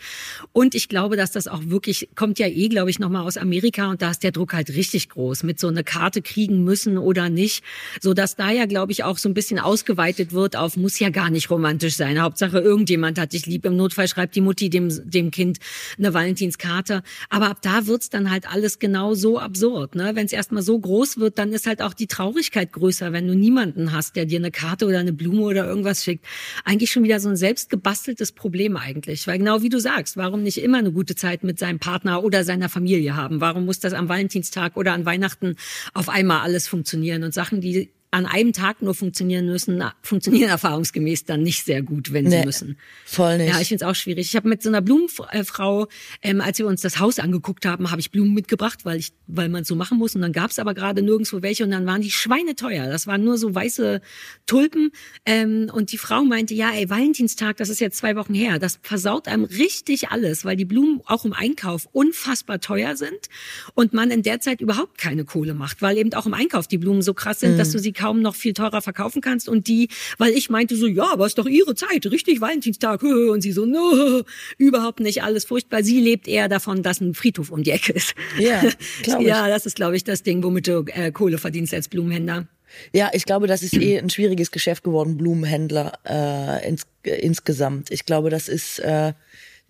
Und 0.52 0.74
ich 0.74 0.90
glaube, 0.90 1.16
dass 1.16 1.32
das 1.32 1.48
auch 1.48 1.62
wirklich, 1.64 2.10
kommt 2.16 2.38
ja 2.38 2.48
eh, 2.48 2.68
glaube 2.68 2.90
ich, 2.90 2.98
nochmal 2.98 3.26
aus 3.26 3.38
Amerika 3.38 3.90
und 3.90 4.02
da 4.02 4.10
ist 4.10 4.22
der 4.22 4.32
Druck 4.32 4.52
halt 4.52 4.68
richtig 4.74 5.08
groß, 5.08 5.42
mit 5.42 5.58
so 5.58 5.68
einer 5.68 5.84
Karte 5.84 6.20
kriegen 6.20 6.62
müssen 6.62 6.98
oder 6.98 7.30
nicht, 7.30 7.64
so 7.98 8.12
dass 8.12 8.36
da 8.36 8.50
ja, 8.50 8.66
glaube 8.66 8.92
ich, 8.92 9.04
auch 9.04 9.16
so 9.16 9.30
ein 9.30 9.34
bisschen 9.34 9.58
ausgeweitet 9.58 10.32
wird 10.32 10.54
auf, 10.54 10.76
muss 10.76 10.98
ja 10.98 11.08
gar 11.08 11.30
nicht 11.30 11.48
romantisch 11.48 11.96
sein. 11.96 12.20
Hauptsache 12.20 12.58
irgendjemand 12.58 13.18
hat 13.18 13.32
dich 13.32 13.46
lieb. 13.46 13.64
Im 13.64 13.76
Notfall 13.76 14.06
schreibt 14.06 14.36
die 14.36 14.42
Mutti 14.42 14.68
dem, 14.68 14.90
dem 15.10 15.30
Kind 15.30 15.60
eine 15.96 16.12
Valentinskarte. 16.12 17.02
Aber 17.30 17.48
ab 17.48 17.62
da 17.62 17.86
wird's 17.86 18.10
dann 18.10 18.30
halt 18.30 18.46
alles 18.46 18.78
genau 18.78 19.14
so 19.14 19.29
absurd. 19.38 19.94
Ne? 19.94 20.12
Wenn 20.14 20.26
es 20.26 20.32
erstmal 20.32 20.62
so 20.62 20.78
groß 20.78 21.18
wird, 21.18 21.38
dann 21.38 21.52
ist 21.52 21.66
halt 21.66 21.82
auch 21.82 21.94
die 21.94 22.06
Traurigkeit 22.06 22.72
größer, 22.72 23.12
wenn 23.12 23.26
du 23.26 23.34
niemanden 23.34 23.92
hast, 23.92 24.16
der 24.16 24.26
dir 24.26 24.38
eine 24.38 24.50
Karte 24.50 24.86
oder 24.86 24.98
eine 24.98 25.12
Blume 25.12 25.42
oder 25.42 25.66
irgendwas 25.66 26.04
schickt. 26.04 26.24
Eigentlich 26.64 26.90
schon 26.90 27.02
wieder 27.04 27.20
so 27.20 27.28
ein 27.28 27.36
selbstgebasteltes 27.36 28.32
Problem 28.32 28.76
eigentlich. 28.76 29.26
Weil 29.26 29.38
genau 29.38 29.62
wie 29.62 29.68
du 29.68 29.80
sagst, 29.80 30.16
warum 30.16 30.42
nicht 30.42 30.58
immer 30.58 30.78
eine 30.78 30.92
gute 30.92 31.14
Zeit 31.14 31.44
mit 31.44 31.58
seinem 31.58 31.78
Partner 31.78 32.24
oder 32.24 32.44
seiner 32.44 32.68
Familie 32.68 33.16
haben? 33.16 33.40
Warum 33.40 33.64
muss 33.64 33.80
das 33.80 33.92
am 33.92 34.08
Valentinstag 34.08 34.76
oder 34.76 34.92
an 34.92 35.06
Weihnachten 35.06 35.56
auf 35.94 36.08
einmal 36.08 36.40
alles 36.40 36.68
funktionieren? 36.68 37.22
Und 37.22 37.34
Sachen, 37.34 37.60
die 37.60 37.90
an 38.12 38.26
einem 38.26 38.52
Tag 38.52 38.82
nur 38.82 38.94
funktionieren 38.94 39.46
müssen, 39.46 39.84
funktionieren 40.02 40.48
erfahrungsgemäß 40.50 41.24
dann 41.24 41.42
nicht 41.42 41.64
sehr 41.64 41.82
gut, 41.82 42.12
wenn 42.12 42.28
sie 42.28 42.38
nee, 42.38 42.44
müssen. 42.44 42.76
Voll 43.04 43.38
nicht. 43.38 43.48
Ja, 43.48 43.60
ich 43.60 43.68
finde 43.68 43.84
es 43.84 43.88
auch 43.88 43.94
schwierig. 43.94 44.26
Ich 44.26 44.36
habe 44.36 44.48
mit 44.48 44.62
so 44.62 44.68
einer 44.68 44.80
Blumenfrau, 44.80 45.86
ähm, 46.22 46.40
als 46.40 46.58
wir 46.58 46.66
uns 46.66 46.80
das 46.80 46.98
Haus 46.98 47.20
angeguckt 47.20 47.66
haben, 47.66 47.90
habe 47.90 48.00
ich 48.00 48.10
Blumen 48.10 48.34
mitgebracht, 48.34 48.84
weil 48.84 48.98
ich, 48.98 49.12
weil 49.28 49.48
man 49.48 49.62
es 49.62 49.68
so 49.68 49.76
machen 49.76 49.98
muss. 49.98 50.16
Und 50.16 50.22
dann 50.22 50.32
gab 50.32 50.50
es 50.50 50.58
aber 50.58 50.74
gerade 50.74 51.02
nirgendwo 51.02 51.40
welche 51.42 51.62
und 51.62 51.70
dann 51.70 51.86
waren 51.86 52.00
die 52.00 52.10
Schweine 52.10 52.56
teuer. 52.56 52.88
Das 52.88 53.06
waren 53.06 53.22
nur 53.22 53.38
so 53.38 53.54
weiße 53.54 54.00
Tulpen. 54.46 54.90
Ähm, 55.24 55.70
und 55.72 55.92
die 55.92 55.98
Frau 55.98 56.24
meinte, 56.24 56.54
ja, 56.54 56.72
ey, 56.72 56.90
Valentinstag, 56.90 57.58
das 57.58 57.68
ist 57.68 57.80
jetzt 57.80 57.98
zwei 57.98 58.16
Wochen 58.16 58.34
her. 58.34 58.58
Das 58.58 58.80
versaut 58.82 59.28
einem 59.28 59.44
richtig 59.44 60.08
alles, 60.08 60.44
weil 60.44 60.56
die 60.56 60.64
Blumen 60.64 61.00
auch 61.06 61.24
im 61.24 61.32
Einkauf 61.32 61.88
unfassbar 61.92 62.60
teuer 62.60 62.96
sind 62.96 63.28
und 63.74 63.92
man 63.92 64.10
in 64.10 64.22
der 64.22 64.40
Zeit 64.40 64.60
überhaupt 64.60 64.98
keine 64.98 65.24
Kohle 65.24 65.54
macht, 65.54 65.80
weil 65.80 65.96
eben 65.96 66.12
auch 66.14 66.26
im 66.26 66.34
Einkauf 66.34 66.66
die 66.66 66.78
Blumen 66.78 67.02
so 67.02 67.14
krass 67.14 67.38
sind, 67.38 67.52
mhm. 67.52 67.58
dass 67.58 67.70
du 67.70 67.78
sie 67.78 67.92
kaum 68.00 68.22
noch 68.22 68.34
viel 68.34 68.54
teurer 68.54 68.80
verkaufen 68.80 69.20
kannst 69.20 69.48
und 69.48 69.68
die, 69.68 69.88
weil 70.16 70.32
ich 70.32 70.48
meinte 70.48 70.74
so, 70.74 70.86
ja, 70.86 71.12
aber 71.12 71.26
ist 71.26 71.36
doch 71.36 71.46
ihre 71.46 71.74
Zeit, 71.74 72.06
richtig 72.06 72.40
Valentinstag 72.40 73.02
und 73.32 73.42
sie 73.42 73.52
so, 73.52 73.66
no, 73.66 74.22
überhaupt 74.58 75.00
nicht, 75.00 75.22
alles 75.22 75.44
furchtbar. 75.44 75.82
Sie 75.82 76.00
lebt 76.00 76.26
eher 76.26 76.48
davon, 76.48 76.82
dass 76.82 77.00
ein 77.00 77.14
Friedhof 77.14 77.50
um 77.50 77.62
die 77.62 77.72
Ecke 77.72 77.92
ist. 77.92 78.14
Ja, 78.38 78.62
ich. 79.02 79.26
ja, 79.26 79.48
das 79.48 79.66
ist 79.66 79.76
glaube 79.76 79.96
ich 79.96 80.04
das 80.04 80.22
Ding, 80.22 80.42
womit 80.42 80.66
du 80.66 80.84
äh, 80.86 81.12
Kohle 81.12 81.38
verdienst 81.38 81.74
als 81.74 81.88
Blumenhändler. 81.88 82.48
Ja, 82.92 83.10
ich 83.12 83.24
glaube, 83.24 83.46
das 83.48 83.62
ist 83.62 83.74
eh 83.74 83.98
ein 83.98 84.10
schwieriges 84.10 84.50
Geschäft 84.52 84.84
geworden, 84.84 85.16
Blumenhändler 85.16 85.92
äh, 86.08 86.68
ins, 86.68 86.86
äh, 87.04 87.16
insgesamt. 87.20 87.90
Ich 87.90 88.06
glaube, 88.06 88.30
das 88.30 88.48
ist 88.48 88.78
äh, 88.78 89.12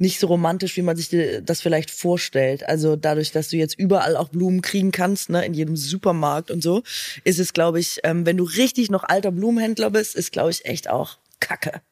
nicht 0.01 0.19
so 0.19 0.27
romantisch, 0.27 0.77
wie 0.77 0.83
man 0.83 0.97
sich 0.97 1.11
das 1.43 1.61
vielleicht 1.61 1.91
vorstellt. 1.91 2.67
Also 2.67 2.97
dadurch, 2.97 3.33
dass 3.33 3.49
du 3.49 3.57
jetzt 3.57 3.79
überall 3.79 4.17
auch 4.17 4.29
Blumen 4.29 4.63
kriegen 4.63 4.93
kannst, 4.93 5.31
ne, 5.31 5.45
in 5.45 5.55
jedem 5.55 5.77
Supermarkt 5.77 6.51
und 6.51 6.63
so, 6.63 6.83
ist 7.25 7.39
es, 7.39 7.53
glaube 7.53 7.81
ich, 7.81 8.01
ähm, 8.03 8.25
wenn 8.25 8.37
du 8.37 8.45
richtig 8.45 8.91
noch 8.91 9.05
alter 9.05 9.31
Blumenhändler 9.31 9.91
bist, 9.91 10.17
ist, 10.17 10.33
glaube 10.33 10.51
ich, 10.51 10.65
echt 10.65 10.89
auch 10.89 11.19
Kacke. 11.41 11.83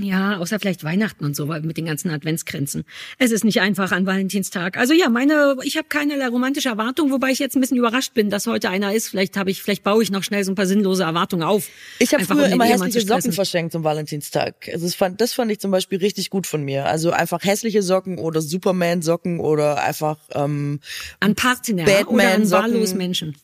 Ja, 0.00 0.38
außer 0.38 0.60
vielleicht 0.60 0.84
Weihnachten 0.84 1.24
und 1.24 1.34
so 1.34 1.46
mit 1.46 1.76
den 1.76 1.86
ganzen 1.86 2.10
Adventsgrenzen. 2.10 2.84
Es 3.18 3.32
ist 3.32 3.44
nicht 3.44 3.60
einfach 3.60 3.90
an 3.90 4.06
Valentinstag. 4.06 4.76
Also 4.76 4.94
ja, 4.94 5.08
meine, 5.08 5.56
ich 5.64 5.76
habe 5.76 5.88
keine 5.88 6.28
romantische 6.28 6.68
Erwartung, 6.68 7.10
wobei 7.10 7.30
ich 7.30 7.40
jetzt 7.40 7.56
ein 7.56 7.60
bisschen 7.60 7.78
überrascht 7.78 8.14
bin, 8.14 8.30
dass 8.30 8.46
heute 8.46 8.70
einer 8.70 8.94
ist. 8.94 9.08
Vielleicht 9.08 9.36
habe 9.36 9.50
ich, 9.50 9.60
vielleicht 9.60 9.82
baue 9.82 10.02
ich 10.02 10.12
noch 10.12 10.22
schnell 10.22 10.44
so 10.44 10.52
ein 10.52 10.54
paar 10.54 10.66
sinnlose 10.66 11.02
Erwartungen 11.02 11.42
auf. 11.42 11.66
Ich 11.98 12.14
habe 12.14 12.24
früher 12.24 12.46
um 12.46 12.52
immer 12.52 12.64
hässliche 12.64 13.00
Socken 13.00 13.32
verschenkt 13.32 13.72
zum 13.72 13.82
Valentinstag. 13.82 14.68
Also 14.72 14.86
das 14.86 14.94
fand, 14.94 15.20
das 15.20 15.32
fand 15.32 15.50
ich 15.50 15.58
zum 15.58 15.72
Beispiel 15.72 15.98
richtig 15.98 16.30
gut 16.30 16.46
von 16.46 16.62
mir. 16.62 16.86
Also 16.86 17.10
einfach 17.10 17.42
hässliche 17.42 17.82
Socken 17.82 18.18
oder 18.18 18.40
Superman-Socken 18.40 19.40
oder 19.40 19.82
einfach 19.82 20.18
ähm, 20.32 20.78
an 21.18 21.34
Partner 21.34 21.84
oder 22.08 22.34
an 22.34 22.50
wahllos 22.50 22.94
Menschen. 22.94 23.36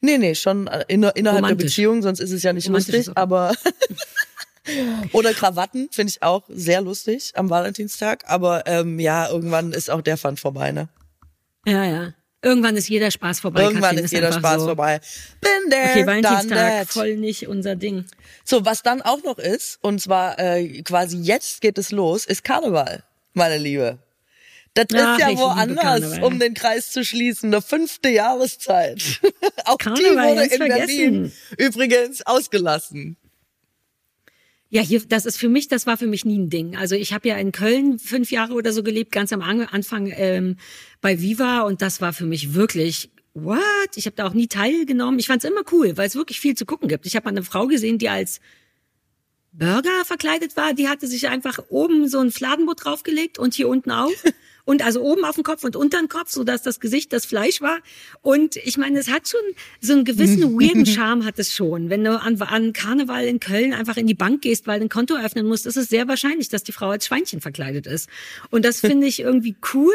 Nee, 0.00 0.18
nee, 0.18 0.34
schon 0.34 0.66
äh, 0.66 0.84
inner, 0.88 1.16
innerhalb 1.16 1.42
Romantisch. 1.42 1.58
der 1.58 1.64
Beziehung, 1.66 2.02
sonst 2.02 2.20
ist 2.20 2.32
es 2.32 2.42
ja 2.42 2.52
nicht 2.52 2.68
lustig, 2.68 3.06
Socken. 3.06 3.16
aber 3.16 3.54
Oder 5.12 5.32
Krawatten 5.32 5.88
finde 5.90 6.10
ich 6.10 6.22
auch 6.22 6.44
sehr 6.48 6.80
lustig 6.80 7.32
am 7.34 7.50
Valentinstag. 7.50 8.24
Aber 8.26 8.66
ähm, 8.66 8.98
ja, 8.98 9.28
irgendwann 9.28 9.72
ist 9.72 9.90
auch 9.90 10.02
der 10.02 10.16
Fun 10.16 10.36
vorbei, 10.36 10.72
ne? 10.72 10.88
Ja, 11.66 11.84
ja. 11.84 12.12
Irgendwann 12.42 12.76
ist 12.76 12.88
jeder 12.88 13.10
Spaß 13.10 13.40
vorbei. 13.40 13.62
Irgendwann 13.62 13.90
Katrin, 13.90 14.04
ist 14.04 14.12
jeder 14.12 14.32
Spaß 14.32 14.60
so. 14.60 14.66
vorbei. 14.66 15.00
Bin 15.40 15.70
there, 15.70 15.90
okay, 15.90 16.06
Valentinstag, 16.06 16.88
voll 16.88 17.16
nicht 17.16 17.48
unser 17.48 17.74
Ding. 17.74 18.04
So, 18.44 18.64
was 18.64 18.82
dann 18.82 19.02
auch 19.02 19.22
noch 19.24 19.38
ist, 19.38 19.78
und 19.82 20.00
zwar 20.00 20.38
äh, 20.38 20.82
quasi 20.82 21.18
jetzt 21.18 21.60
geht 21.60 21.76
es 21.76 21.90
los, 21.90 22.24
ist 22.24 22.44
Karneval, 22.44 23.02
meine 23.32 23.58
Liebe. 23.58 23.98
Das 24.74 24.86
Ach, 24.94 25.18
ist 25.18 25.20
ja 25.26 25.38
woanders, 25.38 26.18
um 26.18 26.38
den 26.38 26.52
Kreis 26.52 26.92
zu 26.92 27.02
schließen, 27.02 27.52
eine 27.52 27.62
fünfte 27.62 28.10
Jahreszeit. 28.10 29.02
auch 29.64 29.78
Karneval, 29.78 30.04
die 30.04 30.16
wurde 30.16 30.42
in 30.42 30.50
vergessen. 30.50 30.86
Berlin 30.86 31.32
übrigens 31.56 32.26
ausgelassen. 32.26 33.16
Ja, 34.68 34.82
hier, 34.82 35.00
das 35.08 35.26
ist 35.26 35.38
für 35.38 35.48
mich, 35.48 35.68
das 35.68 35.86
war 35.86 35.96
für 35.96 36.08
mich 36.08 36.24
nie 36.24 36.38
ein 36.38 36.50
Ding. 36.50 36.76
Also 36.76 36.96
ich 36.96 37.12
habe 37.12 37.28
ja 37.28 37.36
in 37.36 37.52
Köln 37.52 37.98
fünf 37.98 38.32
Jahre 38.32 38.54
oder 38.54 38.72
so 38.72 38.82
gelebt, 38.82 39.12
ganz 39.12 39.32
am 39.32 39.42
Anfang 39.42 40.12
ähm, 40.14 40.56
bei 41.00 41.20
Viva 41.20 41.60
und 41.60 41.82
das 41.82 42.00
war 42.00 42.12
für 42.12 42.26
mich 42.26 42.54
wirklich 42.54 43.10
what? 43.34 43.90
Ich 43.94 44.06
habe 44.06 44.16
da 44.16 44.26
auch 44.26 44.34
nie 44.34 44.48
teilgenommen. 44.48 45.18
Ich 45.20 45.26
fand 45.26 45.44
es 45.44 45.50
immer 45.50 45.62
cool, 45.70 45.96
weil 45.96 46.08
es 46.08 46.16
wirklich 46.16 46.40
viel 46.40 46.56
zu 46.56 46.66
gucken 46.66 46.88
gibt. 46.88 47.06
Ich 47.06 47.14
habe 47.16 47.28
eine 47.28 47.42
Frau 47.42 47.66
gesehen, 47.66 47.98
die 47.98 48.08
als 48.08 48.40
Burger 49.52 50.04
verkleidet 50.04 50.56
war. 50.56 50.74
Die 50.74 50.88
hatte 50.88 51.06
sich 51.06 51.28
einfach 51.28 51.58
oben 51.68 52.08
so 52.08 52.18
ein 52.18 52.30
Fladenbrot 52.30 52.84
draufgelegt 52.84 53.38
und 53.38 53.54
hier 53.54 53.68
unten 53.68 53.90
auch. 53.90 54.10
und 54.66 54.84
also 54.84 55.00
oben 55.00 55.24
auf 55.24 55.36
dem 55.36 55.44
Kopf 55.44 55.64
und 55.64 55.76
unter 55.76 55.98
dem 55.98 56.08
Kopf, 56.08 56.30
so 56.30 56.44
dass 56.44 56.60
das 56.60 56.80
Gesicht 56.80 57.12
das 57.12 57.24
Fleisch 57.24 57.62
war. 57.62 57.78
Und 58.20 58.56
ich 58.56 58.76
meine, 58.76 58.98
es 58.98 59.08
hat 59.08 59.28
schon 59.28 59.40
so 59.80 59.94
einen 59.94 60.04
gewissen 60.04 60.42
weirden 60.60 60.84
Charme 60.86 61.24
hat 61.24 61.38
es 61.38 61.54
schon. 61.54 61.88
Wenn 61.88 62.04
du 62.04 62.20
an, 62.20 62.40
an 62.42 62.72
Karneval 62.72 63.24
in 63.26 63.40
Köln 63.40 63.72
einfach 63.72 63.96
in 63.96 64.08
die 64.08 64.14
Bank 64.14 64.42
gehst, 64.42 64.66
weil 64.66 64.80
du 64.80 64.86
ein 64.86 64.88
Konto 64.88 65.14
öffnen 65.16 65.46
musst, 65.46 65.66
ist 65.66 65.76
es 65.76 65.88
sehr 65.88 66.08
wahrscheinlich, 66.08 66.48
dass 66.48 66.64
die 66.64 66.72
Frau 66.72 66.88
als 66.88 67.06
Schweinchen 67.06 67.40
verkleidet 67.40 67.86
ist. 67.86 68.10
Und 68.50 68.64
das 68.64 68.80
finde 68.86 69.06
ich 69.06 69.20
irgendwie 69.20 69.54
cool, 69.72 69.94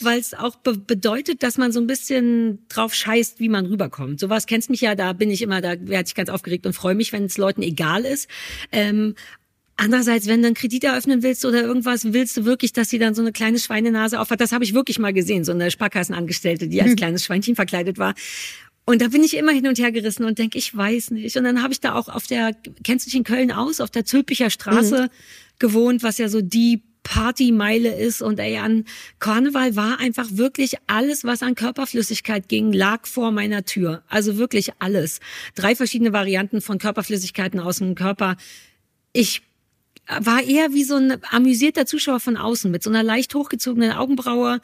weil 0.00 0.20
es 0.20 0.32
auch 0.32 0.56
be 0.56 0.78
bedeutet, 0.78 1.42
dass 1.42 1.58
man 1.58 1.72
so 1.72 1.80
ein 1.80 1.88
bisschen 1.88 2.64
drauf 2.68 2.94
scheißt, 2.94 3.40
wie 3.40 3.48
man 3.48 3.66
rüberkommt. 3.66 4.20
Sowas 4.20 4.46
kennst 4.46 4.70
mich 4.70 4.80
ja, 4.80 4.94
da 4.94 5.12
bin 5.12 5.30
ich 5.30 5.42
immer, 5.42 5.60
da 5.60 5.70
werde 5.70 6.04
ich 6.06 6.14
ganz 6.14 6.28
aufgeregt 6.28 6.66
und 6.66 6.72
freue 6.72 6.94
mich, 6.94 7.12
wenn 7.12 7.24
es 7.24 7.36
Leuten 7.36 7.62
egal 7.62 8.04
ist. 8.04 8.28
Ähm, 8.70 9.16
Andererseits, 9.76 10.26
wenn 10.28 10.40
du 10.40 10.46
einen 10.46 10.54
Kredit 10.54 10.84
eröffnen 10.84 11.22
willst 11.22 11.44
oder 11.44 11.62
irgendwas, 11.62 12.12
willst 12.12 12.36
du 12.36 12.44
wirklich, 12.44 12.72
dass 12.72 12.90
sie 12.90 12.98
dann 12.98 13.14
so 13.14 13.22
eine 13.22 13.32
kleine 13.32 13.58
Schweinenase 13.58 14.20
aufhat. 14.20 14.40
Das 14.40 14.52
habe 14.52 14.62
ich 14.62 14.72
wirklich 14.72 14.98
mal 14.98 15.12
gesehen, 15.12 15.44
so 15.44 15.52
eine 15.52 15.70
Sparkassenangestellte, 15.70 16.68
die 16.68 16.80
als 16.80 16.92
mhm. 16.92 16.96
kleines 16.96 17.24
Schweinchen 17.24 17.56
verkleidet 17.56 17.98
war. 17.98 18.14
Und 18.86 19.00
da 19.00 19.08
bin 19.08 19.24
ich 19.24 19.36
immer 19.36 19.52
hin 19.52 19.66
und 19.66 19.78
her 19.78 19.92
gerissen 19.92 20.24
und 20.24 20.38
denke, 20.38 20.58
ich 20.58 20.76
weiß 20.76 21.10
nicht. 21.10 21.36
Und 21.36 21.44
dann 21.44 21.62
habe 21.62 21.72
ich 21.72 21.80
da 21.80 21.94
auch 21.94 22.08
auf 22.08 22.26
der, 22.26 22.52
kennst 22.84 23.06
du 23.06 23.10
dich 23.10 23.18
in 23.18 23.24
Köln 23.24 23.50
aus, 23.50 23.80
auf 23.80 23.90
der 23.90 24.04
Zülpicher 24.04 24.50
Straße 24.50 25.04
mhm. 25.04 25.08
gewohnt, 25.58 26.02
was 26.02 26.18
ja 26.18 26.28
so 26.28 26.40
die 26.40 26.82
Partymeile 27.02 27.94
ist 27.94 28.22
und 28.22 28.40
ey, 28.40 28.56
an 28.56 28.84
Karneval 29.20 29.76
war 29.76 30.00
einfach 30.00 30.26
wirklich 30.30 30.76
alles, 30.86 31.22
was 31.22 31.42
an 31.42 31.54
Körperflüssigkeit 31.54 32.48
ging, 32.48 32.72
lag 32.72 33.06
vor 33.06 33.30
meiner 33.30 33.64
Tür. 33.64 34.02
Also 34.08 34.38
wirklich 34.38 34.70
alles. 34.78 35.20
Drei 35.54 35.76
verschiedene 35.76 36.12
Varianten 36.12 36.60
von 36.60 36.78
Körperflüssigkeiten 36.78 37.60
aus 37.60 37.78
dem 37.78 37.94
Körper. 37.94 38.36
Ich 39.12 39.42
war 40.06 40.42
eher 40.42 40.72
wie 40.72 40.84
so 40.84 40.96
ein 40.96 41.18
amüsierter 41.30 41.86
Zuschauer 41.86 42.20
von 42.20 42.36
außen 42.36 42.70
mit 42.70 42.82
so 42.82 42.90
einer 42.90 43.02
leicht 43.02 43.34
hochgezogenen 43.34 43.92
Augenbraue. 43.92 44.60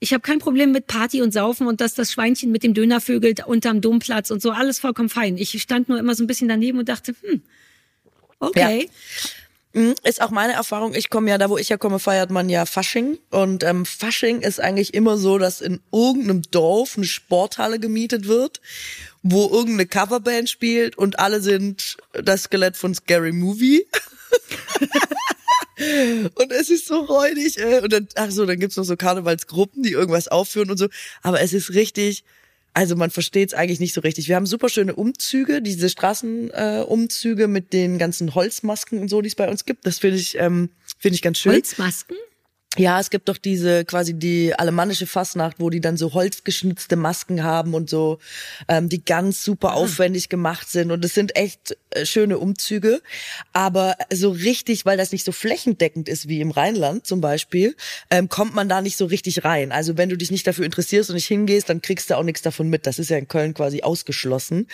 Ich 0.00 0.12
habe 0.12 0.22
kein 0.22 0.38
Problem 0.38 0.72
mit 0.72 0.86
Party 0.86 1.22
und 1.22 1.32
Saufen 1.32 1.66
und 1.66 1.80
dass 1.80 1.94
das 1.94 2.10
Schweinchen 2.12 2.50
mit 2.50 2.62
dem 2.62 2.74
Döner 2.74 3.00
vögelt 3.00 3.46
unterm 3.46 3.80
Domplatz 3.80 4.30
und 4.30 4.40
so, 4.40 4.50
alles 4.50 4.78
vollkommen 4.80 5.10
fein. 5.10 5.36
Ich 5.36 5.60
stand 5.60 5.88
nur 5.88 5.98
immer 5.98 6.14
so 6.14 6.24
ein 6.24 6.26
bisschen 6.26 6.48
daneben 6.48 6.78
und 6.78 6.88
dachte, 6.88 7.14
hm, 7.20 7.42
okay. 8.38 8.84
Ja. 8.84 8.90
Mhm, 9.72 9.94
ist 10.02 10.20
auch 10.20 10.30
meine 10.30 10.54
Erfahrung. 10.54 10.94
Ich 10.94 11.10
komme 11.10 11.30
ja, 11.30 11.38
da 11.38 11.48
wo 11.48 11.56
ich 11.56 11.68
ja 11.68 11.76
komme, 11.76 12.00
feiert 12.00 12.30
man 12.30 12.48
ja 12.48 12.66
Fasching. 12.66 13.18
Und 13.30 13.62
ähm, 13.62 13.86
Fasching 13.86 14.40
ist 14.40 14.60
eigentlich 14.60 14.94
immer 14.94 15.16
so, 15.16 15.38
dass 15.38 15.60
in 15.60 15.80
irgendeinem 15.92 16.42
Dorf 16.50 16.96
eine 16.96 17.06
Sporthalle 17.06 17.78
gemietet 17.78 18.26
wird, 18.26 18.60
wo 19.22 19.48
irgendeine 19.48 19.86
Coverband 19.86 20.50
spielt 20.50 20.98
und 20.98 21.20
alle 21.20 21.40
sind 21.40 21.98
das 22.12 22.44
Skelett 22.44 22.76
von 22.76 22.94
Scary 22.94 23.32
Movie. 23.32 23.86
und 26.34 26.52
es 26.52 26.68
ist 26.68 26.88
so 26.88 27.00
räudig. 27.00 27.58
Äh, 27.58 27.80
und 27.80 27.92
dann, 27.92 28.08
ach 28.16 28.30
so, 28.32 28.46
dann 28.46 28.58
gibt's 28.58 28.76
noch 28.76 28.84
so 28.84 28.96
Karnevalsgruppen, 28.96 29.84
die 29.84 29.92
irgendwas 29.92 30.26
aufführen 30.26 30.70
und 30.70 30.78
so. 30.78 30.88
Aber 31.22 31.40
es 31.40 31.52
ist 31.52 31.74
richtig, 31.74 32.24
also 32.72 32.96
man 32.96 33.10
versteht's 33.10 33.54
eigentlich 33.54 33.80
nicht 33.80 33.94
so 33.94 34.00
richtig. 34.00 34.28
Wir 34.28 34.36
haben 34.36 34.46
super 34.46 34.68
schöne 34.68 34.94
Umzüge, 34.94 35.60
diese 35.60 35.88
Straßenumzüge 35.88 37.44
äh, 37.44 37.48
mit 37.48 37.72
den 37.72 37.98
ganzen 37.98 38.34
Holzmasken 38.34 39.00
und 39.00 39.08
so, 39.08 39.20
die 39.22 39.28
es 39.28 39.34
bei 39.34 39.48
uns 39.48 39.64
gibt. 39.64 39.86
Das 39.86 39.98
finde 39.98 40.18
ich, 40.18 40.36
ähm, 40.38 40.70
finde 40.98 41.16
ich 41.16 41.22
ganz 41.22 41.38
schön. 41.38 41.52
Holzmasken? 41.52 42.16
Ja, 42.76 43.00
es 43.00 43.10
gibt 43.10 43.28
doch 43.28 43.36
diese 43.36 43.84
quasi 43.84 44.14
die 44.14 44.54
alemannische 44.54 45.08
Fastnacht, 45.08 45.56
wo 45.58 45.70
die 45.70 45.80
dann 45.80 45.96
so 45.96 46.14
holzgeschnitzte 46.14 46.94
Masken 46.94 47.42
haben 47.42 47.74
und 47.74 47.90
so, 47.90 48.20
ähm, 48.68 48.88
die 48.88 49.04
ganz 49.04 49.42
super 49.42 49.70
ah. 49.70 49.74
aufwendig 49.74 50.28
gemacht 50.28 50.70
sind 50.70 50.92
und 50.92 51.04
es 51.04 51.12
sind 51.12 51.34
echt 51.34 51.76
äh, 51.90 52.06
schöne 52.06 52.38
Umzüge, 52.38 53.02
aber 53.52 53.96
so 54.12 54.30
richtig, 54.30 54.86
weil 54.86 54.96
das 54.96 55.10
nicht 55.10 55.24
so 55.24 55.32
flächendeckend 55.32 56.08
ist 56.08 56.28
wie 56.28 56.40
im 56.40 56.52
Rheinland 56.52 57.08
zum 57.08 57.20
Beispiel, 57.20 57.74
ähm, 58.08 58.28
kommt 58.28 58.54
man 58.54 58.68
da 58.68 58.82
nicht 58.82 58.96
so 58.96 59.06
richtig 59.06 59.44
rein. 59.44 59.72
Also 59.72 59.96
wenn 59.96 60.08
du 60.08 60.16
dich 60.16 60.30
nicht 60.30 60.46
dafür 60.46 60.64
interessierst 60.64 61.10
und 61.10 61.16
nicht 61.16 61.26
hingehst, 61.26 61.68
dann 61.68 61.82
kriegst 61.82 62.08
du 62.08 62.16
auch 62.16 62.22
nichts 62.22 62.42
davon 62.42 62.68
mit. 62.68 62.86
Das 62.86 63.00
ist 63.00 63.10
ja 63.10 63.16
in 63.16 63.26
Köln 63.26 63.52
quasi 63.52 63.82
ausgeschlossen. 63.82 64.68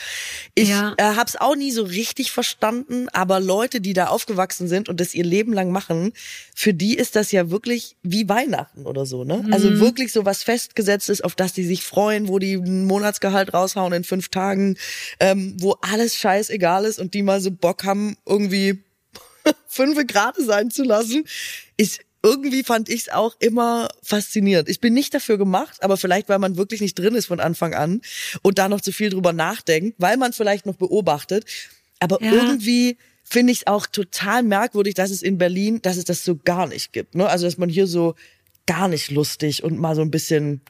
Ich 0.54 0.68
ja. 0.68 0.92
äh, 0.98 1.02
habe 1.02 1.30
es 1.30 1.37
auch 1.37 1.56
nie 1.56 1.70
so 1.70 1.85
richtig 1.85 2.30
verstanden, 2.30 3.09
aber 3.14 3.40
Leute, 3.40 3.80
die 3.80 3.94
da 3.94 4.09
aufgewachsen 4.09 4.68
sind 4.68 4.90
und 4.90 5.00
das 5.00 5.14
ihr 5.14 5.24
Leben 5.24 5.54
lang 5.54 5.70
machen, 5.72 6.12
für 6.54 6.74
die 6.74 6.94
ist 6.94 7.16
das 7.16 7.32
ja 7.32 7.50
wirklich 7.50 7.86
wie 8.03 8.29
Weihnachten 8.29 8.87
oder 8.87 9.07
so, 9.07 9.25
ne? 9.25 9.35
Also 9.35 9.46
mhm. 9.46 9.53
Also 9.53 9.81
wirklich 9.81 10.12
so 10.12 10.25
was 10.25 10.42
festgesetztes, 10.42 11.20
auf 11.20 11.35
das 11.35 11.53
die 11.53 11.64
sich 11.64 11.83
freuen, 11.83 12.29
wo 12.29 12.38
die 12.38 12.55
ein 12.55 12.85
Monatsgehalt 12.85 13.55
raushauen 13.55 13.92
in 13.92 14.05
fünf 14.05 14.29
Tagen, 14.29 14.77
ähm, 15.20 15.57
wo 15.61 15.77
alles 15.81 16.16
scheißegal 16.16 16.85
ist 16.85 16.99
und 16.99 17.14
die 17.14 17.22
mal 17.22 17.40
so 17.40 17.51
Bock 17.51 17.85
haben, 17.85 18.16
irgendwie 18.27 18.83
fünf 19.68 20.07
Grad 20.07 20.37
sein 20.38 20.70
zu 20.70 20.85
lassen, 20.85 21.25
ist 21.77 22.01
irgendwie 22.22 22.64
fand 22.64 22.88
ich 22.88 23.03
es 23.03 23.09
auch 23.09 23.37
immer 23.38 23.88
faszinierend. 24.03 24.68
Ich 24.68 24.81
bin 24.81 24.94
nicht 24.94 25.14
dafür 25.14 25.38
gemacht, 25.38 25.83
aber 25.83 25.96
vielleicht, 25.96 26.29
weil 26.29 26.40
man 26.40 26.57
wirklich 26.57 26.81
nicht 26.81 26.99
drin 26.99 27.14
ist 27.14 27.27
von 27.27 27.38
Anfang 27.38 27.75
an 27.75 28.01
und 28.42 28.59
da 28.59 28.68
noch 28.68 28.81
zu 28.81 28.90
viel 28.90 29.11
drüber 29.11 29.33
nachdenkt, 29.33 29.94
weil 29.99 30.16
man 30.16 30.33
vielleicht 30.33 30.66
noch 30.66 30.75
beobachtet. 30.75 31.44
Aber 32.01 32.20
ja. 32.20 32.33
irgendwie 32.33 32.99
finde 33.29 33.53
ich 33.53 33.61
es 33.61 33.67
auch 33.67 33.87
total 33.87 34.43
merkwürdig, 34.43 34.95
dass 34.95 35.11
es 35.11 35.23
in 35.23 35.39
Berlin, 35.39 35.83
dass 35.83 35.97
es 35.97 36.05
das 36.05 36.25
so 36.25 36.37
gar 36.37 36.67
nicht 36.67 36.93
gibt. 36.93 37.15
Ne? 37.15 37.29
Also 37.29 37.47
dass 37.47 37.59
man 37.59 37.69
hier 37.69 37.87
so 37.87 38.15
gar 38.67 38.89
nicht 38.89 39.11
lustig 39.11 39.65
und 39.65 39.79
mal 39.79 39.95
so 39.95 40.03
ein 40.03 40.11
bisschen 40.11 40.61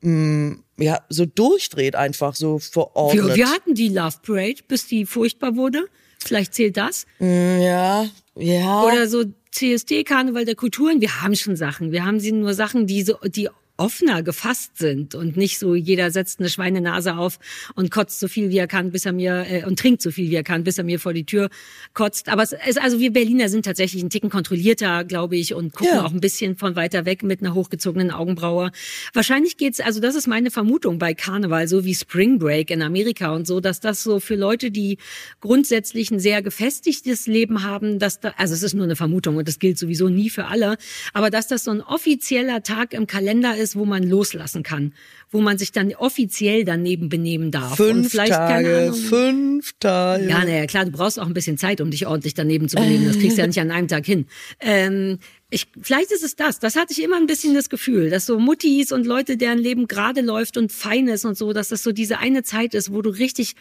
mh, 0.00 0.10
mm, 0.10 0.64
ja 0.78 1.00
so 1.08 1.26
durchdreht 1.26 1.94
einfach 1.94 2.34
so 2.34 2.58
vor 2.58 2.96
Ort. 2.96 3.14
Wir, 3.14 3.34
wir 3.34 3.50
hatten 3.50 3.74
die 3.74 3.88
Love 3.88 4.16
Parade, 4.22 4.62
bis 4.66 4.86
die 4.86 5.06
furchtbar 5.06 5.56
wurde. 5.56 5.86
Vielleicht 6.24 6.54
zählt 6.54 6.76
das. 6.76 7.06
Mm, 7.18 7.60
ja, 7.60 8.06
ja. 8.34 8.82
Oder 8.82 9.06
so 9.06 9.24
CSD 9.52 10.04
Karneval 10.04 10.44
der 10.44 10.56
Kulturen. 10.56 11.00
Wir 11.00 11.22
haben 11.22 11.36
schon 11.36 11.54
Sachen. 11.54 11.92
Wir 11.92 12.04
haben 12.04 12.18
sie 12.18 12.32
nur 12.32 12.54
Sachen, 12.54 12.86
die 12.86 13.02
so 13.02 13.18
die 13.24 13.48
offener 13.76 14.22
gefasst 14.22 14.78
sind 14.78 15.14
und 15.14 15.36
nicht 15.36 15.58
so 15.58 15.74
jeder 15.74 16.10
setzt 16.10 16.38
eine 16.38 16.48
Schweinenase 16.48 17.16
auf 17.16 17.38
und 17.74 17.90
kotzt 17.90 18.20
so 18.20 18.28
viel 18.28 18.50
wie 18.50 18.58
er 18.58 18.68
kann, 18.68 18.92
bis 18.92 19.04
er 19.04 19.12
mir 19.12 19.46
äh, 19.48 19.64
und 19.64 19.78
trinkt 19.78 20.00
so 20.00 20.12
viel 20.12 20.30
wie 20.30 20.34
er 20.36 20.44
kann, 20.44 20.62
bis 20.62 20.78
er 20.78 20.84
mir 20.84 21.00
vor 21.00 21.12
die 21.12 21.24
Tür 21.24 21.48
kotzt. 21.92 22.28
Aber 22.28 22.42
es 22.42 22.52
ist 22.52 22.80
also 22.80 23.00
wir 23.00 23.12
Berliner 23.12 23.48
sind 23.48 23.64
tatsächlich 23.64 24.02
ein 24.02 24.10
Ticken 24.10 24.30
kontrollierter, 24.30 25.04
glaube 25.04 25.36
ich, 25.36 25.54
und 25.54 25.72
gucken 25.72 25.94
ja. 25.94 26.04
auch 26.04 26.12
ein 26.12 26.20
bisschen 26.20 26.56
von 26.56 26.76
weiter 26.76 27.04
weg 27.04 27.24
mit 27.24 27.40
einer 27.40 27.54
hochgezogenen 27.54 28.12
Augenbraue. 28.12 28.70
Wahrscheinlich 29.12 29.56
geht's, 29.56 29.80
also 29.80 30.00
das 30.00 30.14
ist 30.14 30.28
meine 30.28 30.50
Vermutung 30.50 30.98
bei 30.98 31.14
Karneval, 31.14 31.66
so 31.66 31.84
wie 31.84 31.94
Spring 31.94 32.38
Break 32.38 32.70
in 32.70 32.80
Amerika 32.82 33.34
und 33.34 33.46
so, 33.46 33.60
dass 33.60 33.80
das 33.80 34.04
so 34.04 34.20
für 34.20 34.36
Leute, 34.36 34.70
die 34.70 34.98
grundsätzlich 35.40 36.12
ein 36.12 36.20
sehr 36.20 36.42
gefestigtes 36.42 37.26
Leben 37.26 37.64
haben, 37.64 37.98
dass 37.98 38.20
da, 38.20 38.34
also 38.36 38.54
es 38.54 38.62
ist 38.62 38.74
nur 38.74 38.84
eine 38.84 38.96
Vermutung 38.96 39.36
und 39.36 39.48
das 39.48 39.58
gilt 39.58 39.78
sowieso 39.78 40.08
nie 40.08 40.30
für 40.30 40.46
alle, 40.46 40.76
aber 41.12 41.30
dass 41.30 41.48
das 41.48 41.64
so 41.64 41.72
ein 41.72 41.80
offizieller 41.80 42.62
Tag 42.62 42.94
im 42.94 43.06
Kalender 43.06 43.56
ist, 43.64 43.74
wo 43.74 43.84
man 43.84 44.04
loslassen 44.04 44.62
kann, 44.62 44.92
wo 45.30 45.40
man 45.40 45.58
sich 45.58 45.72
dann 45.72 45.92
offiziell 45.94 46.64
daneben 46.64 47.08
benehmen 47.08 47.50
darf. 47.50 47.76
Fünf 47.76 48.12
Tage, 48.12 48.92
fünf 48.92 49.72
Tage. 49.80 50.28
Ja, 50.28 50.44
naja, 50.44 50.66
klar, 50.66 50.84
du 50.84 50.92
brauchst 50.92 51.18
auch 51.18 51.26
ein 51.26 51.34
bisschen 51.34 51.58
Zeit, 51.58 51.80
um 51.80 51.90
dich 51.90 52.06
ordentlich 52.06 52.34
daneben 52.34 52.68
zu 52.68 52.76
benehmen. 52.76 53.06
Das 53.06 53.18
kriegst 53.18 53.36
du 53.36 53.40
ja 53.40 53.48
nicht 53.48 53.60
an 53.60 53.72
einem 53.72 53.88
Tag 53.88 54.06
hin. 54.06 54.26
Ähm, 54.60 55.18
ich, 55.50 55.66
vielleicht 55.80 56.12
ist 56.12 56.22
es 56.22 56.36
das. 56.36 56.58
Das 56.60 56.76
hatte 56.76 56.92
ich 56.92 57.02
immer 57.02 57.16
ein 57.16 57.26
bisschen 57.26 57.54
das 57.54 57.68
Gefühl, 57.68 58.10
dass 58.10 58.26
so 58.26 58.38
Muttis 58.38 58.92
und 58.92 59.06
Leute, 59.06 59.36
deren 59.36 59.58
Leben 59.58 59.88
gerade 59.88 60.20
läuft 60.20 60.56
und 60.56 60.70
fein 60.70 61.08
ist 61.08 61.24
und 61.24 61.36
so, 61.36 61.52
dass 61.52 61.68
das 61.68 61.82
so 61.82 61.92
diese 61.92 62.18
eine 62.18 62.42
Zeit 62.42 62.74
ist, 62.74 62.92
wo 62.92 63.02
du 63.02 63.10
richtig 63.10 63.54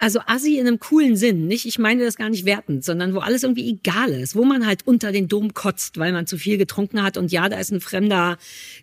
also 0.00 0.20
Assi 0.24 0.58
in 0.58 0.66
einem 0.66 0.80
coolen 0.80 1.14
Sinn, 1.14 1.46
nicht? 1.46 1.66
Ich 1.66 1.78
meine 1.78 2.04
das 2.04 2.16
gar 2.16 2.30
nicht 2.30 2.46
wertend, 2.46 2.84
sondern 2.84 3.14
wo 3.14 3.18
alles 3.18 3.42
irgendwie 3.42 3.68
egal 3.68 4.10
ist, 4.10 4.34
wo 4.34 4.44
man 4.46 4.66
halt 4.66 4.86
unter 4.86 5.12
den 5.12 5.28
Dom 5.28 5.52
kotzt, 5.52 5.98
weil 5.98 6.12
man 6.12 6.26
zu 6.26 6.38
viel 6.38 6.56
getrunken 6.56 7.02
hat 7.02 7.18
und 7.18 7.30
ja, 7.30 7.50
da 7.50 7.58
ist 7.58 7.70
ein 7.70 7.82
fremder, 7.82 8.38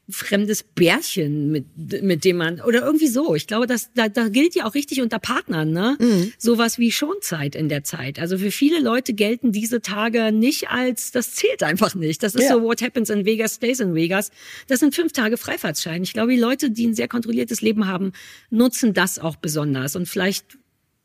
fremdes 0.07 0.61
Bärchen, 0.61 1.49
mit, 1.51 1.65
mit 2.03 2.23
dem 2.23 2.37
man, 2.37 2.61
oder 2.61 2.85
irgendwie 2.85 3.07
so. 3.07 3.33
Ich 3.33 3.47
glaube, 3.47 3.65
das, 3.65 3.89
da, 3.95 4.09
da 4.09 4.29
gilt 4.29 4.53
ja 4.53 4.65
auch 4.65 4.75
richtig 4.75 5.01
unter 5.01 5.17
Partnern, 5.17 5.71
ne? 5.71 5.97
Mhm. 5.99 6.33
Sowas 6.37 6.77
wie 6.77 6.91
Schonzeit 6.91 7.55
in 7.55 7.67
der 7.67 7.83
Zeit. 7.83 8.19
Also 8.19 8.37
für 8.37 8.51
viele 8.51 8.79
Leute 8.79 9.15
gelten 9.15 9.51
diese 9.51 9.81
Tage 9.81 10.31
nicht 10.31 10.69
als, 10.69 11.11
das 11.11 11.33
zählt 11.33 11.63
einfach 11.63 11.95
nicht. 11.95 12.21
Das 12.21 12.35
ist 12.35 12.43
ja. 12.43 12.53
so, 12.53 12.61
what 12.61 12.83
happens 12.83 13.09
in 13.09 13.25
Vegas 13.25 13.55
stays 13.55 13.79
in 13.79 13.95
Vegas. 13.95 14.29
Das 14.67 14.81
sind 14.81 14.93
fünf 14.93 15.13
Tage 15.13 15.37
Freifahrtschein. 15.37 16.03
Ich 16.03 16.13
glaube, 16.13 16.31
die 16.33 16.39
Leute, 16.39 16.69
die 16.69 16.85
ein 16.85 16.93
sehr 16.93 17.07
kontrolliertes 17.07 17.61
Leben 17.61 17.87
haben, 17.87 18.11
nutzen 18.51 18.93
das 18.93 19.17
auch 19.17 19.35
besonders 19.35 19.95
und 19.95 20.07
vielleicht 20.07 20.56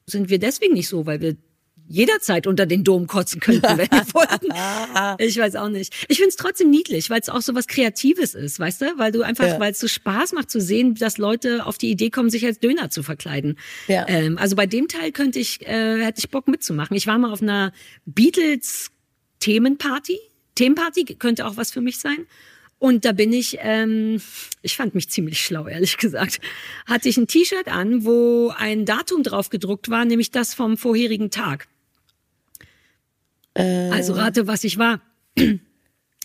sind 0.06 0.30
wir 0.30 0.38
deswegen 0.38 0.74
nicht 0.74 0.88
so, 0.88 1.06
weil 1.06 1.20
wir 1.20 1.36
jederzeit 1.88 2.46
unter 2.46 2.64
den 2.64 2.84
Dom 2.84 3.06
kotzen 3.06 3.40
könnten, 3.40 3.62
wenn 3.62 3.90
wir 3.90 4.06
wollten. 4.14 5.22
Ich 5.22 5.36
weiß 5.36 5.56
auch 5.56 5.68
nicht. 5.68 5.92
Ich 6.08 6.16
finde 6.16 6.30
es 6.30 6.36
trotzdem 6.36 6.70
niedlich, 6.70 7.10
weil 7.10 7.20
es 7.20 7.28
auch 7.28 7.42
so 7.42 7.54
was 7.54 7.66
Kreatives 7.66 8.34
ist, 8.34 8.58
weißt 8.58 8.82
du? 8.82 8.98
Weil 8.98 9.12
du 9.12 9.22
einfach, 9.22 9.46
ja. 9.46 9.60
weil 9.60 9.72
es 9.72 9.78
so 9.78 9.88
Spaß 9.88 10.32
macht 10.32 10.50
zu 10.50 10.60
sehen, 10.60 10.94
dass 10.94 11.18
Leute 11.18 11.66
auf 11.66 11.78
die 11.78 11.90
Idee 11.90 12.10
kommen, 12.10 12.30
sich 12.30 12.46
als 12.46 12.60
Döner 12.60 12.90
zu 12.90 13.02
verkleiden. 13.02 13.58
Ja. 13.88 14.06
Ähm, 14.08 14.38
also 14.38 14.56
bei 14.56 14.66
dem 14.66 14.88
Teil 14.88 15.12
könnte 15.12 15.38
ich, 15.38 15.66
äh, 15.66 16.02
hätte 16.02 16.20
ich 16.20 16.30
Bock 16.30 16.48
mitzumachen. 16.48 16.96
Ich 16.96 17.06
war 17.06 17.18
mal 17.18 17.32
auf 17.32 17.42
einer 17.42 17.72
Beatles 18.06 18.90
Themenparty. 19.40 20.18
Themenparty 20.54 21.04
könnte 21.16 21.46
auch 21.46 21.56
was 21.56 21.72
für 21.72 21.80
mich 21.80 21.98
sein. 21.98 22.26
Und 22.82 23.04
da 23.04 23.12
bin 23.12 23.32
ich, 23.32 23.58
ähm, 23.60 24.20
ich 24.60 24.74
fand 24.74 24.96
mich 24.96 25.08
ziemlich 25.08 25.40
schlau, 25.40 25.68
ehrlich 25.68 25.98
gesagt, 25.98 26.40
hatte 26.84 27.08
ich 27.08 27.16
ein 27.16 27.28
T-Shirt 27.28 27.68
an, 27.68 28.04
wo 28.04 28.52
ein 28.56 28.84
Datum 28.86 29.22
drauf 29.22 29.50
gedruckt 29.50 29.88
war, 29.88 30.04
nämlich 30.04 30.32
das 30.32 30.52
vom 30.52 30.76
vorherigen 30.76 31.30
Tag. 31.30 31.68
Äh. 33.54 33.88
Also 33.90 34.14
rate, 34.14 34.48
was 34.48 34.64
ich 34.64 34.78
war. 34.78 35.00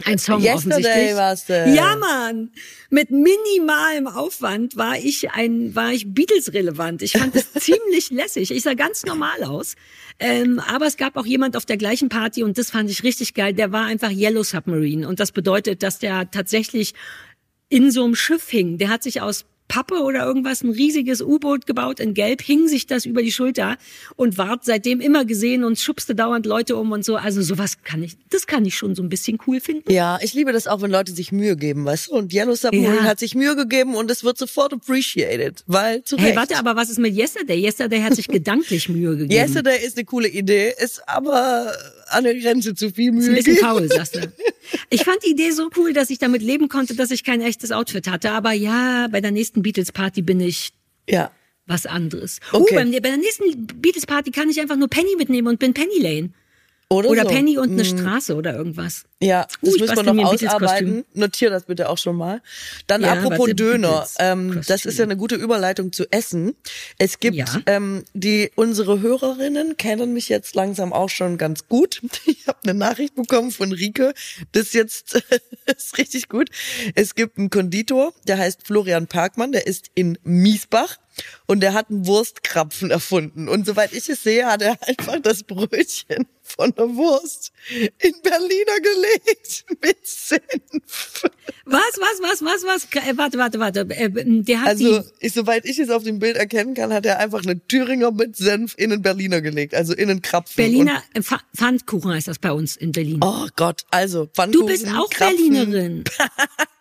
Ein 0.05 0.19
Song 0.19 0.41
Yesterday 0.41 1.13
offensichtlich. 1.13 1.75
Ja, 1.75 1.95
Mann. 1.95 2.51
Mit 2.89 3.09
minimalem 3.09 4.07
Aufwand 4.07 4.77
war 4.77 4.97
ich 4.97 5.31
ein, 5.31 5.75
war 5.75 5.91
ich 5.91 6.13
Beatles 6.13 6.53
relevant. 6.53 7.01
Ich 7.01 7.13
fand 7.13 7.35
es 7.35 7.51
ziemlich 7.59 8.11
lässig. 8.11 8.51
Ich 8.51 8.63
sah 8.63 8.75
ganz 8.75 9.05
normal 9.05 9.43
aus. 9.43 9.75
Ähm, 10.19 10.59
aber 10.59 10.85
es 10.85 10.97
gab 10.97 11.17
auch 11.17 11.25
jemand 11.25 11.57
auf 11.57 11.65
der 11.65 11.77
gleichen 11.77 12.09
Party 12.09 12.43
und 12.43 12.57
das 12.57 12.71
fand 12.71 12.89
ich 12.89 13.03
richtig 13.03 13.33
geil. 13.33 13.53
Der 13.53 13.71
war 13.71 13.85
einfach 13.85 14.11
Yellow 14.11 14.43
Submarine 14.43 15.07
und 15.07 15.19
das 15.19 15.31
bedeutet, 15.31 15.83
dass 15.83 15.99
der 15.99 16.29
tatsächlich 16.29 16.93
in 17.69 17.91
so 17.91 18.03
einem 18.05 18.15
Schiff 18.15 18.49
hing. 18.49 18.77
Der 18.77 18.89
hat 18.89 19.03
sich 19.03 19.21
aus 19.21 19.45
Pappe 19.67 20.01
oder 20.01 20.25
irgendwas, 20.25 20.63
ein 20.63 20.69
riesiges 20.69 21.21
U-Boot 21.21 21.65
gebaut 21.65 21.99
in 21.99 22.13
Gelb, 22.13 22.41
hing 22.41 22.67
sich 22.67 22.87
das 22.87 23.05
über 23.05 23.21
die 23.21 23.31
Schulter 23.31 23.77
und 24.15 24.37
ward 24.37 24.63
seitdem 24.63 25.01
immer 25.01 25.25
gesehen 25.25 25.63
und 25.63 25.77
schubste 25.79 26.15
dauernd 26.15 26.45
Leute 26.45 26.75
um 26.75 26.91
und 26.91 27.03
so. 27.03 27.15
Also 27.17 27.41
sowas 27.41 27.83
kann 27.83 28.01
ich, 28.03 28.17
das 28.29 28.47
kann 28.47 28.65
ich 28.65 28.77
schon 28.77 28.95
so 28.95 29.03
ein 29.03 29.09
bisschen 29.09 29.39
cool 29.47 29.59
finden. 29.59 29.91
Ja, 29.91 30.19
ich 30.21 30.33
liebe 30.33 30.53
das 30.53 30.67
auch, 30.67 30.81
wenn 30.81 30.91
Leute 30.91 31.11
sich 31.11 31.31
Mühe 31.31 31.55
geben, 31.55 31.85
weißt 31.85 32.07
du? 32.07 32.15
Und 32.15 32.33
Yellow 32.33 32.55
Submarine 32.55 32.95
ja. 32.97 33.03
hat 33.03 33.19
sich 33.19 33.35
Mühe 33.35 33.55
gegeben 33.55 33.95
und 33.95 34.09
es 34.09 34.23
wird 34.23 34.37
sofort 34.37 34.73
appreciated, 34.73 35.63
weil 35.67 36.03
zu 36.03 36.17
Hey, 36.17 36.35
warte, 36.35 36.57
aber 36.57 36.75
was 36.75 36.89
ist 36.89 36.99
mit 36.99 37.15
Yesterday? 37.15 37.59
Yesterday 37.59 38.01
hat 38.01 38.15
sich 38.15 38.27
gedanklich 38.27 38.89
Mühe 38.89 39.17
gegeben. 39.17 39.31
Yesterday 39.31 39.85
ist 39.85 39.97
eine 39.97 40.05
coole 40.05 40.27
Idee, 40.27 40.73
ist 40.81 41.07
aber 41.07 41.73
an 42.09 42.23
der 42.23 42.35
Grenze 42.35 42.75
zu 42.75 42.91
viel 42.91 43.11
Mühe. 43.11 43.21
Ist 43.21 43.29
ein 43.29 43.35
bisschen 43.35 43.57
faul, 43.57 43.87
sagst 43.87 44.15
du. 44.15 44.31
Ich 44.89 45.03
fand 45.03 45.23
die 45.25 45.31
Idee 45.31 45.51
so 45.51 45.69
cool, 45.77 45.93
dass 45.93 46.09
ich 46.09 46.19
damit 46.19 46.41
leben 46.41 46.69
konnte, 46.69 46.95
dass 46.95 47.11
ich 47.11 47.23
kein 47.23 47.41
echtes 47.41 47.71
Outfit 47.71 48.07
hatte. 48.07 48.31
Aber 48.31 48.51
ja, 48.51 49.07
bei 49.09 49.21
der 49.21 49.31
nächsten 49.31 49.61
Beatles-Party 49.61 50.21
bin 50.21 50.39
ich 50.39 50.73
ja. 51.07 51.31
was 51.65 51.85
anderes. 51.85 52.39
Oh, 52.53 52.59
okay. 52.59 52.85
Uh, 52.85 52.91
bei 52.91 52.99
der 52.99 53.17
nächsten 53.17 53.67
Beatles-Party 53.67 54.31
kann 54.31 54.49
ich 54.49 54.59
einfach 54.59 54.75
nur 54.75 54.89
Penny 54.89 55.15
mitnehmen 55.17 55.47
und 55.47 55.59
bin 55.59 55.73
Penny 55.73 55.99
Lane. 55.99 56.31
Oder, 56.89 57.09
oder 57.09 57.23
so. 57.23 57.29
Penny 57.29 57.57
und 57.57 57.71
eine 57.71 57.81
mm. 57.81 57.85
Straße 57.85 58.35
oder 58.35 58.55
irgendwas. 58.55 59.03
Ja, 59.21 59.45
das 59.61 59.75
uh, 59.75 59.79
müssen 59.79 59.95
wir 59.97 60.13
noch 60.13 60.31
ausarbeiten. 60.31 61.03
Notier 61.13 61.49
das 61.49 61.65
bitte 61.65 61.89
auch 61.89 61.97
schon 61.97 62.15
mal. 62.15 62.41
Dann 62.85 63.01
ja, 63.01 63.13
apropos 63.13 63.49
Döner. 63.55 64.07
Ähm, 64.19 64.61
das 64.65 64.85
ist 64.85 64.97
ja 64.97 65.03
eine 65.03 65.17
gute 65.17 65.35
Überleitung 65.35 65.91
zu 65.91 66.09
Essen. 66.11 66.55
Es 66.97 67.19
gibt 67.19 67.35
ja. 67.35 67.47
ähm, 67.65 68.05
die 68.13 68.51
unsere 68.55 69.01
Hörerinnen 69.01 69.75
kennen 69.75 70.13
mich 70.13 70.29
jetzt 70.29 70.55
langsam 70.55 70.93
auch 70.93 71.09
schon 71.09 71.37
ganz 71.37 71.67
gut. 71.67 72.01
Ich 72.27 72.47
habe 72.47 72.59
eine 72.63 72.73
Nachricht 72.73 73.15
bekommen 73.15 73.51
von 73.51 73.71
Rike. 73.71 74.13
Das 74.51 74.73
jetzt 74.73 75.21
ist 75.65 75.97
richtig 75.97 76.29
gut. 76.29 76.49
Es 76.93 77.15
gibt 77.15 77.37
einen 77.37 77.49
Konditor, 77.49 78.13
der 78.27 78.37
heißt 78.37 78.65
Florian 78.65 79.07
Parkmann. 79.07 79.51
Der 79.51 79.65
ist 79.65 79.87
in 79.95 80.17
Miesbach 80.23 80.97
und 81.45 81.61
der 81.61 81.73
hat 81.73 81.89
einen 81.89 82.05
Wurstkrapfen 82.05 82.91
erfunden. 82.91 83.49
Und 83.49 83.65
soweit 83.65 83.93
ich 83.93 84.09
es 84.09 84.23
sehe, 84.23 84.45
hat 84.45 84.61
er 84.61 84.77
einfach 84.87 85.19
das 85.21 85.43
Brötchen 85.43 86.27
von 86.47 86.73
der 86.73 86.95
Wurst 86.95 87.51
in 87.69 88.13
Berliner 88.23 88.79
gelegt 88.81 89.65
mit 89.81 90.05
Senf. 90.05 91.23
Was, 91.65 91.81
was, 91.97 92.21
was, 92.21 92.41
was, 92.41 92.63
was? 92.63 92.87
Äh, 92.95 93.17
warte, 93.17 93.37
warte, 93.37 93.59
warte. 93.59 93.81
Äh, 93.89 94.09
der 94.13 94.61
hat 94.61 94.69
also, 94.69 95.03
ich, 95.19 95.33
soweit 95.33 95.65
ich 95.65 95.79
es 95.79 95.89
auf 95.89 96.03
dem 96.03 96.19
Bild 96.19 96.37
erkennen 96.37 96.73
kann, 96.73 96.93
hat 96.93 97.05
er 97.05 97.19
einfach 97.19 97.43
eine 97.43 97.59
Thüringer 97.67 98.11
mit 98.11 98.37
Senf 98.37 98.73
in 98.77 98.93
einen 98.93 99.01
Berliner 99.01 99.41
gelegt, 99.41 99.75
also 99.75 99.93
in 99.93 100.09
einen 100.09 100.21
Krapfen. 100.21 100.55
Berliner 100.55 101.03
äh, 101.13 101.21
Pfannkuchen 101.21 102.11
heißt 102.13 102.27
das 102.27 102.39
bei 102.39 102.51
uns 102.51 102.77
in 102.77 102.91
Berlin. 102.93 103.19
Oh 103.21 103.47
Gott, 103.55 103.83
also 103.91 104.27
Pfannkuchen. 104.27 104.67
Du 104.67 104.71
bist 104.71 104.87
auch 104.87 105.09
Krapfen. 105.09 105.37
Berlinerin. 105.51 106.03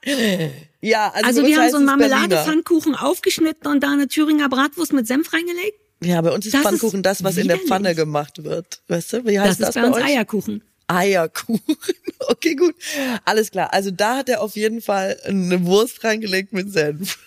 ja, 0.81 1.11
also, 1.11 1.41
also 1.41 1.47
wir 1.47 1.59
haben 1.59 1.71
so 1.71 1.77
einen 1.79 1.87
Marmelade-Pfannkuchen 1.87 2.95
aufgeschnitten 2.95 3.71
und 3.71 3.83
da 3.83 3.93
eine 3.93 4.07
Thüringer 4.07 4.49
Bratwurst 4.49 4.93
mit 4.93 5.07
Senf 5.07 5.33
reingelegt. 5.33 5.81
Ja, 6.07 6.21
bei 6.21 6.31
uns 6.31 6.47
ist 6.47 6.55
das 6.55 6.63
Pfannkuchen 6.63 7.01
ist 7.01 7.07
das, 7.07 7.25
was 7.25 7.37
in 7.37 7.49
der 7.49 7.59
Pfanne 7.59 7.95
gemacht 7.95 8.45
wird. 8.45 8.81
Weißt 8.89 9.13
du, 9.13 9.27
wie 9.27 9.41
heißt 9.41 9.61
das, 9.61 9.67
das 9.67 9.75
bei, 9.75 9.81
bei 9.83 9.87
uns 9.89 9.97
euch? 9.97 10.05
Eierkuchen. 10.05 10.63
Eierkuchen. 10.87 11.61
Okay, 12.29 12.57
gut. 12.57 12.75
Alles 13.25 13.53
klar. 13.53 13.73
Also 13.73 13.93
da 13.93 14.17
hat 14.17 14.29
er 14.29 14.41
auf 14.41 14.57
jeden 14.57 14.81
Fall 14.81 15.17
eine 15.25 15.65
Wurst 15.65 16.03
reingelegt 16.03 16.53
mit 16.53 16.73
Senf. 16.73 17.19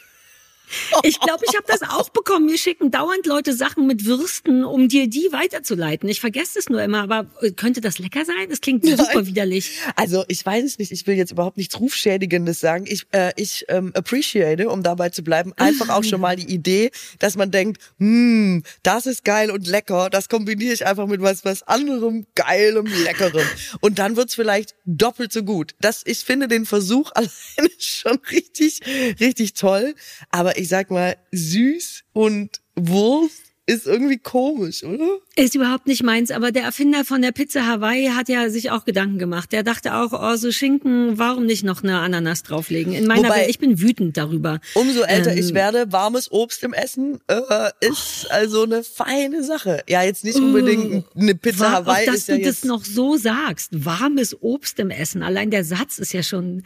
Ich 1.04 1.20
glaube, 1.20 1.46
ich 1.50 1.56
habe 1.56 1.66
das 1.68 1.82
auch 1.84 2.10
bekommen. 2.10 2.46
Mir 2.46 2.58
schicken 2.58 2.92
dauernd 2.92 3.26
Leute 3.26 3.54
Sachen 3.54 3.88
mit 3.88 4.06
Würsten, 4.06 4.64
um 4.64 4.88
dir 4.88 5.08
die 5.08 5.30
weiterzuleiten. 5.32 6.08
Ich 6.10 6.20
vergesse 6.20 6.60
es 6.60 6.70
nur 6.70 6.82
immer, 6.82 7.04
aber 7.04 7.28
äh, 7.42 7.52
könnte 7.52 7.82
das 7.82 8.00
lecker 8.00 8.26
sein? 8.26 8.50
Das 8.50 8.62
klingt 8.62 8.86
super 8.86 9.08
Nein. 9.14 9.26
widerlich. 9.26 9.80
Also 9.96 10.24
ich 10.28 10.46
weiß 10.46 10.64
es 10.64 10.78
nicht. 10.78 10.92
Ich 10.92 11.06
will 11.08 11.16
jetzt 11.16 11.32
überhaupt 11.32 11.58
nichts 11.58 11.80
Rufschädigendes 11.80 12.60
sagen. 12.60 12.86
Ich, 12.88 13.08
äh, 13.12 13.32
ich 13.36 13.66
ähm, 13.70 13.92
appreciate, 13.96 14.70
um 14.70 14.84
dabei 14.84 15.10
zu 15.10 15.24
bleiben, 15.24 15.54
einfach 15.58 15.90
auch 15.90 16.04
schon 16.04 16.22
mal 16.22 16.36
die 16.36 16.54
Idee, 16.54 16.92
dass 17.20 17.36
man 17.36 17.52
denkt, 17.52 17.82
hm, 18.00 18.64
das 18.84 19.06
ist 19.06 19.24
geil 19.26 19.52
und 19.52 19.68
lecker. 19.68 20.10
Das 20.10 20.30
kombiniere 20.30 20.74
ich 20.74 20.86
einfach 20.86 21.08
mit 21.08 21.22
was 21.22 21.46
was 21.46 21.64
anderem 21.64 22.26
geilem, 22.36 22.86
leckerem. 22.86 23.48
Und 23.82 24.00
dann 24.00 24.16
wird's 24.16 24.36
vielleicht 24.36 24.76
doppelt 24.86 25.32
so 25.32 25.44
gut. 25.44 25.76
Das, 25.82 26.04
ich 26.06 26.20
finde 26.20 26.48
den 26.48 26.66
Versuch 26.66 27.12
alleine 27.16 27.72
schon 27.80 28.20
richtig, 28.32 28.82
richtig 29.20 29.54
toll. 29.54 29.96
Aber 30.30 30.58
ich 30.60 30.68
sag 30.68 30.92
mal, 30.92 31.16
süß 31.32 32.04
und 32.14 32.62
Wurst 32.76 33.50
ist 33.66 33.86
irgendwie 33.86 34.18
komisch, 34.18 34.84
oder? 34.84 35.20
Ist 35.36 35.54
überhaupt 35.54 35.86
nicht 35.86 36.02
meins, 36.02 36.32
aber 36.32 36.52
der 36.52 36.64
Erfinder 36.64 37.06
von 37.06 37.22
der 37.22 37.32
Pizza 37.32 37.68
Hawaii 37.68 38.08
hat 38.08 38.28
ja 38.28 38.50
sich 38.50 38.72
auch 38.72 38.84
Gedanken 38.84 39.20
gemacht. 39.20 39.52
Der 39.52 39.62
dachte 39.62 39.94
auch, 39.94 40.12
oh, 40.12 40.36
so 40.38 40.52
Schinken, 40.52 41.20
warum 41.20 41.46
nicht 41.46 41.64
noch 41.64 41.84
eine 41.84 42.00
Ananas 42.00 42.42
drauflegen? 42.42 42.94
In 42.94 43.06
meiner 43.06 43.28
Wobei, 43.28 43.42
Welt, 43.42 43.50
ich 43.50 43.60
bin 43.60 43.80
wütend 43.80 44.18
darüber. 44.18 44.60
Umso 44.74 45.04
älter 45.04 45.34
ähm, 45.34 45.38
ich 45.38 45.54
werde, 45.54 45.92
warmes 45.92 46.32
Obst 46.32 46.64
im 46.64 46.74
Essen 46.74 47.20
äh, 47.28 47.70
ist 47.82 48.26
also 48.32 48.64
eine 48.64 48.84
feine 48.84 49.44
Sache. 49.44 49.84
Ja, 49.88 50.02
jetzt 50.02 50.24
nicht 50.24 50.38
unbedingt 50.38 51.06
oh, 51.06 51.20
eine 51.20 51.36
Pizza 51.36 51.60
war, 51.60 51.72
Hawaii. 51.74 52.02
Auch, 52.02 52.14
dass 52.14 52.22
ist 52.22 52.28
ja 52.28 52.38
du 52.38 52.44
das 52.44 52.64
noch 52.64 52.84
so 52.84 53.18
sagst, 53.18 53.86
warmes 53.86 54.36
Obst 54.42 54.80
im 54.80 54.90
Essen. 54.90 55.22
Allein 55.22 55.52
der 55.52 55.64
Satz 55.64 56.00
ist 56.00 56.12
ja 56.12 56.24
schon 56.24 56.64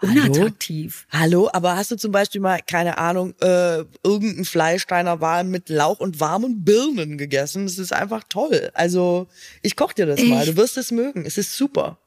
unattraktiv. 0.00 1.06
Hallo? 1.10 1.22
Hallo, 1.22 1.50
aber 1.52 1.76
hast 1.76 1.90
du 1.90 1.96
zum 1.96 2.12
Beispiel 2.12 2.40
mal, 2.40 2.60
keine 2.66 2.98
Ahnung, 2.98 3.34
äh, 3.40 3.84
irgendein 4.04 4.44
Fleisch 4.44 4.86
deiner 4.86 5.20
Wahl 5.20 5.44
mit 5.44 5.68
Lauch 5.68 6.00
und 6.00 6.20
warmen 6.20 6.64
Birnen 6.64 7.18
gegessen? 7.18 7.66
Das 7.66 7.78
ist 7.78 7.92
einfach 7.92 8.24
toll. 8.28 8.70
Also, 8.74 9.26
ich 9.62 9.76
koch 9.76 9.92
dir 9.92 10.06
das 10.06 10.20
Ich- 10.20 10.28
mal. 10.28 10.44
Du 10.46 10.56
wirst 10.56 10.76
es 10.76 10.90
mögen. 10.90 11.24
Es 11.26 11.38
ist 11.38 11.56
super. 11.56 11.98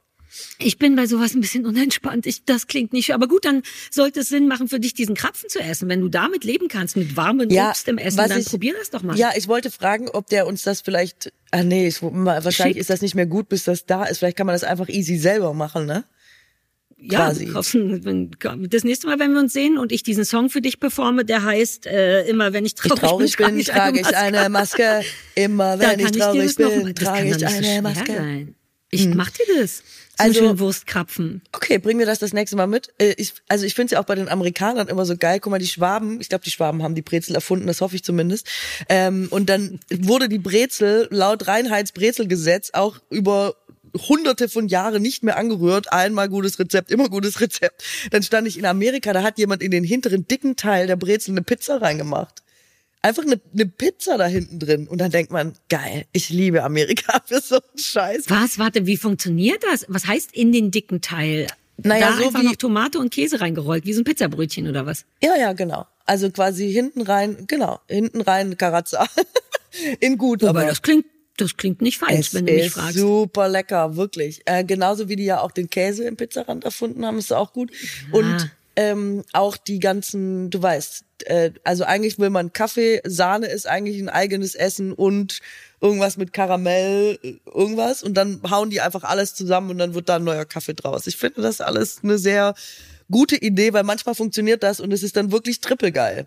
Ich 0.59 0.77
bin 0.77 0.95
bei 0.95 1.07
sowas 1.07 1.33
ein 1.33 1.41
bisschen 1.41 1.65
unentspannt. 1.65 2.27
Ich, 2.27 2.45
das 2.45 2.67
klingt 2.67 2.93
nicht, 2.93 3.15
aber 3.15 3.27
gut, 3.27 3.45
dann 3.45 3.63
sollte 3.89 4.19
es 4.19 4.29
Sinn 4.29 4.47
machen 4.47 4.67
für 4.67 4.79
dich, 4.79 4.93
diesen 4.93 5.15
Krapfen 5.15 5.49
zu 5.49 5.59
essen. 5.59 5.89
Wenn 5.89 6.01
du 6.01 6.07
damit 6.07 6.43
leben 6.43 6.67
kannst, 6.67 6.95
mit 6.95 7.17
warmem 7.17 7.49
Ja, 7.49 7.69
Obst 7.71 7.87
im 7.87 7.97
Essen, 7.97 8.17
dann 8.17 8.39
ich- 8.39 8.45
probier 8.45 8.75
das 8.77 8.91
doch 8.91 9.01
mal. 9.01 9.17
Ja, 9.17 9.31
ich 9.35 9.47
wollte 9.47 9.71
fragen, 9.71 10.07
ob 10.09 10.27
der 10.27 10.45
uns 10.45 10.61
das 10.61 10.81
vielleicht. 10.81 11.33
Ah 11.49 11.63
nee, 11.63 11.87
ich, 11.87 12.03
wahrscheinlich 12.03 12.55
Schickt. 12.55 12.77
ist 12.77 12.91
das 12.91 13.01
nicht 13.01 13.15
mehr 13.15 13.25
gut, 13.25 13.49
bis 13.49 13.63
das 13.63 13.87
da 13.87 14.03
ist. 14.03 14.19
Vielleicht 14.19 14.37
kann 14.37 14.45
man 14.45 14.53
das 14.53 14.63
einfach 14.63 14.87
easy 14.87 15.17
selber 15.17 15.55
machen, 15.55 15.87
ne? 15.87 16.03
Ja, 17.01 17.31
quasi. 17.31 17.47
Wenn- 18.03 18.31
das 18.69 18.83
nächste 18.83 19.07
Mal, 19.07 19.19
wenn 19.19 19.31
wir 19.33 19.39
uns 19.39 19.53
sehen 19.53 19.77
und 19.77 19.91
ich 19.91 20.03
diesen 20.03 20.25
Song 20.25 20.49
für 20.49 20.61
dich 20.61 20.79
performe, 20.79 21.25
der 21.25 21.43
heißt 21.43 21.85
äh, 21.87 22.25
immer, 22.27 22.53
wenn 22.53 22.65
ich 22.65 22.73
Ich 22.73 22.79
traurig, 22.81 22.99
traurig 23.01 23.37
bin, 23.37 23.63
trage 23.65 23.99
ich 23.99 24.15
eine 24.15 24.49
Maske. 24.49 25.01
Immer 25.35 25.77
Da 25.77 25.91
wenn 25.91 25.99
ich 25.99 26.11
traurig 26.11 26.57
noch 26.59 26.69
mal- 26.69 26.83
bin, 26.83 26.93
das 26.95 27.03
trage 27.05 27.27
ich 27.27 27.33
so 27.39 27.45
eine 27.45 27.63
schwer 27.63 27.81
Maske. 27.81 28.13
Sein. 28.13 28.55
Ich 28.91 29.07
mach 29.07 29.29
dir 29.29 29.43
das. 29.59 29.77
So 29.77 30.23
Also- 30.25 30.59
Wurstkrapfen. 30.59 31.41
Okay, 31.53 31.77
bring 31.77 31.95
mir 31.97 32.05
das 32.05 32.19
das 32.19 32.33
nächste 32.33 32.57
Mal 32.57 32.67
mit. 32.67 32.89
Äh, 32.97 33.13
Ich, 33.17 33.35
also 33.47 33.65
ich 33.65 33.73
finde 33.75 33.85
es 33.85 33.91
ja 33.91 33.99
auch 34.01 34.05
bei 34.05 34.15
den 34.15 34.27
Amerikanern 34.27 34.87
immer 34.89 35.05
so 35.05 35.15
geil. 35.15 35.39
Guck 35.39 35.51
mal, 35.51 35.59
die 35.59 35.67
Schwaben, 35.67 36.19
ich 36.19 36.27
glaube, 36.27 36.43
die 36.43 36.49
Schwaben 36.51 36.83
haben 36.83 36.95
die 36.95 37.01
Brezel 37.03 37.35
erfunden, 37.35 37.67
das 37.67 37.79
hoffe 37.81 37.95
ich 37.95 38.03
zumindest. 38.03 38.47
Ähm, 38.89 39.27
und 39.29 39.47
dann 39.47 39.79
wurde 39.89 40.27
die 40.27 40.39
Brezel 40.39 41.07
laut 41.11 41.47
Reinheitsbrezelgesetz 41.47 42.71
auch 42.73 42.97
über 43.09 43.55
hunderte 44.07 44.49
von 44.49 44.67
Jahren 44.67 45.01
nicht 45.01 45.23
mehr 45.23 45.37
angerührt. 45.37 45.91
Einmal 45.91 46.29
gutes 46.29 46.59
Rezept, 46.59 46.91
immer 46.91 47.09
gutes 47.09 47.39
Rezept. 47.41 47.83
Dann 48.11 48.23
stand 48.23 48.47
ich 48.47 48.57
in 48.57 48.65
Amerika, 48.65 49.13
da 49.13 49.23
hat 49.23 49.37
jemand 49.37 49.61
in 49.63 49.71
den 49.71 49.83
hinteren 49.83 50.27
dicken 50.27 50.55
Teil 50.55 50.87
der 50.87 50.95
Brezel 50.95 51.31
eine 51.31 51.41
Pizza 51.41 51.81
reingemacht. 51.81 52.43
Einfach 53.01 53.23
eine, 53.23 53.39
eine 53.53 53.65
Pizza 53.65 54.17
da 54.17 54.25
hinten 54.27 54.59
drin. 54.59 54.87
Und 54.87 54.99
dann 54.99 55.09
denkt 55.11 55.31
man, 55.31 55.53
geil, 55.69 56.05
ich 56.11 56.29
liebe 56.29 56.63
Amerika 56.63 57.21
für 57.25 57.39
so 57.41 57.55
einen 57.55 57.77
Scheiß. 57.77 58.25
Was? 58.27 58.59
Warte, 58.59 58.85
wie 58.85 58.97
funktioniert 58.97 59.63
das? 59.71 59.85
Was 59.87 60.05
heißt 60.05 60.33
in 60.33 60.51
den 60.51 60.69
dicken 60.71 60.99
Teil? 61.01 61.47
Naja, 61.77 62.09
da 62.09 62.17
so 62.17 62.25
einfach 62.27 62.41
wie- 62.41 62.45
noch 62.47 62.55
Tomate 62.57 62.99
und 62.99 63.09
Käse 63.09 63.39
reingerollt, 63.39 63.85
wie 63.85 63.93
so 63.93 64.01
ein 64.01 64.03
Pizzabrötchen 64.03 64.67
oder 64.67 64.85
was? 64.85 65.05
Ja, 65.23 65.37
ja, 65.37 65.53
genau. 65.53 65.85
Also 66.05 66.29
quasi 66.29 66.69
hinten 66.73 67.01
rein, 67.03 67.45
genau, 67.47 67.79
hinten 67.87 68.19
rein 68.19 68.57
Karazza. 68.57 69.07
In 70.01 70.17
gut, 70.17 70.43
Aber 70.43 70.59
aber 70.61 70.67
das 70.67 70.81
klingt, 70.81 71.05
das 71.41 71.57
klingt 71.57 71.81
nicht 71.81 71.97
falsch, 71.97 72.19
es 72.19 72.33
wenn 72.33 72.45
du 72.45 72.53
mich 72.53 72.67
ist 72.67 72.73
fragst. 72.73 72.97
super 72.97 73.47
lecker, 73.49 73.95
wirklich. 73.95 74.41
Äh, 74.45 74.63
genauso 74.63 75.09
wie 75.09 75.15
die 75.15 75.25
ja 75.25 75.41
auch 75.41 75.51
den 75.51 75.69
Käse 75.69 76.05
im 76.05 76.17
Pizzarand 76.17 76.63
erfunden 76.63 77.05
haben, 77.05 77.17
ist 77.17 77.33
auch 77.33 77.53
gut. 77.53 77.71
Und 78.11 78.51
ähm, 78.75 79.23
auch 79.33 79.57
die 79.57 79.79
ganzen, 79.79 80.49
du 80.49 80.61
weißt, 80.61 81.03
äh, 81.25 81.51
also 81.63 81.83
eigentlich 81.83 82.17
will 82.17 82.29
man 82.29 82.53
Kaffee, 82.53 83.01
Sahne 83.05 83.47
ist 83.47 83.67
eigentlich 83.67 83.99
ein 83.99 84.07
eigenes 84.07 84.55
Essen 84.55 84.93
und 84.93 85.39
irgendwas 85.81 86.15
mit 86.15 86.31
Karamell, 86.31 87.19
äh, 87.21 87.35
irgendwas 87.53 88.03
und 88.03 88.13
dann 88.13 88.41
hauen 88.49 88.69
die 88.69 88.79
einfach 88.79 89.03
alles 89.03 89.35
zusammen 89.35 89.71
und 89.71 89.79
dann 89.79 89.95
wird 89.95 90.07
da 90.07 90.15
ein 90.15 90.23
neuer 90.23 90.45
Kaffee 90.45 90.75
draus. 90.75 91.07
Ich 91.07 91.17
finde 91.17 91.41
das 91.41 91.59
alles 91.59 91.99
eine 92.03 92.17
sehr 92.17 92.53
gute 93.11 93.35
Idee, 93.35 93.73
weil 93.73 93.83
manchmal 93.83 94.15
funktioniert 94.15 94.63
das 94.63 94.79
und 94.79 94.93
es 94.93 95.03
ist 95.03 95.17
dann 95.17 95.31
wirklich 95.31 95.59
trippelgeil. 95.59 96.25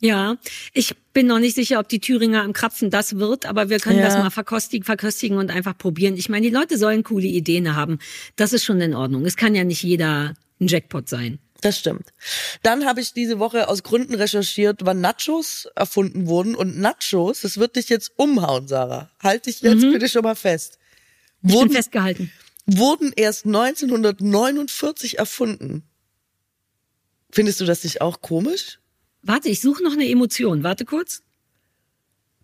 Ja, 0.00 0.36
ich 0.74 0.94
bin 1.14 1.26
noch 1.26 1.38
nicht 1.38 1.54
sicher, 1.54 1.78
ob 1.80 1.88
die 1.88 2.00
Thüringer 2.00 2.42
am 2.42 2.52
Krapfen 2.52 2.90
das 2.90 3.16
wird, 3.16 3.46
aber 3.46 3.70
wir 3.70 3.78
können 3.80 3.98
Ja. 3.98 4.04
das 4.04 4.14
mal 4.18 4.28
verkostigen, 4.30 4.84
verköstigen 4.84 5.38
und 5.38 5.50
einfach 5.50 5.76
probieren. 5.78 6.16
Ich 6.16 6.28
meine, 6.28 6.46
die 6.48 6.54
Leute 6.54 6.76
sollen 6.76 7.02
coole 7.02 7.26
Ideen 7.26 7.74
haben. 7.74 7.98
Das 8.36 8.52
ist 8.52 8.64
schon 8.64 8.80
in 8.82 8.94
Ordnung. 8.94 9.24
Es 9.24 9.36
kann 9.36 9.54
ja 9.54 9.64
nicht 9.64 9.82
jeder 9.82 10.34
ein 10.60 10.66
Jackpot 10.68 11.08
sein. 11.08 11.38
Das 11.62 11.78
stimmt. 11.78 12.10
Dann 12.62 12.84
habe 12.84 13.00
ich 13.00 13.14
diese 13.14 13.38
Woche 13.38 13.68
aus 13.68 13.82
Gründen 13.82 14.14
recherchiert, 14.14 14.80
wann 14.84 15.00
Nachos 15.00 15.66
erfunden 15.74 16.26
wurden. 16.26 16.54
Und 16.54 16.78
Nachos, 16.78 17.40
das 17.40 17.56
wird 17.56 17.76
dich 17.76 17.88
jetzt 17.88 18.12
umhauen, 18.16 18.68
Sarah. 18.68 19.08
Halt 19.22 19.46
dich 19.46 19.62
jetzt 19.62 19.80
bitte 19.80 20.08
schon 20.10 20.22
mal 20.22 20.34
fest. 20.36 20.78
Ich 21.42 21.48
bin 21.48 21.52
Wurden, 21.52 21.70
festgehalten. 21.70 22.30
wurden 22.66 23.12
erst 23.16 23.46
1949 23.46 25.18
erfunden. 25.18 25.82
Findest 27.30 27.60
du 27.60 27.64
das 27.64 27.82
nicht 27.84 28.02
auch 28.02 28.20
komisch? 28.20 28.78
Warte, 29.26 29.48
ich 29.48 29.60
suche 29.60 29.82
noch 29.82 29.92
eine 29.92 30.08
Emotion. 30.08 30.62
Warte 30.62 30.84
kurz. 30.84 31.22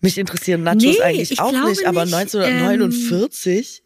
Mich 0.00 0.18
interessieren 0.18 0.64
Nachos 0.64 0.82
Nee, 0.82 1.00
eigentlich 1.00 1.30
ich 1.32 1.40
auch 1.40 1.52
nicht, 1.52 1.86
aber 1.86 2.04
nicht, 2.04 2.14
1949 2.14 3.82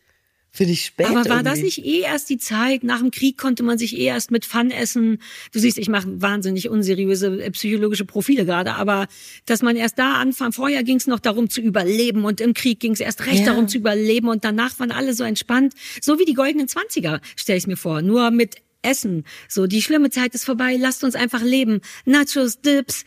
finde 0.51 0.73
ich 0.73 0.87
spät. 0.87 1.09
Aber 1.09 1.29
war 1.29 1.43
das 1.43 1.59
irgendwie. 1.59 1.83
nicht 1.83 1.85
eh 1.85 2.01
erst 2.01 2.31
die 2.31 2.39
Zeit? 2.39 2.83
Nach 2.83 3.01
dem 3.01 3.11
Krieg 3.11 3.37
konnte 3.37 3.63
man 3.63 3.77
sich 3.77 3.99
eh 3.99 4.05
erst 4.05 4.31
mit 4.31 4.47
Fun 4.47 4.71
essen. 4.71 5.19
Du 5.53 5.59
siehst, 5.59 5.77
ich 5.77 5.91
mache 5.91 6.23
wahnsinnig 6.23 6.71
unseriöse 6.71 7.43
äh, 7.43 7.51
psychologische 7.51 8.07
Profile 8.07 8.47
gerade, 8.47 8.75
aber 8.77 9.07
dass 9.45 9.61
man 9.61 9.77
erst 9.77 9.99
da 9.99 10.15
anfang, 10.15 10.53
vorher 10.53 10.83
ging 10.83 10.97
es 10.97 11.07
noch 11.07 11.21
darum 11.21 11.51
zu 11.51 11.61
überleben 11.61 12.25
und 12.25 12.41
im 12.41 12.55
Krieg 12.55 12.81
ging 12.81 12.93
es 12.93 13.01
erst 13.01 13.27
recht 13.27 13.41
Ja. 13.41 13.47
darum 13.47 13.69
zu 13.69 13.77
überleben 13.77 14.29
und 14.29 14.45
danach 14.45 14.79
waren 14.79 14.93
alle 14.93 15.13
so 15.13 15.25
entspannt. 15.25 15.75
So 16.01 16.19
wie 16.19 16.25
die 16.25 16.33
goldenen 16.35 16.69
Zwanziger, 16.69 17.21
stelle 17.37 17.59
ich 17.59 17.67
mir 17.67 17.77
vor. 17.77 18.01
Nur 18.01 18.31
mit 18.31 18.57
Essen. 18.87 19.25
So, 19.49 19.67
die 19.67 19.83
schlimme 19.83 20.11
Zeit 20.11 20.35
ist 20.35 20.45
vorbei, 20.45 20.77
lasst 20.79 21.05
uns 21.05 21.15
einfach 21.15 21.43
leben. 21.43 21.81
Nachos, 22.05 22.61
Dips. 22.61 23.05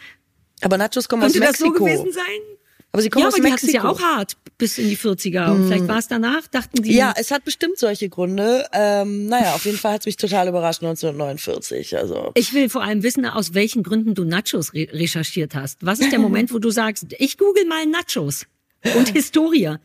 Aber 0.61 0.77
Nachos 0.77 1.07
kommen 1.07 1.23
aus 1.23 1.31
Könnte 1.33 1.47
das 1.47 1.57
so 1.57 1.65
Mexiko. 1.67 1.85
gewesen 1.85 2.11
sein? 2.11 2.23
aber 2.91 3.03
sie 3.03 3.09
kommen 3.11 3.21
Ja, 3.21 3.27
aus 3.27 3.33
aber 3.35 3.43
die 3.43 3.51
hatten 3.53 3.65
es 3.67 3.71
Mexiko. 3.73 3.85
ja 3.87 3.91
auch 3.93 4.01
hart 4.01 4.35
bis 4.57 4.77
in 4.79 4.89
die 4.89 4.97
40er. 4.97 5.51
Und 5.51 5.67
vielleicht 5.67 5.87
war 5.87 5.99
es 5.99 6.07
danach, 6.09 6.47
dachten 6.47 6.81
die. 6.83 6.93
Ja, 6.95 7.13
es 7.15 7.29
hat 7.31 7.45
bestimmt 7.45 7.77
solche 7.77 8.09
Gründe. 8.09 8.65
Ähm, 8.73 9.27
naja, 9.27 9.53
auf 9.53 9.63
jeden 9.65 9.77
Fall 9.77 9.93
hat 9.93 10.01
es 10.01 10.05
mich 10.07 10.17
total 10.17 10.47
überrascht 10.49 10.81
1949. 10.83 11.95
Also 11.97 12.31
Ich 12.35 12.53
will 12.53 12.67
vor 12.67 12.83
allem 12.83 13.03
wissen, 13.03 13.25
aus 13.25 13.53
welchen 13.53 13.83
Gründen 13.83 14.15
du 14.15 14.23
Nachos 14.25 14.73
re 14.73 14.87
recherchiert 14.91 15.55
hast. 15.55 15.85
Was 15.85 15.99
ist 15.99 16.11
der 16.11 16.19
Moment, 16.27 16.51
wo 16.53 16.59
du 16.59 16.71
sagst, 16.71 17.05
ich 17.19 17.37
google 17.37 17.65
mal 17.65 17.85
Nachos 17.85 18.45
und 18.95 19.09
Historie? 19.09 19.75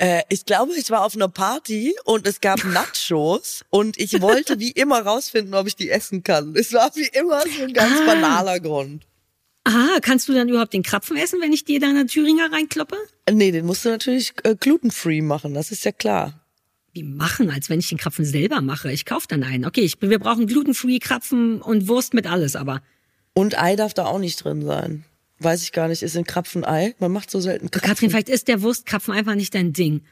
Äh, 0.00 0.22
ich 0.28 0.44
glaube, 0.46 0.72
ich 0.76 0.90
war 0.90 1.04
auf 1.04 1.14
einer 1.16 1.28
Party 1.28 1.94
und 2.04 2.26
es 2.26 2.40
gab 2.40 2.62
Nachos 2.64 3.64
und 3.70 3.98
ich 3.98 4.20
wollte 4.20 4.60
wie 4.60 4.70
immer 4.70 5.00
rausfinden, 5.00 5.54
ob 5.54 5.66
ich 5.66 5.74
die 5.76 5.90
essen 5.90 6.22
kann. 6.22 6.54
Es 6.56 6.72
war 6.72 6.90
wie 6.94 7.08
immer 7.12 7.40
so 7.42 7.64
ein 7.64 7.72
ganz 7.72 8.00
Ah. 8.00 8.06
banaler 8.06 8.60
Grund. 8.60 9.04
Ah, 9.64 9.98
kannst 10.00 10.28
du 10.28 10.32
dann 10.32 10.48
überhaupt 10.48 10.72
den 10.72 10.82
Krapfen 10.84 11.16
essen, 11.16 11.40
wenn 11.42 11.52
ich 11.52 11.64
dir 11.64 11.80
deine 11.80 12.06
Thüringer 12.06 12.50
reinkloppe? 12.52 12.96
Äh, 13.26 13.32
Nee, 13.32 13.50
den 13.50 13.66
musst 13.66 13.84
du 13.84 13.88
natürlich 13.90 14.32
äh, 14.44 14.54
glutenfree 14.54 15.20
machen, 15.20 15.52
das 15.52 15.70
ist 15.72 15.84
ja 15.84 15.92
klar. 15.92 16.44
Wie 16.92 17.02
machen, 17.02 17.50
als 17.50 17.68
wenn 17.68 17.80
ich 17.80 17.88
den 17.88 17.98
Krapfen 17.98 18.24
selber 18.24 18.60
mache. 18.62 18.90
Ich 18.92 19.04
kauf 19.04 19.26
dann 19.26 19.42
einen. 19.42 19.66
Okay, 19.66 19.82
ich, 19.82 20.00
wir 20.00 20.18
brauchen 20.18 20.46
glutenfree 20.46 21.00
Krapfen 21.00 21.60
und 21.60 21.86
Wurst 21.88 22.14
mit 22.14 22.26
alles, 22.26 22.56
aber. 22.56 22.82
Und 23.34 23.60
Ei 23.60 23.76
darf 23.76 23.92
da 23.94 24.06
auch 24.06 24.18
nicht 24.18 24.42
drin 24.42 24.64
sein. 24.64 25.04
Weiß 25.40 25.62
ich 25.62 25.70
gar 25.70 25.86
nicht, 25.86 26.02
ist 26.02 26.16
ein 26.16 26.24
Krapfen 26.24 26.64
Ei? 26.64 26.96
Man 26.98 27.12
macht 27.12 27.30
so 27.30 27.38
selten 27.38 27.70
Krapfen. 27.70 27.88
Katrin, 27.88 28.10
vielleicht 28.10 28.28
ist 28.28 28.48
der 28.48 28.60
Wurstkrapfen 28.60 29.14
einfach 29.14 29.36
nicht 29.36 29.54
dein 29.54 29.72
Ding. 29.72 30.02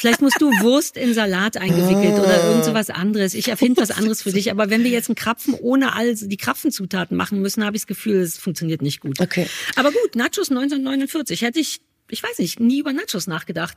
Vielleicht 0.00 0.20
musst 0.20 0.40
du 0.40 0.50
Wurst 0.62 0.96
in 0.96 1.14
Salat 1.14 1.56
eingewickelt 1.56 2.18
oder 2.18 2.48
irgend 2.48 2.64
so 2.64 2.74
was 2.74 2.90
anderes. 2.90 3.34
Ich 3.34 3.46
erfinde 3.46 3.80
was 3.80 3.92
anderes 3.92 4.22
für 4.22 4.32
dich. 4.32 4.50
Aber 4.50 4.70
wenn 4.70 4.82
wir 4.82 4.90
jetzt 4.90 5.08
einen 5.08 5.14
Krapfen 5.14 5.54
ohne 5.54 5.92
all 5.94 6.16
die 6.16 6.36
Krapfenzutaten 6.36 7.16
machen 7.16 7.40
müssen, 7.40 7.64
habe 7.64 7.76
ich 7.76 7.82
das 7.82 7.86
Gefühl, 7.86 8.16
es 8.20 8.36
funktioniert 8.36 8.82
nicht 8.82 8.98
gut. 9.00 9.20
Okay. 9.20 9.46
Aber 9.76 9.92
gut, 9.92 10.16
Nachos 10.16 10.50
1949. 10.50 11.42
Hätte 11.42 11.60
ich, 11.60 11.80
ich 12.08 12.22
weiß 12.22 12.38
nicht, 12.40 12.58
nie 12.58 12.80
über 12.80 12.92
Nachos 12.92 13.28
nachgedacht. 13.28 13.76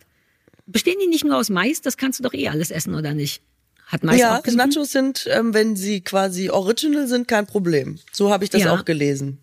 Bestehen 0.65 0.97
die 0.99 1.07
nicht 1.07 1.23
nur 1.25 1.37
aus 1.37 1.49
Mais? 1.49 1.81
Das 1.81 1.97
kannst 1.97 2.17
du 2.19 2.23
doch 2.23 2.33
eh 2.33 2.47
alles 2.49 2.71
essen, 2.71 2.95
oder 2.95 3.13
nicht? 3.13 3.43
Hat 3.85 4.03
Mais 4.03 4.19
Ja, 4.19 4.39
auch? 4.39 4.45
Nachos 4.47 4.91
sind, 4.91 5.27
ähm, 5.31 5.53
wenn 5.53 5.75
sie 5.75 6.01
quasi 6.01 6.49
original 6.49 7.07
sind, 7.07 7.27
kein 7.27 7.45
Problem. 7.45 7.99
So 8.11 8.31
habe 8.31 8.43
ich 8.43 8.49
das 8.49 8.63
Ja. 8.63 8.73
auch 8.73 8.83
gelesen. 8.83 9.37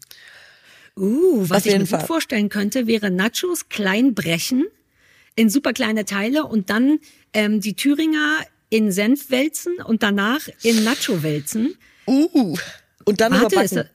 Uh, 0.97 1.49
was 1.49 1.59
Auf 1.59 1.67
ich 1.67 1.77
mir 1.77 1.87
Fall. 1.87 2.01
gut 2.01 2.07
vorstellen 2.07 2.49
könnte, 2.49 2.87
wäre 2.87 3.11
Nachos 3.11 3.69
klein 3.69 4.15
brechen 4.15 4.65
in 5.37 5.51
super 5.51 5.73
kleine 5.73 6.05
Teile 6.05 6.45
und 6.45 6.71
dann 6.71 7.01
ähm, 7.33 7.61
die 7.61 7.75
Thüringer 7.75 8.39
in 8.71 8.93
Senf 8.93 9.31
wälzen 9.31 9.77
und 9.85 10.03
danach 10.03 10.41
in 10.63 10.85
Nacho 10.85 11.23
wälzen. 11.23 11.77
Uh. 12.07 12.57
Und 13.05 13.21
dann 13.21 13.33
Warte, 13.33 13.57
überbacken. 13.57 13.91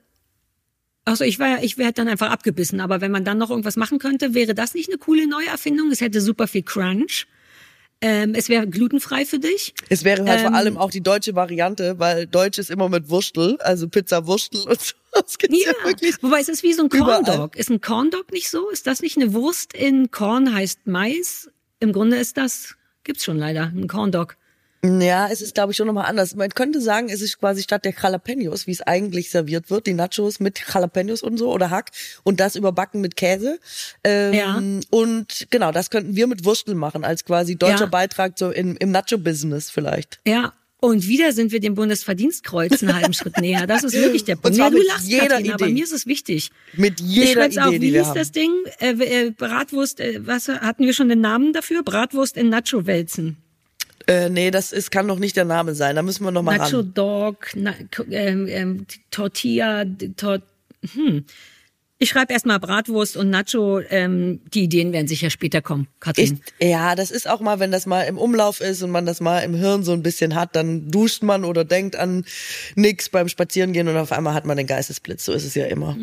also 1.06 1.24
ich 1.24 1.40
war, 1.40 1.64
ich 1.64 1.78
wäre 1.78 1.94
dann 1.94 2.08
einfach 2.08 2.30
abgebissen, 2.30 2.80
aber 2.80 3.02
wenn 3.02 3.12
man 3.12 3.24
dann 3.26 3.38
noch 3.38 3.50
irgendwas 3.50 3.78
machen 3.78 4.00
könnte, 4.00 4.34
wäre 4.34 4.54
das 4.54 4.74
nicht 4.74 4.90
eine 4.90 4.98
coole 4.98 5.28
neue 5.28 5.48
Erfindung? 5.48 5.92
Es 5.92 6.02
hätte 6.02 6.22
super 6.22 6.48
viel 6.48 6.64
Crunch. 6.64 7.28
Ähm, 8.02 8.34
es 8.34 8.48
wäre 8.48 8.66
glutenfrei 8.68 9.26
für 9.26 9.40
dich. 9.40 9.74
Es 9.90 10.06
wäre 10.06 10.24
halt 10.26 10.40
vor 10.42 10.50
Ähm, 10.50 10.56
allem 10.56 10.78
auch 10.78 10.90
die 10.90 11.02
deutsche 11.02 11.36
Variante, 11.36 12.00
weil 12.00 12.28
Deutsch 12.28 12.58
ist 12.58 12.70
immer 12.70 12.88
mit 12.88 13.10
Wurstel, 13.10 13.58
also 13.60 13.90
Pizza 13.90 14.26
Wurstel 14.26 14.62
und 14.62 14.80
so. 14.82 14.94
Das 15.12 15.38
gibt's 15.38 15.66
ja, 15.66 15.72
Ja, 15.78 15.86
wirklich. 15.90 16.16
wobei 16.22 16.40
es 16.40 16.48
ist 16.50 16.64
wie 16.64 16.72
so 16.74 16.84
ein 16.84 16.90
Corn. 16.90 17.26
Dog. 17.26 17.56
Ist 17.58 17.70
ein 17.70 17.82
Corn 17.82 18.10
Dog 18.12 18.32
nicht 18.32 18.50
so? 18.50 18.70
Ist 18.70 18.88
das 18.88 19.02
nicht 19.02 19.18
eine 19.18 19.34
Wurst 19.34 19.74
in 19.74 20.12
Korn 20.12 20.54
heißt 20.54 20.82
Mais? 20.86 21.50
Im 21.80 21.92
Grunde 21.94 22.18
ist 22.18 22.38
das, 22.38 22.76
gibt's 23.04 23.26
schon 23.26 23.38
leider, 23.38 23.64
ein 23.76 23.88
Corn 23.88 24.12
Dog. 24.12 24.38
Ja, 24.84 25.28
es 25.30 25.42
ist, 25.42 25.56
glaube 25.56 25.72
ich, 25.72 25.78
schon 25.78 25.88
nochmal 25.88 26.06
anders. 26.06 26.36
Man 26.36 26.50
könnte 26.52 26.80
sagen, 26.80 27.10
es 27.10 27.22
ist 27.22 27.38
quasi 27.40 27.64
statt 27.64 27.84
der 27.84 27.94
Jalapenos, 28.02 28.66
wie 28.66 28.72
es 28.72 28.82
eigentlich 28.82 29.30
serviert 29.30 29.70
wird, 29.70 29.88
die 29.88 29.94
Nachos 29.94 30.40
mit 30.40 30.62
Jalapenos 30.74 31.22
und 31.22 31.38
so 31.38 31.52
oder 31.52 31.70
Hack 31.70 31.92
und 32.24 32.40
das 32.40 32.56
überbacken 32.56 33.02
mit 33.02 33.18
Käse. 33.18 33.60
Ähm, 34.06 34.34
Ja. 34.34 34.62
Und 34.90 35.48
genau, 35.50 35.74
das 35.74 35.90
könnten 35.90 36.16
wir 36.16 36.28
mit 36.28 36.46
Wurstel 36.46 36.76
machen, 36.76 37.04
als 37.04 37.26
quasi 37.26 37.58
deutscher 37.58 37.82
Ja. 37.82 37.86
Beitrag 37.88 38.40
so 38.40 38.52
im, 38.52 38.78
im 38.78 38.92
Nacho-Business 38.92 39.70
vielleicht. 39.70 40.20
Ja, 40.26 40.54
Und 40.82 41.06
wieder 41.10 41.34
sind 41.34 41.52
wir 41.52 41.60
dem 41.60 41.76
Bundesverdienstkreuz 41.76 42.82
einen 42.82 42.96
halben 42.96 43.14
Schritt 43.14 43.38
näher. 43.42 43.68
Das 43.68 43.84
ist 43.84 43.96
wirklich 43.96 44.24
der 44.24 44.38
Punkt. 44.38 44.56
Ja, 44.56 44.70
du 44.70 44.78
lachst, 44.82 45.08
jeder 45.10 45.28
Katrin, 45.28 45.52
aber 45.52 45.66
Idee. 45.66 45.74
mir 45.74 45.84
ist 45.84 45.92
es 45.92 46.06
wichtig. 46.06 46.52
Mit 46.72 47.02
Ich 47.02 47.06
jeder 47.06 47.32
schreib's 47.34 47.56
Idee, 47.58 47.62
auch. 47.66 47.72
Wie 47.82 47.92
hieß 47.98 48.14
das 48.16 48.32
Ding? 48.32 48.52
Äh, 48.80 48.92
äh, 48.92 49.32
Bratwurst, 49.32 50.00
äh, 50.00 50.26
was 50.26 50.48
hatten 50.48 50.86
wir 50.86 50.94
schon 50.94 51.10
den 51.10 51.20
Namen 51.20 51.52
dafür? 51.52 51.84
Bratwurst 51.84 52.38
in 52.38 52.48
Nacho-Wälzen. 52.48 53.36
Äh, 54.10 54.30
nee, 54.30 54.50
das 54.50 54.72
ist, 54.72 54.90
kann 54.90 55.06
noch 55.06 55.20
nicht 55.20 55.38
der 55.38 55.46
Name 55.46 55.76
sein. 55.76 55.96
Da 55.96 56.02
müssen 56.02 56.24
wir 56.24 56.32
noch 56.32 56.42
mal 56.42 56.58
Nacho 56.58 56.78
ran. 56.78 56.94
Dog, 56.96 57.48
na, 57.56 57.76
ähm, 58.10 58.48
ähm, 58.48 58.86
Tortilla, 59.12 59.86
Tor, 60.18 60.40
hm. 60.94 61.26
Ich 62.02 62.10
schreibe 62.10 62.32
erstmal 62.32 62.62
Bratwurst 62.62 63.18
und 63.18 63.30
Nacho. 63.30 63.82
Ähm, 63.82 64.40
die 64.54 64.64
Ideen 64.64 64.94
werden 64.94 65.08
sicher 65.10 65.30
später 65.30 65.62
kommen, 65.62 65.88
Ich, 65.94 66.00
Katrin. 66.00 66.40
ja, 66.62 66.96
das 66.96 67.12
ist 67.12 67.30
auch 67.30 67.42
mal, 67.42 67.60
wenn 67.60 67.72
das 67.72 67.86
mal 67.86 68.04
im 68.04 68.18
Umlauf 68.18 68.62
ist 68.62 68.82
und 68.82 68.90
man 68.90 69.06
das 69.06 69.20
mal 69.20 69.42
im 69.42 69.54
Hirn 69.54 69.84
so 69.84 69.92
ein 69.92 70.02
bisschen 70.02 70.34
hat, 70.34 70.56
dann 70.56 70.90
duscht 70.90 71.24
man 71.24 71.44
oder 71.44 71.66
denkt 71.66 71.98
an 71.98 72.24
nix 72.76 73.10
beim 73.10 73.28
Spazierengehen 73.28 73.90
und 73.90 73.98
auf 73.98 74.14
einmal 74.14 74.34
hat 74.34 74.46
man 74.46 74.56
den 74.56 74.66
Geistesblitz. 74.66 75.26
So 75.26 75.34
ist 75.34 75.44
es 75.46 75.56
ja 75.56 75.66
immer. 75.66 75.98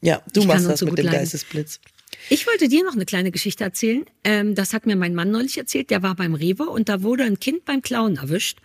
Ja, 0.00 0.22
du 0.32 0.40
Ich 0.40 0.46
machst 0.46 0.66
das 0.66 0.80
so 0.80 0.86
mit 0.86 0.96
dem 0.96 1.04
leiden. 1.04 1.18
Geistesblitz. 1.20 1.80
Ich 2.28 2.46
wollte 2.46 2.68
dir 2.68 2.84
noch 2.84 2.94
eine 2.94 3.04
kleine 3.04 3.30
Geschichte 3.30 3.64
erzählen. 3.64 4.04
Ähm, 4.24 4.54
das 4.54 4.72
hat 4.72 4.86
mir 4.86 4.96
mein 4.96 5.14
Mann 5.14 5.30
neulich 5.30 5.58
erzählt. 5.58 5.90
Der 5.90 6.02
war 6.02 6.14
beim 6.14 6.34
Rewe 6.34 6.64
und 6.64 6.88
da 6.88 7.02
wurde 7.02 7.24
ein 7.24 7.38
Kind 7.38 7.64
beim 7.64 7.82
Klauen 7.82 8.16
erwischt. 8.16 8.58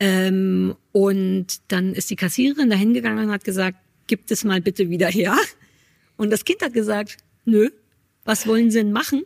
Ähm, 0.00 0.74
und 0.92 1.46
dann 1.68 1.94
ist 1.94 2.10
die 2.10 2.16
Kassiererin 2.16 2.68
da 2.68 2.76
hingegangen 2.76 3.26
und 3.26 3.32
hat 3.32 3.44
gesagt, 3.44 3.78
gibt 4.06 4.30
es 4.30 4.44
mal 4.44 4.60
bitte 4.60 4.90
wieder 4.90 5.08
her. 5.08 5.36
Und 6.16 6.30
das 6.30 6.44
Kind 6.44 6.62
hat 6.62 6.72
gesagt, 6.72 7.18
nö, 7.44 7.70
was 8.24 8.46
wollen 8.46 8.70
Sie 8.70 8.78
denn 8.78 8.92
machen? 8.92 9.24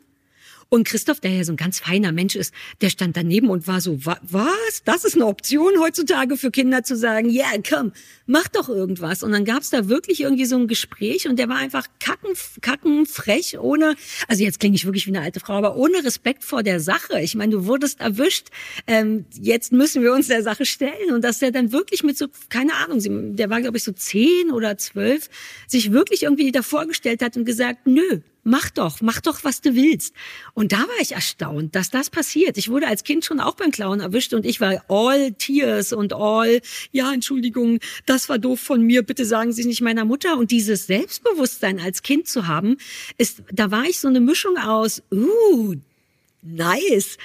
Und 0.72 0.84
Christoph, 0.84 1.18
der 1.18 1.32
ja 1.32 1.42
so 1.42 1.52
ein 1.52 1.56
ganz 1.56 1.80
feiner 1.80 2.12
Mensch 2.12 2.36
ist, 2.36 2.54
der 2.80 2.90
stand 2.90 3.16
daneben 3.16 3.50
und 3.50 3.66
war 3.66 3.80
so, 3.80 4.06
wa 4.06 4.18
was? 4.22 4.84
Das 4.84 5.04
ist 5.04 5.16
eine 5.16 5.26
Option 5.26 5.80
heutzutage 5.80 6.36
für 6.36 6.52
Kinder 6.52 6.84
zu 6.84 6.96
sagen, 6.96 7.28
ja, 7.28 7.46
komm, 7.68 7.92
mach 8.26 8.46
doch 8.46 8.68
irgendwas. 8.68 9.24
Und 9.24 9.32
dann 9.32 9.44
gab's 9.44 9.70
da 9.70 9.88
wirklich 9.88 10.20
irgendwie 10.20 10.44
so 10.44 10.56
ein 10.56 10.68
Gespräch 10.68 11.26
und 11.28 11.40
der 11.40 11.48
war 11.48 11.56
einfach 11.56 11.88
kacken, 11.98 12.34
kacken 12.60 13.04
frech, 13.06 13.58
ohne, 13.58 13.96
also 14.28 14.44
jetzt 14.44 14.60
klinge 14.60 14.76
ich 14.76 14.84
wirklich 14.84 15.08
wie 15.08 15.10
eine 15.10 15.22
alte 15.22 15.40
Frau, 15.40 15.54
aber 15.54 15.74
ohne 15.74 16.04
Respekt 16.04 16.44
vor 16.44 16.62
der 16.62 16.78
Sache. 16.78 17.20
Ich 17.20 17.34
meine, 17.34 17.50
du 17.50 17.66
wurdest 17.66 18.00
erwischt, 18.00 18.46
ähm, 18.86 19.24
jetzt 19.40 19.72
müssen 19.72 20.04
wir 20.04 20.12
uns 20.12 20.28
der 20.28 20.44
Sache 20.44 20.66
stellen. 20.66 21.12
Und 21.12 21.24
dass 21.24 21.40
der 21.40 21.50
dann 21.50 21.72
wirklich 21.72 22.04
mit 22.04 22.16
so, 22.16 22.28
keine 22.48 22.74
Ahnung, 22.74 23.34
der 23.34 23.50
war, 23.50 23.60
glaube 23.60 23.76
ich, 23.76 23.82
so 23.82 23.90
zehn 23.90 24.52
oder 24.52 24.78
zwölf, 24.78 25.28
sich 25.66 25.90
wirklich 25.90 26.22
irgendwie 26.22 26.52
davor 26.52 26.86
gestellt 26.86 27.22
hat 27.22 27.36
und 27.36 27.44
gesagt, 27.44 27.88
nö, 27.88 28.20
mach 28.42 28.70
doch, 28.70 29.00
mach 29.00 29.20
doch, 29.20 29.44
was 29.44 29.60
du 29.60 29.74
willst. 29.74 30.14
Und 30.54 30.72
da 30.72 30.78
war 30.78 31.00
ich 31.00 31.12
erstaunt, 31.12 31.74
dass 31.74 31.90
das 31.90 32.10
passiert. 32.10 32.58
Ich 32.58 32.70
wurde 32.70 32.86
als 32.86 33.04
Kind 33.04 33.24
schon 33.24 33.40
auch 33.40 33.54
beim 33.54 33.70
Klauen 33.70 34.00
erwischt 34.00 34.34
und 34.34 34.46
ich 34.46 34.60
war 34.60 34.84
all 34.88 35.32
tears 35.32 35.92
und 35.92 36.12
all, 36.12 36.60
ja, 36.92 37.12
Entschuldigung, 37.12 37.80
das 38.06 38.28
war 38.28 38.38
doof 38.38 38.60
von 38.60 38.82
mir, 38.82 39.02
bitte 39.02 39.24
sagen 39.24 39.52
Sie 39.52 39.64
nicht 39.64 39.80
meiner 39.80 40.04
Mutter. 40.04 40.36
Und 40.36 40.50
dieses 40.50 40.86
Selbstbewusstsein 40.86 41.80
als 41.80 42.02
Kind 42.02 42.28
zu 42.28 42.46
haben, 42.46 42.76
ist, 43.18 43.42
da 43.52 43.70
war 43.70 43.84
ich 43.84 44.00
so 44.00 44.08
eine 44.08 44.20
Mischung 44.20 44.56
aus, 44.56 45.02
uh, 45.12 45.74
nice. 46.42 47.18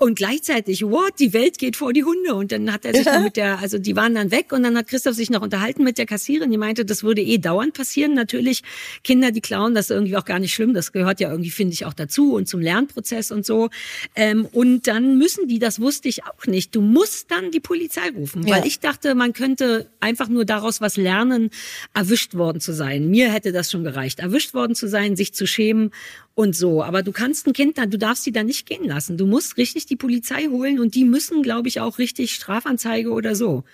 Und 0.00 0.14
gleichzeitig, 0.14 0.82
what, 0.82 1.12
die 1.18 1.34
Welt 1.34 1.58
geht 1.58 1.76
vor 1.76 1.92
die 1.92 2.04
Hunde. 2.04 2.34
Und 2.34 2.52
dann 2.52 2.72
hat 2.72 2.86
er 2.86 2.94
sich 2.94 3.04
noch 3.04 3.20
mit 3.22 3.36
der, 3.36 3.58
also 3.58 3.76
die 3.76 3.96
waren 3.96 4.14
dann 4.14 4.30
weg 4.30 4.50
und 4.50 4.62
dann 4.62 4.74
hat 4.78 4.86
Christoph 4.86 5.14
sich 5.14 5.28
noch 5.28 5.42
unterhalten 5.42 5.84
mit 5.84 5.98
der 5.98 6.06
Kassiererin. 6.06 6.50
Die 6.50 6.56
meinte, 6.56 6.86
das 6.86 7.02
würde 7.02 7.20
eh 7.20 7.36
dauernd 7.36 7.74
passieren. 7.74 8.14
Natürlich, 8.14 8.62
Kinder, 9.04 9.30
die 9.30 9.42
klauen, 9.42 9.74
das 9.74 9.86
ist 9.86 9.90
irgendwie 9.90 10.16
auch 10.16 10.24
gar 10.24 10.38
nicht 10.38 10.54
schlimm. 10.54 10.72
Das 10.72 10.92
gehört 10.92 11.20
ja 11.20 11.30
irgendwie, 11.30 11.50
finde 11.50 11.74
ich, 11.74 11.84
auch 11.84 11.92
dazu 11.92 12.32
und 12.32 12.48
zum 12.48 12.62
Lernprozess 12.62 13.30
und 13.30 13.44
so. 13.44 13.68
Ähm, 14.16 14.46
und 14.52 14.86
dann 14.86 15.18
müssen 15.18 15.48
die, 15.48 15.58
das 15.58 15.82
wusste 15.82 16.08
ich 16.08 16.24
auch 16.24 16.46
nicht, 16.46 16.74
du 16.74 16.80
musst 16.80 17.30
dann 17.30 17.50
die 17.50 17.60
Polizei 17.60 18.08
rufen. 18.16 18.46
Ja. 18.46 18.56
Weil 18.56 18.66
ich 18.66 18.80
dachte, 18.80 19.14
man 19.14 19.34
könnte 19.34 19.90
einfach 20.00 20.30
nur 20.30 20.46
daraus 20.46 20.80
was 20.80 20.96
lernen, 20.96 21.50
erwischt 21.92 22.34
worden 22.34 22.62
zu 22.62 22.72
sein. 22.72 23.10
Mir 23.10 23.30
hätte 23.30 23.52
das 23.52 23.70
schon 23.70 23.84
gereicht. 23.84 24.20
Erwischt 24.20 24.54
worden 24.54 24.74
zu 24.74 24.88
sein, 24.88 25.14
sich 25.14 25.34
zu 25.34 25.46
schämen 25.46 25.90
und 26.34 26.56
so. 26.56 26.82
Aber 26.82 27.02
du 27.02 27.12
kannst 27.12 27.46
ein 27.46 27.52
Kind, 27.52 27.76
dann, 27.76 27.90
du 27.90 27.98
darfst 27.98 28.24
sie 28.24 28.32
da 28.32 28.42
nicht 28.42 28.66
gehen 28.66 28.84
lassen. 28.84 29.18
Du 29.18 29.26
musst 29.26 29.58
richtig 29.58 29.89
die 29.90 29.96
Polizei 29.96 30.46
holen 30.46 30.78
und 30.78 30.94
die 30.94 31.04
müssen, 31.04 31.42
glaube 31.42 31.68
ich, 31.68 31.80
auch 31.80 31.98
richtig 31.98 32.32
Strafanzeige 32.34 33.10
oder 33.10 33.34
so. 33.34 33.64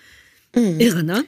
Irre, 0.79 1.03
ne? 1.03 1.23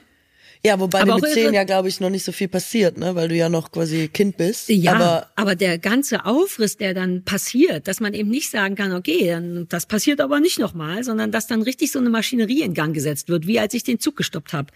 Ja, 0.64 0.78
wobei 0.78 1.00
Aber 1.00 1.14
mit 1.16 1.30
zehn 1.32 1.54
ja, 1.54 1.64
glaube 1.64 1.88
ich, 1.88 2.00
noch 2.00 2.10
nicht 2.10 2.22
so 2.24 2.32
viel 2.32 2.48
passiert, 2.48 2.98
ne? 2.98 3.14
Weil 3.14 3.28
du 3.28 3.34
ja 3.34 3.48
noch 3.48 3.72
quasi 3.72 4.08
Kind 4.08 4.36
bist. 4.36 4.68
Ja, 4.68 4.92
Aber 4.94 5.26
aber, 5.36 5.54
der 5.54 5.78
ganze 5.78 6.26
Aufriss, 6.26 6.76
der 6.76 6.92
dann 6.92 7.22
passiert, 7.24 7.88
dass 7.88 7.98
man 8.00 8.12
eben 8.12 8.28
nicht 8.28 8.50
sagen 8.50 8.74
kann, 8.74 8.92
okay, 8.92 9.28
dann, 9.28 9.66
das 9.70 9.86
passiert 9.86 10.20
aber 10.20 10.38
nicht 10.38 10.58
nochmal, 10.58 11.02
sondern 11.02 11.32
dass 11.32 11.46
dann 11.46 11.62
richtig 11.62 11.92
so 11.92 11.98
eine 11.98 12.10
Maschinerie 12.10 12.60
in 12.60 12.74
Gang 12.74 12.92
gesetzt 12.92 13.30
wird, 13.30 13.46
wie 13.46 13.58
als 13.58 13.72
ich 13.72 13.84
den 13.84 14.00
Zug 14.00 14.16
gestoppt 14.16 14.52
habe. 14.52 14.68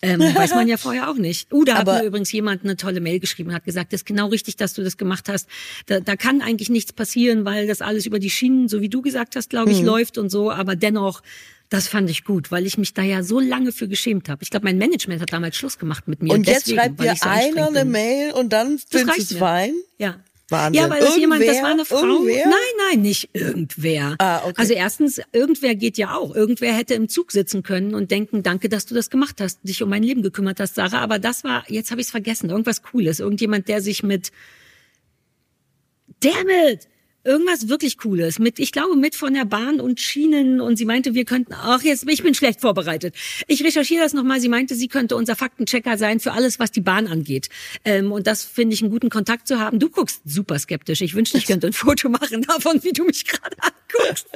Ähm, 0.00 0.20
weiß 0.34 0.54
man 0.54 0.68
ja 0.68 0.78
vorher 0.78 1.10
auch 1.10 1.16
nicht. 1.16 1.52
Uh, 1.52 1.64
da 1.64 1.74
hat 1.74 1.80
Aber- 1.88 1.98
mir 2.00 2.06
übrigens 2.06 2.32
jemand 2.32 2.64
eine 2.64 2.76
tolle 2.76 3.00
Mail 3.00 3.20
geschrieben 3.20 3.50
und 3.50 3.54
hat 3.56 3.64
gesagt, 3.64 3.92
das 3.92 4.00
ist 4.00 4.06
genau 4.06 4.28
richtig, 4.28 4.56
dass 4.56 4.72
du 4.72 4.82
das 4.82 4.96
gemacht 4.96 5.28
hast. 5.28 5.48
Da, 5.84 6.00
da 6.00 6.16
kann 6.16 6.40
eigentlich 6.40 6.70
nichts 6.70 6.94
passieren, 6.94 7.44
weil 7.44 7.66
das 7.66 7.82
alles 7.82 8.06
über 8.06 8.18
die 8.18 8.30
Schienen, 8.30 8.68
so 8.68 8.80
wie 8.80 8.88
du 8.88 9.02
gesagt 9.02 9.36
hast, 9.36 9.50
glaube 9.50 9.70
ich, 9.70 9.80
Mhm. 9.80 9.86
läuft 9.86 10.16
und 10.16 10.30
so. 10.30 10.50
Aber 10.50 10.76
dennoch, 10.76 11.22
das 11.68 11.88
fand 11.88 12.08
ich 12.10 12.24
gut, 12.24 12.50
weil 12.50 12.66
ich 12.66 12.78
mich 12.78 12.94
da 12.94 13.02
ja 13.02 13.22
so 13.22 13.40
lange 13.40 13.72
für 13.72 13.88
geschämt 13.88 14.28
habe. 14.28 14.42
Ich 14.42 14.50
glaube, 14.50 14.64
mein 14.64 14.78
Management 14.78 15.20
hat 15.20 15.32
damals 15.32 15.56
Schluss 15.56 15.78
gemacht 15.78 16.06
mit 16.08 16.22
mir. 16.22 16.32
und 16.32 16.46
jetzt 16.46 16.66
deswegen, 16.66 16.78
schreibt 16.78 17.00
dir 17.00 17.16
so 17.16 17.28
einer 17.28 17.66
eine 17.66 17.80
bin. 17.80 17.90
Mail 17.90 18.32
und 18.32 18.52
dann 18.52 18.78
findest 18.78 19.30
du 19.30 19.34
es 19.34 19.38
fein. 19.38 19.74
Ja. 19.98 20.20
Wahnsinn. 20.48 20.84
Ja, 20.84 20.90
weil 20.90 21.00
das 21.00 21.16
jemand, 21.16 21.40
das 21.40 21.48
Irgendwer? 21.48 21.62
war 21.64 21.70
eine 21.72 21.84
Frau. 21.84 22.04
Irgendwer? 22.04 22.46
Nein, 22.46 22.90
nein, 22.90 23.02
nicht 23.02 23.30
irgendwer. 23.32 24.14
Ah, 24.18 24.42
okay. 24.44 24.54
Also 24.56 24.74
erstens, 24.74 25.20
irgendwer 25.32 25.74
geht 25.74 25.98
ja 25.98 26.14
auch. 26.14 26.36
Irgendwer 26.36 26.72
hätte 26.72 26.94
im 26.94 27.08
Zug 27.08 27.32
sitzen 27.32 27.64
können 27.64 27.96
und 27.96 28.12
denken, 28.12 28.44
danke, 28.44 28.68
dass 28.68 28.86
du 28.86 28.94
das 28.94 29.10
gemacht 29.10 29.40
hast, 29.40 29.58
dich 29.64 29.82
um 29.82 29.88
mein 29.88 30.04
Leben 30.04 30.22
gekümmert 30.22 30.60
hast, 30.60 30.76
Sarah. 30.76 31.00
Aber 31.00 31.18
das 31.18 31.42
war, 31.42 31.64
jetzt 31.68 31.90
habe 31.90 32.00
ich 32.00 32.06
es 32.06 32.10
vergessen, 32.12 32.50
irgendwas 32.50 32.82
Cooles. 32.82 33.18
Irgendjemand, 33.18 33.66
der 33.66 33.80
sich 33.80 34.04
mit 34.04 34.30
Damn 36.20 36.48
it! 36.48 36.88
Irgendwas 37.26 37.68
wirklich 37.68 37.98
Cooles. 37.98 38.38
Mit, 38.38 38.60
ich 38.60 38.70
glaube, 38.70 38.94
mit 38.94 39.16
von 39.16 39.34
der 39.34 39.44
Bahn 39.44 39.80
und 39.80 40.00
Schienen. 40.00 40.60
Und 40.60 40.76
sie 40.76 40.84
meinte, 40.84 41.14
wir 41.14 41.24
könnten, 41.24 41.54
ach, 41.54 41.82
jetzt, 41.82 42.08
ich 42.08 42.22
bin 42.22 42.34
schlecht 42.34 42.60
vorbereitet. 42.60 43.16
Ich 43.48 43.64
recherchiere 43.64 44.04
das 44.04 44.12
nochmal. 44.12 44.40
Sie 44.40 44.48
meinte, 44.48 44.76
sie 44.76 44.86
könnte 44.86 45.16
unser 45.16 45.34
Faktenchecker 45.34 45.98
sein 45.98 46.20
für 46.20 46.32
alles, 46.32 46.60
was 46.60 46.70
die 46.70 46.80
Bahn 46.80 47.08
angeht. 47.08 47.48
Ähm, 47.84 48.12
und 48.12 48.28
das 48.28 48.44
finde 48.44 48.74
ich 48.74 48.82
einen 48.82 48.92
guten 48.92 49.10
Kontakt 49.10 49.48
zu 49.48 49.58
haben. 49.58 49.80
Du 49.80 49.90
guckst 49.90 50.22
super 50.24 50.56
skeptisch. 50.60 51.00
Ich 51.00 51.14
wünschte, 51.14 51.38
ich 51.38 51.46
könnte 51.46 51.66
ein 51.66 51.72
Foto 51.72 52.08
machen 52.08 52.42
davon, 52.42 52.82
wie 52.84 52.92
du 52.92 53.04
mich 53.04 53.26
gerade 53.26 53.56
anguckst. 53.60 54.28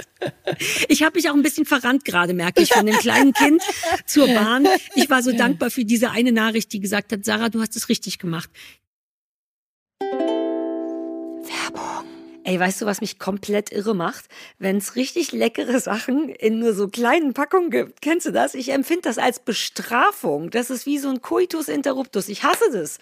Ich 0.89 1.05
habe 1.05 1.17
mich 1.17 1.31
auch 1.31 1.35
ein 1.35 1.43
bisschen 1.43 1.67
verrannt 1.67 2.05
gerade, 2.05 2.35
merke 2.35 2.61
ich, 2.61 2.73
von 2.73 2.87
dem 2.87 2.97
kleinen 2.97 3.33
Kind 3.33 3.63
zur 4.05 4.27
Bahn. 4.27 4.67
Ich 4.97 5.09
war 5.09 5.23
so 5.23 5.31
dankbar 5.31 5.71
für 5.71 5.85
diese 5.85 6.11
eine 6.11 6.33
Nachricht, 6.33 6.73
die 6.73 6.81
gesagt 6.81 7.13
hat, 7.13 7.25
Sarah, 7.25 7.51
du 7.51 7.61
hast 7.61 7.77
es 7.77 7.89
richtig 7.89 8.19
gemacht. 8.19 8.51
Ey, 12.43 12.59
weißt 12.59 12.81
du, 12.81 12.87
was 12.87 13.03
mich 13.03 13.19
komplett 13.19 13.71
irre 13.71 13.95
macht? 13.95 14.25
Wenn 14.59 14.79
es 14.79 14.97
richtig 14.97 15.33
leckere 15.33 15.79
Sachen 15.79 16.31
in 16.31 16.59
nur 16.59 16.73
so 16.73 16.89
kleinen 16.89 17.35
Packungen 17.35 17.71
gibt. 17.71 18.01
Kennst 18.01 18.25
du 18.25 18.33
das? 18.33 18.55
Ich 18.55 18.71
empfinde 18.71 19.03
das 19.03 19.19
als 19.19 19.41
Bestrafung. 19.41 20.51
Das 20.51 20.71
ist 20.71 20.87
wie 20.87 20.99
so 20.99 21.11
ein 21.11 21.21
Coitus 21.21 21.69
interruptus. 21.69 22.29
Ich 22.31 22.43
hasse 22.43 22.65
das. 22.73 22.99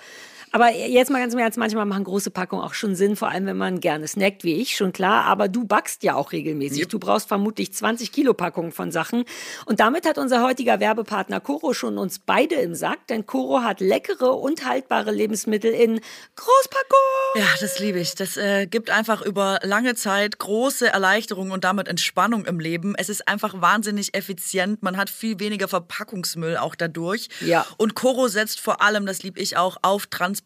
Aber 0.52 0.74
jetzt 0.74 1.10
mal 1.10 1.20
ganz 1.20 1.34
im 1.34 1.40
Ernst, 1.40 1.58
manchmal 1.58 1.84
machen 1.86 2.04
große 2.04 2.30
Packungen 2.30 2.62
auch 2.62 2.74
schon 2.74 2.94
Sinn, 2.94 3.16
vor 3.16 3.28
allem 3.28 3.46
wenn 3.46 3.56
man 3.56 3.80
gerne 3.80 4.08
snackt, 4.08 4.44
wie 4.44 4.54
ich, 4.54 4.76
schon 4.76 4.92
klar. 4.92 5.24
Aber 5.24 5.48
du 5.48 5.64
backst 5.64 6.02
ja 6.02 6.14
auch 6.14 6.32
regelmäßig. 6.32 6.88
Du 6.88 6.98
brauchst 6.98 7.28
vermutlich 7.28 7.72
20 7.72 8.12
Kilo 8.12 8.34
Packungen 8.34 8.72
von 8.72 8.90
Sachen. 8.90 9.24
Und 9.66 9.80
damit 9.80 10.06
hat 10.06 10.18
unser 10.18 10.42
heutiger 10.42 10.80
Werbepartner 10.80 11.40
Coro 11.40 11.74
schon 11.74 11.98
uns 11.98 12.18
beide 12.18 12.56
im 12.56 12.74
Sack, 12.74 13.06
denn 13.08 13.26
Coro 13.26 13.62
hat 13.62 13.80
leckere 13.80 14.36
und 14.36 14.66
haltbare 14.66 15.10
Lebensmittel 15.10 15.72
in 15.72 16.00
Großpackung. 16.36 16.98
Ja, 17.34 17.46
das 17.60 17.78
liebe 17.78 17.98
ich. 17.98 18.14
Das 18.14 18.36
äh, 18.36 18.66
gibt 18.66 18.90
einfach 18.90 19.22
über 19.22 19.60
lange 19.62 19.94
Zeit 19.94 20.38
große 20.38 20.88
Erleichterung 20.88 21.50
und 21.50 21.64
damit 21.64 21.88
Entspannung 21.88 22.46
im 22.46 22.58
Leben. 22.58 22.94
Es 22.96 23.08
ist 23.08 23.28
einfach 23.28 23.60
wahnsinnig 23.60 24.14
effizient. 24.14 24.82
Man 24.82 24.96
hat 24.96 25.10
viel 25.10 25.38
weniger 25.40 25.68
Verpackungsmüll 25.68 26.56
auch 26.56 26.74
dadurch. 26.74 27.28
Ja. 27.40 27.66
Und 27.76 27.94
Coro 27.94 28.28
setzt 28.28 28.60
vor 28.60 28.82
allem, 28.82 29.06
das 29.06 29.22
liebe 29.22 29.40
ich 29.40 29.56
auch, 29.56 29.76
auf 29.82 30.06
Transparenz 30.06 30.37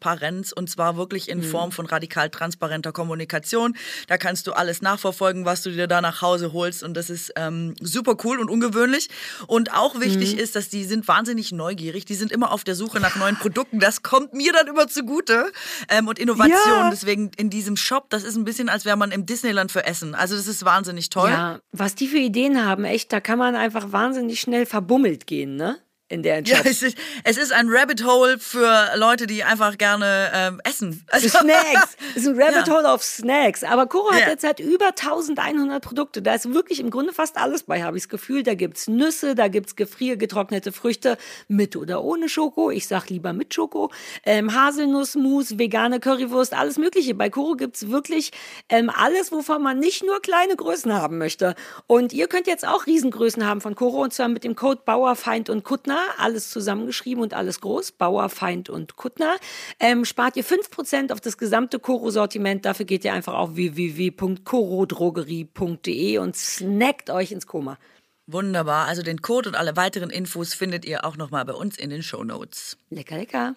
und 0.53 0.71
zwar 0.71 0.97
wirklich 0.97 1.29
in 1.29 1.43
Form 1.43 1.73
von 1.73 1.87
radikal 1.87 2.31
transparenter 2.31 2.93
Kommunikation. 2.93 3.77
Da 4.09 4.19
kannst 4.19 4.47
du 4.47 4.53
alles 4.53 4.83
nachverfolgen, 4.83 5.45
was 5.45 5.63
du 5.63 5.71
dir 5.71 5.87
da 5.87 6.01
nach 6.01 6.23
Hause 6.23 6.53
holst 6.53 6.83
und 6.83 6.95
das 6.95 7.11
ist 7.11 7.33
ähm, 7.37 7.75
super 7.81 8.17
cool 8.25 8.39
und 8.39 8.51
ungewöhnlich. 8.51 9.09
Und 9.47 9.73
auch 9.73 10.01
wichtig 10.01 10.39
ist, 10.39 10.57
dass 10.57 10.69
die 10.69 10.85
sind 10.85 11.07
wahnsinnig 11.09 11.53
neugierig. 11.53 12.05
Die 12.05 12.15
sind 12.15 12.33
immer 12.33 12.53
auf 12.53 12.65
der 12.65 12.75
Suche 12.75 13.01
nach 13.01 13.17
neuen 13.17 13.37
Produkten. 13.37 13.79
Das 13.79 14.03
kommt 14.03 14.35
mir 14.35 14.53
dann 14.53 14.67
immer 14.67 14.89
zugute 14.89 15.53
ähm, 15.89 16.09
und 16.09 16.19
Innovation. 16.19 16.57
Ja. 16.67 16.91
Deswegen 16.91 17.31
in 17.37 17.51
diesem 17.51 17.77
Shop, 17.77 18.11
das 18.11 18.25
ist 18.25 18.37
ein 18.37 18.45
bisschen, 18.45 18.69
als 18.69 18.85
wäre 18.85 18.97
man 18.97 19.11
im 19.11 19.27
Disneyland 19.27 19.73
für 19.73 19.85
Essen. 19.85 20.15
Also 20.15 20.37
das 20.37 20.47
ist 20.47 20.65
wahnsinnig 20.65 21.11
toll. 21.11 21.31
Ja, 21.31 21.61
was 21.73 21.95
die 21.95 22.09
für 22.09 22.19
Ideen 22.19 22.65
haben, 22.65 22.85
echt, 22.85 23.13
da 23.13 23.21
kann 23.21 23.39
man 23.39 23.55
einfach 23.55 23.93
wahnsinnig 23.93 24.41
schnell 24.41 24.67
verbummelt 24.67 25.27
gehen, 25.27 25.57
ne? 25.57 25.79
In 26.13 26.23
der 26.23 26.43
Ja, 26.43 26.59
es 26.65 26.83
ist, 26.83 26.97
es 27.25 27.39
ist 27.39 27.53
ein 27.53 27.69
Rabbit 27.69 28.05
Hole 28.05 28.39
für 28.39 28.91
Leute, 28.97 29.27
die 29.27 29.43
einfach 29.45 29.79
gerne 29.79 30.31
ähm, 30.35 30.61
essen. 30.65 31.05
Also, 31.11 31.29
Snacks. 31.29 31.97
Es 32.15 32.25
ist 32.25 32.29
ein 32.29 32.41
Rabbit 32.41 32.69
Ja. 32.69 32.75
Hole 32.75 32.91
auf 32.91 33.03
Snacks. 33.03 33.65
Aber 33.65 33.87
Koro 33.87 34.13
hat 34.13 34.29
jetzt 34.29 34.45
halt 34.45 34.61
über 34.61 34.89
1100 34.89 35.83
Produkte. 35.83 36.21
Da 36.21 36.35
ist 36.35 36.53
wirklich 36.53 36.81
im 36.81 36.91
Grunde 36.91 37.13
fast 37.15 37.39
alles 37.39 37.63
bei, 37.63 37.83
habe 37.83 37.97
ich 37.97 38.03
das 38.03 38.09
Gefühl. 38.11 38.43
Da 38.43 38.55
gibt's 38.55 38.89
Nüsse, 38.89 39.35
da 39.35 39.49
gibt's 39.49 39.75
gefriergetrocknete 39.75 40.73
Früchte 40.73 41.17
mit 41.49 41.77
oder 41.77 42.05
ohne 42.05 42.29
Schoko. 42.29 42.71
Ich 42.71 42.87
sag 42.87 43.09
lieber 43.09 43.33
mit 43.33 43.55
Schoko. 43.55 43.91
Ähm, 44.25 44.55
Haselnussmus, 44.55 45.59
vegane 45.59 46.01
Currywurst, 46.01 46.53
alles 46.53 46.77
Mögliche. 46.77 47.15
Bei 47.15 47.31
Koro 47.31 47.55
gibt's 47.55 47.89
wirklich 47.89 48.33
ähm, 48.69 48.91
alles, 48.95 49.33
wovon 49.33 49.63
man 49.63 49.79
nicht 49.79 50.05
nur 50.05 50.21
kleine 50.21 50.57
Größen 50.57 50.93
haben 50.93 51.17
möchte. 51.17 51.55
Und 51.87 52.13
ihr 52.13 52.29
könnt 52.29 52.47
jetzt 52.47 52.67
auch 52.69 52.87
Riesengrößen 52.87 53.47
haben 53.47 53.63
von 53.63 53.75
Koro 53.75 54.03
und 54.03 54.13
zwar 54.13 54.29
mit 54.29 54.45
dem 54.45 54.57
Code 54.57 54.83
Bauer, 54.85 55.17
Feind 55.17 55.49
und 55.49 55.65
Kuttner. 55.65 56.02
Alles 56.19 56.51
zusammengeschrieben 56.51 57.23
und 57.23 57.35
alles 57.35 57.61
groß. 57.61 57.93
Bauer, 57.93 58.29
Feind 58.29 58.69
und 58.71 58.97
Kuttner. 58.97 59.37
Ähm, 59.81 60.05
spart 60.05 60.37
ihr 60.37 60.45
5% 60.45 61.13
auf 61.13 61.21
das 61.21 61.39
gesamte 61.39 61.79
Koro-Sortiment. 61.79 62.65
Dafür 62.65 62.87
geht 62.87 63.05
ihr 63.05 63.13
einfach 63.13 63.35
auf 63.35 63.55
www.korodrogerie.de 63.57 66.19
und 66.19 66.37
snackt 66.37 67.11
euch 67.11 67.33
ins 67.33 67.47
Koma. 67.47 67.79
Wunderbar. 68.27 68.87
Also 68.87 69.03
den 69.03 69.21
Code 69.21 69.49
und 69.49 69.57
alle 69.57 69.77
weiteren 69.77 70.11
Infos 70.11 70.55
findet 70.55 70.85
ihr 70.85 71.05
auch 71.05 71.17
nochmal 71.17 71.45
bei 71.45 71.55
uns 71.55 71.77
in 71.77 71.91
den 71.91 72.03
Show 72.03 72.25
Notes. 72.25 72.77
Lecker, 72.91 73.17
lecker. 73.17 73.57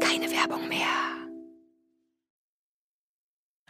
Keine 0.00 0.30
Werbung 0.30 0.68
mehr. 0.68 0.86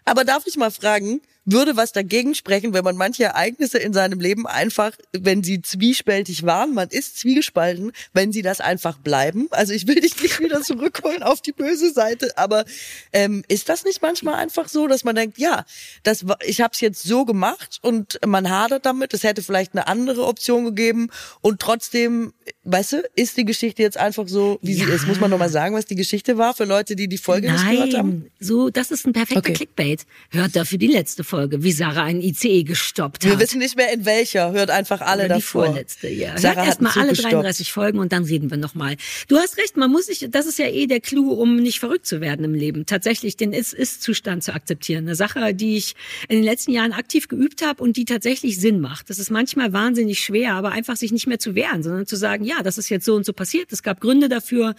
Aber 0.05 0.25
darf 0.25 0.47
ich 0.47 0.57
mal 0.57 0.71
fragen, 0.71 1.21
würde 1.45 1.77
was 1.77 1.93
dagegen 1.93 2.35
sprechen, 2.35 2.73
wenn 2.73 2.85
man 2.85 2.97
manche 2.97 3.25
Ereignisse 3.25 3.79
in 3.79 3.93
seinem 3.93 4.21
Leben 4.21 4.47
einfach, 4.47 4.93
wenn 5.13 5.43
sie 5.43 5.61
zwiespältig 5.61 6.45
waren, 6.45 6.73
man 6.75 6.89
ist 6.89 7.19
zwiegespalten, 7.19 7.93
wenn 8.13 8.33
sie 8.33 8.43
das 8.43 8.61
einfach 8.61 8.99
bleiben? 8.99 9.49
Also 9.51 9.73
ich 9.73 9.87
will 9.89 10.01
dich 10.01 10.21
nicht 10.23 10.39
wieder 10.41 10.63
zurückholen 10.63 11.23
auf 11.23 11.41
die 11.41 11.53
böse 11.53 11.93
Seite, 11.93 12.31
aber 12.37 12.65
ähm, 13.13 13.45
ist 13.49 13.69
das 13.69 13.85
nicht 13.85 14.03
manchmal 14.03 14.35
einfach 14.35 14.69
so, 14.69 14.87
dass 14.87 15.03
man 15.05 15.17
denkt, 15.17 15.39
ja, 15.39 15.65
das 16.05 16.25
ich 16.47 16.61
habe 16.61 16.73
es 16.75 16.81
jetzt 16.81 17.03
so 17.03 17.25
gemacht 17.25 17.79
und 17.83 18.21
man 18.25 18.49
hadert 18.49 18.87
damit, 18.87 19.13
es 19.13 19.25
hätte 19.25 19.43
vielleicht 19.43 19.73
eine 19.75 19.89
andere 19.89 20.27
Option 20.27 20.65
gegeben 20.65 21.09
und 21.41 21.61
trotzdem, 21.61 22.33
weißt 22.65 22.93
du, 22.93 22.97
ist 23.17 23.37
die 23.37 23.45
Geschichte 23.45 23.83
jetzt 23.83 23.97
einfach 23.99 24.29
so, 24.29 24.59
wie 24.63 24.75
sie 24.75 24.85
Ja. 24.85 24.95
ist. 24.95 25.07
Muss 25.09 25.19
man 25.21 25.31
nochmal 25.31 25.49
sagen, 25.51 25.75
was 25.75 25.87
die 25.87 25.97
Geschichte 25.97 26.39
war 26.39 26.55
für 26.55 26.65
Leute, 26.65 26.95
die 26.97 27.09
die 27.09 27.19
Folge 27.19 27.51
nicht 27.51 27.69
gehört 27.69 27.95
haben? 27.95 28.09
Nein, 28.11 28.31
so, 28.39 28.71
das 28.71 28.91
ist 28.93 29.07
ein 29.07 29.13
perfekter 29.13 29.39
Okay. 29.41 29.53
Clickbait. 29.55 30.07
Hört 30.31 30.55
dafür 30.55 30.79
die 30.79 30.87
letzte 30.87 31.25
Folge, 31.25 31.32
wie 31.33 31.73
Sarah 31.73 32.05
einen 32.05 32.21
ICE 32.21 32.65
gestoppt 32.65 33.25
Wir 33.25 33.33
hat. 33.33 33.41
wissen 33.41 33.59
nicht 33.59 33.77
mehr 33.77 33.93
in 33.93 34.05
welcher. 34.05 34.53
Hört 34.53 34.71
einfach 34.71 35.01
alle 35.01 35.25
Oder 35.25 35.35
die 35.37 35.41
davor. 35.41 35.67
vorletzte, 35.67 36.09
ja. 36.09 36.39
Sarah 36.39 36.43
Hört 36.43 36.57
hat 36.59 36.67
erst 36.67 36.79
einen 36.81 36.85
mal 36.85 36.93
alle 36.97 37.09
Zug 37.09 37.17
gestoppt. 37.17 37.35
33 37.35 37.73
Folgen 37.73 37.99
und 37.99 38.13
dann 38.13 38.25
reden 38.25 38.51
wir 38.51 38.59
nochmal. 38.59 38.97
Du 39.29 39.37
hast 39.39 39.57
recht, 39.59 39.77
man 39.77 39.91
muss 39.91 40.07
sich, 40.07 40.27
das 40.31 40.47
ist 40.47 40.59
ja 40.59 40.67
eh 40.67 40.87
der 40.87 41.01
Clou, 41.01 41.33
um 41.33 41.57
nicht 41.57 41.81
verrückt 41.81 42.07
zu 42.07 42.21
werden 42.21 42.45
im 42.45 42.55
Leben. 42.55 42.87
Tatsächlich 42.87 43.37
den 43.37 43.53
Ist-Ist-Zustand 43.53 44.45
zu 44.45 44.55
akzeptieren. 44.55 45.05
Eine 45.05 45.15
Sache, 45.15 45.55
die 45.55 45.77
ich 45.77 45.95
in 46.29 46.37
den 46.37 46.45
letzten 46.45 46.73
Jahren 46.73 46.93
aktiv 46.93 47.29
geübt 47.29 47.65
habe 47.65 47.83
und 47.83 47.97
die 47.97 48.05
tatsächlich 48.05 48.59
Sinn 48.61 48.81
macht. 48.81 49.11
Das 49.11 49.19
ist 49.19 49.31
manchmal 49.31 49.73
wahnsinnig 49.73 50.21
schwer, 50.21 50.55
aber 50.55 50.73
einfach 50.73 50.97
sich 50.97 51.13
nicht 51.13 51.27
mehr 51.27 51.39
zu 51.39 51.55
wehren, 51.55 51.83
sondern 51.83 52.07
zu 52.07 52.17
sagen, 52.17 52.45
ja, 52.45 52.63
das 52.63 52.79
ist 52.79 52.89
jetzt 52.89 53.05
so 53.05 53.15
und 53.15 53.25
so 53.25 53.33
passiert. 53.33 53.73
Es 53.73 53.83
gab 53.83 54.01
Gründe 54.01 54.29
dafür. 54.29 54.75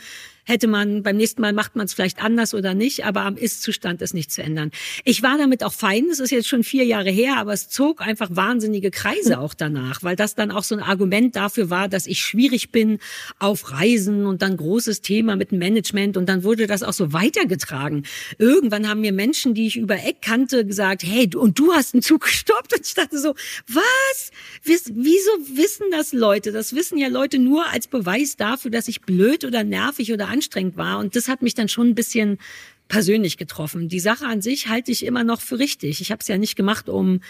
Hätte 0.45 0.67
man, 0.67 1.03
beim 1.03 1.15
nächsten 1.17 1.41
Mal 1.41 1.53
macht 1.53 1.75
man 1.75 1.85
es 1.85 1.93
vielleicht 1.93 2.21
anders 2.21 2.53
oder 2.53 2.73
nicht, 2.73 3.05
aber 3.05 3.21
am 3.21 3.37
Ist-Zustand 3.37 4.01
ist 4.01 4.13
nicht 4.13 4.31
zu 4.31 4.43
ändern. 4.43 4.71
Ich 5.05 5.23
war 5.23 5.37
damit 5.37 5.63
auch 5.63 5.73
fein, 5.73 6.05
es 6.11 6.19
ist 6.19 6.31
jetzt 6.31 6.47
schon 6.47 6.63
vier 6.63 6.83
Jahre 6.85 7.09
her, 7.09 7.37
aber 7.37 7.53
es 7.53 7.69
zog 7.69 8.01
einfach 8.01 8.29
wahnsinnige 8.31 8.91
Kreise 8.91 9.39
auch 9.39 9.53
danach, 9.53 10.03
weil 10.03 10.15
das 10.15 10.35
dann 10.35 10.51
auch 10.51 10.63
so 10.63 10.75
ein 10.75 10.81
Argument 10.81 11.35
dafür 11.35 11.69
war, 11.69 11.87
dass 11.87 12.07
ich 12.07 12.19
schwierig 12.19 12.71
bin 12.71 12.99
auf 13.39 13.71
Reisen 13.71 14.25
und 14.25 14.41
dann 14.41 14.57
großes 14.57 15.01
Thema 15.01 15.35
mit 15.35 15.51
dem 15.51 15.59
Management 15.59 16.17
und 16.17 16.27
dann 16.27 16.43
wurde 16.43 16.67
das 16.67 16.83
auch 16.83 16.93
so 16.93 17.13
weitergetragen. 17.13 18.03
Irgendwann 18.37 18.89
haben 18.89 19.01
mir 19.01 19.13
Menschen, 19.13 19.53
die 19.53 19.67
ich 19.67 19.77
über 19.77 19.95
Eck 19.95 20.21
kannte, 20.21 20.65
gesagt, 20.65 21.03
hey, 21.03 21.27
du, 21.29 21.39
und 21.39 21.57
du 21.57 21.73
hast 21.73 21.93
einen 21.93 22.01
Zug 22.03 22.23
gestoppt 22.25 22.73
und 22.73 22.85
ich 22.85 22.93
dachte 22.93 23.17
so, 23.17 23.33
was? 23.67 24.31
Wiss- 24.63 24.91
Wieso 24.93 25.31
wissen 25.57 25.85
das 25.91 26.11
Leute? 26.13 26.51
Das 26.51 26.75
wissen 26.75 26.97
ja 26.97 27.07
Leute 27.07 27.39
nur 27.39 27.65
als 27.69 27.87
Beweis 27.87 28.35
dafür, 28.35 28.71
dass 28.71 28.87
ich 28.87 29.01
blöd 29.01 29.45
oder 29.45 29.63
nervig 29.63 30.11
oder 30.11 30.27
anstrengend 30.33 30.75
war 30.75 30.99
und 30.99 31.15
das 31.15 31.27
hat 31.27 31.41
mich 31.41 31.53
dann 31.53 31.69
schon 31.69 31.89
ein 31.89 31.95
bisschen 31.95 32.39
persönlich 32.87 33.37
getroffen. 33.37 33.87
Die 33.87 33.99
Sache 33.99 34.25
an 34.25 34.41
sich 34.41 34.67
halte 34.67 34.91
ich 34.91 35.05
immer 35.05 35.23
noch 35.23 35.41
für 35.41 35.59
richtig. 35.59 36.01
Ich 36.01 36.11
habe 36.11 36.19
es 36.21 36.27
ja 36.27 36.37
nicht 36.37 36.55
gemacht, 36.55 36.89
um 36.89 37.21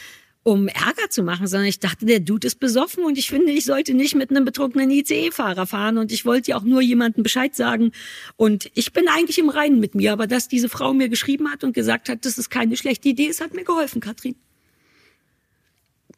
um 0.43 0.67
Ärger 0.67 1.09
zu 1.09 1.23
machen, 1.23 1.47
sondern 1.47 1.67
ich 1.67 1.79
dachte, 1.79 2.05
der 2.05 2.19
Dude 2.19 2.47
ist 2.47 2.59
besoffen 2.59 3.05
und 3.05 3.17
ich 3.17 3.29
finde, 3.29 3.53
ich 3.53 3.63
sollte 3.63 3.93
nicht 3.93 4.13
mit 4.13 4.29
einem 4.29 4.43
betrunkenen 4.43 4.91
ICE-Fahrer 4.91 5.65
fahren 5.65 5.97
und 5.97 6.11
ich 6.11 6.25
wollte 6.25 6.51
ja 6.51 6.57
auch 6.57 6.63
nur 6.63 6.81
jemandem 6.81 7.23
Bescheid 7.23 7.55
sagen 7.55 7.91
und 8.35 8.69
ich 8.73 8.91
bin 8.91 9.07
eigentlich 9.07 9.39
im 9.39 9.47
Reinen 9.47 9.79
mit 9.79 9.95
mir, 9.95 10.11
aber 10.11 10.27
dass 10.27 10.49
diese 10.49 10.67
Frau 10.67 10.93
mir 10.93 11.07
geschrieben 11.07 11.49
hat 11.49 11.63
und 11.63 11.73
gesagt 11.73 12.09
hat, 12.09 12.25
das 12.25 12.37
ist 12.37 12.49
keine 12.49 12.75
schlechte 12.75 13.07
Idee, 13.07 13.29
es 13.29 13.39
hat 13.39 13.53
mir 13.53 13.63
geholfen, 13.63 14.01
Katrin. 14.01 14.35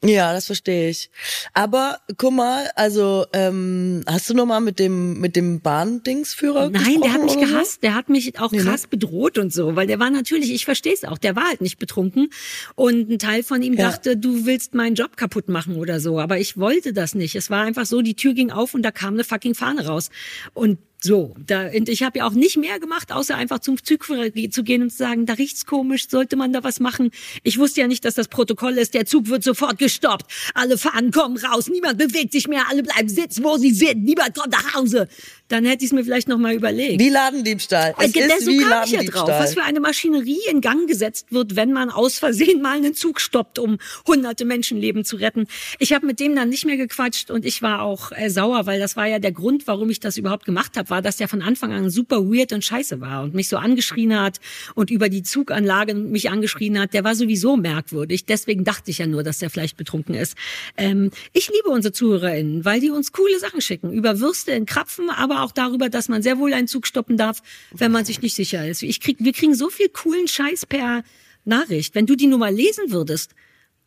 Ja, 0.04 0.34
das 0.34 0.46
verstehe 0.46 0.90
ich. 0.90 1.10
Aber 1.54 2.00
guck 2.18 2.34
mal, 2.34 2.70
also 2.76 3.26
ähm, 3.34 4.04
hast 4.06 4.30
du 4.30 4.34
noch 4.36 4.46
mal 4.46 4.60
mit 4.60 4.78
dem 4.78 5.20
mit 5.20 5.36
dem 5.36 5.62
Bahndingsführer 5.62 6.70
Nein, 6.70 7.02
der 7.02 7.14
hat 7.14 7.24
mich 7.24 7.36
oder 7.38 7.48
so? 7.48 7.54
gehasst, 7.54 7.84
der 7.84 7.96
hat 7.96 8.10
mich 8.10 8.38
auch 8.40 8.52
Nee, 8.52 8.60
ne? 8.60 8.64
krass 8.66 8.88
bedroht 8.88 9.38
und 9.38 9.52
so, 9.54 9.76
weil 9.76 9.88
der 9.88 9.98
war 10.00 10.10
natürlich, 10.12 10.52
ich 10.54 10.66
verstehe 10.66 10.94
es 10.94 11.06
auch, 11.06 11.18
der 11.18 11.36
war 11.36 11.46
halt 11.48 11.62
nicht 11.62 11.80
betrunken 11.80 12.30
und 12.76 13.10
ein 13.10 13.20
Teil 13.20 13.42
von 13.44 13.62
ihm 13.62 13.74
Ja. 13.74 13.90
dachte, 13.90 14.16
du 14.18 14.46
willst 14.46 14.76
meinen 14.76 14.96
Job 14.96 15.18
kaputt 15.18 15.50
machen 15.50 15.76
oder 15.78 16.00
so, 16.00 16.20
aber 16.20 16.38
ich 16.40 16.58
wollte 16.58 16.94
das 16.94 17.16
nicht. 17.16 17.36
Es 17.36 17.50
war 17.50 17.64
einfach 17.64 17.86
so, 17.86 18.02
die 18.02 18.16
Tür 18.16 18.34
ging 18.34 18.52
auf 18.52 18.74
und 18.74 18.84
da 18.84 18.92
kam 18.92 19.14
eine 19.16 19.24
fucking 19.24 19.56
Fahne 19.56 19.88
raus 19.88 20.10
und 20.54 20.78
so, 21.06 21.36
da, 21.38 21.68
und 21.68 21.88
ich 21.88 22.02
habe 22.02 22.18
ja 22.18 22.28
auch 22.28 22.32
nicht 22.34 22.58
mehr 22.58 22.80
gemacht, 22.80 23.12
außer 23.12 23.36
einfach 23.36 23.60
zum 23.60 23.82
Zugführer 23.82 24.32
zu 24.50 24.64
gehen 24.64 24.82
und 24.82 24.90
zu 24.90 24.98
sagen, 24.98 25.28
da 25.28 25.34
riecht's 25.34 25.68
komisch, 25.68 26.10
sollte 26.10 26.36
man 26.36 26.52
da 26.52 26.64
was 26.64 26.80
machen? 26.80 27.12
Ich 27.44 27.60
wusste 27.60 27.82
ja 27.82 27.88
nicht, 27.88 28.04
dass 28.06 28.16
das 28.16 28.28
Protokoll 28.28 28.74
ist, 28.80 28.96
der 28.96 29.06
Zug 29.06 29.30
wird 29.30 29.44
sofort 29.44 29.78
gestoppt, 29.78 30.26
alle 30.56 30.80
Fahnen 30.80 31.12
kommen 31.12 31.38
raus, 31.38 31.70
niemand 31.70 32.00
bewegt 32.00 32.32
sich 32.32 32.48
mehr, 32.48 32.64
alle 32.72 32.82
bleiben 32.82 33.08
sitzen, 33.08 33.44
wo 33.44 33.56
sie 33.58 33.72
sind, 33.72 34.04
niemand 34.04 34.36
kommt 34.36 34.52
nach 34.52 34.74
Hause. 34.74 35.08
Dann 35.48 35.64
hätte 35.66 35.84
ich 35.86 35.92
es 35.92 35.94
mir 35.94 36.04
vielleicht 36.04 36.28
noch 36.28 36.38
mal 36.38 36.54
überlegt. 36.56 37.00
Wie 37.00 37.10
Ladendiebstahl. 37.10 37.94
Es 38.00 38.16
Äh, 38.16 38.20
ist 38.20 38.46
so 38.46 38.52
wie 38.52 38.58
kam 38.60 38.84
ich 38.86 38.92
ja 38.92 39.04
drauf, 39.04 39.30
was 39.30 39.54
für 39.54 39.64
eine 39.64 39.80
Maschinerie 39.80 40.40
in 40.50 40.62
Gang 40.62 40.88
gesetzt 40.88 41.32
wird, 41.32 41.56
wenn 41.56 41.72
man 41.72 41.90
aus 41.90 42.18
Versehen 42.18 42.62
mal 42.62 42.78
einen 42.78 42.96
Zug 42.96 43.22
stoppt, 43.22 43.60
um 43.60 43.78
hunderte 44.08 44.46
Menschenleben 44.46 45.06
zu 45.06 45.18
retten. 45.18 45.46
Ich 45.80 45.94
habe 45.94 46.06
mit 46.08 46.20
dem 46.20 46.36
dann 46.36 46.50
nicht 46.50 46.66
mehr 46.66 46.78
gequatscht 46.78 47.30
und 47.30 47.46
ich 47.46 47.62
war 47.62 47.82
auch 47.82 48.12
äh, 48.12 48.30
sauer, 48.30 48.66
weil 48.66 48.80
das 48.80 48.96
war 48.96 49.06
ja 49.08 49.20
der 49.20 49.32
Grund, 49.32 49.68
warum 49.68 49.90
ich 49.90 50.00
das 50.00 50.18
überhaupt 50.18 50.46
gemacht 50.46 50.78
habe, 50.78 50.90
war, 50.90 51.02
dass 51.02 51.18
der 51.18 51.28
von 51.28 51.42
Anfang 51.42 51.72
an 51.72 51.90
super 51.90 52.24
weird 52.26 52.52
und 52.52 52.64
scheiße 52.66 53.00
war 53.00 53.24
und 53.24 53.36
mich 53.36 53.48
so 53.48 53.58
angeschrien 53.58 54.20
hat 54.20 54.40
und 54.74 54.90
über 54.90 55.10
die 55.10 55.22
Zuganlage 55.24 55.94
mich 55.94 56.30
angeschrien 56.30 56.80
hat. 56.80 56.94
Der 56.94 57.04
war 57.04 57.14
sowieso 57.16 57.56
merkwürdig. 57.56 58.26
Deswegen 58.26 58.64
dachte 58.64 58.90
ich 58.92 58.98
ja 58.98 59.08
nur, 59.08 59.22
dass 59.24 59.40
der 59.40 59.50
vielleicht 59.50 59.78
betrunken 59.78 60.16
ist. 60.16 60.36
Ähm, 60.78 61.12
ich 61.34 61.50
liebe 61.50 61.70
unsere 61.70 61.92
ZuhörerInnen, 61.92 62.66
weil 62.66 62.80
die 62.80 62.90
uns 62.90 63.12
coole 63.12 63.38
Sachen 63.40 63.62
schicken. 63.62 63.92
Über 63.94 64.20
Würste 64.20 64.52
in 64.52 64.66
Krapfen, 64.66 65.10
aber 65.10 65.35
auch 65.44 65.52
darüber, 65.52 65.90
dass 65.90 66.10
man 66.10 66.22
sehr 66.22 66.38
wohl 66.38 66.54
einen 66.54 66.68
Zug 66.68 66.88
stoppen 66.88 67.18
darf, 67.18 67.42
wenn 67.72 67.92
man 67.92 68.06
sich 68.06 68.22
nicht 68.22 68.36
sicher 68.36 68.68
ist. 68.68 68.84
Ich 68.84 69.00
krieg, 69.00 69.18
wir 69.20 69.34
kriegen 69.34 69.56
so 69.56 69.70
viel 69.70 69.90
coolen 69.90 70.28
Scheiß 70.28 70.66
per 70.66 71.04
Nachricht. 71.44 71.96
Wenn 71.96 72.06
du 72.06 72.16
die 72.16 72.28
nur 72.28 72.40
mal 72.40 72.54
lesen 72.54 72.92
würdest. 72.92 73.36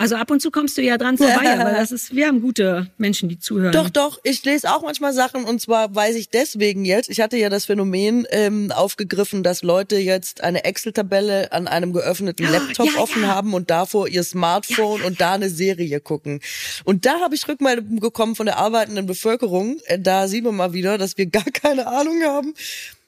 Also 0.01 0.15
ab 0.15 0.31
und 0.31 0.41
zu 0.41 0.53
kommst 0.53 0.79
du 0.79 0.83
ja 0.83 0.97
dran 0.97 1.19
vorbei, 1.19 1.51
aber 1.59 1.73
das 1.73 1.91
ist, 1.91 2.15
wir 2.15 2.29
haben 2.29 2.41
gute 2.41 2.89
Menschen, 2.99 3.29
die 3.29 3.41
zuhören. 3.41 3.73
Doch, 3.73 3.91
doch, 3.91 4.21
ich 4.23 4.45
lese 4.45 4.73
auch 4.73 4.83
manchmal 4.83 5.13
Sachen 5.13 5.45
und 5.45 5.61
zwar 5.61 5.93
weiß 5.93 6.15
ich 6.15 6.31
deswegen 6.31 6.85
jetzt, 6.85 7.11
ich 7.11 7.21
hatte 7.21 7.37
ja 7.37 7.49
das 7.49 7.65
Phänomen 7.65 8.25
ähm, 8.31 8.71
aufgegriffen, 8.71 9.43
dass 9.43 9.65
Leute 9.65 9.97
jetzt 9.97 10.41
eine 10.43 10.65
Excel-Tabelle 10.65 11.51
an 11.51 11.67
einem 11.67 11.93
geöffneten 11.93 12.45
Ja, 12.47 12.53
Laptop 12.53 12.87
ja, 12.95 13.01
offen 13.01 13.23
ja. 13.23 13.29
haben 13.29 13.55
und 13.55 13.71
davor 13.71 14.07
ihr 14.07 14.23
Smartphone 14.23 15.03
und 15.03 15.21
da 15.21 15.33
eine 15.33 15.51
Serie 15.51 15.99
gucken. 16.01 16.41
Und 16.85 17.05
da 17.05 17.19
habe 17.21 17.35
ich 17.35 17.49
Rückmeldungen 17.49 17.99
bekommen 17.99 18.37
von 18.37 18.47
der 18.47 18.59
arbeitenden 18.59 19.07
Bevölkerung. 19.07 19.79
Äh, 19.87 19.99
Da 19.99 20.29
sieht 20.29 20.45
man 20.45 20.55
mal 20.55 20.73
wieder, 20.73 20.97
dass 20.97 21.19
wir 21.19 21.27
gar 21.31 21.45
keine 21.45 21.89
Ahnung 21.89 22.23
haben. 22.23 22.55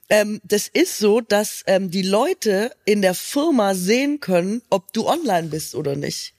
Ähm, 0.08 0.40
das 0.42 0.66
ist 0.66 0.98
so, 0.98 1.20
dass 1.20 1.62
ähm, 1.68 1.92
die 1.92 2.02
Leute 2.02 2.72
in 2.84 3.00
der 3.00 3.14
Firma 3.14 3.76
sehen 3.76 4.18
können, 4.18 4.60
ob 4.68 4.92
du 4.92 5.06
online 5.06 5.46
bist 5.48 5.76
oder 5.76 5.94
nicht. 5.94 6.34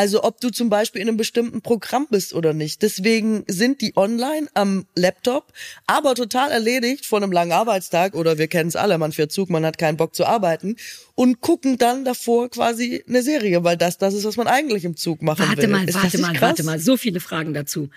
Also 0.00 0.24
ob 0.24 0.40
du 0.40 0.48
zum 0.48 0.70
Beispiel 0.70 1.02
in 1.02 1.08
einem 1.08 1.18
bestimmten 1.18 1.60
Programm 1.60 2.06
bist 2.08 2.32
oder 2.32 2.54
nicht. 2.54 2.80
Deswegen 2.80 3.44
sind 3.48 3.82
die 3.82 3.98
online 3.98 4.48
am 4.54 4.86
Laptop, 4.96 5.52
aber 5.86 6.14
total 6.14 6.50
erledigt 6.50 7.04
von 7.04 7.22
einem 7.22 7.32
langen 7.32 7.52
Arbeitstag 7.52 8.14
oder 8.14 8.38
wir 8.38 8.48
kennen 8.48 8.70
es 8.70 8.76
alle, 8.76 8.96
man 8.96 9.12
fährt 9.12 9.30
Zug, 9.30 9.50
man 9.50 9.66
hat 9.66 9.76
keinen 9.76 9.98
Bock 9.98 10.14
zu 10.14 10.24
arbeiten 10.24 10.76
und 11.16 11.42
gucken 11.42 11.76
dann 11.76 12.06
davor 12.06 12.48
quasi 12.48 13.04
eine 13.06 13.22
Serie, 13.22 13.62
weil 13.62 13.76
das 13.76 13.98
das 13.98 14.14
ist, 14.14 14.24
was 14.24 14.38
man 14.38 14.46
eigentlich 14.46 14.86
im 14.86 14.96
Zug 14.96 15.20
machen 15.20 15.46
Warte 15.46 15.60
will. 15.60 15.68
mal, 15.68 15.86
ist 15.86 15.94
das 15.94 16.04
warte 16.04 16.18
mal, 16.18 16.40
warte 16.40 16.62
mal. 16.62 16.78
So 16.78 16.96
viele 16.96 17.20
Fragen 17.20 17.52
dazu. 17.52 17.90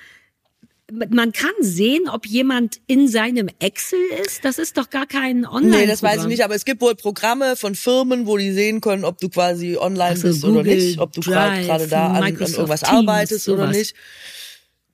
Man 1.09 1.31
kann 1.31 1.51
sehen, 1.61 2.07
ob 2.07 2.27
jemand 2.27 2.79
in 2.85 3.07
seinem 3.07 3.49
Excel 3.59 3.99
ist. 4.25 4.45
Das 4.45 4.59
ist 4.59 4.77
doch 4.77 4.89
gar 4.89 5.07
kein 5.07 5.45
online 5.45 5.77
Nee, 5.77 5.87
das 5.87 6.03
weiß 6.03 6.21
ich 6.21 6.27
nicht, 6.27 6.43
aber 6.43 6.53
es 6.53 6.65
gibt 6.65 6.81
wohl 6.81 6.93
Programme 6.95 7.55
von 7.55 7.73
Firmen, 7.73 8.27
wo 8.27 8.37
die 8.37 8.51
sehen 8.51 8.79
können, 8.79 9.03
ob 9.03 9.17
du 9.17 9.29
quasi 9.29 9.77
online 9.77 10.13
Ach 10.13 10.17
so, 10.17 10.27
bist 10.27 10.43
oder 10.43 10.63
Google 10.63 10.75
nicht, 10.75 10.99
ob 10.99 11.13
du 11.13 11.21
gerade 11.21 11.87
da 11.87 12.07
an, 12.11 12.23
an 12.23 12.31
irgendwas 12.33 12.81
Teams, 12.81 12.91
arbeitest 12.91 13.49
oder 13.49 13.63
sowas. 13.63 13.77
nicht. 13.77 13.95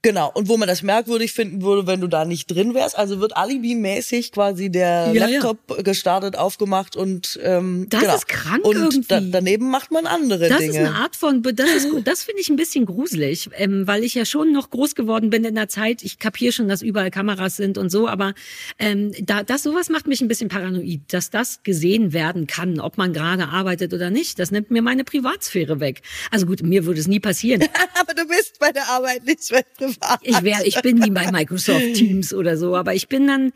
Genau, 0.02 0.30
und 0.32 0.48
wo 0.48 0.56
man 0.56 0.66
das 0.66 0.82
merkwürdig 0.82 1.32
finden 1.32 1.60
würde, 1.60 1.86
wenn 1.86 2.00
du 2.00 2.06
da 2.06 2.24
nicht 2.24 2.46
drin 2.46 2.72
wärst. 2.72 2.96
Also 2.96 3.20
wird 3.20 3.36
Alibi-mäßig 3.36 4.32
quasi 4.32 4.70
der 4.70 5.12
Ja, 5.12 5.26
Laptop 5.26 5.84
gestartet, 5.84 6.36
aufgemacht 6.36 6.96
und 6.96 7.38
ähm, 7.42 7.86
Das 7.90 8.00
genau. 8.00 8.14
ist 8.14 8.26
krank 8.28 8.64
Und 8.64 8.76
irgendwie. 8.76 9.04
Da, 9.08 9.20
daneben 9.20 9.68
macht 9.70 9.90
man 9.90 10.06
andere 10.06 10.48
Das 10.48 10.58
Dinge. 10.58 10.70
ist 10.70 10.78
eine 10.78 10.94
Art 10.94 11.16
von, 11.16 11.42
das 11.42 11.68
ist, 11.70 11.88
das 12.04 12.22
finde 12.22 12.40
ich 12.40 12.48
ein 12.48 12.56
bisschen 12.56 12.86
gruselig, 12.86 13.50
ähm, 13.58 13.86
weil 13.86 14.02
ich 14.02 14.14
ja 14.14 14.24
schon 14.24 14.52
noch 14.52 14.70
groß 14.70 14.94
geworden 14.94 15.28
bin 15.28 15.44
in 15.44 15.54
der 15.54 15.68
Zeit. 15.68 16.02
Ich 16.02 16.18
kapiere 16.18 16.52
schon, 16.52 16.68
dass 16.68 16.80
überall 16.80 17.10
Kameras 17.10 17.56
sind 17.56 17.76
und 17.76 17.90
so, 17.90 18.08
aber 18.08 18.32
ähm, 18.78 19.12
da, 19.20 19.42
das 19.42 19.62
sowas 19.62 19.90
macht 19.90 20.06
mich 20.06 20.22
ein 20.22 20.28
bisschen 20.28 20.48
paranoid, 20.48 21.02
dass 21.12 21.28
das 21.28 21.62
gesehen 21.62 22.14
werden 22.14 22.46
kann, 22.46 22.80
ob 22.80 22.96
man 22.96 23.12
gerade 23.12 23.48
arbeitet 23.48 23.92
oder 23.92 24.08
nicht. 24.08 24.38
Das 24.38 24.50
nimmt 24.50 24.70
mir 24.70 24.80
meine 24.80 25.04
Privatsphäre 25.04 25.78
weg. 25.78 26.00
Also 26.30 26.46
gut, 26.46 26.62
mir 26.62 26.86
würde 26.86 27.00
es 27.00 27.06
nie 27.06 27.20
passieren. 27.20 27.62
Aber 28.00 28.14
du 28.14 28.26
bist 28.26 28.58
bei 28.58 28.72
der 28.72 28.88
Arbeit 28.88 29.26
nicht 29.26 29.50
mehr 29.50 29.62
privat. 29.98 30.20
Ich 30.22 30.42
wäre, 30.42 30.64
ich 30.66 30.80
bin 30.82 31.04
wie 31.04 31.10
bei 31.10 31.30
Microsoft 31.30 31.94
Teams 31.94 32.32
oder 32.32 32.56
so, 32.56 32.76
aber 32.76 32.94
ich 32.94 33.08
bin 33.08 33.26
dann, 33.26 33.52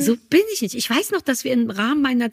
so 0.00 0.16
bin 0.30 0.40
ich 0.52 0.62
nicht. 0.62 0.74
Ich 0.74 0.88
weiß 0.88 1.10
noch, 1.12 1.20
dass 1.20 1.44
wir 1.44 1.52
im 1.52 1.70
Rahmen 1.70 2.02
meiner 2.02 2.30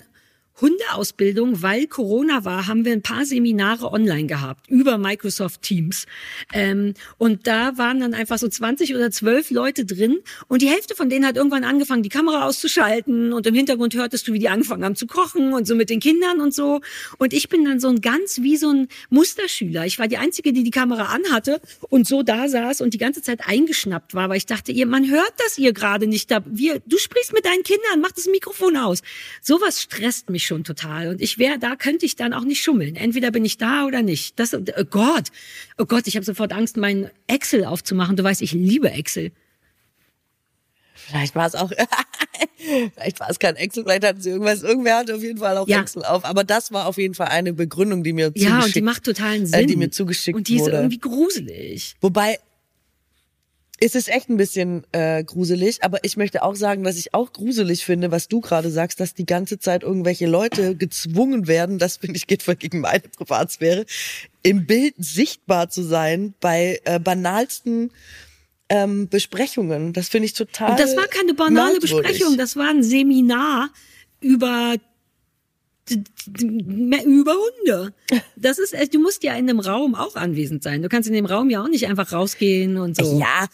Hundeausbildung, 0.62 1.62
weil 1.62 1.88
Corona 1.88 2.46
war, 2.46 2.68
haben 2.68 2.86
wir 2.86 2.94
ein 2.94 3.02
paar 3.02 3.26
Seminare 3.26 3.92
online 3.92 4.28
gehabt 4.28 4.70
über 4.70 4.98
Microsoft 4.98 5.64
Teams. 5.64 6.06
Ähm, 6.54 6.94
und 7.18 7.48
da 7.48 7.78
waren 7.78 8.00
dann 8.00 8.14
einfach 8.14 8.38
so 8.38 8.48
20 8.48 8.94
oder 8.96 9.10
12 9.10 9.52
Leute 9.52 9.86
drin 9.86 10.20
und 10.48 10.62
die 10.62 10.70
Hälfte 10.70 10.96
von 10.96 11.10
denen 11.10 11.26
hat 11.26 11.38
irgendwann 11.38 11.64
angefangen, 11.64 12.04
die 12.04 12.10
Kamera 12.10 12.46
auszuschalten 12.46 13.34
und 13.34 13.48
im 13.48 13.56
Hintergrund 13.56 13.96
hörtest 13.96 14.28
du, 14.28 14.34
wie 14.34 14.40
die 14.40 14.50
angefangen 14.50 14.86
haben 14.86 14.96
zu 14.96 15.08
kochen 15.08 15.54
und 15.54 15.68
so 15.68 15.76
mit 15.76 15.90
den 15.90 16.00
Kindern 16.00 16.40
und 16.40 16.54
so. 16.54 16.82
Und 17.18 17.34
ich 17.34 17.50
bin 17.50 17.66
dann 17.66 17.80
so 17.80 17.88
ein 17.88 18.02
ganz 18.02 18.42
wie 18.42 18.58
so 18.58 18.70
ein 18.70 18.88
Musterschüler. 19.10 19.86
Ich 19.86 19.98
war 19.98 20.08
die 20.08 20.18
Einzige, 20.18 20.54
die 20.54 20.64
die 20.64 20.72
Kamera 20.72 21.06
anhatte 21.06 21.62
und 21.90 22.08
so 22.08 22.22
da 22.22 22.48
saß 22.48 22.82
und 22.82 22.94
die 22.94 23.00
ganze 23.00 23.22
Zeit 23.22 23.42
eingeschnappt 23.48 24.14
war, 24.14 24.30
weil 24.30 24.38
ich 24.38 24.46
dachte, 24.46 24.72
ihr, 24.72 24.86
man 24.86 25.10
hört 25.10 25.34
das 25.38 25.58
ihr 25.58 25.74
gerade 25.74 26.06
nicht. 26.06 26.30
Da, 26.30 26.44
wir, 26.46 26.80
du 26.86 26.98
sprichst 26.98 27.34
mit 27.34 27.46
deinen 27.46 27.64
Kindern, 27.64 28.02
mach 28.02 28.12
das 28.12 28.28
Mikrofon 28.28 28.78
aus. 28.78 29.02
Sowas 29.42 29.82
stresst 29.82 30.30
mich 30.30 30.43
schon 30.46 30.64
total. 30.64 31.08
Und 31.10 31.22
ich 31.22 31.38
wäre, 31.38 31.60
da 31.60 31.76
könnte 31.76 32.06
ich 32.06 32.16
dann 32.16 32.34
auch 32.34 32.44
nicht 32.44 32.62
schummeln. 32.64 32.96
Entweder 32.96 33.32
bin 33.32 33.46
ich 33.46 33.58
da 33.58 33.86
oder 33.86 34.02
nicht. 34.02 34.40
Das, 34.40 34.54
oh 34.54 34.62
Gott, 34.90 35.26
oh 35.78 35.86
Gott, 35.86 36.08
ich 36.08 36.16
habe 36.16 36.26
sofort 36.26 36.54
Angst, 36.54 36.78
meinen 36.78 37.10
Excel 37.28 37.66
aufzumachen. 37.66 38.16
Du 38.16 38.24
weißt, 38.24 38.42
ich 38.42 38.52
liebe 38.54 38.92
Excel. 38.92 39.32
Vielleicht 40.96 41.36
war 41.36 41.48
es 41.48 41.56
auch, 41.56 41.72
vielleicht 42.94 43.20
war 43.20 43.30
es 43.30 43.40
kein 43.40 43.56
Excel, 43.58 43.84
vielleicht 43.84 44.06
hatten 44.06 44.22
sie 44.22 44.30
irgendwas, 44.30 44.64
irgendwer 44.64 44.98
hatte 44.98 45.16
auf 45.16 45.22
jeden 45.22 45.40
Fall 45.40 45.58
auch 45.58 45.68
Ja. 45.68 45.82
Excel 45.82 46.04
auf. 46.06 46.24
Aber 46.24 46.44
das 46.44 46.72
war 46.72 46.86
auf 46.88 46.98
jeden 46.98 47.14
Fall 47.14 47.28
eine 47.28 47.52
Begründung, 47.54 48.04
die 48.04 48.14
mir 48.14 48.32
Ja, 48.36 48.52
zugeschickt 48.62 48.66
und 48.66 48.76
die 48.76 48.82
macht 48.82 49.04
totalen 49.04 49.46
Sinn. 49.46 49.60
Äh, 49.60 49.66
die 49.66 49.76
mir 49.76 49.90
zugeschickt 49.92 50.36
Und 50.38 50.48
die 50.48 50.56
ist 50.56 50.62
wurde. 50.62 50.78
irgendwie 50.78 51.00
gruselig. 51.00 51.96
Wobei, 52.00 52.40
es 53.86 53.96
ist 53.96 54.08
echt 54.08 54.30
ein 54.30 54.38
bisschen 54.38 54.86
äh, 54.94 55.26
gruselig, 55.26 55.84
aber 55.84 56.00
ich 56.04 56.16
möchte 56.16 56.42
auch 56.44 56.56
sagen, 56.56 56.86
dass 56.86 56.98
ich 56.98 57.14
auch 57.14 57.34
gruselig 57.34 57.84
finde, 57.84 58.12
was 58.12 58.30
du 58.30 58.40
gerade 58.40 58.72
sagst, 58.72 59.02
dass 59.02 59.14
die 59.14 59.26
ganze 59.26 59.60
Zeit 59.60 59.84
irgendwelche 59.84 60.26
Leute 60.26 60.78
gezwungen 60.78 61.48
werden, 61.48 61.80
das 61.80 61.98
finde 61.98 62.16
ich 62.16 62.26
geht 62.26 62.44
voll 62.44 62.56
gegen 62.56 62.80
meine 62.80 63.04
Privatsphäre, 63.18 63.86
im 64.42 64.66
Bild 64.66 64.96
sichtbar 64.98 65.70
zu 65.70 65.84
sein 65.84 66.34
bei 66.40 66.80
äh, 66.86 66.98
banalsten 66.98 67.92
ähm, 68.70 69.10
Besprechungen. 69.10 69.92
Das 69.92 70.08
finde 70.08 70.28
ich 70.28 70.34
total. 70.34 70.72
Und 70.72 70.80
das 70.80 70.96
war 70.96 71.08
keine 71.08 71.34
banale 71.34 71.74
merkwürdig. 71.74 72.04
Besprechung, 72.04 72.38
das 72.38 72.56
war 72.56 72.70
ein 72.70 72.84
Seminar 72.84 73.70
über 74.22 74.76
über 77.06 77.34
Hunde. 77.34 77.94
Das 78.38 78.58
ist, 78.58 78.74
äh, 78.74 78.88
du 78.88 79.00
musst 79.00 79.22
ja 79.26 79.34
in 79.34 79.50
einem 79.50 79.60
Raum 79.60 79.96
auch 79.96 80.16
anwesend 80.16 80.64
sein. 80.64 80.82
Du 80.82 80.88
kannst 80.88 81.10
in 81.10 81.14
dem 81.14 81.26
Raum 81.26 81.50
ja 81.50 81.62
auch 81.62 81.68
nicht 81.68 81.88
einfach 81.88 82.14
rausgehen 82.14 82.78
und 82.78 82.96
so. 82.96 83.20
Ja. 83.20 83.48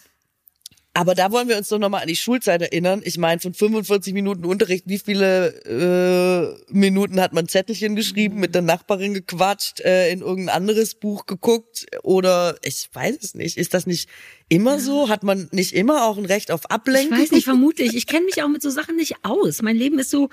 Aber 0.92 1.14
da 1.14 1.30
wollen 1.30 1.48
wir 1.48 1.56
uns 1.56 1.68
doch 1.68 1.78
nochmal 1.78 2.02
an 2.02 2.08
die 2.08 2.16
Schulzeit 2.16 2.60
erinnern. 2.62 3.00
Ich 3.04 3.16
meine, 3.16 3.40
von 3.40 3.54
45 3.54 4.12
Minuten 4.12 4.44
Unterricht, 4.44 4.84
wie 4.88 4.98
viele 4.98 6.56
äh, 6.68 6.72
Minuten 6.72 7.20
hat 7.20 7.32
man 7.32 7.46
Zettelchen 7.46 7.94
geschrieben, 7.94 8.40
mit 8.40 8.56
der 8.56 8.62
Nachbarin 8.62 9.14
gequatscht, 9.14 9.80
äh, 9.80 10.10
in 10.10 10.20
irgendein 10.20 10.56
anderes 10.56 10.96
Buch 10.96 11.26
geguckt? 11.26 11.86
Oder 12.02 12.56
ich 12.64 12.88
weiß 12.92 13.18
es 13.22 13.34
nicht. 13.34 13.56
Ist 13.56 13.72
das 13.72 13.86
nicht 13.86 14.08
immer 14.48 14.80
so? 14.80 15.08
Hat 15.08 15.22
man 15.22 15.48
nicht 15.52 15.74
immer 15.74 16.06
auch 16.06 16.18
ein 16.18 16.26
Recht 16.26 16.50
auf 16.50 16.62
Ich 16.64 16.70
Ablenkung? 16.70 17.18
weiß 17.18 17.30
nicht, 17.30 17.44
vermutlich. 17.44 17.94
Ich 17.94 18.08
kenne 18.08 18.24
mich 18.24 18.42
auch 18.42 18.48
mit 18.48 18.60
so 18.60 18.70
Sachen 18.70 18.96
nicht 18.96 19.14
aus. 19.22 19.62
Mein 19.62 19.76
Leben 19.76 20.00
ist 20.00 20.10
so 20.10 20.28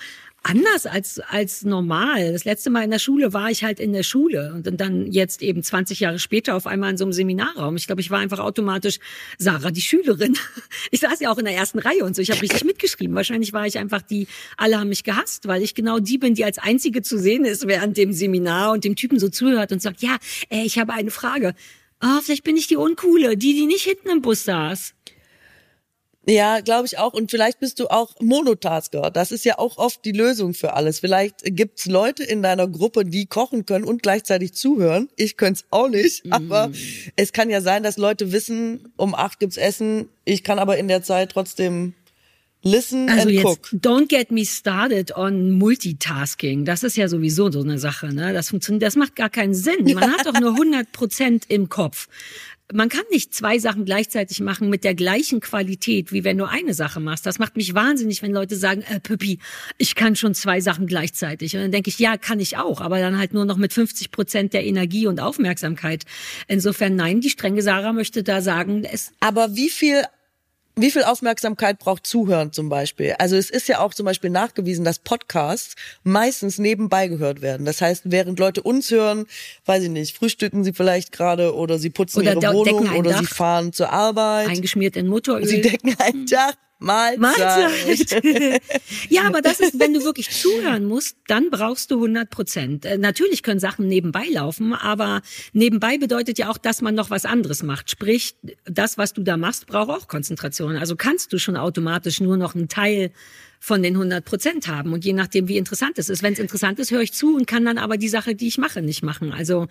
anders 0.48 0.86
als, 0.86 1.20
als 1.20 1.64
normal. 1.64 2.32
Das 2.32 2.45
letzte 2.45 2.70
Mal 2.70 2.84
in 2.84 2.91
der 2.91 3.00
Schule 3.00 3.34
war 3.34 3.52
ich 3.52 3.64
halt 3.64 3.80
in 3.80 3.93
der 3.93 4.04
Schule 4.04 4.54
und 4.54 4.80
dann 4.80 5.12
jetzt 5.12 5.41
eben 5.41 5.62
20 5.62 6.00
Jahre 6.00 6.20
später 6.20 6.56
auf 6.56 6.68
einmal 6.68 6.91
in 6.91 6.98
so 6.98 7.06
einem 7.06 7.14
Seminarraum. 7.14 7.76
Ich 7.76 7.88
glaube, 7.88 8.02
ich 8.02 8.10
war 8.10 8.20
einfach 8.20 8.39
automatisch 8.39 9.00
Sarah, 9.38 9.72
die 9.72 9.82
Schülerin. 9.82 10.38
Ich 10.89 11.02
saß 11.02 11.20
ja 11.20 11.32
auch 11.32 11.38
in 11.38 11.45
der 11.45 11.54
ersten 11.54 11.80
Reihe 11.80 12.06
und 12.06 12.16
so. 12.16 12.22
Ich 12.22 12.32
habe 12.32 12.41
richtig 12.41 12.64
mitgeschrieben. 12.64 13.16
Wahrscheinlich 13.16 13.52
war 13.52 13.68
ich 13.68 13.78
einfach 13.78 14.02
die, 14.02 14.28
alle 14.56 14.80
haben 14.80 14.89
mich 14.89 15.04
gehasst, 15.04 15.48
weil 15.48 15.62
ich 15.62 15.76
genau 15.76 16.00
die 16.00 16.18
bin, 16.18 16.34
die 16.34 16.45
als 16.45 16.60
einzige 16.60 17.02
zu 17.02 17.20
sehen 17.20 17.45
ist 17.45 17.68
während 17.68 17.98
dem 17.98 18.14
Seminar 18.14 18.72
und 18.72 18.84
dem 18.84 18.95
Typen 18.95 19.20
so 19.20 19.28
zuhört 19.28 19.72
und 19.72 19.82
sagt, 19.82 20.02
ja, 20.02 20.18
äh, 20.50 20.64
ich 20.64 20.80
habe 20.80 20.93
eine 20.93 21.12
Frage. 21.12 21.56
Ah, 22.00 22.22
vielleicht 22.22 22.43
bin 22.43 22.56
ich 22.58 22.68
die 22.68 22.76
Uncoole, 22.76 23.38
die, 23.38 23.54
die 23.54 23.66
nicht 23.66 23.84
hinten 23.84 24.10
im 24.10 24.22
Bus 24.22 24.45
saß. 24.45 24.93
Ja, 26.30 26.59
glaube 26.59 26.86
ich 26.88 26.97
auch. 26.97 27.13
Und 27.13 27.32
vielleicht 27.32 27.59
bist 27.59 27.80
du 27.80 27.88
auch 27.88 28.15
Monotasker. 28.19 29.11
Das 29.11 29.32
ist 29.32 29.45
ja 29.45 29.59
auch 29.59 29.78
oft 29.78 30.03
die 30.03 30.11
Lösung 30.11 30.53
für 30.53 30.73
alles. 30.73 30.99
Vielleicht 30.99 31.38
gibt's 31.55 31.86
Leute 31.86 32.23
in 32.23 32.43
deiner 32.43 32.67
Gruppe, 32.67 33.05
die 33.05 33.28
kochen 33.28 33.65
können 33.65 33.86
und 33.86 34.03
gleichzeitig 34.03 34.53
zuhören. 34.53 35.07
Ich 35.15 35.38
könnte 35.38 35.61
es 35.61 35.65
auch 35.71 35.88
nicht. 35.88 36.25
Mhm. 36.25 36.34
Aber 36.34 36.71
es 37.15 37.32
kann 37.32 37.49
ja 37.49 37.61
sein, 37.61 37.82
dass 37.84 37.97
Leute 37.97 38.34
wissen, 38.34 38.91
um 38.97 39.15
acht 39.15 39.39
gibt's 39.39 39.55
Essen. 39.55 40.09
Ich 40.25 40.43
kann 40.43 40.59
aber 40.59 40.78
in 40.78 40.89
der 40.89 41.01
Zeit 41.01 41.32
trotzdem 41.32 41.93
listen 42.61 43.07
Also 43.09 43.21
and 43.21 43.32
jetzt, 43.32 43.45
cook. 43.45 43.69
don't 43.73 44.07
get 44.09 44.30
me 44.30 44.45
started 44.45 45.15
on 45.15 45.51
Multitasking. 45.51 46.65
Das 46.65 46.84
ist 46.84 46.97
ja 46.97 47.07
sowieso 47.07 47.49
so 47.51 47.61
eine 47.61 47.80
Sache, 47.80 48.13
ne? 48.13 48.34
Das 48.34 48.49
funktioniert, 48.49 48.84
das 48.84 48.95
macht 48.97 49.15
gar 49.15 49.30
keinen 49.30 49.53
Sinn. 49.53 49.86
Man 49.93 50.11
hat 50.17 50.25
doch 50.25 50.39
nur 50.39 50.51
100 50.51 50.91
Prozent 50.91 51.45
im 51.47 51.69
Kopf. 51.69 52.09
Man 52.74 52.89
kann 52.89 53.03
nicht 53.11 53.34
zwei 53.34 53.59
Sachen 53.59 53.86
gleichzeitig 53.86 54.41
machen 54.41 54.70
mit 54.70 54.84
der 54.84 54.93
gleichen 54.93 55.39
Qualität, 55.39 56.11
wie 56.11 56.26
wenn 56.26 56.38
du 56.38 56.43
eine 56.43 56.74
Sache 56.74 56.99
machst. 56.99 57.26
Das 57.26 57.39
macht 57.39 57.55
mich 57.55 57.74
wahnsinnig, 57.74 58.22
wenn 58.22 58.34
Leute 58.34 58.57
sagen, 58.57 58.82
äh, 58.82 58.99
Püppi, 58.99 59.39
ich 59.78 59.95
kann 59.95 60.18
schon 60.18 60.34
zwei 60.34 60.59
Sachen 60.59 60.86
gleichzeitig. 60.86 61.55
Und 61.55 61.61
dann 61.61 61.72
denke 61.72 61.89
ich, 61.89 61.97
ja, 61.97 62.18
kann 62.18 62.41
ich 62.41 62.57
auch, 62.57 62.82
aber 62.82 62.99
dann 62.99 63.18
halt 63.18 63.34
nur 63.34 63.45
noch 63.45 63.55
mit 63.55 63.72
50 63.72 64.11
Prozent 64.11 64.53
der 64.53 64.65
Energie 64.65 65.07
und 65.07 65.22
Aufmerksamkeit. 65.22 66.03
Insofern, 66.49 66.95
nein, 66.95 67.22
die 67.22 67.30
strenge 67.30 67.61
Sarah 67.61 67.93
möchte 67.93 68.22
da 68.22 68.41
sagen, 68.41 68.84
es 68.84 69.13
Aber 69.22 69.55
wie 69.55 69.70
viel 69.70 70.03
wie 70.78 70.91
viel 70.91 71.03
Aufmerksamkeit 71.03 71.80
braucht 71.80 72.05
Zuhören 72.05 72.53
zum 72.53 72.69
Beispiel? 72.69 73.15
Also 73.19 73.36
es 73.36 73.49
ist 73.49 73.67
ja 73.67 73.80
auch 73.80 73.93
zum 73.93 74.05
Beispiel 74.05 74.30
nachgewiesen, 74.30 74.86
dass 74.86 74.99
Podcasts 74.99 75.75
meistens 76.03 76.59
nebenbei 76.59 77.07
gehört 77.07 77.41
werden. 77.41 77.65
Das 77.65 77.82
heißt, 77.82 78.03
während 78.05 78.39
Leute 78.39 78.61
uns 78.61 78.91
hören, 78.91 79.25
weiß 79.65 79.84
ich 79.84 79.89
nicht, 79.89 80.15
frühstücken 80.15 80.63
sie 80.63 80.73
vielleicht 80.73 81.11
gerade 81.11 81.55
oder 81.55 81.80
sie 81.80 81.89
putzen 81.89 82.19
Oder 82.19 82.34
ihre 82.34 82.53
Wohnung 82.53 82.89
oder 82.95 83.11
Dach. 83.11 83.19
sie 83.19 83.25
fahren 83.25 83.73
zur 83.73 83.91
Arbeit. 83.91 84.49
eingeschmiert 84.49 84.95
in 84.95 85.07
Motoröl. 85.07 85.45
Sie 85.45 85.61
decken 85.61 85.95
ein 85.99 86.25
Dach. 86.28 86.53
Mahlzeit. 86.80 87.19
Mahlzeit. 87.19 88.61
ja, 89.09 89.23
aber 89.23 89.41
das 89.41 89.59
ist, 89.59 89.80
wenn 89.80 89.93
du 89.93 90.03
wirklich 90.03 90.30
zuhören 90.30 90.86
musst, 90.86 91.17
dann 91.28 91.49
brauchst 91.49 91.89
du 91.89 91.95
100 91.95 92.30
Prozent. 92.30 92.86
Äh, 92.86 92.97
natürlich 92.97 93.41
können 93.41 93.59
Sachen 93.59 93.88
nebenbei 93.88 94.25
laufen, 94.30 94.73
aber 94.73 95.21
nebenbei 95.53 95.97
bedeutet 95.97 96.38
ja 96.38 96.49
auch, 96.49 96.57
dass 96.57 96.82
man 96.82 96.93
noch 96.93 97.09
was 97.09 97.25
anderes 97.25 97.63
macht. 97.63 97.89
Sprich, 97.89 98.36
das, 98.65 98.97
was 98.97 99.13
du 99.13 99.23
da 99.23 99.38
machst, 99.38 99.65
braucht 99.65 99.89
auch 99.89 100.07
Konzentration. 100.07 100.78
Also 100.78 100.95
kannst 100.95 101.34
du 101.34 101.39
schon 101.39 101.57
automatisch 101.57 102.19
nur 102.21 102.38
noch 102.38 102.53
einen 102.53 102.69
Teil 102.69 103.11
von 103.59 103.82
den 103.82 103.95
100 103.95 104.23
Prozent 104.23 104.67
haben. 104.67 104.93
Und 104.93 105.03
je 105.03 105.13
nachdem, 105.13 105.47
wie 105.47 105.57
interessant 105.57 105.97
es 105.97 106.09
ist. 106.09 106.21
Wenn 106.21 106.34
es 106.34 106.39
interessant 106.39 106.78
ist, 106.80 106.91
höre 106.91 107.01
ich 107.01 107.13
zu 107.13 107.36
und 107.36 107.47
kann 107.47 107.65
dann 107.65 107.80
aber 107.80 107.97
die 107.97 108.09
Sache, 108.09 108.36
die 108.36 108.47
ich 108.47 108.59
mache, 108.59 108.84
nicht 108.84 109.03
machen. 109.03 109.32
Also 109.32 109.67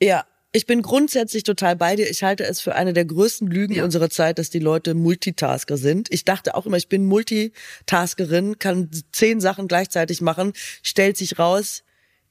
Ja, 0.00 0.26
ich 0.56 0.64
bin 0.64 0.80
grundsätzlich 0.80 1.42
total 1.42 1.76
bei 1.76 1.96
dir. 1.96 2.08
Ich 2.10 2.22
halte 2.22 2.44
es 2.44 2.62
für 2.62 2.74
eine 2.74 2.94
der 2.94 3.04
größten 3.04 3.46
Lügen 3.46 3.74
Ja. 3.74 3.84
unserer 3.84 4.08
Zeit, 4.08 4.38
dass 4.38 4.48
die 4.48 4.58
Leute 4.58 4.94
Multitasker 4.94 5.76
sind. 5.76 6.08
Ich 6.10 6.24
dachte 6.24 6.54
auch 6.54 6.64
immer, 6.64 6.78
ich 6.78 6.88
bin 6.88 7.04
Multitaskerin, 7.04 8.58
kann 8.58 8.90
zehn 9.12 9.42
Sachen 9.42 9.68
gleichzeitig 9.68 10.22
machen, 10.22 10.54
stellt 10.82 11.18
sich 11.18 11.38
raus, 11.38 11.82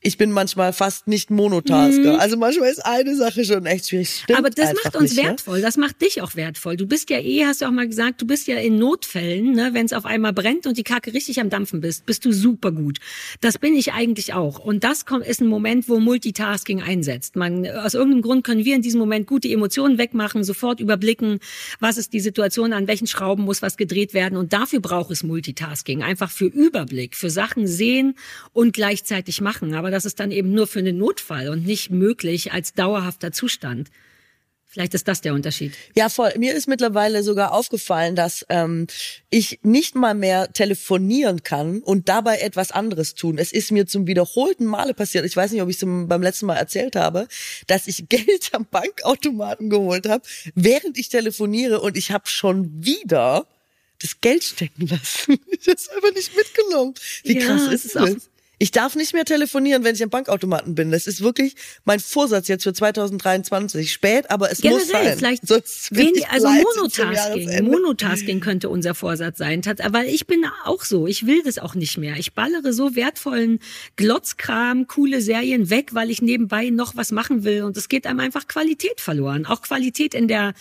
ich 0.05 0.17
bin 0.17 0.31
manchmal 0.31 0.71
fast 0.71 1.07
nicht 1.07 1.31
Monotasker. 1.31 2.19
Also 2.19 2.37
manchmal 2.37 2.69
ist 2.69 2.85
eine 2.85 3.15
Sache 3.15 3.43
schon 3.43 3.65
echt 3.65 3.89
schwierig. 3.89 4.21
Stimmt 4.23 4.35
Mhm. 4.35 4.45
Aber 4.45 4.49
das 4.49 4.73
macht 4.83 4.95
uns 4.95 5.11
nicht, 5.11 5.23
ne? 5.23 5.29
wertvoll. 5.29 5.61
Das 5.61 5.77
macht 5.77 6.01
dich 6.01 6.21
auch 6.21 6.35
wertvoll. 6.35 6.77
Du 6.77 6.87
bist 6.87 7.09
ja 7.09 7.19
eh, 7.19 7.45
hast 7.45 7.61
du 7.61 7.65
auch 7.65 7.71
mal 7.71 7.87
gesagt, 7.87 8.21
du 8.21 8.27
bist 8.27 8.47
ja 8.47 8.57
in 8.57 8.77
Notfällen, 8.77 9.53
ne, 9.53 9.69
wenn 9.73 9.85
es 9.85 9.93
auf 9.93 10.05
einmal 10.05 10.33
brennt 10.33 10.67
und 10.67 10.77
die 10.77 10.83
Kacke 10.83 11.13
richtig 11.13 11.39
am 11.39 11.49
Dampfen 11.49 11.81
bist, 11.81 12.05
bist 12.05 12.25
du 12.25 12.31
super 12.31 12.71
gut. 12.71 12.99
Das 13.41 13.57
bin 13.57 13.75
ich 13.75 13.93
eigentlich 13.93 14.33
auch. 14.33 14.59
Und 14.59 14.83
das 14.83 15.05
kommt, 15.05 15.25
ist 15.25 15.41
ein 15.41 15.47
Moment, 15.47 15.89
wo 15.89 15.99
Multitasking 15.99 16.81
einsetzt. 16.81 17.35
Man, 17.35 17.67
aus 17.67 17.93
irgendeinem 17.93 18.21
Grund 18.21 18.43
können 18.43 18.65
wir 18.65 18.75
in 18.75 18.81
diesem 18.81 18.99
Moment 18.99 19.27
gute 19.27 19.49
Emotionen 19.49 19.97
wegmachen, 19.97 20.43
sofort 20.43 20.79
überblicken, 20.79 21.39
was 21.79 21.97
ist 21.97 22.13
die 22.13 22.19
Situation, 22.19 22.73
an 22.73 22.87
welchen 22.87 23.07
Schrauben 23.07 23.43
muss 23.43 23.61
was 23.61 23.77
gedreht 23.77 24.13
werden. 24.13 24.37
Und 24.37 24.53
dafür 24.53 24.79
braucht 24.79 25.11
es 25.11 25.23
Multitasking. 25.23 26.03
Einfach 26.03 26.31
für 26.31 26.45
Überblick, 26.45 27.15
für 27.15 27.29
Sachen 27.29 27.67
sehen 27.67 28.15
und 28.53 28.73
gleichzeitig 28.73 29.41
machen. 29.41 29.73
Aber 29.75 29.91
das 29.95 30.05
ist 30.05 30.19
dann 30.19 30.31
eben 30.31 30.51
nur 30.53 30.67
für 30.67 30.79
einen 30.79 30.97
Notfall 30.97 31.49
und 31.49 31.65
nicht 31.65 31.89
möglich 31.89 32.51
als 32.53 32.73
dauerhafter 32.73 33.31
Zustand. 33.31 33.89
Vielleicht 34.67 34.93
ist 34.93 35.07
das 35.07 35.21
der 35.21 35.33
Unterschied. 35.33 35.71
Ja, 35.95 36.09
voll. 36.09 36.33
Mir 36.37 36.53
ist 36.53 36.67
mittlerweile 36.67 37.23
sogar 37.23 37.53
aufgefallen, 37.53 38.13
dass 38.17 38.45
ähm, 38.49 38.87
ich 39.29 39.59
nicht 39.63 39.95
mal 39.95 40.13
mehr 40.13 40.51
telefonieren 40.51 41.43
kann 41.43 41.79
und 41.79 42.09
dabei 42.09 42.39
etwas 42.39 42.71
anderes 42.71 43.15
tun. 43.15 43.37
Es 43.37 43.53
ist 43.53 43.71
mir 43.71 43.87
zum 43.87 44.05
wiederholten 44.05 44.65
Male 44.65 44.93
passiert. 44.93 45.23
Ich 45.23 45.37
weiß 45.37 45.51
nicht, 45.53 45.61
ob 45.61 45.69
ich 45.69 45.77
es 45.81 45.85
beim 45.87 46.21
letzten 46.21 46.47
Mal 46.47 46.57
erzählt 46.57 46.97
habe, 46.97 47.29
dass 47.67 47.87
ich 47.87 48.09
Geld 48.09 48.49
am 48.51 48.65
Bankautomaten 48.69 49.69
geholt 49.69 50.09
habe, 50.09 50.23
während 50.55 50.97
ich 50.97 51.07
telefoniere 51.07 51.79
und 51.79 51.95
ich 51.95 52.11
habe 52.11 52.27
schon 52.27 52.83
wieder 52.83 53.47
das 54.01 54.19
Geld 54.19 54.43
stecken 54.43 54.87
lassen. 54.87 55.37
Ich 55.57 55.67
habe 55.67 55.77
es 55.77 55.87
einfach 55.87 56.13
nicht 56.13 56.35
mitgenommen. 56.35 56.93
Wie 57.23 57.39
Ja, 57.39 57.45
krass 57.45 57.61
es 57.67 57.85
ist 57.85 57.85
ist 57.85 57.97
auch- 57.97 58.09
das? 58.09 58.29
Ich 58.57 58.71
darf 58.71 58.95
nicht 58.95 59.13
mehr 59.13 59.25
telefonieren, 59.25 59.83
wenn 59.83 59.95
ich 59.95 60.03
am 60.03 60.09
Bankautomaten 60.09 60.75
bin. 60.75 60.91
Das 60.91 61.07
ist 61.07 61.21
wirklich 61.21 61.55
mein 61.83 61.99
Vorsatz 61.99 62.47
jetzt 62.47 62.63
für 62.63 62.73
2023. 62.73 63.91
Spät, 63.91 64.31
aber 64.31 64.51
es 64.51 64.63
muss 64.63 64.87
Generell, 64.87 65.07
sein. 65.09 65.17
vielleicht 65.17 65.47
Sonst 65.47 65.95
wenig, 65.95 66.27
also 66.29 66.47
Monotasking. 66.47 67.65
Monotasking 67.65 68.39
könnte 68.39 68.69
unser 68.69 68.95
Vorsatz 68.95 69.37
sein. 69.37 69.61
Weil 69.65 70.07
ich 70.07 70.27
bin 70.27 70.45
auch 70.63 70.83
so. 70.83 71.07
Ich 71.07 71.25
will 71.25 71.41
das 71.43 71.57
auch 71.57 71.75
nicht 71.75 71.97
mehr. 71.97 72.15
Ich 72.17 72.33
ballere 72.33 72.73
so 72.73 72.95
wertvollen 72.95 73.59
Glotzkram, 73.95 74.87
coole 74.87 75.21
Serien 75.21 75.69
weg, 75.69 75.93
weil 75.93 76.09
ich 76.09 76.21
nebenbei 76.21 76.69
noch 76.69 76.95
was 76.95 77.11
machen 77.11 77.43
will. 77.43 77.63
Und 77.63 77.77
es 77.77 77.89
geht 77.89 78.07
einem 78.07 78.19
einfach 78.19 78.47
Qualität 78.47 79.01
verloren. 79.01 79.45
Auch 79.45 79.61
Qualität 79.61 80.13
in 80.13 80.27
der 80.27 80.53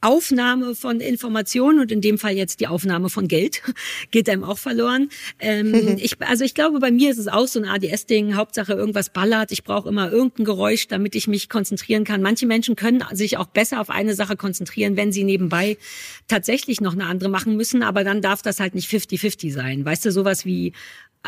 Aufnahme 0.00 0.74
von 0.74 1.00
Informationen 1.00 1.80
und 1.80 1.92
in 1.92 2.00
dem 2.00 2.18
Fall 2.18 2.32
jetzt 2.32 2.60
die 2.60 2.66
Aufnahme 2.66 3.10
von 3.10 3.28
Geld 3.28 3.62
geht 4.10 4.28
einem 4.28 4.44
auch 4.44 4.58
verloren. 4.58 5.10
Ähm, 5.38 5.96
ich, 5.98 6.20
also 6.20 6.44
ich 6.44 6.54
glaube, 6.54 6.78
bei 6.78 6.90
mir 6.90 7.10
ist 7.10 7.18
es 7.18 7.28
auch 7.28 7.46
so 7.46 7.60
ein 7.60 7.68
ADS-Ding. 7.68 8.34
Hauptsache 8.34 8.72
irgendwas 8.72 9.10
ballert. 9.10 9.52
Ich 9.52 9.64
brauche 9.64 9.88
immer 9.88 10.10
irgendein 10.10 10.44
Geräusch, 10.44 10.88
damit 10.88 11.14
ich 11.14 11.28
mich 11.28 11.48
konzentrieren 11.48 12.04
kann. 12.04 12.22
Manche 12.22 12.46
Menschen 12.46 12.76
können 12.76 13.04
sich 13.12 13.36
auch 13.36 13.46
besser 13.46 13.80
auf 13.80 13.90
eine 13.90 14.14
Sache 14.14 14.36
konzentrieren, 14.36 14.96
wenn 14.96 15.12
sie 15.12 15.24
nebenbei 15.24 15.76
tatsächlich 16.28 16.80
noch 16.80 16.94
eine 16.94 17.06
andere 17.06 17.28
machen 17.28 17.56
müssen. 17.56 17.82
Aber 17.82 18.04
dann 18.04 18.22
darf 18.22 18.42
das 18.42 18.60
halt 18.60 18.74
nicht 18.74 18.90
50-50 18.90 19.52
sein. 19.52 19.84
Weißt 19.84 20.04
du, 20.04 20.12
sowas 20.12 20.44
wie 20.44 20.72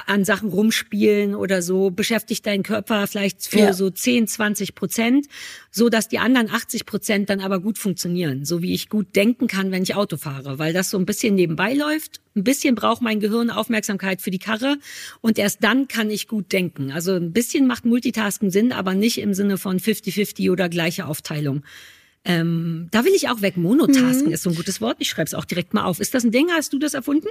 an 0.06 0.24
Sachen 0.24 0.48
rumspielen 0.48 1.34
oder 1.34 1.60
so, 1.60 1.90
beschäftigt 1.90 2.46
deinen 2.46 2.62
Körper 2.62 3.06
vielleicht 3.06 3.46
für 3.46 3.58
Ja. 3.58 3.72
so 3.74 3.90
10, 3.90 4.26
20 4.26 4.74
Prozent, 4.74 5.26
so 5.70 5.90
dass 5.90 6.08
die 6.08 6.18
anderen 6.18 6.50
80 6.50 6.86
Prozent 6.86 7.28
dann 7.28 7.40
aber 7.40 7.60
gut 7.60 7.76
funktionieren, 7.76 8.46
so 8.46 8.62
wie 8.62 8.72
ich 8.72 8.88
gut 8.88 9.14
denken 9.14 9.48
kann, 9.48 9.70
wenn 9.70 9.82
ich 9.82 9.94
Auto 9.94 10.16
fahre, 10.16 10.58
weil 10.58 10.72
das 10.72 10.88
so 10.88 10.96
ein 10.98 11.04
bisschen 11.04 11.34
nebenbei 11.34 11.74
läuft. 11.74 12.20
Ein 12.34 12.44
bisschen 12.44 12.74
braucht 12.74 13.02
mein 13.02 13.20
Gehirn 13.20 13.50
Aufmerksamkeit 13.50 14.22
für 14.22 14.30
die 14.30 14.38
Karre 14.38 14.78
und 15.20 15.38
erst 15.38 15.62
dann 15.62 15.88
kann 15.88 16.08
ich 16.10 16.26
gut 16.26 16.52
denken. 16.52 16.90
Also 16.90 17.12
ein 17.12 17.32
bisschen 17.32 17.66
macht 17.66 17.84
Multitasken 17.84 18.50
Sinn, 18.50 18.72
aber 18.72 18.94
nicht 18.94 19.18
im 19.18 19.34
Sinne 19.34 19.58
von 19.58 19.78
50-50 19.78 20.50
oder 20.50 20.70
gleiche 20.70 21.06
Aufteilung. 21.06 21.62
Ähm, 22.24 22.88
da 22.92 23.04
will 23.04 23.12
ich 23.14 23.28
auch 23.28 23.42
weg. 23.42 23.56
Monotasken 23.56 24.32
ist 24.32 24.44
so 24.44 24.50
ein 24.50 24.56
gutes 24.56 24.80
Wort. 24.80 24.96
Ich 25.00 25.10
schreibe 25.10 25.26
es 25.26 25.34
auch 25.34 25.44
direkt 25.44 25.74
mal 25.74 25.84
auf. 25.84 26.00
Ist 26.00 26.14
das 26.14 26.24
ein 26.24 26.30
Ding? 26.30 26.48
Hast 26.50 26.72
du 26.72 26.78
das 26.78 26.94
erfunden? 26.94 27.26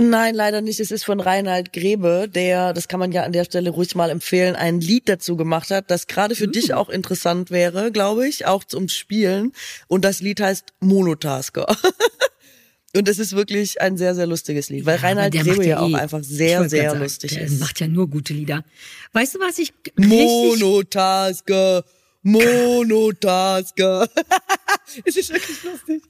Nein, 0.00 0.34
leider 0.36 0.60
nicht. 0.60 0.78
Es 0.78 0.92
ist 0.92 1.04
von 1.04 1.18
Reinhard 1.18 1.72
Grebe, 1.72 2.28
der, 2.32 2.72
das 2.72 2.86
kann 2.86 3.00
man 3.00 3.10
ja 3.10 3.24
an 3.24 3.32
der 3.32 3.44
Stelle 3.44 3.70
ruhig 3.70 3.96
mal 3.96 4.10
empfehlen, 4.10 4.54
ein 4.54 4.80
Lied 4.80 5.08
dazu 5.08 5.36
gemacht 5.36 5.70
hat, 5.70 5.90
das 5.90 6.06
gerade 6.06 6.36
für 6.36 6.46
dich 6.46 6.72
auch 6.72 6.88
interessant 6.88 7.50
wäre, 7.50 7.90
glaube 7.90 8.28
ich, 8.28 8.46
auch 8.46 8.62
zum 8.62 8.88
Spielen. 8.88 9.52
Und 9.88 10.04
das 10.04 10.20
Lied 10.20 10.40
heißt 10.40 10.66
Monotasker. 10.80 11.66
Und 12.96 13.06
es 13.08 13.18
ist 13.18 13.34
wirklich 13.36 13.80
ein 13.82 13.98
sehr, 13.98 14.14
sehr 14.14 14.26
lustiges 14.26 14.70
Lied, 14.70 14.86
weil 14.86 14.96
Ja, 14.96 15.02
Reinhard 15.02 15.34
Grebe 15.34 15.66
ja 15.66 15.80
auch 15.80 15.90
eh- 15.90 15.94
einfach 15.96 16.20
ich 16.20 16.28
sehr, 16.28 16.68
sehr 16.68 16.90
sagen, 16.90 17.02
lustig 17.02 17.32
der 17.34 17.42
ist. 17.42 17.60
macht 17.60 17.80
ja 17.80 17.88
nur 17.88 18.08
gute 18.08 18.32
Lieder. 18.32 18.64
Weißt 19.12 19.34
du, 19.34 19.40
was 19.40 19.58
ich 19.58 19.72
Monotasker, 19.96 21.84
Monotasker. 22.32 24.08
es 25.04 25.16
ist 25.16 25.32
wirklich 25.32 25.62
lustig. 25.64 26.02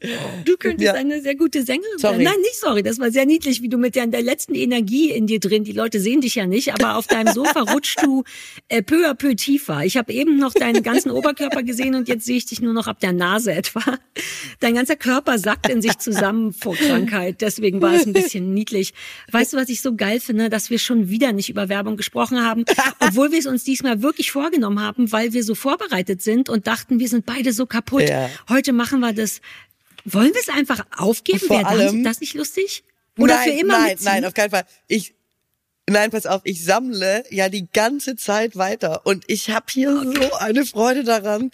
Du 0.44 0.56
könntest 0.56 0.84
Ja. 0.84 0.94
eine 0.94 1.20
sehr 1.22 1.34
gute 1.36 1.62
Sängerin 1.62 1.98
Sorry. 1.98 2.16
sein. 2.16 2.24
Nein, 2.24 2.40
nicht 2.40 2.56
sorry. 2.56 2.82
Das 2.82 2.98
war 2.98 3.10
sehr 3.10 3.26
niedlich, 3.26 3.62
wie 3.62 3.68
du 3.68 3.78
mit 3.78 3.94
der, 3.94 4.06
der 4.06 4.22
letzten 4.22 4.54
Energie 4.54 5.10
in 5.10 5.26
dir 5.26 5.40
drin, 5.40 5.64
die 5.64 5.72
Leute 5.72 6.00
sehen 6.00 6.20
dich 6.20 6.34
ja 6.36 6.46
nicht, 6.46 6.74
aber 6.74 6.96
auf 6.96 7.06
deinem 7.06 7.32
Sofa 7.32 7.60
rutschst 7.72 8.02
du 8.02 8.24
äh, 8.68 8.82
peu 8.82 9.08
à 9.08 9.14
peu 9.14 9.34
tiefer. 9.34 9.84
Ich 9.84 9.96
habe 9.96 10.12
eben 10.12 10.38
noch 10.38 10.54
deinen 10.54 10.82
ganzen 10.82 11.10
Oberkörper 11.10 11.62
gesehen 11.62 11.94
und 11.94 12.08
jetzt 12.08 12.24
sehe 12.24 12.36
ich 12.36 12.46
dich 12.46 12.60
nur 12.60 12.72
noch 12.72 12.86
ab 12.86 13.00
der 13.00 13.12
Nase 13.12 13.52
etwa. 13.52 13.82
Dein 14.60 14.74
ganzer 14.74 14.96
Körper 14.96 15.38
sackt 15.38 15.68
in 15.68 15.82
sich 15.82 15.98
zusammen 15.98 16.52
vor 16.52 16.74
Krankheit. 16.74 17.40
Deswegen 17.40 17.80
war 17.80 17.94
es 17.94 18.06
ein 18.06 18.12
bisschen 18.12 18.52
niedlich. 18.54 18.92
Weißt 19.30 19.52
du, 19.52 19.56
was 19.56 19.68
ich 19.68 19.80
so 19.82 19.94
geil 19.94 20.20
finde? 20.20 20.48
Dass 20.50 20.70
wir 20.70 20.78
schon 20.78 21.08
wieder 21.08 21.32
nicht 21.32 21.48
über 21.48 21.68
Werbung 21.68 21.96
gesprochen 21.96 22.44
haben, 22.44 22.64
obwohl 23.00 23.30
wir 23.30 23.38
es 23.38 23.46
uns 23.46 23.64
diesmal 23.64 24.02
wirklich 24.02 24.30
vorgenommen 24.32 24.80
haben, 24.80 25.12
weil 25.12 25.32
wir 25.32 25.44
so 25.44 25.54
vorbereitet 25.54 26.07
sind 26.16 26.48
und 26.48 26.66
dachten, 26.66 26.98
wir 26.98 27.08
sind 27.08 27.26
beide 27.26 27.52
so 27.52 27.66
kaputt. 27.66 28.08
Ja. 28.08 28.30
Heute 28.48 28.72
machen 28.72 29.00
wir 29.00 29.12
das. 29.12 29.40
Wollen 30.04 30.32
wir 30.32 30.40
es 30.40 30.48
einfach 30.48 30.84
aufgeben? 30.96 31.40
Vor 31.40 31.58
Wäre 31.58 31.68
allem- 31.68 32.04
das 32.04 32.20
nicht 32.20 32.34
lustig? 32.34 32.84
Oder 33.18 33.34
nein, 33.34 33.44
für 33.52 33.58
immer 33.60 33.78
Nein, 33.78 33.90
mitziehen? 33.90 34.04
nein, 34.12 34.24
auf 34.24 34.34
keinen 34.34 34.50
Fall. 34.50 34.64
Ich, 34.86 35.14
nein, 35.90 36.10
pass 36.10 36.24
auf, 36.26 36.40
ich 36.44 36.64
sammle 36.64 37.24
ja 37.30 37.48
die 37.48 37.66
ganze 37.72 38.14
Zeit 38.16 38.56
weiter 38.56 39.04
und 39.06 39.24
ich 39.26 39.50
habe 39.50 39.66
hier 39.70 39.90
so 40.04 40.34
eine 40.34 40.64
Freude 40.64 41.02
daran. 41.04 41.50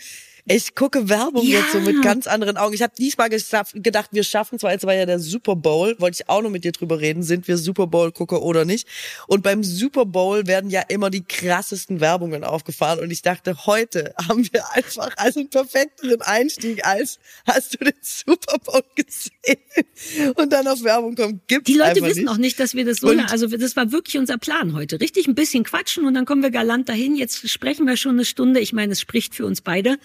Ich 0.47 0.75
gucke 0.75 1.09
Werbung 1.09 1.47
Ja. 1.47 1.61
jetzt 1.61 1.73
so 1.73 1.81
mit 1.81 2.03
ganz 2.03 2.27
anderen 2.27 2.59
Augen. 2.59 2.75
Ich 2.75 2.83
habe 2.83 2.93
diesmal 2.99 3.31
gedacht, 3.31 4.11
wir 4.13 4.23
schaffen 4.25 4.59
zwar, 4.59 4.73
jetzt 4.73 4.85
war 4.85 4.93
ja 4.95 5.07
der 5.07 5.19
Super 5.19 5.57
Bowl, 5.57 5.97
wollte 6.01 6.19
ich 6.21 6.29
auch 6.29 6.43
noch 6.43 6.51
mit 6.51 6.65
dir 6.65 6.73
drüber 6.73 7.01
reden, 7.01 7.23
sind 7.23 7.49
wir 7.49 7.57
Super 7.57 7.87
Bowl 7.87 8.13
Gucker 8.13 8.43
oder 8.43 8.67
nicht. 8.67 8.87
Und 9.27 9.43
beim 9.43 9.65
Super 9.65 10.05
Bowl 10.05 10.47
werden 10.47 10.69
ja 10.69 10.83
immer 10.83 11.09
die 11.09 11.25
krassesten 11.25 12.01
Werbungen 12.01 12.45
aufgefahren 12.45 13.01
und 13.01 13.11
ich 13.11 13.23
dachte, 13.23 13.65
heute 13.65 14.13
haben 14.29 14.47
wir 14.53 14.71
einfach 14.73 15.13
also 15.17 15.41
einen 15.41 15.49
perfekteren 15.49 16.21
Einstieg 16.21 16.85
als 16.85 17.19
hast 17.47 17.75
du 17.81 17.85
den 17.87 17.95
Super 18.03 18.59
Bowl 18.59 18.83
gesehen 18.97 20.35
und 20.37 20.53
dann 20.53 20.69
auf 20.69 20.83
Werbung 20.85 21.15
kommt. 21.15 21.49
Gibt's 21.49 21.71
Die 21.73 21.79
Leute 21.79 22.03
wissen 22.03 22.25
nicht. 22.25 22.29
auch 22.29 22.37
nicht, 22.37 22.61
dass 22.61 22.75
wir 22.75 22.85
das 22.85 22.99
so, 22.99 23.09
Und- 23.09 23.33
also 23.33 23.47
das 23.47 23.77
war 23.77 23.93
wirklich 23.93 24.19
unser 24.19 24.37
Plan 24.37 24.75
heute. 24.75 25.01
Richtig 25.01 25.27
ein 25.27 25.35
bisschen 25.35 25.65
quatschen 25.65 26.05
und 26.05 26.13
dann 26.13 26.27
kommen 26.27 26.43
wir 26.43 26.51
galant 26.51 26.91
dahin. 26.91 27.17
Jetzt 27.17 27.49
sprechen 27.49 27.87
wir 27.87 27.97
schon 27.97 28.17
eine 28.17 28.27
Stunde. 28.27 28.61
Ich 28.61 28.75
meine, 28.75 28.93
es 28.93 29.01
spricht 29.01 29.35
für 29.35 29.47
uns 29.47 29.63
beide. 29.63 29.97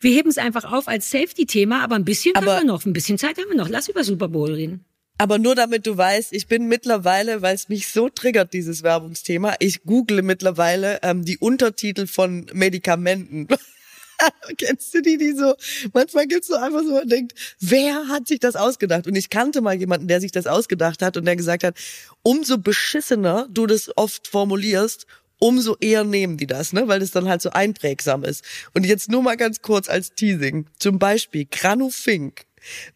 Wir 0.00 0.12
heben 0.12 0.28
es 0.28 0.38
einfach 0.38 0.70
auf 0.72 0.88
als 0.88 1.10
Safety-Thema, 1.10 1.82
aber 1.82 1.96
ein 1.96 2.04
bisschen 2.04 2.34
Aber- 2.36 2.56
haben 2.56 2.66
wir 2.66 2.72
noch. 2.72 2.84
Ein 2.84 2.92
bisschen 2.92 3.18
Zeit 3.18 3.38
haben 3.38 3.48
wir 3.48 3.56
noch. 3.56 3.68
Lass 3.68 3.88
über 3.88 4.04
Super 4.04 4.28
Bowl 4.28 4.52
reden. 4.52 4.84
Aber 5.18 5.38
nur 5.38 5.54
damit 5.54 5.86
du 5.86 5.96
weißt, 5.96 6.32
ich 6.34 6.46
bin 6.46 6.68
mittlerweile, 6.68 7.40
weil 7.40 7.54
es 7.54 7.70
mich 7.70 7.88
so 7.88 8.10
triggert, 8.10 8.52
dieses 8.52 8.82
Werbungsthema, 8.82 9.54
ich 9.60 9.82
google 9.84 10.20
mittlerweile 10.22 10.98
ähm, 11.02 11.24
die 11.24 11.38
Untertitel 11.38 12.06
von 12.06 12.46
Medikamenten. 12.52 13.48
Kennst 14.58 14.94
du 14.94 15.00
die, 15.02 15.16
die 15.16 15.32
so, 15.32 15.54
manchmal 15.94 16.26
gibt's 16.26 16.48
so 16.48 16.54
einfach 16.54 16.82
so, 16.82 16.92
man 16.92 17.08
denkt, 17.08 17.56
wer 17.60 18.08
hat 18.08 18.28
sich 18.28 18.40
das 18.40 18.56
ausgedacht? 18.56 19.06
Und 19.06 19.14
ich 19.14 19.30
kannte 19.30 19.60
mal 19.62 19.74
jemanden, 19.74 20.08
der 20.08 20.20
sich 20.20 20.32
das 20.32 20.46
ausgedacht 20.46 21.02
hat 21.02 21.16
und 21.16 21.24
der 21.24 21.36
gesagt 21.36 21.64
hat, 21.64 21.76
umso 22.22 22.58
beschissener 22.58 23.48
du 23.50 23.66
das 23.66 23.90
oft 23.96 24.26
formulierst, 24.28 25.06
umso 25.38 25.76
eher 25.80 26.04
nehmen 26.04 26.36
die 26.36 26.46
das, 26.46 26.72
ne? 26.72 26.88
weil 26.88 27.00
das 27.00 27.10
dann 27.10 27.28
halt 27.28 27.42
so 27.42 27.50
einprägsam 27.50 28.24
ist. 28.24 28.44
Und 28.74 28.86
jetzt 28.86 29.10
nur 29.10 29.22
mal 29.22 29.36
ganz 29.36 29.62
kurz 29.62 29.88
als 29.88 30.14
Teasing. 30.14 30.66
Zum 30.78 30.98
Beispiel 30.98 31.46
Granufink. 31.50 32.46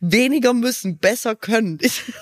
Weniger 0.01 0.53
müssen, 0.53 0.99
besser 0.99 1.37
können. 1.37 1.79
Ich, 1.81 2.03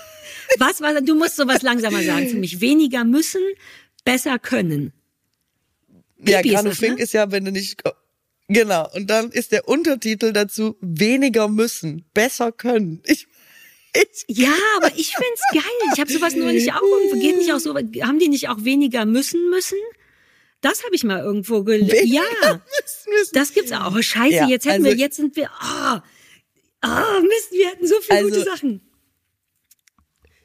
Was 0.57 0.81
war, 0.81 0.99
du 1.01 1.15
musst 1.15 1.35
sowas 1.35 1.61
langsamer 1.61 2.03
sagen 2.03 2.27
für 2.29 2.37
mich. 2.37 2.61
Weniger 2.61 3.03
müssen, 3.03 3.41
besser 4.03 4.39
können. 4.39 4.93
ja, 6.19 6.41
Pipi 6.41 6.49
ist 6.49 6.55
das, 6.55 6.63
Granufink 6.63 6.97
ne? 6.97 7.03
ist 7.03 7.13
ja, 7.13 7.31
wenn 7.31 7.45
du 7.45 7.51
nicht, 7.51 7.83
genau. 8.47 8.89
Und 8.93 9.09
dann 9.09 9.31
ist 9.31 9.51
der 9.51 9.67
Untertitel 9.67 10.33
dazu, 10.33 10.75
weniger 10.81 11.47
müssen, 11.47 12.05
besser 12.13 12.51
können. 12.51 13.01
Ich, 13.05 13.27
ich, 13.93 14.37
Ja, 14.37 14.53
aber 14.77 14.91
ich 14.95 15.15
find's 15.15 15.41
geil. 15.53 15.93
Ich 15.93 15.99
habe 15.99 16.11
sowas 16.11 16.35
neulich 16.35 16.71
auch 16.73 16.81
irgendwo. 16.81 17.19
Geht 17.19 17.37
nicht 17.37 17.53
auch 17.53 17.59
so, 17.59 17.75
haben 17.75 18.19
die 18.19 18.29
nicht 18.29 18.49
auch 18.49 18.63
weniger 18.63 19.05
müssen 19.05 19.49
müssen? 19.49 19.77
Das 20.61 20.83
habe 20.83 20.93
ich 20.95 21.03
mal 21.03 21.19
irgendwo 21.21 21.63
gelesen. 21.63 22.07
Ja, 22.07 22.23
das 23.33 23.53
gibt's 23.53 23.71
auch. 23.71 23.95
Oh, 23.95 24.01
scheiße, 24.01 24.35
Ja, 24.35 24.47
jetzt 24.47 24.65
hätten 24.65 24.85
also- 24.85 24.97
wir, 24.97 25.03
jetzt 25.03 25.15
sind 25.15 25.35
wir, 25.35 25.49
ah, 25.59 26.03
ah, 26.81 27.19
Mist, 27.21 27.51
wir 27.51 27.69
hätten 27.69 27.87
so 27.87 27.95
viele 28.01 28.19
Also- 28.19 28.29
gute 28.29 28.43
Sachen. 28.43 28.81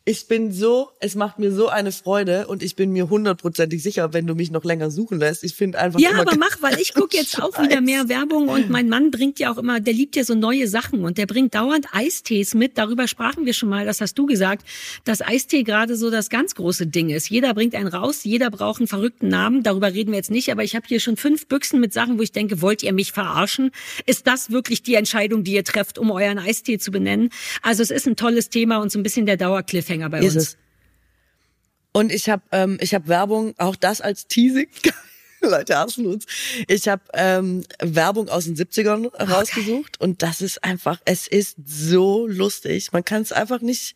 Ich 0.07 0.29
bin 0.29 0.53
so, 0.53 0.91
es 1.01 1.15
macht 1.15 1.39
mir 1.39 1.51
so 1.51 1.69
eine 1.69 1.91
Freude 1.91 2.47
und 2.47 2.63
ich 2.63 2.77
bin 2.77 2.93
mir 2.93 3.09
hundertprozentig 3.09 3.83
sicher, 3.83 4.13
wenn 4.13 4.27
du 4.27 4.35
mich 4.35 4.51
noch 4.51 4.63
länger 4.63 4.91
suchen 4.91 5.19
lässt. 5.19 5.43
Ich 5.45 5.55
finde 5.55 5.79
einfach 5.79 5.99
Ja, 5.99 6.11
aber 6.21 6.37
mach, 6.37 6.61
weil 6.61 6.79
ich 6.79 6.93
gucke 6.93 7.17
jetzt 7.17 7.41
auch 7.41 7.59
wieder 7.59 7.81
mehr 7.81 8.07
Werbung 8.11 8.49
und 8.49 8.69
mein 8.69 8.91
Mann 8.91 9.11
bringt 9.11 9.39
ja 9.39 9.51
auch 9.51 9.57
immer, 9.57 9.81
der 9.81 9.95
liebt 9.95 10.15
ja 10.15 10.23
so 10.23 10.35
neue 10.35 10.69
Sachen 10.69 11.07
und 11.07 11.17
der 11.17 11.25
bringt 11.25 11.55
dauernd 11.55 11.87
Eistees 11.93 12.53
mit. 12.53 12.77
Darüber 12.77 13.09
sprachen 13.09 13.47
wir 13.47 13.55
schon 13.55 13.71
mal, 13.71 13.87
das 13.87 14.03
hast 14.03 14.19
du 14.19 14.27
gesagt, 14.27 14.67
dass 15.05 15.23
Eistee 15.23 15.63
gerade 15.63 15.97
so 15.97 16.11
das 16.11 16.29
ganz 16.29 16.55
große 16.55 16.87
Ding 16.87 17.09
ist. 17.09 17.31
Jeder 17.31 17.55
bringt 17.55 17.75
einen 17.75 17.89
raus, 17.89 18.25
jeder 18.25 18.51
braucht 18.51 18.81
einen 18.81 18.89
verrückten 18.89 19.29
Namen. 19.29 19.63
Darüber 19.63 19.95
reden 19.95 20.11
wir 20.11 20.19
jetzt 20.19 20.31
nicht, 20.31 20.53
aber 20.53 20.65
ich 20.65 20.77
habe 20.77 20.87
hier 20.87 21.01
schon 21.01 21.17
fünf 21.17 21.47
Büchsen 21.47 21.81
mit 21.81 21.95
Sachen, 21.95 22.19
wo 22.19 22.23
ich 22.23 22.33
denke, 22.33 22.61
wollt 22.61 22.83
ihr 22.83 22.93
mich 22.93 23.13
verarschen? 23.13 23.71
Ist 24.05 24.27
das 24.27 24.51
wirklich 24.51 24.83
die 24.83 24.97
Entscheidung, 24.97 25.45
die 25.45 25.55
ihr 25.55 25.65
trefft, 25.65 25.99
um 25.99 26.11
euren 26.11 26.39
Eistee 26.39 26.77
zu 26.77 26.91
benennen? 26.91 27.31
Also 27.63 27.83
es 27.83 27.91
ist 27.91 28.07
ein 28.07 28.17
tolles 28.17 28.51
Thema 28.51 28.83
und 28.83 28.93
so 28.93 28.99
ein 28.99 29.03
bisschen 29.03 29.25
der 29.25 29.39
Dauercliffhanger 29.39 29.94
bei 29.99 30.21
Ist 30.21 30.35
uns. 30.35 30.45
es. 30.45 30.57
Und 31.93 32.13
ich 32.13 32.29
habe 32.29 32.43
ähm, 32.51 32.79
ich 32.81 32.95
hab 32.95 33.07
Werbung, 33.07 33.55
auch 33.59 33.77
das 33.77 34.01
als 34.01 34.27
Teasing. 34.27 34.69
Leute 35.51 35.77
hassen 35.77 36.07
uns. 36.07 36.27
Ich 36.69 36.89
habe 36.89 37.03
ähm, 37.13 37.65
Werbung 37.81 38.29
aus 38.29 38.45
den 38.45 38.57
70ern 38.57 39.15
rausgesucht 39.15 40.01
und 40.01 40.23
das 40.23 40.41
ist 40.41 40.65
einfach, 40.65 41.01
es 41.05 41.27
ist 41.27 41.57
so 41.67 42.27
lustig. 42.27 42.93
Man 42.93 43.05
kann 43.05 43.23
es 43.23 43.33
einfach 43.33 43.61
nicht, 43.61 43.95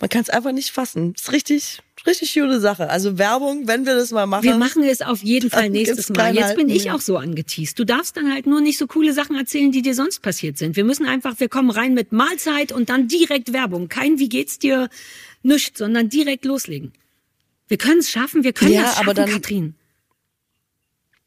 man 0.00 0.08
kann 0.08 0.22
es 0.22 0.30
einfach 0.30 0.52
nicht 0.52 0.70
fassen. 0.70 1.14
Ist 1.14 1.32
richtig, 1.32 1.78
richtig 2.06 2.34
gute 2.34 2.60
Sache. 2.60 2.90
Also 2.90 3.18
Werbung, 3.18 3.66
wenn 3.66 3.86
wir 3.86 3.94
das 3.94 4.10
mal 4.10 4.26
machen. 4.26 4.44
Wir 4.44 4.56
machen 4.56 4.82
es 4.82 5.00
auf 5.00 5.22
jeden 5.22 5.50
Fall 5.50 5.70
nächstes 5.70 6.08
Mal. 6.10 6.34
Jetzt 6.34 6.56
bin 6.56 6.68
ich 6.68 6.90
auch 6.90 7.00
so 7.00 7.16
angeteased. 7.16 7.78
Du 7.78 7.84
darfst 7.84 8.16
dann 8.16 8.32
halt 8.32 8.46
nur 8.46 8.60
nicht 8.60 8.78
so 8.78 8.86
coole 8.86 9.12
Sachen 9.12 9.36
erzählen, 9.36 9.72
die 9.72 9.82
dir 9.82 9.94
sonst 9.94 10.20
passiert 10.20 10.58
sind. 10.58 10.76
Wir 10.76 10.84
müssen 10.84 11.06
einfach, 11.06 11.38
wir 11.38 11.48
kommen 11.48 11.70
rein 11.70 11.94
mit 11.94 12.12
Mahlzeit 12.12 12.72
und 12.72 12.88
dann 12.88 13.08
direkt 13.08 13.52
Werbung. 13.52 13.88
Kein 13.88 14.18
wie 14.18 14.28
geht's 14.28 14.58
dir, 14.58 14.88
nichts, 15.42 15.78
sondern 15.78 16.08
direkt 16.08 16.44
loslegen. 16.44 16.92
Wir 17.68 17.78
können 17.78 18.00
es 18.00 18.10
schaffen, 18.10 18.44
wir 18.44 18.52
können 18.52 18.72
ja, 18.72 18.82
das 18.82 18.94
schaffen, 18.94 19.04
aber 19.04 19.14
dann, 19.14 19.30
Katrin. 19.30 19.74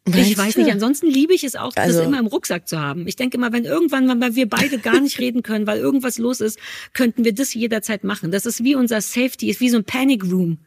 Ich 0.08 0.38
weiß 0.38 0.58
nicht, 0.58 0.72
ansonsten 0.72 1.08
liebe 1.08 1.34
ich 1.34 1.44
es 1.44 1.56
auch, 1.56 1.76
also, 1.76 2.00
das 2.00 2.08
immer 2.08 2.18
im 2.20 2.26
Rucksack 2.26 2.68
zu 2.68 2.80
haben. 2.80 3.08
Ich 3.08 3.16
denke 3.16 3.38
immer, 3.38 3.54
wenn 3.54 3.66
irgendwann, 3.66 4.20
weil 4.20 4.36
wir 4.36 4.50
beide 4.50 4.80
gar 4.80 5.00
nicht 5.00 5.20
reden 5.20 5.44
können, 5.44 5.68
weil 5.68 5.80
irgendwas 5.80 6.18
los 6.18 6.42
ist, 6.42 6.58
könnten 6.94 7.24
wir 7.24 7.34
das 7.34 7.54
jederzeit 7.54 8.04
machen. 8.04 8.32
Das 8.32 8.48
ist 8.48 8.64
wie 8.64 8.74
unser 8.74 9.02
Safety, 9.02 9.50
ist 9.50 9.60
wie 9.60 9.70
so 9.70 9.78
ein 9.78 9.84
Panic 9.84 10.24
Room, 10.24 10.58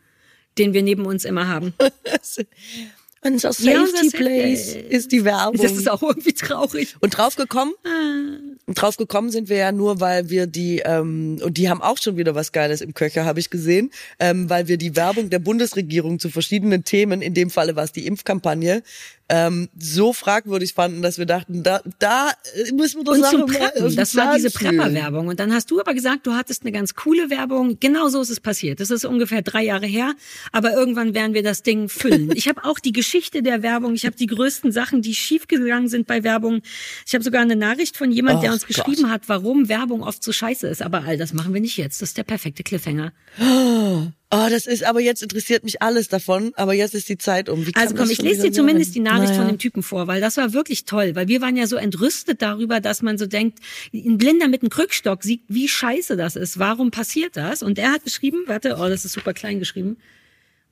den 0.57 0.73
wir 0.73 0.83
neben 0.83 1.05
uns 1.05 1.25
immer 1.25 1.49
haben. 1.49 1.75
Unser 3.27 3.55
Safety 3.55 4.11
ja, 4.13 4.19
Place 4.19 4.77
ist 4.77 5.11
die 5.11 5.25
Werbung. 5.25 5.61
Das 5.61 5.73
ist 5.73 5.91
auch 5.91 6.03
irgendwie 6.03 6.35
traurig. 6.35 6.95
Und 7.01 7.17
draufgekommen? 7.17 7.73
Ah. 7.85 8.73
Draufgekommen 8.73 9.31
sind 9.31 9.49
wir 9.49 9.57
ja 9.57 9.73
nur, 9.73 10.01
weil 10.01 10.29
wir 10.29 10.47
die, 10.47 10.81
ähm, 10.85 11.41
und 11.43 11.57
die 11.57 11.71
haben 11.71 11.81
auch 11.81 11.97
schon 12.01 12.19
wieder 12.19 12.35
was 12.35 12.53
Geiles 12.53 12.83
im 12.83 12.93
Köcher, 12.93 13.25
habe 13.25 13.41
ich 13.41 13.49
gesehen, 13.49 13.91
ähm, 14.19 14.49
weil 14.51 14.69
wir 14.69 14.77
die 14.77 14.95
Werbung 14.95 15.31
der 15.31 15.39
Bundesregierung 15.39 16.19
zu 16.19 16.29
verschiedenen 16.29 16.85
Themen, 16.85 17.23
in 17.23 17.35
dem 17.35 17.51
Falle 17.51 17.77
war 17.77 17.85
es 17.85 17.93
die 17.93 18.07
Impfkampagne, 18.07 18.83
ähm, 19.29 19.71
so 19.79 20.13
fragwürdig 20.13 20.75
fanden, 20.75 21.01
dass 21.01 21.17
wir 21.17 21.25
dachten, 21.25 21.63
da, 21.63 21.81
da 21.99 22.33
müssen 22.75 22.99
wir 23.01 23.05
doch 23.05 23.13
und 23.15 23.25
zum 23.25 23.47
Preppen, 23.47 23.97
das 23.97 24.15
war 24.17 24.35
diese 24.35 24.51
Prepper-Werbung. 24.51 25.29
Und 25.29 25.41
dann 25.41 25.53
hast 25.55 25.71
du 25.71 25.81
aber 25.81 25.95
gesagt, 25.95 26.27
du 26.27 26.35
hattest 26.35 26.63
eine 26.63 26.73
ganz 26.73 26.95
coole 26.95 27.31
Werbung. 27.31 27.79
Genau 27.81 28.09
so 28.09 28.21
ist 28.21 28.29
es 28.29 28.41
passiert. 28.41 28.81
Das 28.81 28.91
ist 28.91 29.05
ungefähr 29.05 29.41
drei 29.41 29.65
Jahre 29.65 29.87
her, 29.87 30.13
aber 30.53 30.75
irgendwann 30.75 31.15
werden 31.15 31.33
wir 31.33 31.43
das 31.43 31.63
Ding 31.63 31.89
füllen. 31.89 32.33
Ich 32.35 32.49
habe 32.49 32.65
auch 32.65 32.79
die 32.79 32.93
Geschichte 32.93 33.43
der 33.43 33.63
Werbung. 33.63 33.95
Ich 33.95 34.05
habe 34.05 34.17
die 34.17 34.27
größten 34.27 34.73
Sachen, 34.73 35.01
die 35.01 35.15
schiefgegangen 35.15 35.89
sind 35.89 36.07
bei 36.07 36.23
Werbung. 36.23 36.61
Ich 37.07 37.15
habe 37.15 37.25
sogar 37.25 37.41
eine 37.41 37.57
Nachricht 37.57 37.97
von 37.97 38.13
jemand, 38.13 38.43
der 38.43 38.53
uns 38.53 38.67
geschrieben 38.67 39.03
Gott. 39.03 39.11
hat, 39.11 39.29
warum 39.29 39.69
Werbung 39.71 40.03
oft 40.03 40.23
so 40.23 40.33
scheiße 40.33 40.67
ist. 40.67 40.83
Aber 40.83 41.05
all 41.05 41.17
das 41.17 41.33
machen 41.33 41.55
wir 41.55 41.61
nicht 41.63 41.79
jetzt. 41.79 42.03
Das 42.03 42.11
ist 42.11 42.19
der 42.19 42.25
perfekte 42.25 42.63
Cliffhanger. 42.63 43.13
Oh. 44.35 44.49
Das 44.51 44.67
ist, 44.67 44.85
aber 44.85 45.01
jetzt 45.01 45.23
interessiert 45.23 45.65
mich 45.65 45.81
alles 45.81 46.09
davon, 46.09 46.53
aber 46.57 46.75
jetzt 46.75 46.95
ist 46.95 47.09
die 47.09 47.19
Zeit 47.19 47.49
um. 47.49 47.67
also 47.75 47.95
komm, 47.95 48.11
ich 48.11 48.21
lese 48.21 48.43
dir 48.43 48.53
zumindest 48.53 48.95
die 48.95 49.01
Nachricht 49.01 49.33
naja. 49.33 49.43
von 49.43 49.49
dem 49.49 49.59
Typen 49.59 49.83
vor, 49.83 50.07
weil 50.07 50.21
das 50.21 50.37
war 50.37 50.53
wirklich 50.53 50.85
toll, 50.85 51.15
weil 51.15 51.29
wir 51.29 51.41
waren 51.41 51.57
ja 51.57 51.67
so 51.67 51.77
entrüstet 51.77 52.43
darüber, 52.43 52.81
dass 52.81 53.03
man 53.03 53.17
so 53.17 53.27
denkt, 53.27 53.61
ein 53.93 54.19
Blinder 54.19 54.49
mit 54.49 54.63
einem 54.63 54.71
Krückstock 54.71 55.23
sieht, 55.23 55.43
wie 55.49 55.69
scheiße 55.69 56.17
das 56.17 56.37
ist. 56.37 56.59
Warum 56.59 56.91
passiert 56.91 57.37
das? 57.37 57.63
Und 57.63 57.79
er 57.79 57.93
hat 57.93 58.05
geschrieben, 58.05 58.45
warte, 58.47 58.77
oh, 58.79 58.89
das 58.89 59.05
ist 59.05 59.13
super 59.13 59.35
klein 59.35 59.61
geschrieben. 59.61 59.97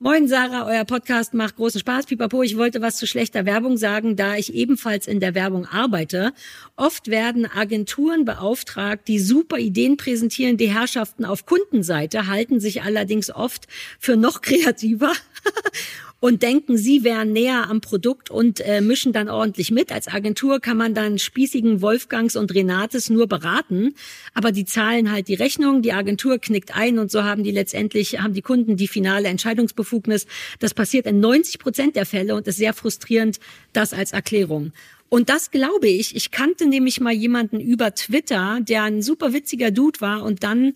Moin 0.03 0.27
Sarah, 0.27 0.67
euer 0.67 0.83
Podcast 0.83 1.33
macht 1.33 1.55
großen 1.55 1.79
Spaß. 1.79 2.07
Pipapo, 2.07 2.43
ich 2.43 2.57
wollte 2.57 2.81
was 2.81 2.97
zu 2.97 3.07
schlechter 3.07 3.45
Werbung 3.45 3.77
sagen, 3.77 4.17
da 4.17 4.35
ich 4.35 4.53
ebenfalls 4.53 5.07
in 5.07 5.21
der 5.21 5.33
Werbung 5.33 5.65
arbeite. 5.65 6.33
Oft 6.75 7.07
werden 7.07 7.45
Agenturen 7.49 8.25
beauftragt, 8.25 9.07
die 9.07 9.17
super 9.17 9.59
Ideen 9.59 9.95
präsentieren. 9.95 10.57
Die 10.57 10.73
Herrschaften 10.73 11.23
auf 11.23 11.45
Kundenseite 11.45 12.27
halten 12.27 12.59
sich 12.59 12.81
allerdings 12.83 13.33
oft 13.33 13.67
für 13.97 14.17
noch 14.17 14.41
kreativer 14.41 15.13
und 16.23 16.41
denken, 16.41 16.77
sie 16.77 17.03
wären 17.03 17.33
näher 17.33 17.69
am 17.69 17.81
Produkt 17.81 18.29
und 18.29 18.61
äh, 18.61 18.79
mischen 18.79 19.11
dann 19.11 19.27
ordentlich 19.27 19.71
mit. 19.71 19.91
Als 19.91 20.07
Agentur 20.07 20.61
kann 20.61 20.77
man 20.77 20.93
dann 20.93 21.19
spießigen 21.19 21.81
Wolfgangs 21.81 22.37
und 22.37 22.55
Renates 22.55 23.09
nur 23.09 23.27
beraten, 23.27 23.93
aber 24.33 24.53
die 24.53 24.63
zahlen 24.63 25.11
halt 25.11 25.27
die 25.27 25.33
Rechnung, 25.33 25.81
die 25.81 25.91
Agentur 25.91 26.39
knickt 26.39 26.77
ein 26.77 26.97
und 26.97 27.11
so 27.11 27.25
haben 27.25 27.43
die 27.43 27.51
letztendlich, 27.51 28.21
haben 28.21 28.33
die 28.33 28.41
Kunden 28.41 28.77
die 28.77 28.87
finale 28.87 29.27
Entscheidungsbefugnis. 29.27 30.25
Das 30.59 30.73
passiert 30.73 31.07
in 31.07 31.19
90 31.19 31.59
Prozent 31.59 31.97
der 31.97 32.05
Fälle 32.05 32.35
und 32.35 32.47
ist 32.47 32.55
sehr 32.55 32.73
frustrierend, 32.73 33.41
das 33.73 33.91
als 33.91 34.13
Erklärung. 34.13 34.71
Und 35.09 35.27
das 35.29 35.51
glaube 35.51 35.89
ich. 35.89 36.15
Ich 36.15 36.31
kannte 36.31 36.65
nämlich 36.65 37.01
mal 37.01 37.13
jemanden 37.13 37.59
über 37.59 37.93
Twitter, 37.93 38.59
der 38.61 38.81
ein 38.83 39.01
super 39.01 39.33
witziger 39.33 39.71
Dude 39.71 39.99
war 39.99 40.23
und 40.23 40.43
dann 40.43 40.73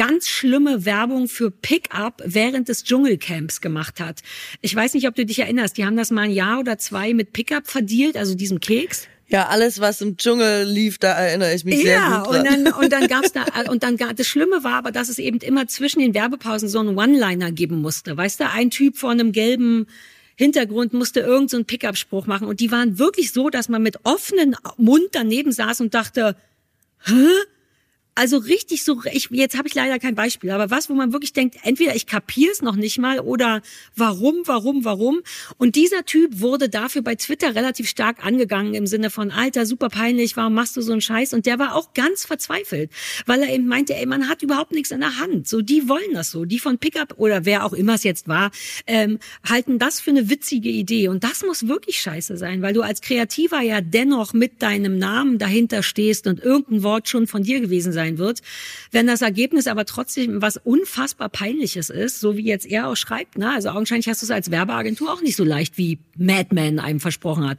ganz 0.00 0.28
schlimme 0.28 0.86
Werbung 0.86 1.28
für 1.28 1.50
Pickup 1.50 2.22
während 2.24 2.70
des 2.70 2.84
Dschungelcamps 2.84 3.60
gemacht 3.60 4.00
hat. 4.00 4.20
Ich 4.62 4.74
weiß 4.74 4.94
nicht, 4.94 5.06
ob 5.06 5.14
du 5.14 5.26
dich 5.26 5.40
erinnerst, 5.40 5.76
die 5.76 5.84
haben 5.84 5.98
das 5.98 6.10
mal 6.10 6.22
ein 6.22 6.30
Jahr 6.30 6.58
oder 6.58 6.78
zwei 6.78 7.12
mit 7.12 7.34
Pickup 7.34 7.66
verdealt, 7.66 8.16
also 8.16 8.34
diesem 8.34 8.60
Keks. 8.60 9.08
Ja, 9.28 9.48
alles, 9.48 9.78
was 9.78 10.00
im 10.00 10.16
Dschungel 10.16 10.64
lief, 10.64 10.96
da 10.96 11.12
erinnere 11.12 11.54
ich 11.54 11.66
mich 11.66 11.82
ja, 11.82 11.82
sehr 11.82 12.00
gut 12.00 12.34
dran. 12.34 12.38
und 12.38 12.44
dann, 12.46 12.72
und 12.72 12.92
dann 12.94 13.06
gab's 13.08 13.32
da, 13.32 13.44
und 13.70 13.82
dann, 13.82 13.98
das 13.98 14.26
Schlimme 14.26 14.64
war 14.64 14.76
aber, 14.76 14.90
dass 14.90 15.10
es 15.10 15.18
eben 15.18 15.36
immer 15.40 15.66
zwischen 15.66 16.00
den 16.00 16.14
Werbepausen 16.14 16.70
so 16.70 16.78
einen 16.80 16.96
One-Liner 16.96 17.52
geben 17.52 17.82
musste. 17.82 18.16
Weißt 18.16 18.40
du, 18.40 18.48
ein 18.48 18.70
Typ 18.70 18.96
vor 18.96 19.10
einem 19.10 19.32
gelben 19.32 19.86
Hintergrund 20.34 20.94
musste 20.94 21.20
irgend 21.20 21.50
so 21.50 21.58
einen 21.58 21.66
Pickup-Spruch 21.66 22.26
machen 22.26 22.48
und 22.48 22.60
die 22.60 22.72
waren 22.72 22.98
wirklich 22.98 23.32
so, 23.32 23.50
dass 23.50 23.68
man 23.68 23.82
mit 23.82 23.98
offenen 24.04 24.56
Mund 24.78 25.08
daneben 25.12 25.52
saß 25.52 25.82
und 25.82 25.92
dachte, 25.92 26.36
hä? 27.04 27.26
Also 28.20 28.36
richtig 28.36 28.84
so, 28.84 29.00
ich, 29.10 29.30
jetzt 29.30 29.56
habe 29.56 29.66
ich 29.66 29.74
leider 29.74 29.98
kein 29.98 30.14
Beispiel, 30.14 30.50
aber 30.50 30.70
was, 30.70 30.90
wo 30.90 30.94
man 30.94 31.14
wirklich 31.14 31.32
denkt, 31.32 31.56
entweder 31.62 31.96
ich 31.96 32.04
kapiere 32.04 32.52
es 32.52 32.60
noch 32.60 32.76
nicht 32.76 32.98
mal 32.98 33.18
oder 33.18 33.62
warum, 33.96 34.42
warum, 34.44 34.84
warum. 34.84 35.22
Und 35.56 35.74
dieser 35.74 36.04
Typ 36.04 36.38
wurde 36.38 36.68
dafür 36.68 37.00
bei 37.00 37.14
Twitter 37.14 37.54
relativ 37.54 37.88
stark 37.88 38.22
angegangen 38.22 38.74
im 38.74 38.86
Sinne 38.86 39.08
von, 39.08 39.30
Alter, 39.30 39.64
super 39.64 39.88
peinlich, 39.88 40.36
warum 40.36 40.52
machst 40.52 40.76
du 40.76 40.82
so 40.82 40.92
einen 40.92 41.00
Scheiß? 41.00 41.32
Und 41.32 41.46
der 41.46 41.58
war 41.58 41.74
auch 41.74 41.94
ganz 41.94 42.26
verzweifelt, 42.26 42.90
weil 43.24 43.40
er 43.40 43.54
eben 43.54 43.66
meinte, 43.66 43.94
ey, 43.94 44.04
man 44.04 44.28
hat 44.28 44.42
überhaupt 44.42 44.72
nichts 44.72 44.90
in 44.90 45.00
der 45.00 45.18
Hand. 45.18 45.48
So, 45.48 45.62
die 45.62 45.88
wollen 45.88 46.12
das 46.12 46.30
so. 46.30 46.44
Die 46.44 46.58
von 46.58 46.76
Pickup 46.76 47.14
oder 47.16 47.46
wer 47.46 47.64
auch 47.64 47.72
immer 47.72 47.94
es 47.94 48.04
jetzt 48.04 48.28
war, 48.28 48.50
ähm, 48.86 49.18
halten 49.48 49.78
das 49.78 49.98
für 49.98 50.10
eine 50.10 50.28
witzige 50.28 50.68
Idee. 50.68 51.08
Und 51.08 51.24
das 51.24 51.42
muss 51.42 51.68
wirklich 51.68 52.02
scheiße 52.02 52.36
sein, 52.36 52.60
weil 52.60 52.74
du 52.74 52.82
als 52.82 53.00
Kreativer 53.00 53.62
ja 53.62 53.80
dennoch 53.80 54.34
mit 54.34 54.60
deinem 54.60 54.98
Namen 54.98 55.38
dahinter 55.38 55.82
stehst 55.82 56.26
und 56.26 56.38
irgendein 56.40 56.82
Wort 56.82 57.08
schon 57.08 57.26
von 57.26 57.44
dir 57.44 57.62
gewesen 57.62 57.94
sein 57.94 58.09
sein 58.10 58.18
wird. 58.18 58.40
Wenn 58.90 59.06
das 59.06 59.22
Ergebnis 59.22 59.66
aber 59.66 59.84
trotzdem 59.84 60.42
was 60.42 60.56
unfassbar 60.56 61.28
peinliches 61.28 61.90
ist, 61.90 62.20
so 62.20 62.36
wie 62.36 62.44
jetzt 62.44 62.66
er 62.66 62.88
auch 62.88 62.96
schreibt, 62.96 63.38
ne? 63.38 63.52
also 63.52 63.70
augenscheinlich 63.70 64.08
hast 64.08 64.22
du 64.22 64.26
es 64.26 64.30
als 64.30 64.50
Werbeagentur 64.50 65.12
auch 65.12 65.22
nicht 65.22 65.36
so 65.36 65.44
leicht, 65.44 65.78
wie 65.78 65.98
Madman 66.16 66.78
einem 66.78 67.00
versprochen 67.00 67.48
hat. 67.48 67.58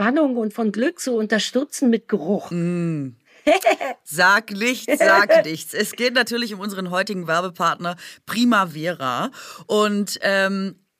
Entspannung 0.01 0.37
und 0.37 0.53
von 0.53 0.71
Glück 0.71 0.99
zu 0.99 1.15
unterstützen 1.15 1.91
mit 1.91 2.07
Geruch. 2.07 2.49
Mm. 2.49 3.09
sag 4.03 4.51
nichts, 4.51 4.97
sag 4.97 5.45
nichts. 5.45 5.75
Es 5.75 5.91
geht 5.93 6.15
natürlich 6.15 6.53
um 6.55 6.59
unseren 6.59 6.89
heutigen 6.89 7.27
Werbepartner 7.27 7.95
Primavera. 8.25 9.29
Und 9.67 10.17
ähm, 10.21 10.75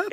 up. 0.00 0.12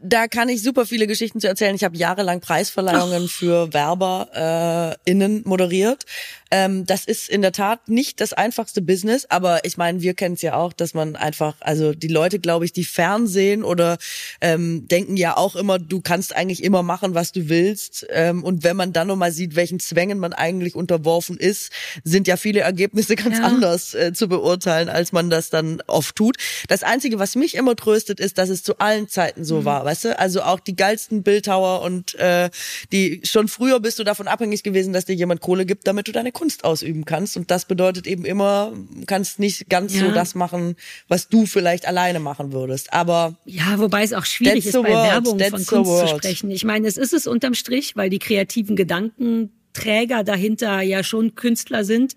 Da 0.00 0.28
kann 0.28 0.48
ich 0.48 0.62
super 0.62 0.86
viele 0.86 1.08
Geschichten 1.08 1.40
zu 1.40 1.48
erzählen. 1.48 1.74
Ich 1.74 1.82
habe 1.82 1.96
jahrelang 1.96 2.40
Preisverleihungen 2.40 3.28
für 3.28 3.72
Werber 3.72 4.96
äh, 5.04 5.10
innen 5.10 5.42
moderiert. 5.44 6.04
Ähm, 6.50 6.86
das 6.86 7.04
ist 7.04 7.28
in 7.28 7.42
der 7.42 7.52
Tat 7.52 7.88
nicht 7.88 8.20
das 8.20 8.32
einfachste 8.32 8.80
Business, 8.80 9.26
aber 9.28 9.64
ich 9.64 9.76
meine, 9.76 10.00
wir 10.00 10.14
kennen 10.14 10.34
es 10.34 10.40
ja 10.42 10.54
auch, 10.54 10.72
dass 10.72 10.94
man 10.94 11.14
einfach, 11.16 11.56
also 11.60 11.92
die 11.92 12.08
Leute, 12.08 12.38
glaube 12.38 12.64
ich, 12.64 12.72
die 12.72 12.84
Fernsehen 12.84 13.64
oder 13.64 13.98
ähm, 14.40 14.86
denken 14.88 15.16
ja 15.16 15.36
auch 15.36 15.56
immer, 15.56 15.78
du 15.78 16.00
kannst 16.00 16.34
eigentlich 16.34 16.62
immer 16.62 16.82
machen, 16.82 17.14
was 17.14 17.32
du 17.32 17.48
willst. 17.48 18.06
Ähm, 18.10 18.44
und 18.44 18.62
wenn 18.64 18.76
man 18.76 18.92
dann 18.92 19.08
nochmal 19.08 19.32
sieht, 19.32 19.56
welchen 19.56 19.80
Zwängen 19.80 20.18
man 20.18 20.32
eigentlich 20.32 20.74
unterworfen 20.74 21.36
ist, 21.36 21.70
sind 22.04 22.26
ja 22.28 22.36
viele 22.36 22.60
Ergebnisse 22.60 23.16
ganz 23.16 23.38
Ja. 23.38 23.44
anders 23.44 23.94
äh, 23.94 24.12
zu 24.14 24.28
beurteilen, 24.28 24.88
als 24.88 25.12
man 25.12 25.28
das 25.28 25.50
dann 25.50 25.82
oft 25.86 26.16
tut. 26.16 26.36
Das 26.68 26.82
Einzige, 26.82 27.18
was 27.18 27.34
mich 27.34 27.56
immer 27.56 27.76
tröstet, 27.76 28.20
ist, 28.20 28.38
dass 28.38 28.48
es 28.48 28.62
zu 28.62 28.78
allen 28.78 29.08
Zeiten 29.08 29.44
so 29.44 29.64
war, 29.66 29.84
weißt 29.88 30.04
du? 30.04 30.18
Also 30.18 30.42
auch 30.42 30.60
die 30.60 30.76
geilsten 30.76 31.22
Bildhauer 31.22 31.80
und 31.82 32.14
äh, 32.16 32.50
die 32.92 33.22
schon 33.24 33.48
früher 33.48 33.80
bist 33.80 33.98
du 33.98 34.04
davon 34.04 34.28
abhängig 34.28 34.62
gewesen, 34.62 34.92
dass 34.92 35.06
dir 35.06 35.14
jemand 35.14 35.40
Kohle 35.40 35.64
gibt, 35.64 35.86
damit 35.86 36.06
du 36.08 36.12
deine 36.12 36.30
Kunst 36.30 36.64
ausüben 36.64 37.06
kannst. 37.06 37.36
Und 37.38 37.50
das 37.50 37.64
bedeutet 37.64 38.06
eben 38.06 38.26
immer, 38.26 38.72
du 38.74 39.06
kannst 39.06 39.38
nicht 39.38 39.70
ganz 39.70 39.94
so 39.94 40.06
Ja. 40.06 40.12
das 40.12 40.34
machen, 40.34 40.76
was 41.08 41.28
du 41.28 41.46
vielleicht 41.46 41.86
alleine 41.86 42.20
machen 42.20 42.52
würdest. 42.52 42.92
Aber 42.92 43.36
Ja, 43.46 43.78
wobei 43.78 44.02
es 44.02 44.12
auch 44.12 44.26
schwierig 44.26 44.66
ist, 44.66 44.74
bei 44.74 44.90
Werbung 44.90 45.38
von 45.38 45.64
Kunst 45.64 45.98
zu 46.00 46.08
sprechen. 46.08 46.50
Ich 46.50 46.64
meine, 46.64 46.86
es 46.86 46.98
ist 46.98 47.14
es 47.14 47.26
unterm 47.26 47.54
Strich, 47.54 47.96
weil 47.96 48.10
die 48.10 48.18
kreativen 48.18 48.76
Gedankenträger 48.76 50.22
dahinter 50.24 50.82
ja 50.82 51.02
schon 51.02 51.34
Künstler 51.34 51.84
sind. 51.84 52.14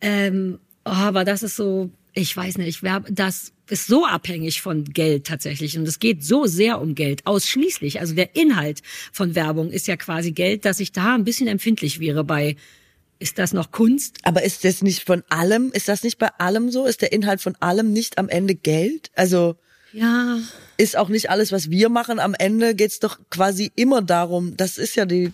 Ähm, 0.00 0.58
oh, 0.84 0.90
aber 0.90 1.24
das 1.24 1.42
ist 1.42 1.56
so, 1.56 1.90
ich 2.14 2.36
weiß 2.36 2.58
nicht, 2.58 2.82
das 3.10 3.52
ist 3.68 3.86
so 3.86 4.06
abhängig 4.06 4.62
von 4.62 4.84
Geld 4.84 5.26
tatsächlich. 5.26 5.78
Und 5.78 5.86
es 5.86 5.98
geht 5.98 6.24
so 6.24 6.46
sehr 6.46 6.80
um 6.80 6.94
Geld, 6.94 7.26
ausschließlich. 7.26 8.00
Also 8.00 8.14
der 8.14 8.36
Inhalt 8.36 8.82
von 9.12 9.34
Werbung 9.34 9.70
ist 9.70 9.86
ja 9.86 9.96
quasi 9.96 10.32
Geld, 10.32 10.64
dass 10.64 10.80
ich 10.80 10.92
da 10.92 11.14
ein 11.14 11.24
bisschen 11.24 11.48
empfindlich 11.48 12.00
wäre 12.00 12.24
bei, 12.24 12.56
ist 13.18 13.38
das 13.38 13.52
noch 13.52 13.70
Kunst? 13.70 14.18
aber 14.24 14.42
ist 14.42 14.64
das 14.64 14.82
nicht 14.82 15.02
von 15.02 15.22
allem, 15.28 15.70
ist 15.72 15.88
das 15.88 16.02
nicht 16.02 16.18
bei 16.18 16.28
allem 16.38 16.70
so? 16.70 16.84
Ist 16.84 17.02
der 17.02 17.12
Inhalt 17.12 17.40
von 17.40 17.56
allem 17.60 17.92
nicht 17.92 18.18
am 18.18 18.28
Ende 18.28 18.54
Geld? 18.54 19.10
Also 19.14 19.56
Ja, 19.92 20.38
ist 20.76 20.96
auch 20.96 21.08
nicht 21.08 21.30
alles, 21.30 21.52
was 21.52 21.70
wir 21.70 21.88
machen. 21.88 22.18
Am 22.20 22.34
Ende 22.34 22.74
geht's 22.74 22.98
doch 23.00 23.18
quasi 23.30 23.70
immer 23.76 24.02
darum, 24.02 24.56
das 24.56 24.76
ist 24.76 24.94
ja 24.94 25.06
die 25.06 25.32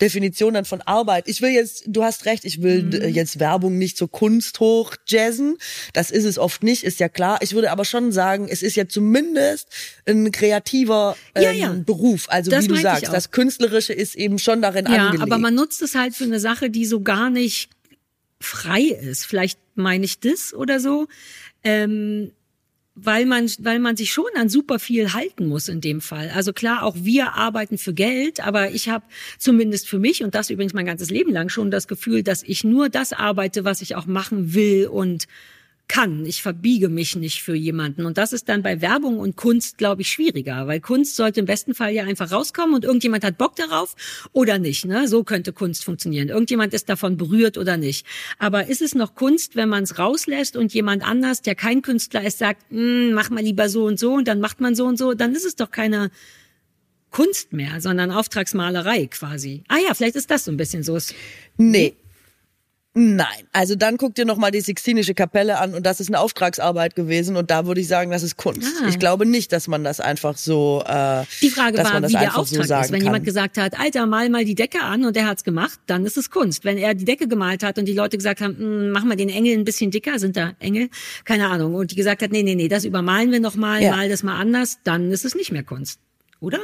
Definition 0.00 0.54
dann 0.54 0.64
von 0.64 0.80
Arbeit. 0.82 1.28
Ich 1.28 1.42
will 1.42 1.50
jetzt, 1.50 1.84
du 1.86 2.04
hast 2.04 2.24
recht, 2.24 2.44
ich 2.44 2.62
will 2.62 2.84
Mhm. 2.84 3.14
jetzt 3.14 3.38
Werbung 3.38 3.76
nicht 3.76 3.98
so 3.98 4.06
Kunst 4.06 4.60
hoch 4.60 4.94
jazzen. 5.06 5.58
Das 5.92 6.10
ist 6.10 6.24
es 6.24 6.38
oft 6.38 6.62
nicht, 6.62 6.84
ist 6.84 7.00
ja 7.00 7.08
klar. 7.08 7.38
Ich 7.42 7.52
würde 7.54 7.70
aber 7.70 7.84
schon 7.84 8.12
sagen, 8.12 8.48
es 8.48 8.62
ist 8.62 8.76
ja 8.76 8.88
zumindest 8.88 9.68
ein 10.06 10.30
kreativer 10.32 11.16
ähm, 11.34 11.42
Ja, 11.42 11.50
ja. 11.52 11.72
Beruf. 11.84 12.26
Also 12.30 12.50
Das 12.50 12.64
wie 12.64 12.68
du 12.68 12.76
sagst, 12.76 13.08
das 13.12 13.30
Künstlerische 13.30 13.92
ist 13.92 14.14
eben 14.14 14.38
schon 14.38 14.62
darin 14.62 14.86
Ja, 14.86 15.06
angelegt. 15.08 15.22
aber 15.22 15.38
man 15.38 15.54
nutzt 15.54 15.82
es 15.82 15.94
halt 15.94 16.14
für 16.14 16.24
eine 16.24 16.40
Sache, 16.40 16.70
die 16.70 16.86
so 16.86 17.00
gar 17.02 17.28
nicht 17.28 17.68
frei 18.40 18.82
ist. 18.82 19.26
Vielleicht 19.26 19.58
meine 19.74 20.04
ich 20.04 20.20
das 20.20 20.54
oder 20.54 20.80
so. 20.80 21.08
Ähm, 21.64 22.30
weil 23.00 23.26
man, 23.26 23.48
weil 23.60 23.78
man 23.78 23.96
sich 23.96 24.12
schon 24.12 24.26
an 24.36 24.48
super 24.48 24.78
viel 24.78 25.12
halten 25.12 25.46
muss 25.46 25.68
in 25.68 25.80
dem 25.80 26.00
Fall. 26.00 26.30
Also 26.34 26.52
klar, 26.52 26.82
auch 26.82 26.96
wir 26.98 27.34
arbeiten 27.34 27.78
für 27.78 27.94
Geld, 27.94 28.40
aber 28.40 28.70
ich 28.70 28.88
habe 28.88 29.04
zumindest 29.38 29.88
für 29.88 29.98
mich 29.98 30.24
und 30.24 30.34
das 30.34 30.50
übrigens 30.50 30.74
mein 30.74 30.86
ganzes 30.86 31.10
Leben 31.10 31.32
lang 31.32 31.48
schon 31.48 31.70
das 31.70 31.88
Gefühl, 31.88 32.22
dass 32.22 32.42
ich 32.42 32.64
nur 32.64 32.88
das 32.88 33.12
arbeite, 33.12 33.64
was 33.64 33.82
ich 33.82 33.94
auch 33.94 34.06
machen 34.06 34.54
will 34.54 34.88
und 34.88 35.26
kann. 35.88 36.24
Ich 36.26 36.42
verbiege 36.42 36.88
mich 36.88 37.16
nicht 37.16 37.42
für 37.42 37.54
jemanden. 37.54 38.04
Und 38.04 38.18
das 38.18 38.32
ist 38.32 38.48
dann 38.48 38.62
bei 38.62 38.80
Werbung 38.80 39.18
und 39.18 39.36
Kunst, 39.36 39.78
glaube 39.78 40.02
ich, 40.02 40.08
schwieriger, 40.08 40.66
weil 40.66 40.80
Kunst 40.80 41.16
sollte 41.16 41.40
im 41.40 41.46
besten 41.46 41.74
Fall 41.74 41.92
ja 41.92 42.04
einfach 42.04 42.30
rauskommen 42.30 42.74
und 42.74 42.84
irgendjemand 42.84 43.24
hat 43.24 43.38
Bock 43.38 43.56
darauf 43.56 43.96
oder 44.32 44.58
nicht. 44.58 44.84
Ne? 44.84 45.08
So 45.08 45.24
könnte 45.24 45.52
Kunst 45.52 45.84
funktionieren. 45.84 46.28
Irgendjemand 46.28 46.74
ist 46.74 46.88
davon 46.88 47.16
berührt 47.16 47.58
oder 47.58 47.76
nicht. 47.76 48.06
Aber 48.38 48.68
ist 48.68 48.82
es 48.82 48.94
noch 48.94 49.14
Kunst, 49.14 49.56
wenn 49.56 49.68
man 49.68 49.84
es 49.84 49.98
rauslässt 49.98 50.56
und 50.56 50.74
jemand 50.74 51.02
anders, 51.02 51.42
der 51.42 51.54
kein 51.54 51.82
Künstler 51.82 52.22
ist, 52.22 52.38
sagt, 52.38 52.70
"Mm, 52.70 53.12
mach 53.12 53.30
mal 53.30 53.42
lieber 53.42 53.68
so 53.68 53.84
und 53.86 53.98
so 53.98 54.12
und 54.12 54.28
dann 54.28 54.40
macht 54.40 54.60
man 54.60 54.74
so 54.74 54.84
und 54.84 54.98
so, 54.98 55.14
dann 55.14 55.34
ist 55.34 55.46
es 55.46 55.56
doch 55.56 55.70
keine 55.70 56.10
Kunst 57.10 57.54
mehr, 57.54 57.80
sondern 57.80 58.10
Auftragsmalerei 58.10 59.06
quasi. 59.06 59.64
Ah 59.68 59.78
ja, 59.78 59.94
vielleicht 59.94 60.16
ist 60.16 60.30
das 60.30 60.44
so 60.44 60.50
ein 60.50 60.58
bisschen 60.58 60.82
so. 60.82 60.98
Nee. 61.56 61.94
Nein, 62.94 63.46
also 63.52 63.76
dann 63.76 63.96
guck 63.96 64.14
dir 64.16 64.24
noch 64.24 64.38
mal 64.38 64.50
die 64.50 64.60
Sixtinische 64.62 65.14
Kapelle 65.14 65.58
an 65.60 65.74
und 65.74 65.84
das 65.86 66.00
ist 66.00 66.08
eine 66.08 66.18
Auftragsarbeit 66.18 66.96
gewesen 66.96 67.36
und 67.36 67.50
da 67.50 67.64
würde 67.66 67.80
ich 67.80 67.86
sagen, 67.86 68.10
das 68.10 68.22
ist 68.24 68.36
Kunst. 68.36 68.66
Ah. 68.82 68.88
Ich 68.88 68.98
glaube 68.98 69.24
nicht, 69.26 69.52
dass 69.52 69.68
man 69.68 69.84
das 69.84 70.00
einfach 70.00 70.36
so, 70.36 70.82
äh, 70.84 71.22
Die 71.40 71.50
Frage 71.50 71.76
dass 71.76 71.86
war, 71.86 71.92
man 71.92 72.02
das 72.02 72.12
wie 72.12 72.16
der 72.18 72.30
so 72.32 72.38
Auftrag 72.38 72.64
sagen 72.66 72.84
ist. 72.86 72.90
Wenn 72.90 72.98
kann. 73.00 73.06
jemand 73.06 73.24
gesagt 73.24 73.56
hat, 73.58 73.78
Alter, 73.78 74.06
mal 74.06 74.28
mal 74.30 74.44
die 74.44 74.54
Decke 74.56 74.80
an 74.80 75.04
und 75.04 75.16
er 75.16 75.26
hat's 75.26 75.44
gemacht, 75.44 75.78
dann 75.86 76.06
ist 76.06 76.16
es 76.16 76.30
Kunst. 76.30 76.64
Wenn 76.64 76.76
er 76.78 76.94
die 76.94 77.04
Decke 77.04 77.28
gemalt 77.28 77.62
hat 77.62 77.78
und 77.78 77.84
die 77.84 77.92
Leute 77.92 78.16
gesagt 78.16 78.40
haben, 78.40 78.56
"Mm, 78.88 78.90
mach 78.90 79.04
mal 79.04 79.16
den 79.16 79.28
Engel 79.28 79.56
ein 79.58 79.64
bisschen 79.64 79.90
dicker, 79.92 80.18
sind 80.18 80.36
da 80.36 80.54
Engel? 80.58 80.88
Keine 81.24 81.46
Ahnung. 81.48 81.74
Und 81.74 81.92
die 81.92 81.94
gesagt 81.96 82.22
hat, 82.22 82.32
nee, 82.32 82.42
nee, 82.42 82.54
nee, 82.56 82.68
das 82.68 82.84
übermalen 82.84 83.30
wir 83.30 83.38
noch 83.38 83.54
mal, 83.54 83.80
Ja. 83.82 83.94
mal 83.94 84.08
das 84.08 84.22
mal 84.24 84.40
anders, 84.40 84.78
dann 84.82 85.12
ist 85.12 85.24
es 85.24 85.34
nicht 85.36 85.52
mehr 85.52 85.62
Kunst. 85.62 86.00
Oder? 86.40 86.58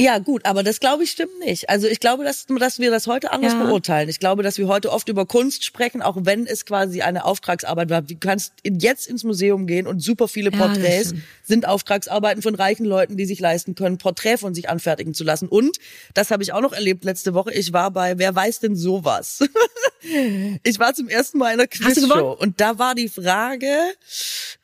Ja, 0.00 0.18
gut, 0.18 0.46
aber 0.46 0.62
das 0.62 0.80
glaube 0.80 1.04
ich 1.04 1.10
stimmt 1.10 1.38
nicht. 1.40 1.68
Also 1.68 1.86
ich 1.86 2.00
glaube, 2.00 2.24
dass, 2.24 2.46
dass 2.46 2.78
wir 2.78 2.90
das 2.90 3.06
heute 3.06 3.32
anders 3.32 3.52
ja. 3.52 3.62
beurteilen. 3.62 4.08
Ich 4.08 4.18
glaube, 4.18 4.42
dass 4.42 4.56
wir 4.56 4.66
heute 4.66 4.90
oft 4.92 5.10
über 5.10 5.26
Kunst 5.26 5.62
sprechen, 5.62 6.00
auch 6.00 6.16
wenn 6.20 6.46
es 6.46 6.64
quasi 6.64 7.02
eine 7.02 7.26
Auftragsarbeit 7.26 7.90
war. 7.90 8.00
Du 8.00 8.16
kannst 8.18 8.54
jetzt 8.64 9.06
ins 9.06 9.24
Museum 9.24 9.66
gehen 9.66 9.86
und 9.86 10.00
super 10.00 10.26
viele 10.26 10.50
Porträts 10.52 11.10
ja, 11.12 11.18
sind 11.50 11.68
Auftragsarbeiten 11.68 12.42
von 12.42 12.54
reichen 12.54 12.86
Leuten, 12.86 13.18
die 13.18 13.26
sich 13.26 13.40
leisten 13.40 13.74
können, 13.74 13.98
Porträt 13.98 14.38
von 14.38 14.54
sich 14.54 14.70
anfertigen 14.70 15.12
zu 15.12 15.22
lassen. 15.22 15.48
Und, 15.48 15.76
das 16.14 16.30
habe 16.30 16.42
ich 16.42 16.54
auch 16.54 16.62
noch 16.62 16.72
erlebt 16.72 17.04
letzte 17.04 17.34
Woche, 17.34 17.52
ich 17.52 17.74
war 17.74 17.90
bei 17.90 18.18
Wer 18.18 18.34
weiß 18.34 18.60
denn 18.60 18.74
sowas? 18.74 19.40
ich 20.62 20.78
war 20.78 20.94
zum 20.94 21.08
ersten 21.08 21.36
Mal 21.36 21.52
in 21.52 21.60
einer 21.60 21.66
Quizshow 21.66 22.32
und 22.32 22.58
da 22.60 22.78
war 22.78 22.94
die 22.94 23.08
Frage, 23.08 23.68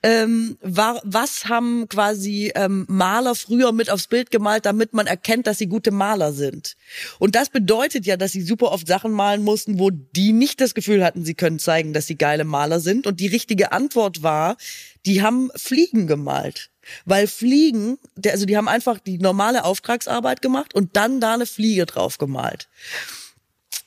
ähm, 0.03 0.57
war, 0.63 1.01
was 1.05 1.45
haben 1.45 1.89
quasi 1.89 2.53
ähm, 2.55 2.87
Maler 2.89 3.35
früher 3.35 3.73
mit 3.73 3.91
aufs 3.91 4.07
Bild 4.07 4.31
gemalt, 4.31 4.65
damit 4.65 4.95
man 4.95 5.07
erkennt, 5.07 5.27
erkennt, 5.27 5.47
dass 5.49 5.59
sie 5.59 5.67
gute 5.67 5.91
Maler 5.91 6.33
sind. 6.33 6.77
Und 7.19 7.35
das 7.35 7.51
bedeutet 7.51 8.07
ja, 8.07 8.17
dass 8.17 8.33
sie 8.33 8.43
super 8.43 8.71
oft 8.71 8.87
Sachen 8.87 9.11
malen 9.11 9.43
mussten, 9.43 9.79
wo 9.79 9.91
die 9.91 10.33
nicht 10.33 10.61
das 10.61 10.75
Gefühl 10.75 11.05
hatten, 11.05 11.25
sie 11.25 11.35
können 11.35 11.59
zeigen, 11.59 11.93
dass 11.93 12.07
sie 12.07 12.17
geile 12.17 12.45
Maler 12.45 12.79
sind. 12.79 13.07
Und 13.07 13.19
die 13.19 13.27
richtige 13.27 13.73
Antwort 13.73 14.23
war, 14.23 14.57
die 15.05 15.23
haben 15.23 15.51
Fliegen 15.57 16.07
gemalt. 16.07 16.71
Weil 17.05 17.27
Fliegen, 17.27 17.99
also 18.27 18.47
die 18.47 18.57
haben 18.57 18.69
einfach 18.69 18.99
die 18.99 19.19
normale 19.19 19.65
Auftragsarbeit 19.65 20.43
gemacht 20.43 20.75
und 20.75 20.97
dann 20.97 21.21
da 21.21 21.35
eine 21.35 21.47
Fliege 21.47 21.87
drauf 21.87 22.19
gemalt. 22.19 22.69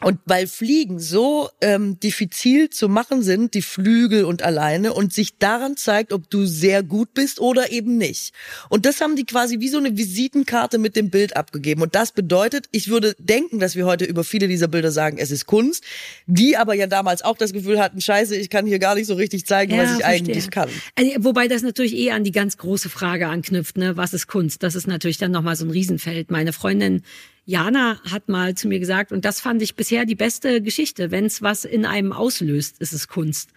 Und 0.01 0.19
weil 0.25 0.47
Fliegen 0.47 0.99
so 0.99 1.49
ähm, 1.59 1.99
diffizil 1.99 2.69
zu 2.69 2.87
machen 2.87 3.21
sind, 3.21 3.53
die 3.53 3.61
Flügel 3.61 4.23
und 4.23 4.43
alleine, 4.43 4.93
und 4.93 5.13
sich 5.13 5.37
daran 5.37 5.75
zeigt, 5.75 6.13
ob 6.13 6.29
du 6.29 6.45
sehr 6.45 6.83
gut 6.83 7.13
bist 7.13 7.41
oder 7.41 7.71
eben 7.71 7.97
nicht. 7.97 8.33
Und 8.69 8.85
das 8.85 9.01
haben 9.01 9.17
die 9.17 9.25
quasi 9.25 9.59
wie 9.59 9.67
so 9.67 9.77
eine 9.77 9.97
Visitenkarte 9.97 10.77
mit 10.77 10.95
dem 10.95 11.09
Bild 11.09 11.35
abgegeben. 11.35 11.81
Und 11.81 11.95
das 11.95 12.13
bedeutet, 12.13 12.67
ich 12.71 12.87
würde 12.87 13.13
denken, 13.19 13.59
dass 13.59 13.75
wir 13.75 13.85
heute 13.85 14.05
über 14.05 14.23
viele 14.23 14.47
dieser 14.47 14.69
Bilder 14.69 14.91
sagen, 14.91 15.17
es 15.17 15.31
ist 15.31 15.45
Kunst, 15.45 15.83
die 16.27 16.55
aber 16.55 16.75
ja 16.75 16.87
damals 16.87 17.21
auch 17.21 17.37
das 17.37 17.51
Gefühl 17.51 17.79
hatten, 17.79 17.99
scheiße, 17.99 18.37
ich 18.37 18.49
kann 18.49 18.65
hier 18.65 18.79
gar 18.79 18.95
nicht 18.95 19.07
so 19.07 19.15
richtig 19.15 19.45
zeigen, 19.45 19.73
ja, 19.73 19.83
was 19.83 19.91
ich 19.91 20.05
verstehe. 20.05 20.25
eigentlich 20.27 20.49
kann. 20.49 20.69
Also, 20.95 21.11
wobei 21.19 21.49
das 21.49 21.61
natürlich 21.61 21.95
eher 21.95 22.15
an 22.15 22.23
die 22.23 22.31
ganz 22.31 22.57
große 22.57 22.89
Frage 22.89 23.27
anknüpft, 23.27 23.77
ne? 23.77 23.97
was 23.97 24.13
ist 24.13 24.27
Kunst? 24.27 24.63
Das 24.63 24.75
ist 24.75 24.87
natürlich 24.87 25.17
dann 25.17 25.31
nochmal 25.31 25.57
so 25.57 25.65
ein 25.65 25.71
Riesenfeld. 25.71 26.31
Meine 26.31 26.53
Freundin 26.53 27.03
Jana 27.49 27.99
hat 28.03 28.29
mal 28.29 28.53
zu 28.53 28.67
mir 28.67 28.77
gesagt, 28.77 29.11
und 29.11 29.25
das 29.25 29.41
fand 29.41 29.63
ich 29.63 29.75
bisher 29.75 30.05
die 30.05 30.13
beste 30.13 30.61
Geschichte, 30.61 31.09
wenn 31.09 31.25
es 31.25 31.41
was 31.41 31.65
in 31.65 31.83
einem 31.83 32.13
auslöst, 32.13 32.79
ist 32.79 32.93
es 32.93 33.07
Kunst. 33.07 33.49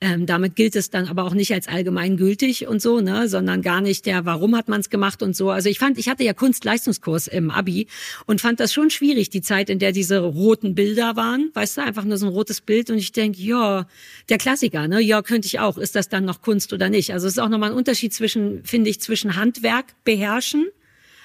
Ähm, 0.00 0.24
damit 0.24 0.56
gilt 0.56 0.74
es 0.76 0.88
dann 0.88 1.08
aber 1.08 1.24
auch 1.24 1.34
nicht 1.34 1.52
als 1.52 1.68
allgemeingültig 1.68 2.66
und 2.66 2.80
so, 2.80 3.02
ne, 3.02 3.28
sondern 3.28 3.60
gar 3.60 3.82
nicht 3.82 4.06
der, 4.06 4.24
warum 4.24 4.56
hat 4.56 4.68
man 4.68 4.80
es 4.80 4.88
gemacht 4.88 5.22
und 5.22 5.36
so. 5.36 5.50
Also 5.50 5.68
ich 5.68 5.78
fand, 5.78 5.98
ich 5.98 6.08
hatte 6.08 6.24
ja 6.24 6.32
Kunstleistungskurs 6.32 7.26
im 7.26 7.50
Abi 7.50 7.86
und 8.24 8.40
fand 8.40 8.60
das 8.60 8.72
schon 8.72 8.88
schwierig, 8.88 9.28
die 9.28 9.42
Zeit, 9.42 9.68
in 9.68 9.78
der 9.78 9.92
diese 9.92 10.20
roten 10.20 10.74
Bilder 10.74 11.14
waren, 11.14 11.50
weißt 11.52 11.76
du, 11.76 11.82
einfach 11.82 12.04
nur 12.04 12.16
so 12.16 12.26
ein 12.26 12.32
rotes 12.32 12.62
Bild 12.62 12.88
und 12.88 12.96
ich 12.96 13.12
denke, 13.12 13.42
ja, 13.42 13.86
der 14.30 14.38
Klassiker, 14.38 14.88
ne, 14.88 15.00
ja, 15.00 15.20
könnte 15.20 15.46
ich 15.46 15.60
auch. 15.60 15.76
Ist 15.76 15.96
das 15.96 16.08
dann 16.08 16.24
noch 16.24 16.40
Kunst 16.40 16.72
oder 16.72 16.88
nicht? 16.88 17.12
Also 17.12 17.26
es 17.26 17.34
ist 17.34 17.38
auch 17.38 17.50
nochmal 17.50 17.72
ein 17.72 17.76
Unterschied 17.76 18.14
zwischen, 18.14 18.64
finde 18.64 18.88
ich, 18.88 19.02
zwischen 19.02 19.36
Handwerk 19.36 19.84
beherrschen, 20.04 20.66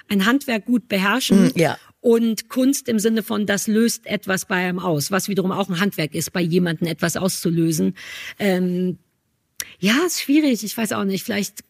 ein 0.09 0.25
Handwerk 0.25 0.65
gut 0.65 0.89
beherrschen 0.89 1.45
mm, 1.45 1.51
ja 1.55 1.77
und 2.01 2.49
Kunst 2.49 2.87
im 2.87 2.99
Sinne 2.99 3.23
von, 3.23 3.45
das 3.45 3.67
löst 3.67 4.05
etwas 4.05 4.45
bei 4.45 4.55
einem 4.55 4.79
aus, 4.79 5.11
was 5.11 5.27
wiederum 5.27 5.51
auch 5.51 5.69
ein 5.69 5.79
Handwerk 5.79 6.15
ist, 6.15 6.31
bei 6.31 6.41
jemandem 6.41 6.87
etwas 6.87 7.17
auszulösen. 7.17 7.95
Ähm, 8.37 8.97
ja, 9.79 9.95
ist 10.05 10.21
schwierig, 10.21 10.63
ich 10.63 10.77
weiß 10.77 10.93
auch 10.93 11.03
nicht, 11.03 11.23
vielleicht, 11.23 11.63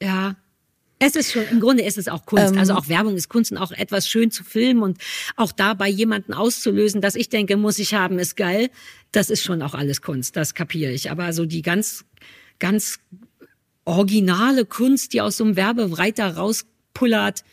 ja, 0.00 0.36
es 1.02 1.16
ist 1.16 1.32
schon, 1.32 1.44
im 1.50 1.60
Grunde 1.60 1.82
ist 1.82 1.96
es 1.98 2.08
auch 2.08 2.26
Kunst. 2.26 2.52
Ähm, 2.52 2.58
also 2.58 2.74
auch 2.74 2.88
Werbung 2.88 3.16
ist 3.16 3.28
Kunst 3.28 3.50
und 3.50 3.58
auch 3.58 3.72
etwas 3.72 4.06
schön 4.08 4.30
zu 4.30 4.44
filmen 4.44 4.82
und 4.82 4.98
auch 5.34 5.50
dabei 5.50 5.88
jemanden 5.88 6.34
auszulösen, 6.34 7.00
dass 7.00 7.14
ich 7.14 7.30
denke, 7.30 7.56
muss 7.56 7.78
ich 7.78 7.94
haben, 7.94 8.18
ist 8.18 8.36
geil. 8.36 8.70
Das 9.10 9.30
ist 9.30 9.42
schon 9.42 9.62
auch 9.62 9.74
alles 9.74 10.02
Kunst, 10.02 10.36
das 10.36 10.54
kapiere 10.54 10.92
ich. 10.92 11.10
Aber 11.10 11.32
so 11.32 11.46
die 11.46 11.62
ganz, 11.62 12.04
ganz 12.58 12.98
originale 13.86 14.66
Kunst, 14.66 15.14
die 15.14 15.22
aus 15.22 15.38
so 15.38 15.44
einem 15.44 15.56
Werbebreiter 15.56 16.36
rauspullert, 16.36 17.44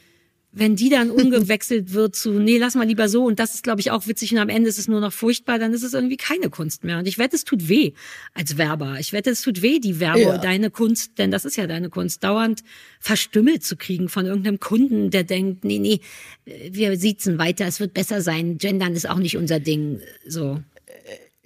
wenn 0.58 0.76
die 0.76 0.90
dann 0.90 1.12
umgewechselt 1.12 1.94
wird 1.94 2.16
zu, 2.16 2.34
nee, 2.34 2.58
lass 2.58 2.76
mal 2.76 2.88
lieber 2.88 3.10
so 3.10 3.26
und 3.26 3.40
das 3.40 3.54
ist, 3.54 3.64
glaube 3.64 3.82
ich, 3.82 3.92
auch 3.92 4.08
witzig 4.08 4.32
und 4.32 4.40
am 4.40 4.50
Ende 4.50 4.70
ist 4.70 4.80
es 4.80 4.88
nur 4.88 5.00
noch 5.00 5.14
furchtbar, 5.14 5.60
dann 5.60 5.74
ist 5.74 5.84
es 5.84 5.94
irgendwie 5.94 6.18
keine 6.18 6.50
Kunst 6.50 6.84
mehr. 6.84 6.98
Und 6.98 7.08
ich 7.08 7.18
wette, 7.18 7.36
es 7.36 7.44
tut 7.44 7.70
weh 7.70 7.94
als 8.34 8.58
Werber. 8.58 8.98
Ich 9.00 9.14
wette, 9.14 9.30
es 9.30 9.42
tut 9.42 9.62
weh, 9.62 9.80
die 9.80 10.00
Werber, 10.00 10.20
ja. 10.20 10.38
deine 10.38 10.72
Kunst, 10.72 11.18
denn 11.18 11.32
das 11.32 11.46
ist 11.46 11.58
ja 11.58 11.68
deine 11.68 11.90
Kunst, 11.90 12.24
dauernd 12.24 12.64
verstümmelt 13.00 13.64
zu 13.64 13.76
kriegen 13.76 14.10
von 14.10 14.26
irgendeinem 14.26 14.60
Kunden, 14.60 15.12
der 15.12 15.24
denkt, 15.24 15.64
nee, 15.64 15.80
nee, 15.80 16.00
wir 16.46 16.98
siezen 16.98 17.38
weiter, 17.38 17.66
es 17.66 17.80
wird 17.80 17.94
besser 17.94 18.22
sein, 18.22 18.58
Gendern 18.58 18.94
ist 18.94 19.10
auch 19.10 19.20
nicht 19.20 19.38
unser 19.38 19.60
Ding, 19.60 20.02
so. 20.26 20.60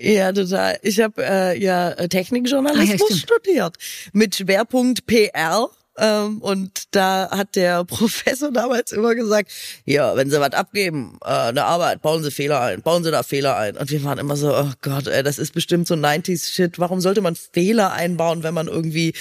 Ja, 0.02 0.32
total. 0.32 0.80
Ich 0.82 1.00
habe 1.00 1.24
äh, 1.24 1.62
ja 1.62 1.92
Technikjournalismus 1.92 3.02
ah, 3.02 3.06
ja, 3.10 3.16
studiert 3.18 3.76
mit 4.14 4.36
Schwerpunkt 4.36 5.06
PR 5.06 5.70
und 6.06 6.72
da 6.92 7.30
hat 7.32 7.56
der 7.56 7.84
Professor 7.86 8.52
damals 8.52 8.92
immer 8.92 9.14
gesagt, 9.16 9.52
ja, 9.86 10.16
wenn 10.16 10.30
Sie 10.30 10.40
was 10.40 10.54
abgeben, 10.54 11.20
äh, 11.24 11.30
eine 11.30 11.66
Arbeit, 11.66 12.02
bauen 12.02 12.24
Sie 12.24 12.32
Fehler 12.32 12.62
ein, 12.62 12.82
bauen 12.82 13.04
Sie 13.04 13.12
da 13.12 13.24
Fehler 13.24 13.56
ein. 13.58 13.78
Und 13.78 13.92
wir 13.92 14.04
waren 14.04 14.18
immer 14.18 14.36
so, 14.36 14.56
oh 14.56 14.72
Gott, 14.82 15.08
ey, 15.08 15.24
das 15.24 15.38
ist 15.38 15.54
bestimmt 15.54 15.88
so 15.88 15.96
90s-Shit. 15.96 16.80
Warum 16.80 17.02
sollte 17.02 17.22
man 17.22 17.36
Fehler 17.36 17.92
einbauen, 17.92 18.44
wenn 18.44 18.54
man 18.54 18.68
irgendwie 18.68 19.14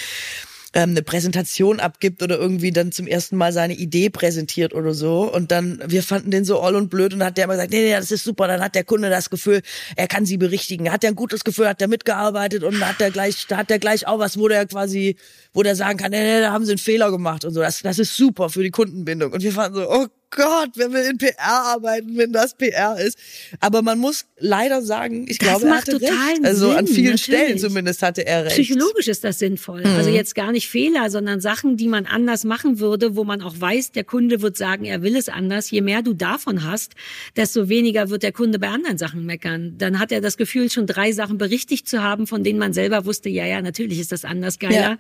ähm, 0.72 0.90
eine 0.90 1.02
Präsentation 1.02 1.80
abgibt 1.80 2.22
oder 2.22 2.38
irgendwie 2.38 2.70
dann 2.70 2.92
zum 2.92 3.06
ersten 3.06 3.36
Mal 3.36 3.52
seine 3.52 3.74
Idee 3.74 4.08
präsentiert 4.08 4.72
oder 4.72 4.94
so. 4.94 5.32
Und 5.32 5.50
dann, 5.50 5.82
wir 5.86 6.02
fanden 6.02 6.30
den 6.30 6.44
so 6.44 6.60
all 6.60 6.76
und 6.76 6.90
blöd 6.90 7.12
und 7.12 7.24
hat 7.24 7.36
der 7.36 7.44
immer 7.44 7.54
gesagt, 7.54 7.72
nee, 7.72 7.82
nee, 7.82 7.92
das 7.92 8.10
ist 8.10 8.24
super. 8.24 8.46
Dann 8.46 8.60
hat 8.60 8.74
der 8.74 8.84
Kunde 8.84 9.10
das 9.10 9.30
Gefühl, 9.30 9.62
er 9.96 10.06
kann 10.06 10.26
sie 10.26 10.36
berichtigen. 10.36 10.92
Hat 10.92 11.02
er 11.02 11.10
ein 11.10 11.16
gutes 11.16 11.42
Gefühl, 11.42 11.68
hat 11.68 11.82
er 11.82 11.88
mitgearbeitet 11.88 12.62
und 12.62 12.86
hat 12.86 13.00
der 13.00 13.10
gleich, 13.10 13.46
hat 13.50 13.70
der 13.70 13.78
gleich 13.78 14.06
auch 14.06 14.18
was, 14.20 14.38
wo 14.38 14.46
der 14.46 14.66
quasi, 14.66 15.16
wo 15.52 15.62
der 15.62 15.74
sagen 15.74 15.98
kann, 15.98 16.12
nee, 16.12 16.22
nee, 16.22 16.40
da 16.40 16.52
haben 16.52 16.64
sie 16.64 16.72
einen 16.72 16.78
Fehler 16.78 17.10
gemacht 17.10 17.44
und 17.44 17.52
so. 17.52 17.60
Das, 17.60 17.80
das 17.80 17.98
ist 17.98 18.16
super 18.16 18.48
für 18.48 18.62
die 18.62 18.70
Kundenbindung. 18.70 19.32
Und 19.32 19.42
wir 19.42 19.52
fanden 19.52 19.76
so, 19.76 19.90
oh 19.90 20.06
Gott, 20.30 20.70
wer 20.76 20.92
will 20.92 21.10
in 21.10 21.18
PR 21.18 21.34
arbeiten, 21.40 22.16
wenn 22.16 22.32
das 22.32 22.54
PR 22.54 22.96
ist? 23.00 23.18
Aber 23.58 23.82
man 23.82 23.98
muss 23.98 24.26
leider 24.38 24.80
sagen, 24.80 25.26
ich 25.28 25.38
das 25.38 25.48
glaube, 25.48 25.66
er 25.66 25.78
hatte 25.78 26.00
recht. 26.00 26.44
Also 26.44 26.68
Sinn, 26.68 26.76
an 26.76 26.86
vielen 26.86 27.04
natürlich. 27.12 27.22
Stellen 27.22 27.58
zumindest 27.58 28.02
hatte 28.02 28.24
er 28.24 28.44
recht. 28.44 28.54
Psychologisch 28.54 29.08
ist 29.08 29.24
das 29.24 29.40
sinnvoll. 29.40 29.80
Mhm. 29.80 29.96
Also 29.96 30.10
jetzt 30.10 30.36
gar 30.36 30.52
nicht 30.52 30.68
Fehler, 30.68 31.10
sondern 31.10 31.40
Sachen, 31.40 31.76
die 31.76 31.88
man 31.88 32.06
anders 32.06 32.44
machen 32.44 32.78
würde, 32.78 33.16
wo 33.16 33.24
man 33.24 33.42
auch 33.42 33.54
weiß, 33.58 33.90
der 33.90 34.04
Kunde 34.04 34.40
wird 34.40 34.56
sagen, 34.56 34.84
er 34.84 35.02
will 35.02 35.16
es 35.16 35.28
anders. 35.28 35.70
Je 35.70 35.80
mehr 35.80 36.02
du 36.02 36.14
davon 36.14 36.64
hast, 36.64 36.92
desto 37.36 37.68
weniger 37.68 38.08
wird 38.08 38.22
der 38.22 38.32
Kunde 38.32 38.60
bei 38.60 38.68
anderen 38.68 38.98
Sachen 38.98 39.26
meckern. 39.26 39.74
Dann 39.78 39.98
hat 39.98 40.12
er 40.12 40.20
das 40.20 40.36
Gefühl, 40.36 40.70
schon 40.70 40.86
drei 40.86 41.10
Sachen 41.10 41.38
berichtigt 41.38 41.88
zu 41.88 42.02
haben, 42.02 42.28
von 42.28 42.44
denen 42.44 42.60
man 42.60 42.72
selber 42.72 43.04
wusste, 43.04 43.28
ja, 43.28 43.46
ja, 43.46 43.60
natürlich 43.62 43.98
ist 43.98 44.12
das 44.12 44.24
anders 44.24 44.60
geiler. 44.60 44.74
Ja 44.80 44.98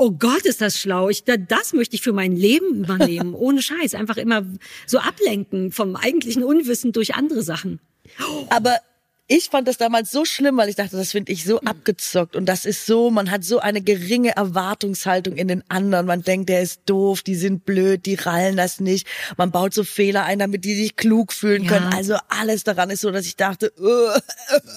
oh 0.00 0.12
Gott, 0.12 0.46
ist 0.46 0.62
das 0.62 0.80
schlau. 0.80 1.10
Ich, 1.10 1.24
das 1.24 1.74
möchte 1.74 1.94
ich 1.94 2.02
für 2.02 2.14
mein 2.14 2.34
Leben 2.34 2.84
übernehmen. 2.84 3.34
Ohne 3.38 3.60
Scheiß. 3.60 3.94
Einfach 3.94 4.16
immer 4.16 4.46
so 4.86 4.98
ablenken 4.98 5.72
vom 5.72 5.94
eigentlichen 5.94 6.42
Unwissen 6.42 6.92
durch 6.92 7.14
andere 7.14 7.42
Sachen. 7.42 7.80
Aber 8.48 8.78
ich 9.32 9.48
fand 9.48 9.68
das 9.68 9.78
damals 9.78 10.10
so 10.10 10.24
schlimm, 10.24 10.56
weil 10.56 10.68
ich 10.68 10.74
dachte, 10.74 10.96
das 10.96 11.12
finde 11.12 11.30
ich 11.30 11.44
so 11.44 11.60
abgezockt 11.60 12.34
und 12.34 12.46
das 12.46 12.64
ist 12.64 12.84
so, 12.84 13.10
man 13.10 13.30
hat 13.30 13.44
so 13.44 13.60
eine 13.60 13.80
geringe 13.80 14.34
Erwartungshaltung 14.34 15.36
in 15.36 15.46
den 15.46 15.62
anderen. 15.68 16.06
Man 16.06 16.22
denkt, 16.22 16.48
der 16.48 16.62
ist 16.62 16.80
doof, 16.86 17.22
die 17.22 17.36
sind 17.36 17.64
blöd, 17.64 18.06
die 18.06 18.16
rallen 18.16 18.56
das 18.56 18.80
nicht. 18.80 19.06
Man 19.36 19.52
baut 19.52 19.72
so 19.72 19.84
Fehler 19.84 20.24
ein, 20.24 20.40
damit 20.40 20.64
die 20.64 20.74
sich 20.74 20.96
klug 20.96 21.32
fühlen 21.32 21.62
ja. 21.62 21.70
können. 21.70 21.92
Also 21.94 22.16
alles 22.28 22.64
daran 22.64 22.90
ist 22.90 23.02
so, 23.02 23.12
dass 23.12 23.24
ich 23.24 23.36
dachte, 23.36 23.72
uh, 23.78 24.18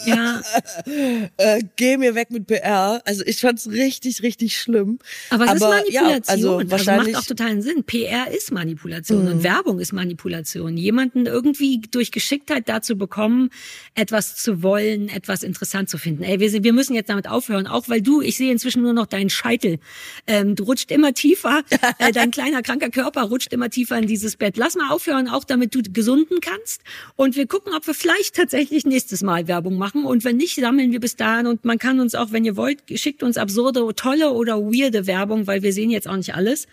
ja. 0.06 0.40
äh, 1.38 1.64
geh 1.76 1.98
mir 1.98 2.14
weg 2.14 2.30
mit 2.30 2.46
PR. 2.46 3.02
Also 3.06 3.24
ich 3.26 3.40
fand's 3.40 3.68
richtig, 3.68 4.22
richtig 4.22 4.56
schlimm. 4.56 5.00
Aber 5.32 5.46
es 5.46 5.50
Aber, 5.50 5.80
ist 5.80 5.94
Manipulation. 5.94 6.10
Ja, 6.10 6.22
also, 6.28 6.70
wahrscheinlich 6.70 7.08
also 7.08 7.12
macht 7.12 7.24
auch 7.24 7.28
totalen 7.28 7.62
Sinn. 7.64 7.84
PR 7.86 8.30
ist 8.30 8.52
Manipulation 8.52 9.26
mhm. 9.26 9.32
und 9.32 9.44
Werbung 9.44 9.80
ist 9.80 9.94
Manipulation. 9.94 10.78
Jemanden 10.78 11.26
irgendwie 11.26 11.82
durch 11.90 12.12
Geschicktheit 12.12 12.70
dazu 12.70 13.00
bekommen, 13.00 13.50
etwas 13.96 14.43
zu 14.44 14.62
wollen, 14.62 15.10
etwas 15.10 15.42
interessant 15.42 15.90
zu 15.90 15.98
finden. 15.98 16.24
Ey, 16.24 16.40
wir, 16.40 16.50
sind, 16.50 16.64
wir 16.64 16.74
müssen 16.74 16.94
jetzt 16.94 17.10
damit 17.10 17.28
aufhören, 17.28 17.66
auch 17.66 17.90
weil 17.90 18.02
du, 18.02 18.22
ich 18.22 18.38
sehe 18.38 18.52
inzwischen 18.52 18.84
nur 18.84 18.94
noch 18.94 19.08
deinen 19.08 19.30
Scheitel. 19.30 19.80
Ähm, 20.28 20.56
du 20.56 20.66
rutscht 20.66 20.92
immer 20.92 21.14
tiefer, 21.14 21.64
äh, 21.98 22.12
dein 22.12 22.32
kleiner 22.32 22.62
kranker 22.62 22.90
Körper 22.90 23.24
rutscht 23.24 23.54
immer 23.54 23.70
tiefer 23.70 23.98
in 23.98 24.08
dieses 24.08 24.38
Bett. 24.38 24.58
Lass 24.58 24.76
mal 24.76 24.92
aufhören, 24.92 25.28
auch 25.28 25.44
damit 25.44 25.74
du 25.74 25.82
gesunden 25.82 26.40
kannst. 26.42 26.82
Und 27.16 27.36
wir 27.36 27.48
gucken, 27.48 27.74
ob 27.74 27.88
wir 27.88 27.94
vielleicht 27.94 28.36
tatsächlich 28.36 28.86
nächstes 28.86 29.24
Mal 29.24 29.48
Werbung 29.48 29.78
machen. 29.78 30.06
Und 30.06 30.24
wenn 30.24 30.38
nicht, 30.38 30.56
sammeln 30.56 30.92
wir 30.92 31.00
bis 31.00 31.16
dahin. 31.16 31.48
Und 31.48 31.66
man 31.66 31.80
kann 31.80 32.00
uns 32.00 32.14
auch, 32.14 32.32
wenn 32.32 32.46
ihr 32.46 32.58
wollt, 32.58 32.84
schickt 32.96 33.24
uns 33.24 33.38
absurde, 33.38 33.88
tolle 33.96 34.32
oder 34.32 34.60
weirde 34.62 35.08
Werbung, 35.08 35.48
weil 35.48 35.64
wir 35.64 35.74
sehen 35.74 35.90
jetzt 35.90 36.08
auch 36.08 36.18
nicht 36.18 36.36
alles. 36.36 36.68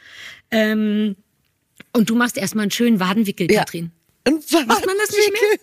Ähm, 0.50 1.16
und 1.92 2.10
du 2.10 2.14
machst 2.14 2.36
erstmal 2.36 2.64
einen 2.64 2.70
schönen 2.70 3.00
Wadenwickel, 3.00 3.46
Katrin. 3.46 3.92
Macht 4.26 4.86
man 4.86 4.96
das 4.98 5.10
nicht 5.10 5.32
mehr? 5.32 5.58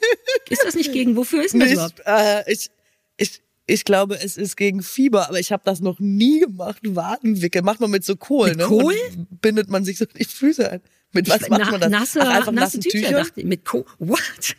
Ist 0.49 0.63
das 0.63 0.75
nicht 0.75 0.91
gegen? 0.91 1.15
Wofür 1.15 1.43
ist 1.45 1.53
das 1.55 1.71
überhaupt? 1.71 2.01
Äh, 2.05 2.51
ich, 2.51 2.69
ich, 3.17 3.41
Ich 3.67 3.83
glaube, 3.85 4.15
es 4.15 4.37
ist 4.37 4.55
gegen 4.57 4.81
Fieber, 4.81 5.27
aber 5.29 5.39
ich 5.39 5.51
habe 5.51 5.63
das 5.65 5.79
noch 5.81 5.99
nie 5.99 6.39
gemacht. 6.39 6.79
Wadenwickel 6.83 7.61
macht 7.61 7.79
man 7.81 7.91
mit 7.91 8.03
so 8.05 8.15
Kohl, 8.15 8.49
Mit 8.49 8.57
ne? 8.57 8.63
Kohl? 8.65 8.95
Und 9.15 9.41
bindet 9.41 9.69
man 9.69 9.83
sich 9.85 9.97
so 9.97 10.05
die 10.05 10.23
Füße 10.25 10.71
ein. 10.71 10.81
Mit 11.13 11.29
was 11.29 11.47
macht 11.49 11.61
Na- 11.61 11.71
man 11.71 11.81
das? 11.81 11.89
Nasse, 11.89 12.19
Ach, 12.21 12.27
einfach 12.29 12.51
nasse 12.51 12.77
nassen 12.77 12.81
Tücher, 12.81 13.11
dachte 13.11 13.39
ich. 13.41 13.45
Mit 13.45 13.63
Co 13.65 13.85
What? 13.99 14.55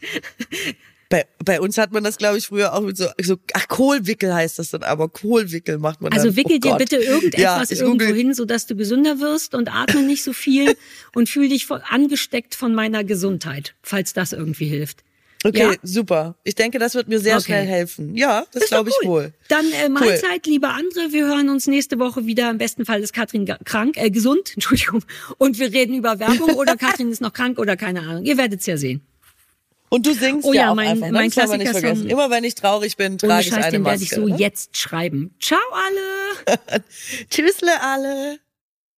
Bei, 1.11 1.25
bei 1.43 1.59
uns 1.61 1.79
hat 1.79 1.91
man 1.91 2.05
das, 2.05 2.19
glaube 2.19 2.37
ich, 2.37 2.47
früher 2.49 2.75
auch 2.75 2.83
mit 2.83 2.99
so, 2.99 3.07
so 3.23 3.37
ach, 3.55 3.67
Kohlwickel 3.69 4.35
heißt 4.35 4.59
das 4.59 4.71
dann, 4.71 4.83
aber 4.83 5.09
Kohlwickel 5.09 5.79
macht 5.79 6.03
man 6.03 6.11
dann. 6.11 6.21
Also 6.21 6.37
wickel 6.37 6.57
oh 6.57 6.61
dir 6.61 6.69
Gott. 6.73 6.79
bitte 6.79 6.97
irgendetwas 6.97 7.71
ja, 7.71 7.77
irgendwo 7.77 8.05
google- 8.05 8.15
hin, 8.15 8.35
sodass 8.35 8.67
du 8.67 8.77
gesünder 8.77 9.19
wirst 9.19 9.55
und 9.55 9.75
atme 9.75 10.03
nicht 10.03 10.23
so 10.23 10.35
viel 10.35 10.77
und 11.15 11.31
fühl 11.31 11.49
dich 11.49 11.65
von, 11.65 11.81
angesteckt 11.81 12.55
von 12.55 12.75
meiner 12.75 13.05
Gesundheit, 13.05 13.75
falls 13.83 14.13
das 14.13 14.35
irgendwie 14.35 14.67
hilft. 14.67 15.03
Okay, 15.45 15.61
Ja? 15.71 15.73
super. 15.85 16.35
Ich 16.45 16.57
denke, 16.57 16.79
das 16.81 16.95
wird 16.97 17.07
mir 17.09 17.21
sehr 17.21 17.37
Okay. 17.37 17.45
schnell 17.45 17.65
helfen. 17.67 18.15
Ja, 18.17 18.45
das 18.53 18.65
doch 18.65 18.69
glaube 18.69 18.91
ich 18.91 18.97
cool. 19.03 19.09
wohl. 19.09 19.33
Dann 19.49 19.65
äh, 19.73 19.89
Mahlzeit, 19.89 20.45
liebe 20.47 20.69
andere. 20.69 21.13
Wir 21.13 21.27
hören 21.27 21.49
uns 21.49 21.69
nächste 21.69 21.99
Woche 22.01 22.27
wieder. 22.27 22.51
Im 22.51 22.59
besten 22.59 22.85
Fall 22.85 23.01
ist 23.01 23.13
Katrin 23.15 23.47
krank, 23.65 23.97
äh, 23.97 24.11
gesund, 24.11 24.51
Entschuldigung. 24.55 25.05
Und 25.39 25.59
wir 25.61 25.73
reden 25.73 25.95
über 25.95 26.19
Werbung 26.19 26.55
oder 26.55 26.77
Katrin 26.77 27.11
ist 27.13 27.21
noch 27.23 27.33
krank 27.33 27.59
oder 27.59 27.77
keine 27.77 28.01
Ahnung. 28.01 28.25
Ihr 28.25 28.37
werdet's 28.37 28.67
ja 28.67 28.77
sehen. 28.77 29.01
Und 29.91 30.07
du 30.07 30.13
singst 30.13 30.47
Oh 30.47 30.53
ja, 30.53 30.63
ja, 30.63 30.71
auch 30.71 30.75
mein- 30.75 30.89
einfach. 30.89 31.07
ne? 31.07 31.13
mein 31.13 31.31
man 31.49 31.59
nicht 31.59 31.71
vergessen. 31.71 32.09
Immer 32.11 32.31
wenn 32.31 32.45
ich 32.45 32.55
traurig 32.55 32.97
bin, 32.97 33.13
Ohne 33.13 33.17
trage 33.19 33.41
ich 33.43 33.53
eine 33.55 33.71
den 33.71 33.83
Maske. 33.83 33.93
werde 33.93 34.03
ich 34.05 34.11
so 34.11 34.27
ne? 34.27 34.37
jetzt 34.37 34.77
schreiben. 34.77 35.35
Ciao 35.41 35.59
alle! 35.73 36.83
Tschüssle 37.31 37.81
alle. 37.81 38.39